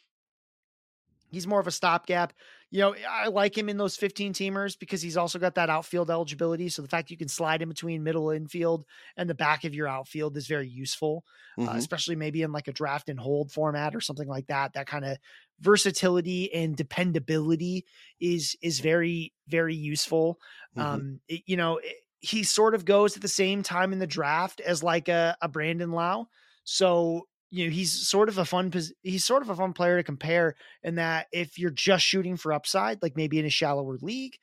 he's 1.31 1.47
more 1.47 1.59
of 1.59 1.67
a 1.67 1.71
stopgap. 1.71 2.33
You 2.69 2.80
know, 2.81 2.95
I 3.10 3.27
like 3.30 3.57
him 3.57 3.69
in 3.69 3.77
those 3.77 3.95
15 3.95 4.34
teamers 4.34 4.77
because 4.77 5.02
he's 5.02 5.15
also 5.15 5.39
got 5.39 5.56
that 5.56 5.69
outfield 5.69 6.11
eligibility. 6.11 6.68
So 6.68 6.81
the 6.81 6.89
fact 6.89 7.10
you 7.10 7.18
can 7.18 7.30
slide 7.30 7.61
in 7.61 7.69
between 7.69 8.03
middle 8.03 8.30
infield 8.30 8.85
and 9.15 9.30
the 9.30 9.35
back 9.35 9.64
of 9.64 9.73
your 9.73 9.88
outfield 9.88 10.35
is 10.35 10.48
very 10.48 10.68
useful, 10.68 11.23
uh, 11.65 11.72
Mhm. 11.72 11.77
especially 11.77 12.18
maybe 12.18 12.41
in 12.41 12.52
like 12.52 12.68
a 12.68 12.73
draft 12.73 13.07
and 13.07 13.19
hold 13.19 13.53
format 13.53 13.95
or 13.95 14.02
something 14.02 14.27
like 14.27 14.48
that. 14.48 14.73
That 14.73 14.85
kind 14.88 15.06
of 15.06 15.18
versatility 15.60 16.53
and 16.53 16.76
dependability 16.76 17.85
is 18.19 18.56
is 18.61 18.80
very 18.81 19.34
very 19.48 19.76
useful. 19.76 20.38
Mhm. 20.76 20.84
Um, 20.84 21.22
it- 21.27 21.44
you 21.45 21.56
know, 21.57 21.77
it- 21.77 21.95
he 22.19 22.44
sort 22.44 22.76
of 22.76 22.84
goes 22.84 23.15
at 23.15 23.22
the 23.22 23.27
same 23.27 23.64
time 23.64 23.94
in 23.94 23.99
the 23.99 24.07
draft 24.07 24.60
as 24.61 24.84
like 24.84 25.07
a, 25.07 25.38
a 25.41 25.48
Brandon 25.48 25.91
Lau. 25.91 26.27
So 26.64 27.27
you 27.49 27.65
know 27.65 27.72
he's 27.72 28.07
sort 28.07 28.30
of 28.30 28.38
a 28.38 28.45
fun 28.45 28.72
he's 29.03 29.26
sort 29.26 29.41
of 29.41 29.49
a 29.49 29.56
fun 29.56 29.74
player 29.74 29.98
to 29.98 30.03
compare 30.03 30.56
in 30.84 30.95
that 30.95 31.28
if 31.32 31.57
you're 31.57 31.69
just 31.72 32.06
shooting 32.06 32.38
for 32.38 32.52
upside 32.53 33.02
like 33.02 33.15
maybe 33.15 33.40
in 33.40 33.45
a 33.45 33.49
shallower 33.49 33.98
league 34.02 34.38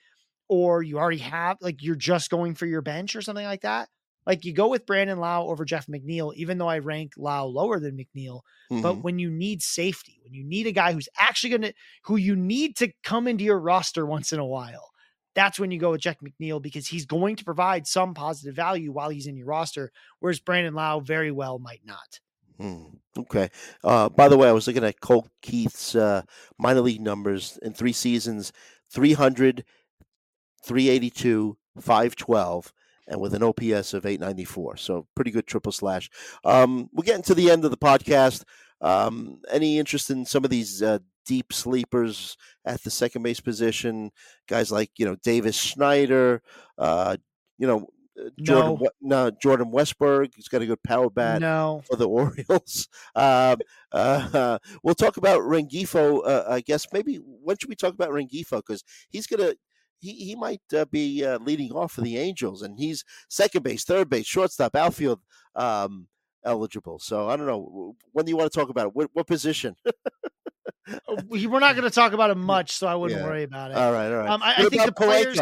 or 0.49 0.83
you 0.83 0.99
already 0.99 1.19
have 1.19 1.57
like 1.61 1.83
you're 1.83 1.95
just 1.97 2.31
going 2.31 2.55
for 2.55 2.67
your 2.67 2.83
bench 2.83 3.17
or 3.17 3.23
something 3.23 3.47
like 3.47 3.63
that 3.63 3.89
like 4.27 4.45
you 4.45 4.55
go 4.55 4.69
with 4.69 4.87
Brandon 4.87 5.19
Lau 5.19 5.47
over 5.49 5.65
Jeff 5.65 5.87
McNeil 5.87 6.35
even 6.35 6.59
though 6.59 6.69
I 6.69 6.79
rank 6.79 7.13
Lau 7.17 7.45
lower 7.47 7.81
than 7.81 7.97
McNeil 7.99 8.41
but 8.81 8.99
Mhm. 8.99 9.03
when 9.03 9.19
you 9.19 9.31
need 9.31 9.63
safety 9.63 10.19
when 10.23 10.35
you 10.35 10.45
need 10.45 10.67
a 10.67 10.73
guy 10.73 10.93
who's 10.93 11.09
actually 11.19 11.51
going 11.51 11.63
to 11.63 11.75
who 12.05 12.17
you 12.17 12.37
need 12.37 12.77
to 12.77 12.93
come 13.03 13.27
into 13.29 13.45
your 13.45 13.61
roster 13.61 14.07
once 14.07 14.33
in 14.33 14.39
a 14.41 14.47
while 14.47 14.91
that's 15.35 15.59
when 15.59 15.71
you 15.73 15.81
go 15.81 15.91
with 15.91 16.01
Jeff 16.01 16.19
McNeil 16.21 16.63
because 16.63 16.87
he's 16.87 17.07
going 17.07 17.37
to 17.37 17.45
provide 17.45 17.87
some 17.87 18.15
positive 18.15 18.55
value 18.55 18.93
while 18.93 19.09
he's 19.11 19.27
in 19.27 19.37
your 19.37 19.47
roster 19.47 19.91
whereas 20.21 20.41
Brandon 20.41 20.75
Lau 20.75 21.01
very 21.01 21.31
well 21.31 21.59
might 21.59 21.83
not 21.85 22.21
Hmm, 22.59 22.85
Okay. 23.17 23.49
Uh, 23.83 24.09
by 24.09 24.29
the 24.29 24.37
way, 24.37 24.49
I 24.49 24.53
was 24.53 24.67
looking 24.67 24.85
at 24.85 25.01
Colt 25.01 25.29
Keith's 25.43 25.95
uh, 25.95 26.23
minor 26.59 26.81
league 26.81 27.01
numbers 27.01 27.59
in 27.63 27.73
three 27.73 27.93
seasons 27.93 28.53
300, 28.91 29.65
382, 30.65 31.57
512, 31.81 32.73
and 33.09 33.21
with 33.21 33.35
an 33.35 33.43
OPS 33.43 33.95
of 33.95 34.07
894. 34.07 34.77
So 34.77 35.07
pretty 35.15 35.31
good 35.31 35.47
triple 35.47 35.73
slash. 35.73 36.11
Um, 36.45 36.89
we're 36.93 37.05
getting 37.05 37.23
to 37.25 37.35
the 37.35 37.51
end 37.51 37.65
of 37.65 37.71
the 37.71 37.77
podcast. 37.77 38.45
Um, 38.81 39.41
any 39.51 39.79
interest 39.79 40.11
in 40.11 40.25
some 40.27 40.45
of 40.45 40.51
these 40.51 40.83
uh, 40.83 40.99
deep 41.27 41.53
sleepers 41.53 42.37
at 42.65 42.83
the 42.83 42.91
second 42.91 43.23
base 43.23 43.41
position? 43.41 44.11
Guys 44.49 44.71
like, 44.71 44.91
you 44.97 45.07
know, 45.07 45.17
Davis 45.23 45.57
Schneider, 45.57 46.43
uh, 46.79 47.17
you 47.59 47.67
know, 47.67 47.89
Jordan, 48.41 48.79
No. 49.01 49.25
No, 49.27 49.31
Jordan 49.43 49.71
Westburg. 49.73 50.33
He's 50.37 50.49
got 50.49 50.63
a 50.63 50.67
good 50.67 50.83
power 50.83 51.11
bat 51.11 51.41
no 51.41 51.83
for 51.89 51.97
the 51.97 52.09
Orioles. 52.09 52.89
Um, 53.15 53.59
uh, 53.93 54.59
we'll 54.83 54.95
talk 54.95 55.17
about 55.17 55.41
Rengifo. 55.41 56.21
Uh, 56.25 56.45
I 56.49 56.61
guess 56.61 56.87
maybe 56.93 57.17
when 57.17 57.57
should 57.59 57.69
we 57.69 57.75
talk 57.77 57.95
about 57.95 58.11
Rengifo? 58.11 58.59
Because 58.59 58.85
he's 59.11 59.27
gonna. 59.27 59.55
He, 60.01 60.13
he 60.13 60.35
might 60.35 60.61
uh, 60.77 60.85
be 60.85 61.25
uh, 61.25 61.39
leading 61.39 61.73
off 61.73 61.93
for 61.93 62.03
the 62.03 62.19
Angels, 62.19 62.61
and 62.63 62.79
he's 62.79 63.05
second 63.31 63.63
base, 63.63 63.85
third 63.85 64.11
base, 64.11 64.27
shortstop, 64.27 64.77
outfield 64.77 65.21
um, 65.57 66.09
eligible. 66.45 66.99
So 66.99 67.29
I 67.29 67.37
don't 67.37 67.47
know. 67.47 67.97
When 68.13 68.27
do 68.27 68.31
you 68.31 68.37
want 68.37 68.53
to 68.53 68.59
talk 68.59 68.69
about 68.69 68.89
it? 68.89 68.95
What, 68.95 69.09
what 69.15 69.27
position? 69.27 69.77
We- 71.29 71.47
we're 71.47 71.61
not 71.61 71.75
going 71.75 71.85
to 71.89 71.95
talk 71.95 72.13
about 72.13 72.31
it 72.31 72.35
much, 72.37 72.73
so 72.73 72.87
I 72.87 72.95
wouldn't 72.95 73.19
Yeah. 73.21 73.27
worry 73.27 73.43
about 73.45 73.71
it. 73.71 73.77
all 73.79 73.93
right, 73.93 74.09
all 74.11 74.19
right. 74.19 74.29
Um, 74.29 74.43
I- 74.43 74.55
I 74.59 74.69
think 74.69 74.85
the 74.85 74.93
players- 74.93 75.39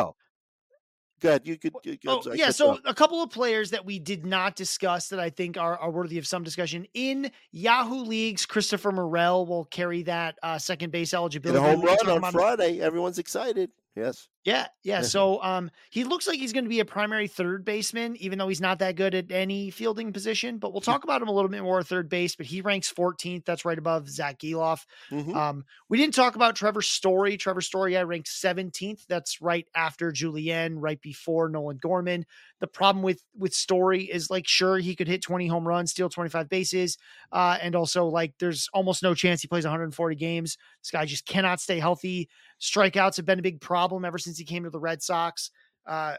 Paleko? 1.22 1.44
Good. 1.44 1.48
You 1.48 1.58
could. 1.58 1.72
you- 1.84 1.98
Oh, 2.06 2.20
sorry, 2.20 2.38
yeah. 2.38 2.50
So 2.50 2.78
a 2.84 2.94
couple 2.94 3.22
of 3.22 3.30
players 3.30 3.70
that 3.70 3.84
we 3.84 3.98
did 3.98 4.26
not 4.26 4.56
discuss 4.56 5.08
that 5.08 5.20
I 5.20 5.30
think 5.30 5.56
are, 5.56 5.78
are 5.78 5.90
worthy 5.90 6.18
of 6.18 6.26
some 6.26 6.42
discussion 6.42 6.86
in 6.94 7.30
Yahoo 7.52 8.02
leagues. 8.04 8.44
Christopher 8.46 8.92
Morel 8.92 9.46
will 9.46 9.64
carry 9.66 10.02
that 10.04 10.38
uh, 10.42 10.58
second 10.58 10.90
base 10.90 11.12
Get 11.12 11.18
eligibility. 11.18 11.58
a 11.58 11.62
home 11.62 11.80
We 11.82 11.88
can 11.88 11.96
talk 11.98 12.06
run 12.06 12.24
on 12.24 12.32
Friday. 12.32 12.80
Everyone's 12.80 13.18
excited. 13.18 13.70
Yes. 13.96 14.28
Yeah, 14.44 14.66
yeah. 14.82 15.02
Yeah. 15.02 15.02
So 15.02 15.40
um 15.40 15.70
he 15.90 16.02
looks 16.02 16.26
like 16.26 16.38
he's 16.40 16.52
going 16.52 16.64
to 16.64 16.68
be 16.68 16.80
a 16.80 16.84
primary 16.84 17.28
third 17.28 17.64
baseman, 17.64 18.16
even 18.16 18.38
though 18.40 18.48
he's 18.48 18.60
not 18.60 18.80
that 18.80 18.96
good 18.96 19.14
at 19.14 19.30
any 19.30 19.70
fielding 19.70 20.12
position. 20.12 20.58
But 20.58 20.72
we'll 20.72 20.80
talk 20.80 21.04
about 21.04 21.22
him 21.22 21.28
a 21.28 21.32
little 21.32 21.48
bit 21.48 21.62
more 21.62 21.78
at 21.78 21.86
third 21.86 22.08
base. 22.08 22.34
But 22.34 22.46
he 22.46 22.60
ranks 22.60 22.90
14th. 22.90 23.44
That's 23.44 23.64
right 23.64 23.78
above 23.78 24.08
Zach 24.08 24.40
Gelof. 24.40 24.84
Mhm. 25.12 25.32
Um, 25.36 25.64
we 25.88 25.96
didn't 25.96 26.14
talk 26.14 26.34
about 26.34 26.56
Trevor 26.56 26.82
Story. 26.82 27.36
Trevor 27.36 27.60
Story, 27.60 27.96
I 27.96 28.02
ranked 28.02 28.26
17th. 28.28 29.06
That's 29.08 29.40
right 29.40 29.68
after 29.76 30.10
Julien, 30.10 30.80
right 30.80 31.00
before 31.00 31.48
Nolan 31.48 31.76
Gorman. 31.76 32.26
The 32.58 32.66
problem 32.66 33.04
with 33.04 33.22
with 33.36 33.54
Story 33.54 34.04
is 34.04 34.28
like, 34.28 34.48
sure, 34.48 34.78
he 34.78 34.96
could 34.96 35.06
hit 35.08 35.22
20 35.22 35.46
home 35.46 35.68
runs, 35.68 35.92
steal 35.92 36.08
25 36.08 36.48
bases, 36.48 36.98
uh, 37.30 37.58
and 37.62 37.76
also 37.76 38.06
like 38.06 38.34
there's 38.38 38.68
almost 38.72 39.04
no 39.04 39.14
chance 39.14 39.40
he 39.40 39.48
plays 39.48 39.64
140 39.64 40.16
games. 40.16 40.56
This 40.82 40.90
guy 40.90 41.04
just 41.04 41.26
cannot 41.26 41.60
stay 41.60 41.78
healthy. 41.78 42.28
Strikeouts 42.60 43.16
have 43.16 43.26
been 43.26 43.38
a 43.40 43.42
big 43.42 43.60
problem 43.60 44.04
ever 44.04 44.18
since 44.18 44.31
he 44.38 44.44
came 44.44 44.64
to 44.64 44.70
the 44.70 44.80
Red 44.80 45.02
Sox. 45.02 45.50
Uh, 45.86 46.16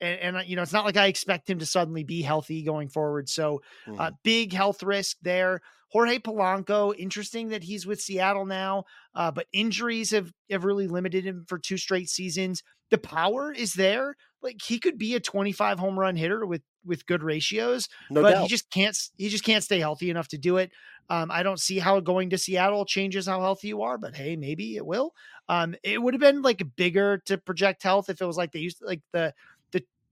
and, 0.00 0.20
and 0.20 0.36
uh, 0.36 0.40
you 0.40 0.56
know, 0.56 0.62
it's 0.62 0.72
not 0.72 0.84
like 0.84 0.96
I 0.96 1.06
expect 1.06 1.48
him 1.48 1.58
to 1.58 1.66
suddenly 1.66 2.04
be 2.04 2.22
healthy 2.22 2.62
going 2.62 2.88
forward. 2.88 3.28
So, 3.28 3.60
uh, 3.98 4.10
Mhm. 4.10 4.16
big 4.22 4.52
health 4.52 4.82
risk 4.82 5.16
there. 5.22 5.60
Jorge 5.90 6.18
Polanco, 6.18 6.94
interesting 6.96 7.48
that 7.48 7.62
he's 7.62 7.86
with 7.86 8.00
Seattle 8.00 8.44
now, 8.44 8.84
uh, 9.14 9.30
but 9.30 9.46
injuries 9.52 10.10
have, 10.10 10.32
have 10.50 10.64
really 10.64 10.88
limited 10.88 11.24
him 11.24 11.44
for 11.48 11.58
two 11.58 11.76
straight 11.76 12.08
seasons. 12.08 12.62
The 12.90 12.98
power 12.98 13.52
is 13.52 13.74
there. 13.74 14.16
Like 14.42 14.60
he 14.62 14.78
could 14.78 14.98
be 14.98 15.14
a 15.14 15.20
25 15.20 15.78
home 15.78 15.98
run 15.98 16.16
hitter 16.16 16.44
with 16.46 16.62
with 16.84 17.06
good 17.06 17.22
ratios, 17.22 17.88
no 18.08 18.22
but 18.22 18.36
doubt. 18.36 18.38
he 18.38 18.48
just 18.48 18.70
can't 18.70 18.96
he 19.16 19.28
just 19.28 19.42
can't 19.44 19.64
stay 19.64 19.80
healthy 19.80 20.08
enough 20.10 20.28
to 20.28 20.38
do 20.38 20.56
it. 20.58 20.70
Um, 21.08 21.30
I 21.30 21.42
don't 21.42 21.60
see 21.60 21.78
how 21.78 21.98
going 22.00 22.30
to 22.30 22.38
Seattle 22.38 22.84
changes 22.84 23.26
how 23.26 23.40
healthy 23.40 23.68
you 23.68 23.82
are, 23.82 23.96
but 23.98 24.14
hey, 24.16 24.36
maybe 24.36 24.76
it 24.76 24.84
will. 24.86 25.12
Um, 25.48 25.76
it 25.82 26.02
would 26.02 26.14
have 26.14 26.20
been 26.20 26.42
like 26.42 26.62
bigger 26.76 27.18
to 27.26 27.38
project 27.38 27.82
health 27.82 28.08
if 28.10 28.20
it 28.20 28.26
was 28.26 28.36
like 28.36 28.52
they 28.52 28.58
used 28.60 28.82
like 28.82 29.02
the 29.12 29.32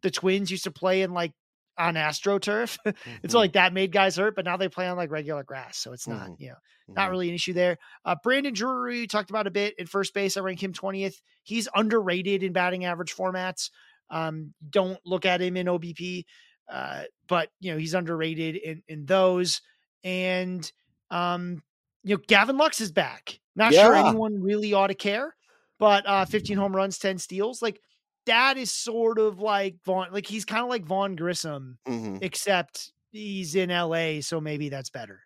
the 0.05 0.13
Twins 0.13 0.53
used 0.53 0.63
to 0.65 0.71
play 0.71 1.03
in 1.03 1.13
like 1.13 1.33
on 1.77 1.95
AstroTurf. 1.95 2.79
it's 3.25 3.35
Mhm. 3.35 3.39
like 3.39 3.55
that 3.55 3.73
made 3.73 3.91
guys 3.91 4.15
hurt, 4.15 4.37
but 4.37 4.45
now 4.45 4.57
they 4.57 4.69
play 4.69 4.87
on 4.87 4.97
like 4.97 5.11
regular 5.11 5.43
grass, 5.43 5.77
so 5.79 5.93
it's 5.93 6.07
not 6.07 6.29
Mhm. 6.31 6.37
you 6.39 6.49
know 6.51 6.57
not 6.87 7.09
Mhm. 7.09 7.11
really 7.11 7.29
an 7.31 7.35
issue 7.35 7.53
there. 7.55 7.79
Uh, 8.05 8.15
Brandon 8.23 8.55
Drury 8.55 9.09
talked 9.09 9.31
about 9.31 9.49
a 9.49 9.51
bit 9.51 9.75
at 9.81 9.89
first 9.89 10.15
base. 10.15 10.37
I 10.37 10.41
rank 10.43 10.63
him 10.63 10.73
20th. 10.73 11.21
He's 11.43 11.67
underrated 11.75 12.45
in 12.45 12.53
batting 12.53 12.85
average 12.85 13.13
formats. 13.17 13.71
Um, 14.11 14.55
don't 14.71 15.01
look 15.05 15.27
at 15.27 15.43
him 15.43 15.57
in 15.57 15.67
OBP. 15.67 16.25
uh, 16.69 17.03
but 17.29 17.51
you 17.61 17.71
know 17.73 17.77
he's 17.79 17.93
underrated 17.95 18.57
in 18.57 18.83
in 18.89 19.05
those. 19.05 19.61
And 20.05 20.71
um, 21.11 21.63
you 22.03 22.17
know 22.17 22.23
Gavin 22.27 22.57
Lux 22.57 22.81
is 22.81 22.93
back. 22.93 23.39
Not 23.57 23.73
sure 23.75 23.95
anyone 23.95 24.41
really 24.43 24.73
ought 24.73 24.87
to 24.89 24.95
care, 24.95 25.37
but 25.79 26.07
uh, 26.07 26.25
15 26.25 26.57
home 26.57 26.75
runs, 26.75 26.99
10 26.99 27.19
steals, 27.19 27.61
like 27.63 27.81
that 28.27 28.57
is 28.57 28.71
sort 28.71 29.19
of 29.19 29.41
like 29.41 29.77
Vaughn. 29.85 30.09
Like 30.13 30.27
he's 30.27 30.45
kind 30.45 30.63
of 30.63 30.69
like 30.69 30.85
Vaughn 30.85 31.17
Grissom, 31.17 31.79
hmm 31.87 32.19
except 32.23 32.93
he's 33.13 33.55
in 33.55 33.71
LA, 33.71 34.21
so 34.21 34.41
maybe 34.41 34.69
that's 34.69 34.91
better. 34.91 35.21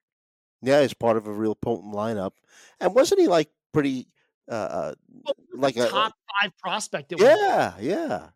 Yeah, 0.62 0.82
he's 0.82 0.94
part 0.94 1.16
of 1.16 1.26
a 1.26 1.32
real 1.32 1.54
potent 1.54 1.94
lineup. 1.94 2.32
And 2.80 2.94
wasn't 2.94 3.20
he 3.20 3.28
like 3.28 3.50
pretty 3.72 4.08
uh, 4.50 4.54
uh 4.54 4.94
Well, 5.24 5.34
like 5.54 5.76
a 5.76 5.84
a 5.86 5.88
top 5.88 6.14
five 6.42 6.52
prospect. 6.58 7.12
One 7.12 7.20
point. 7.20 7.38
yeah, 7.40 7.74
yeah. 7.80 8.28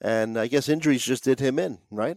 And 0.00 0.38
I 0.38 0.46
guess 0.46 0.68
injuries 0.68 1.04
just 1.04 1.24
did 1.24 1.40
him 1.40 1.58
in, 1.58 1.78
right? 1.90 2.16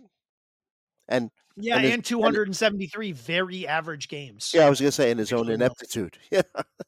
And 1.07 1.31
yeah, 1.57 1.75
and 1.75 1.83
his- 1.85 1.93
and 1.95 2.05
273 2.05 3.11
very 3.11 3.67
average 3.67 4.07
games. 4.07 4.51
yeah, 4.53 4.65
I 4.65 4.69
was 4.69 4.79
gonna 4.79 4.91
say 4.91 5.11
in 5.11 5.17
his 5.17 5.33
own 5.33 5.49
ineptitude. 5.49 6.17
Yeah, 6.31 6.41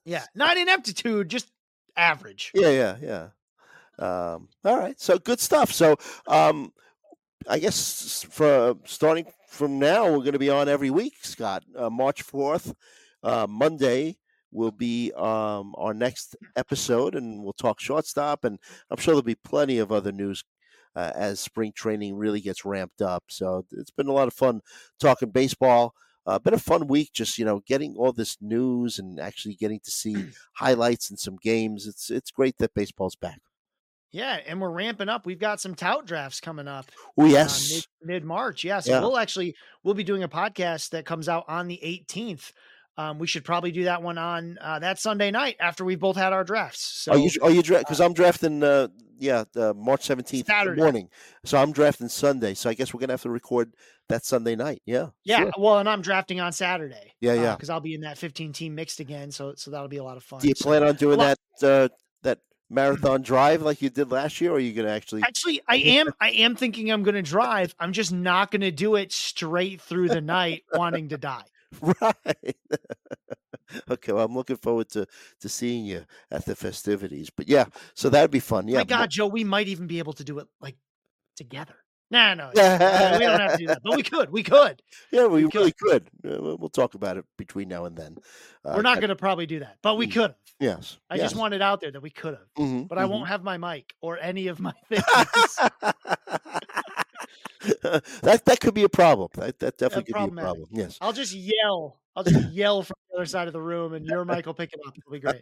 yeah, 0.06 0.26
not 0.36 0.58
ineptitude, 0.58 1.30
just 1.30 1.52
average. 1.98 2.52
yeah, 2.56 2.70
yeah, 2.70 2.98
yeah. 3.02 3.28
Um, 4.02 4.50
all 4.66 4.78
right, 4.78 5.00
so 5.00 5.20
good 5.20 5.40
stuff. 5.40 5.72
So 5.72 5.96
um, 6.28 6.74
I 7.48 7.60
guess 7.60 8.26
for 8.30 8.76
starting 8.86 9.28
from 9.48 9.78
now, 9.78 10.06
we're 10.06 10.20
going 10.20 10.34
to 10.34 10.40
be 10.40 10.50
on 10.50 10.68
every 10.68 10.90
week, 10.90 11.14
Scott. 11.22 11.64
Uh, 11.78 11.90
March 11.90 12.24
fourth, 12.24 12.74
uh, 13.24 13.46
Monday 13.48 14.18
will 14.52 14.72
be 14.72 15.12
um, 15.14 15.76
our 15.78 15.94
next 15.94 16.36
episode, 16.56 17.16
and 17.16 17.44
we'll 17.44 17.54
talk 17.54 17.80
shortstop, 17.80 18.44
and 18.44 18.58
I'm 18.90 18.98
sure 18.98 19.14
there'll 19.14 19.22
be 19.22 19.36
plenty 19.36 19.78
of 19.78 19.92
other 19.92 20.12
news 20.12 20.44
uh, 20.96 21.12
as 21.16 21.40
spring 21.40 21.72
training 21.74 22.16
really 22.16 22.42
gets 22.42 22.66
ramped 22.66 23.02
up. 23.02 23.24
So 23.28 23.66
it's 23.72 23.92
been 23.92 24.08
a 24.08 24.14
lot 24.14 24.28
of 24.28 24.34
fun 24.34 24.62
talking 25.00 25.30
baseball. 25.30 25.94
Uh, 26.26 26.38
been 26.40 26.54
a 26.54 26.60
fun 26.60 26.88
week, 26.88 27.12
just 27.14 27.38
you 27.38 27.46
know, 27.46 27.62
getting 27.68 27.96
all 27.98 28.14
this 28.14 28.38
news 28.42 29.00
and 29.00 29.20
actually 29.20 29.56
getting 29.56 29.80
to 29.80 29.92
see 29.92 30.16
highlights 30.54 31.10
and 31.10 31.20
some 31.20 31.38
games. 31.42 31.88
It's 31.88 32.10
it's 32.10 32.32
great 32.32 32.58
that 32.58 32.74
baseball's 32.74 33.16
back. 33.16 33.40
Yeah, 34.12 34.40
and 34.46 34.60
we're 34.60 34.70
ramping 34.72 35.10
up. 35.10 35.26
We've 35.26 35.40
got 35.40 35.62
some 35.62 35.74
tout 35.76 36.06
drafts 36.06 36.40
coming 36.40 36.68
up. 36.68 36.86
Oh 37.18 37.24
uh, 37.24 37.28
yes, 37.28 37.88
mid 38.02 38.24
March. 38.26 38.64
Yeah, 38.64 38.80
so 38.82 38.92
Yeah. 38.92 39.00
we'll 39.02 39.18
actually 39.18 39.56
we'll 39.84 39.94
be 39.94 40.04
doing 40.04 40.24
a 40.24 40.30
podcast 40.30 40.90
that 40.90 41.06
comes 41.06 41.30
out 41.30 41.46
on 41.48 41.68
the 41.68 41.80
18th. 41.84 42.52
Um, 42.98 43.20
we 43.20 43.26
should 43.28 43.46
probably 43.46 43.72
do 43.72 43.86
that 43.86 44.04
one 44.04 44.18
on 44.18 44.58
uh, 44.60 44.80
that 44.80 45.00
Sunday 45.00 45.32
night 45.32 45.56
after 45.62 45.86
we've 45.86 46.00
both 46.00 46.18
had 46.18 46.34
our 46.34 46.44
drafts. 46.44 46.82
So 46.82 47.14
are 47.14 47.18
you 47.18 47.30
are 47.42 47.50
you 47.50 47.64
because 47.64 48.02
I'm 48.02 48.14
drafting 48.14 48.62
uh, 48.64 48.90
yeah 49.18 49.46
uh, 49.56 49.74
March 49.76 50.06
17th 50.08 50.46
Saturday. 50.46 50.82
morning, 50.82 51.10
so 51.46 51.58
I'm 51.58 51.72
drafting 51.72 52.10
Sunday. 52.10 52.54
So 52.54 52.70
I 52.70 52.74
guess 52.74 52.94
we're 52.94 53.00
gonna 53.00 53.14
have 53.14 53.22
to 53.22 53.30
record 53.30 53.74
that 54.10 54.26
Sunday 54.26 54.58
night. 54.58 54.82
Yeah, 54.86 55.08
yeah, 55.24 55.38
sure. 55.38 55.52
well, 55.58 55.78
and 55.80 55.88
I'm 55.88 56.02
drafting 56.02 56.42
on 56.42 56.52
Saturday. 56.52 57.14
Yeah, 57.22 57.34
yeah. 57.36 57.56
because 57.56 57.70
I'll 57.70 57.80
be 57.80 57.94
in 57.96 58.02
that 58.02 58.18
15 58.18 58.52
team 58.52 58.76
mixed 58.76 59.00
again. 59.00 59.32
So 59.32 59.54
so 59.56 59.72
that'll 59.72 59.88
be 59.88 59.98
a 59.98 60.04
lot 60.04 60.18
of 60.18 60.24
fun. 60.24 60.42
Do 60.42 60.50
you 60.50 60.54
So- 60.58 60.66
plan 60.66 60.84
on 60.84 60.96
doing 60.96 61.20
uh, 61.22 61.36
that 61.62 61.92
marathon 62.72 63.22
drive 63.22 63.62
like 63.62 63.82
you 63.82 63.90
did 63.90 64.12
last 64.12 64.40
year, 64.42 64.52
or 64.52 64.56
are 64.56 64.60
you 64.60 64.74
gonna 64.74 64.90
actually? 64.90 65.22
Actually, 65.22 65.62
I 65.68 65.76
am. 66.00 66.12
I 66.20 66.32
am 66.32 66.56
thinking 66.56 66.92
I'm 66.92 67.04
going 67.04 67.16
to 67.16 67.22
drive. 67.22 67.76
I'm 67.80 67.94
just 67.94 68.12
not 68.12 68.52
going 68.52 68.62
to 68.62 68.72
do 68.72 68.96
it 68.96 69.12
straight 69.12 69.82
through 69.82 70.10
the 70.10 70.22
night, 70.22 70.64
wanting 70.74 71.10
to 71.10 71.18
die. 71.18 71.44
Right. 71.82 72.58
okay. 73.90 74.14
Well, 74.14 74.26
I'm 74.26 74.36
looking 74.36 74.58
forward 74.58 74.90
to 74.90 75.06
to 75.42 75.50
seeing 75.50 75.86
you 75.86 76.06
at 76.32 76.46
the 76.46 76.56
festivities. 76.56 77.30
But 77.30 77.48
yeah, 77.48 77.66
so 77.94 78.10
that'd 78.10 78.32
be 78.32 78.40
fun. 78.40 78.68
Yeah. 78.68 78.80
My 78.80 78.84
God, 78.86 79.10
Joe, 79.10 79.28
we 79.28 79.44
might 79.44 79.68
even 79.68 79.88
be 79.88 80.00
able 80.00 80.14
to 80.14 80.24
do 80.24 80.40
it 80.40 80.48
like 80.60 80.76
together. 81.36 81.76
Nah, 82.12 82.34
no, 82.34 82.50
it's- 82.52 83.18
we 83.20 83.26
don't 83.26 83.40
have 83.40 83.52
to 83.54 83.58
do 83.58 83.68
that, 83.68 83.82
but 83.84 83.96
we 83.96 84.04
could. 84.04 84.30
We 84.32 84.44
could. 84.44 84.82
Yeah, 85.12 85.26
we 85.28 85.44
we 85.46 85.50
could. 85.52 85.56
really 85.60 85.72
could. 85.72 86.10
We'll- 86.24 86.70
talk 86.70 86.94
about 86.94 87.18
it 87.18 87.26
between 87.38 87.68
now 87.70 87.86
and 87.86 87.98
then. 87.98 88.18
Uh, 88.64 88.74
We're 88.76 88.82
not 88.82 89.00
going 89.00 89.10
to 89.10 89.16
probably 89.16 89.46
do 89.46 89.60
that, 89.60 89.78
but 89.82 89.96
we 89.96 90.08
Mm. 90.08 90.12
could 90.14 90.22
have. 90.22 90.36
Yes. 90.60 90.98
I 91.10 91.16
yes. 91.16 91.24
just 91.32 91.36
want 91.36 91.54
it 91.56 91.62
out 91.62 91.82
there 91.82 91.92
that 91.92 92.02
we 92.02 92.10
could 92.12 92.36
have, 92.36 92.48
Mhm, 92.58 92.88
but 92.88 92.98
I 93.00 93.04
mhm. 93.06 93.10
won't 93.10 93.28
have 93.30 93.44
my 93.44 93.58
mic 93.58 93.94
or 94.02 94.20
any 94.20 94.48
of 94.48 94.60
my 94.60 94.74
things. 94.90 95.04
that 98.22 98.42
that 98.46 98.60
could 98.60 98.74
be 98.74 98.84
a 98.84 98.90
problem. 98.90 99.30
That 99.36 99.60
that 99.60 99.78
definitely 99.78 100.14
could 100.14 100.32
be 100.32 100.40
a 100.40 100.42
problem. 100.44 100.68
Yes. 100.72 100.98
I'll 101.02 101.14
just 101.14 101.34
yell. 101.34 102.00
I'll 102.16 102.24
just 102.24 102.52
yell 102.52 102.84
from 102.84 102.96
the 103.10 103.18
other 103.18 103.26
side 103.26 103.48
of 103.48 103.54
the 103.54 103.62
room, 103.62 103.94
and 103.94 104.06
your 104.06 104.26
mic 104.26 104.46
will 104.46 104.54
pick 104.54 104.72
it 104.74 104.80
up. 104.86 104.94
It'll 104.98 105.12
be 105.12 105.20
great. 105.20 105.42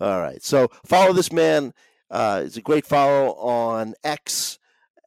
All 0.00 0.20
right. 0.20 0.42
So 0.42 0.68
follow 0.84 1.12
this 1.12 1.32
man. 1.32 1.74
Uh, 2.10 2.42
it's 2.46 2.56
a 2.56 2.62
great 2.62 2.86
follow 2.86 3.34
on 3.34 3.94
X 4.04 4.58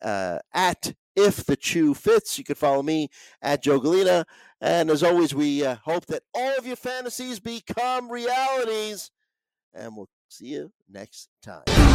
uh, 0.01 0.39
at 0.53 0.93
if 1.15 1.45
the 1.45 1.55
chew 1.55 1.93
fits. 1.93 2.37
You 2.37 2.43
can 2.43 2.55
follow 2.55 2.83
me 2.83 3.09
at 3.41 3.63
Joe 3.63 3.79
Gallina. 3.79 4.25
And 4.61 4.89
as 4.89 5.03
always, 5.03 5.33
we 5.33 5.65
uh, 5.65 5.75
hope 5.83 6.05
that 6.07 6.23
all 6.33 6.57
of 6.57 6.67
your 6.67 6.75
fantasies 6.75 7.39
become 7.39 8.11
realities. 8.11 9.11
And 9.73 9.95
we'll 9.95 10.09
see 10.29 10.47
you 10.47 10.71
next 10.89 11.29
time. 11.41 11.88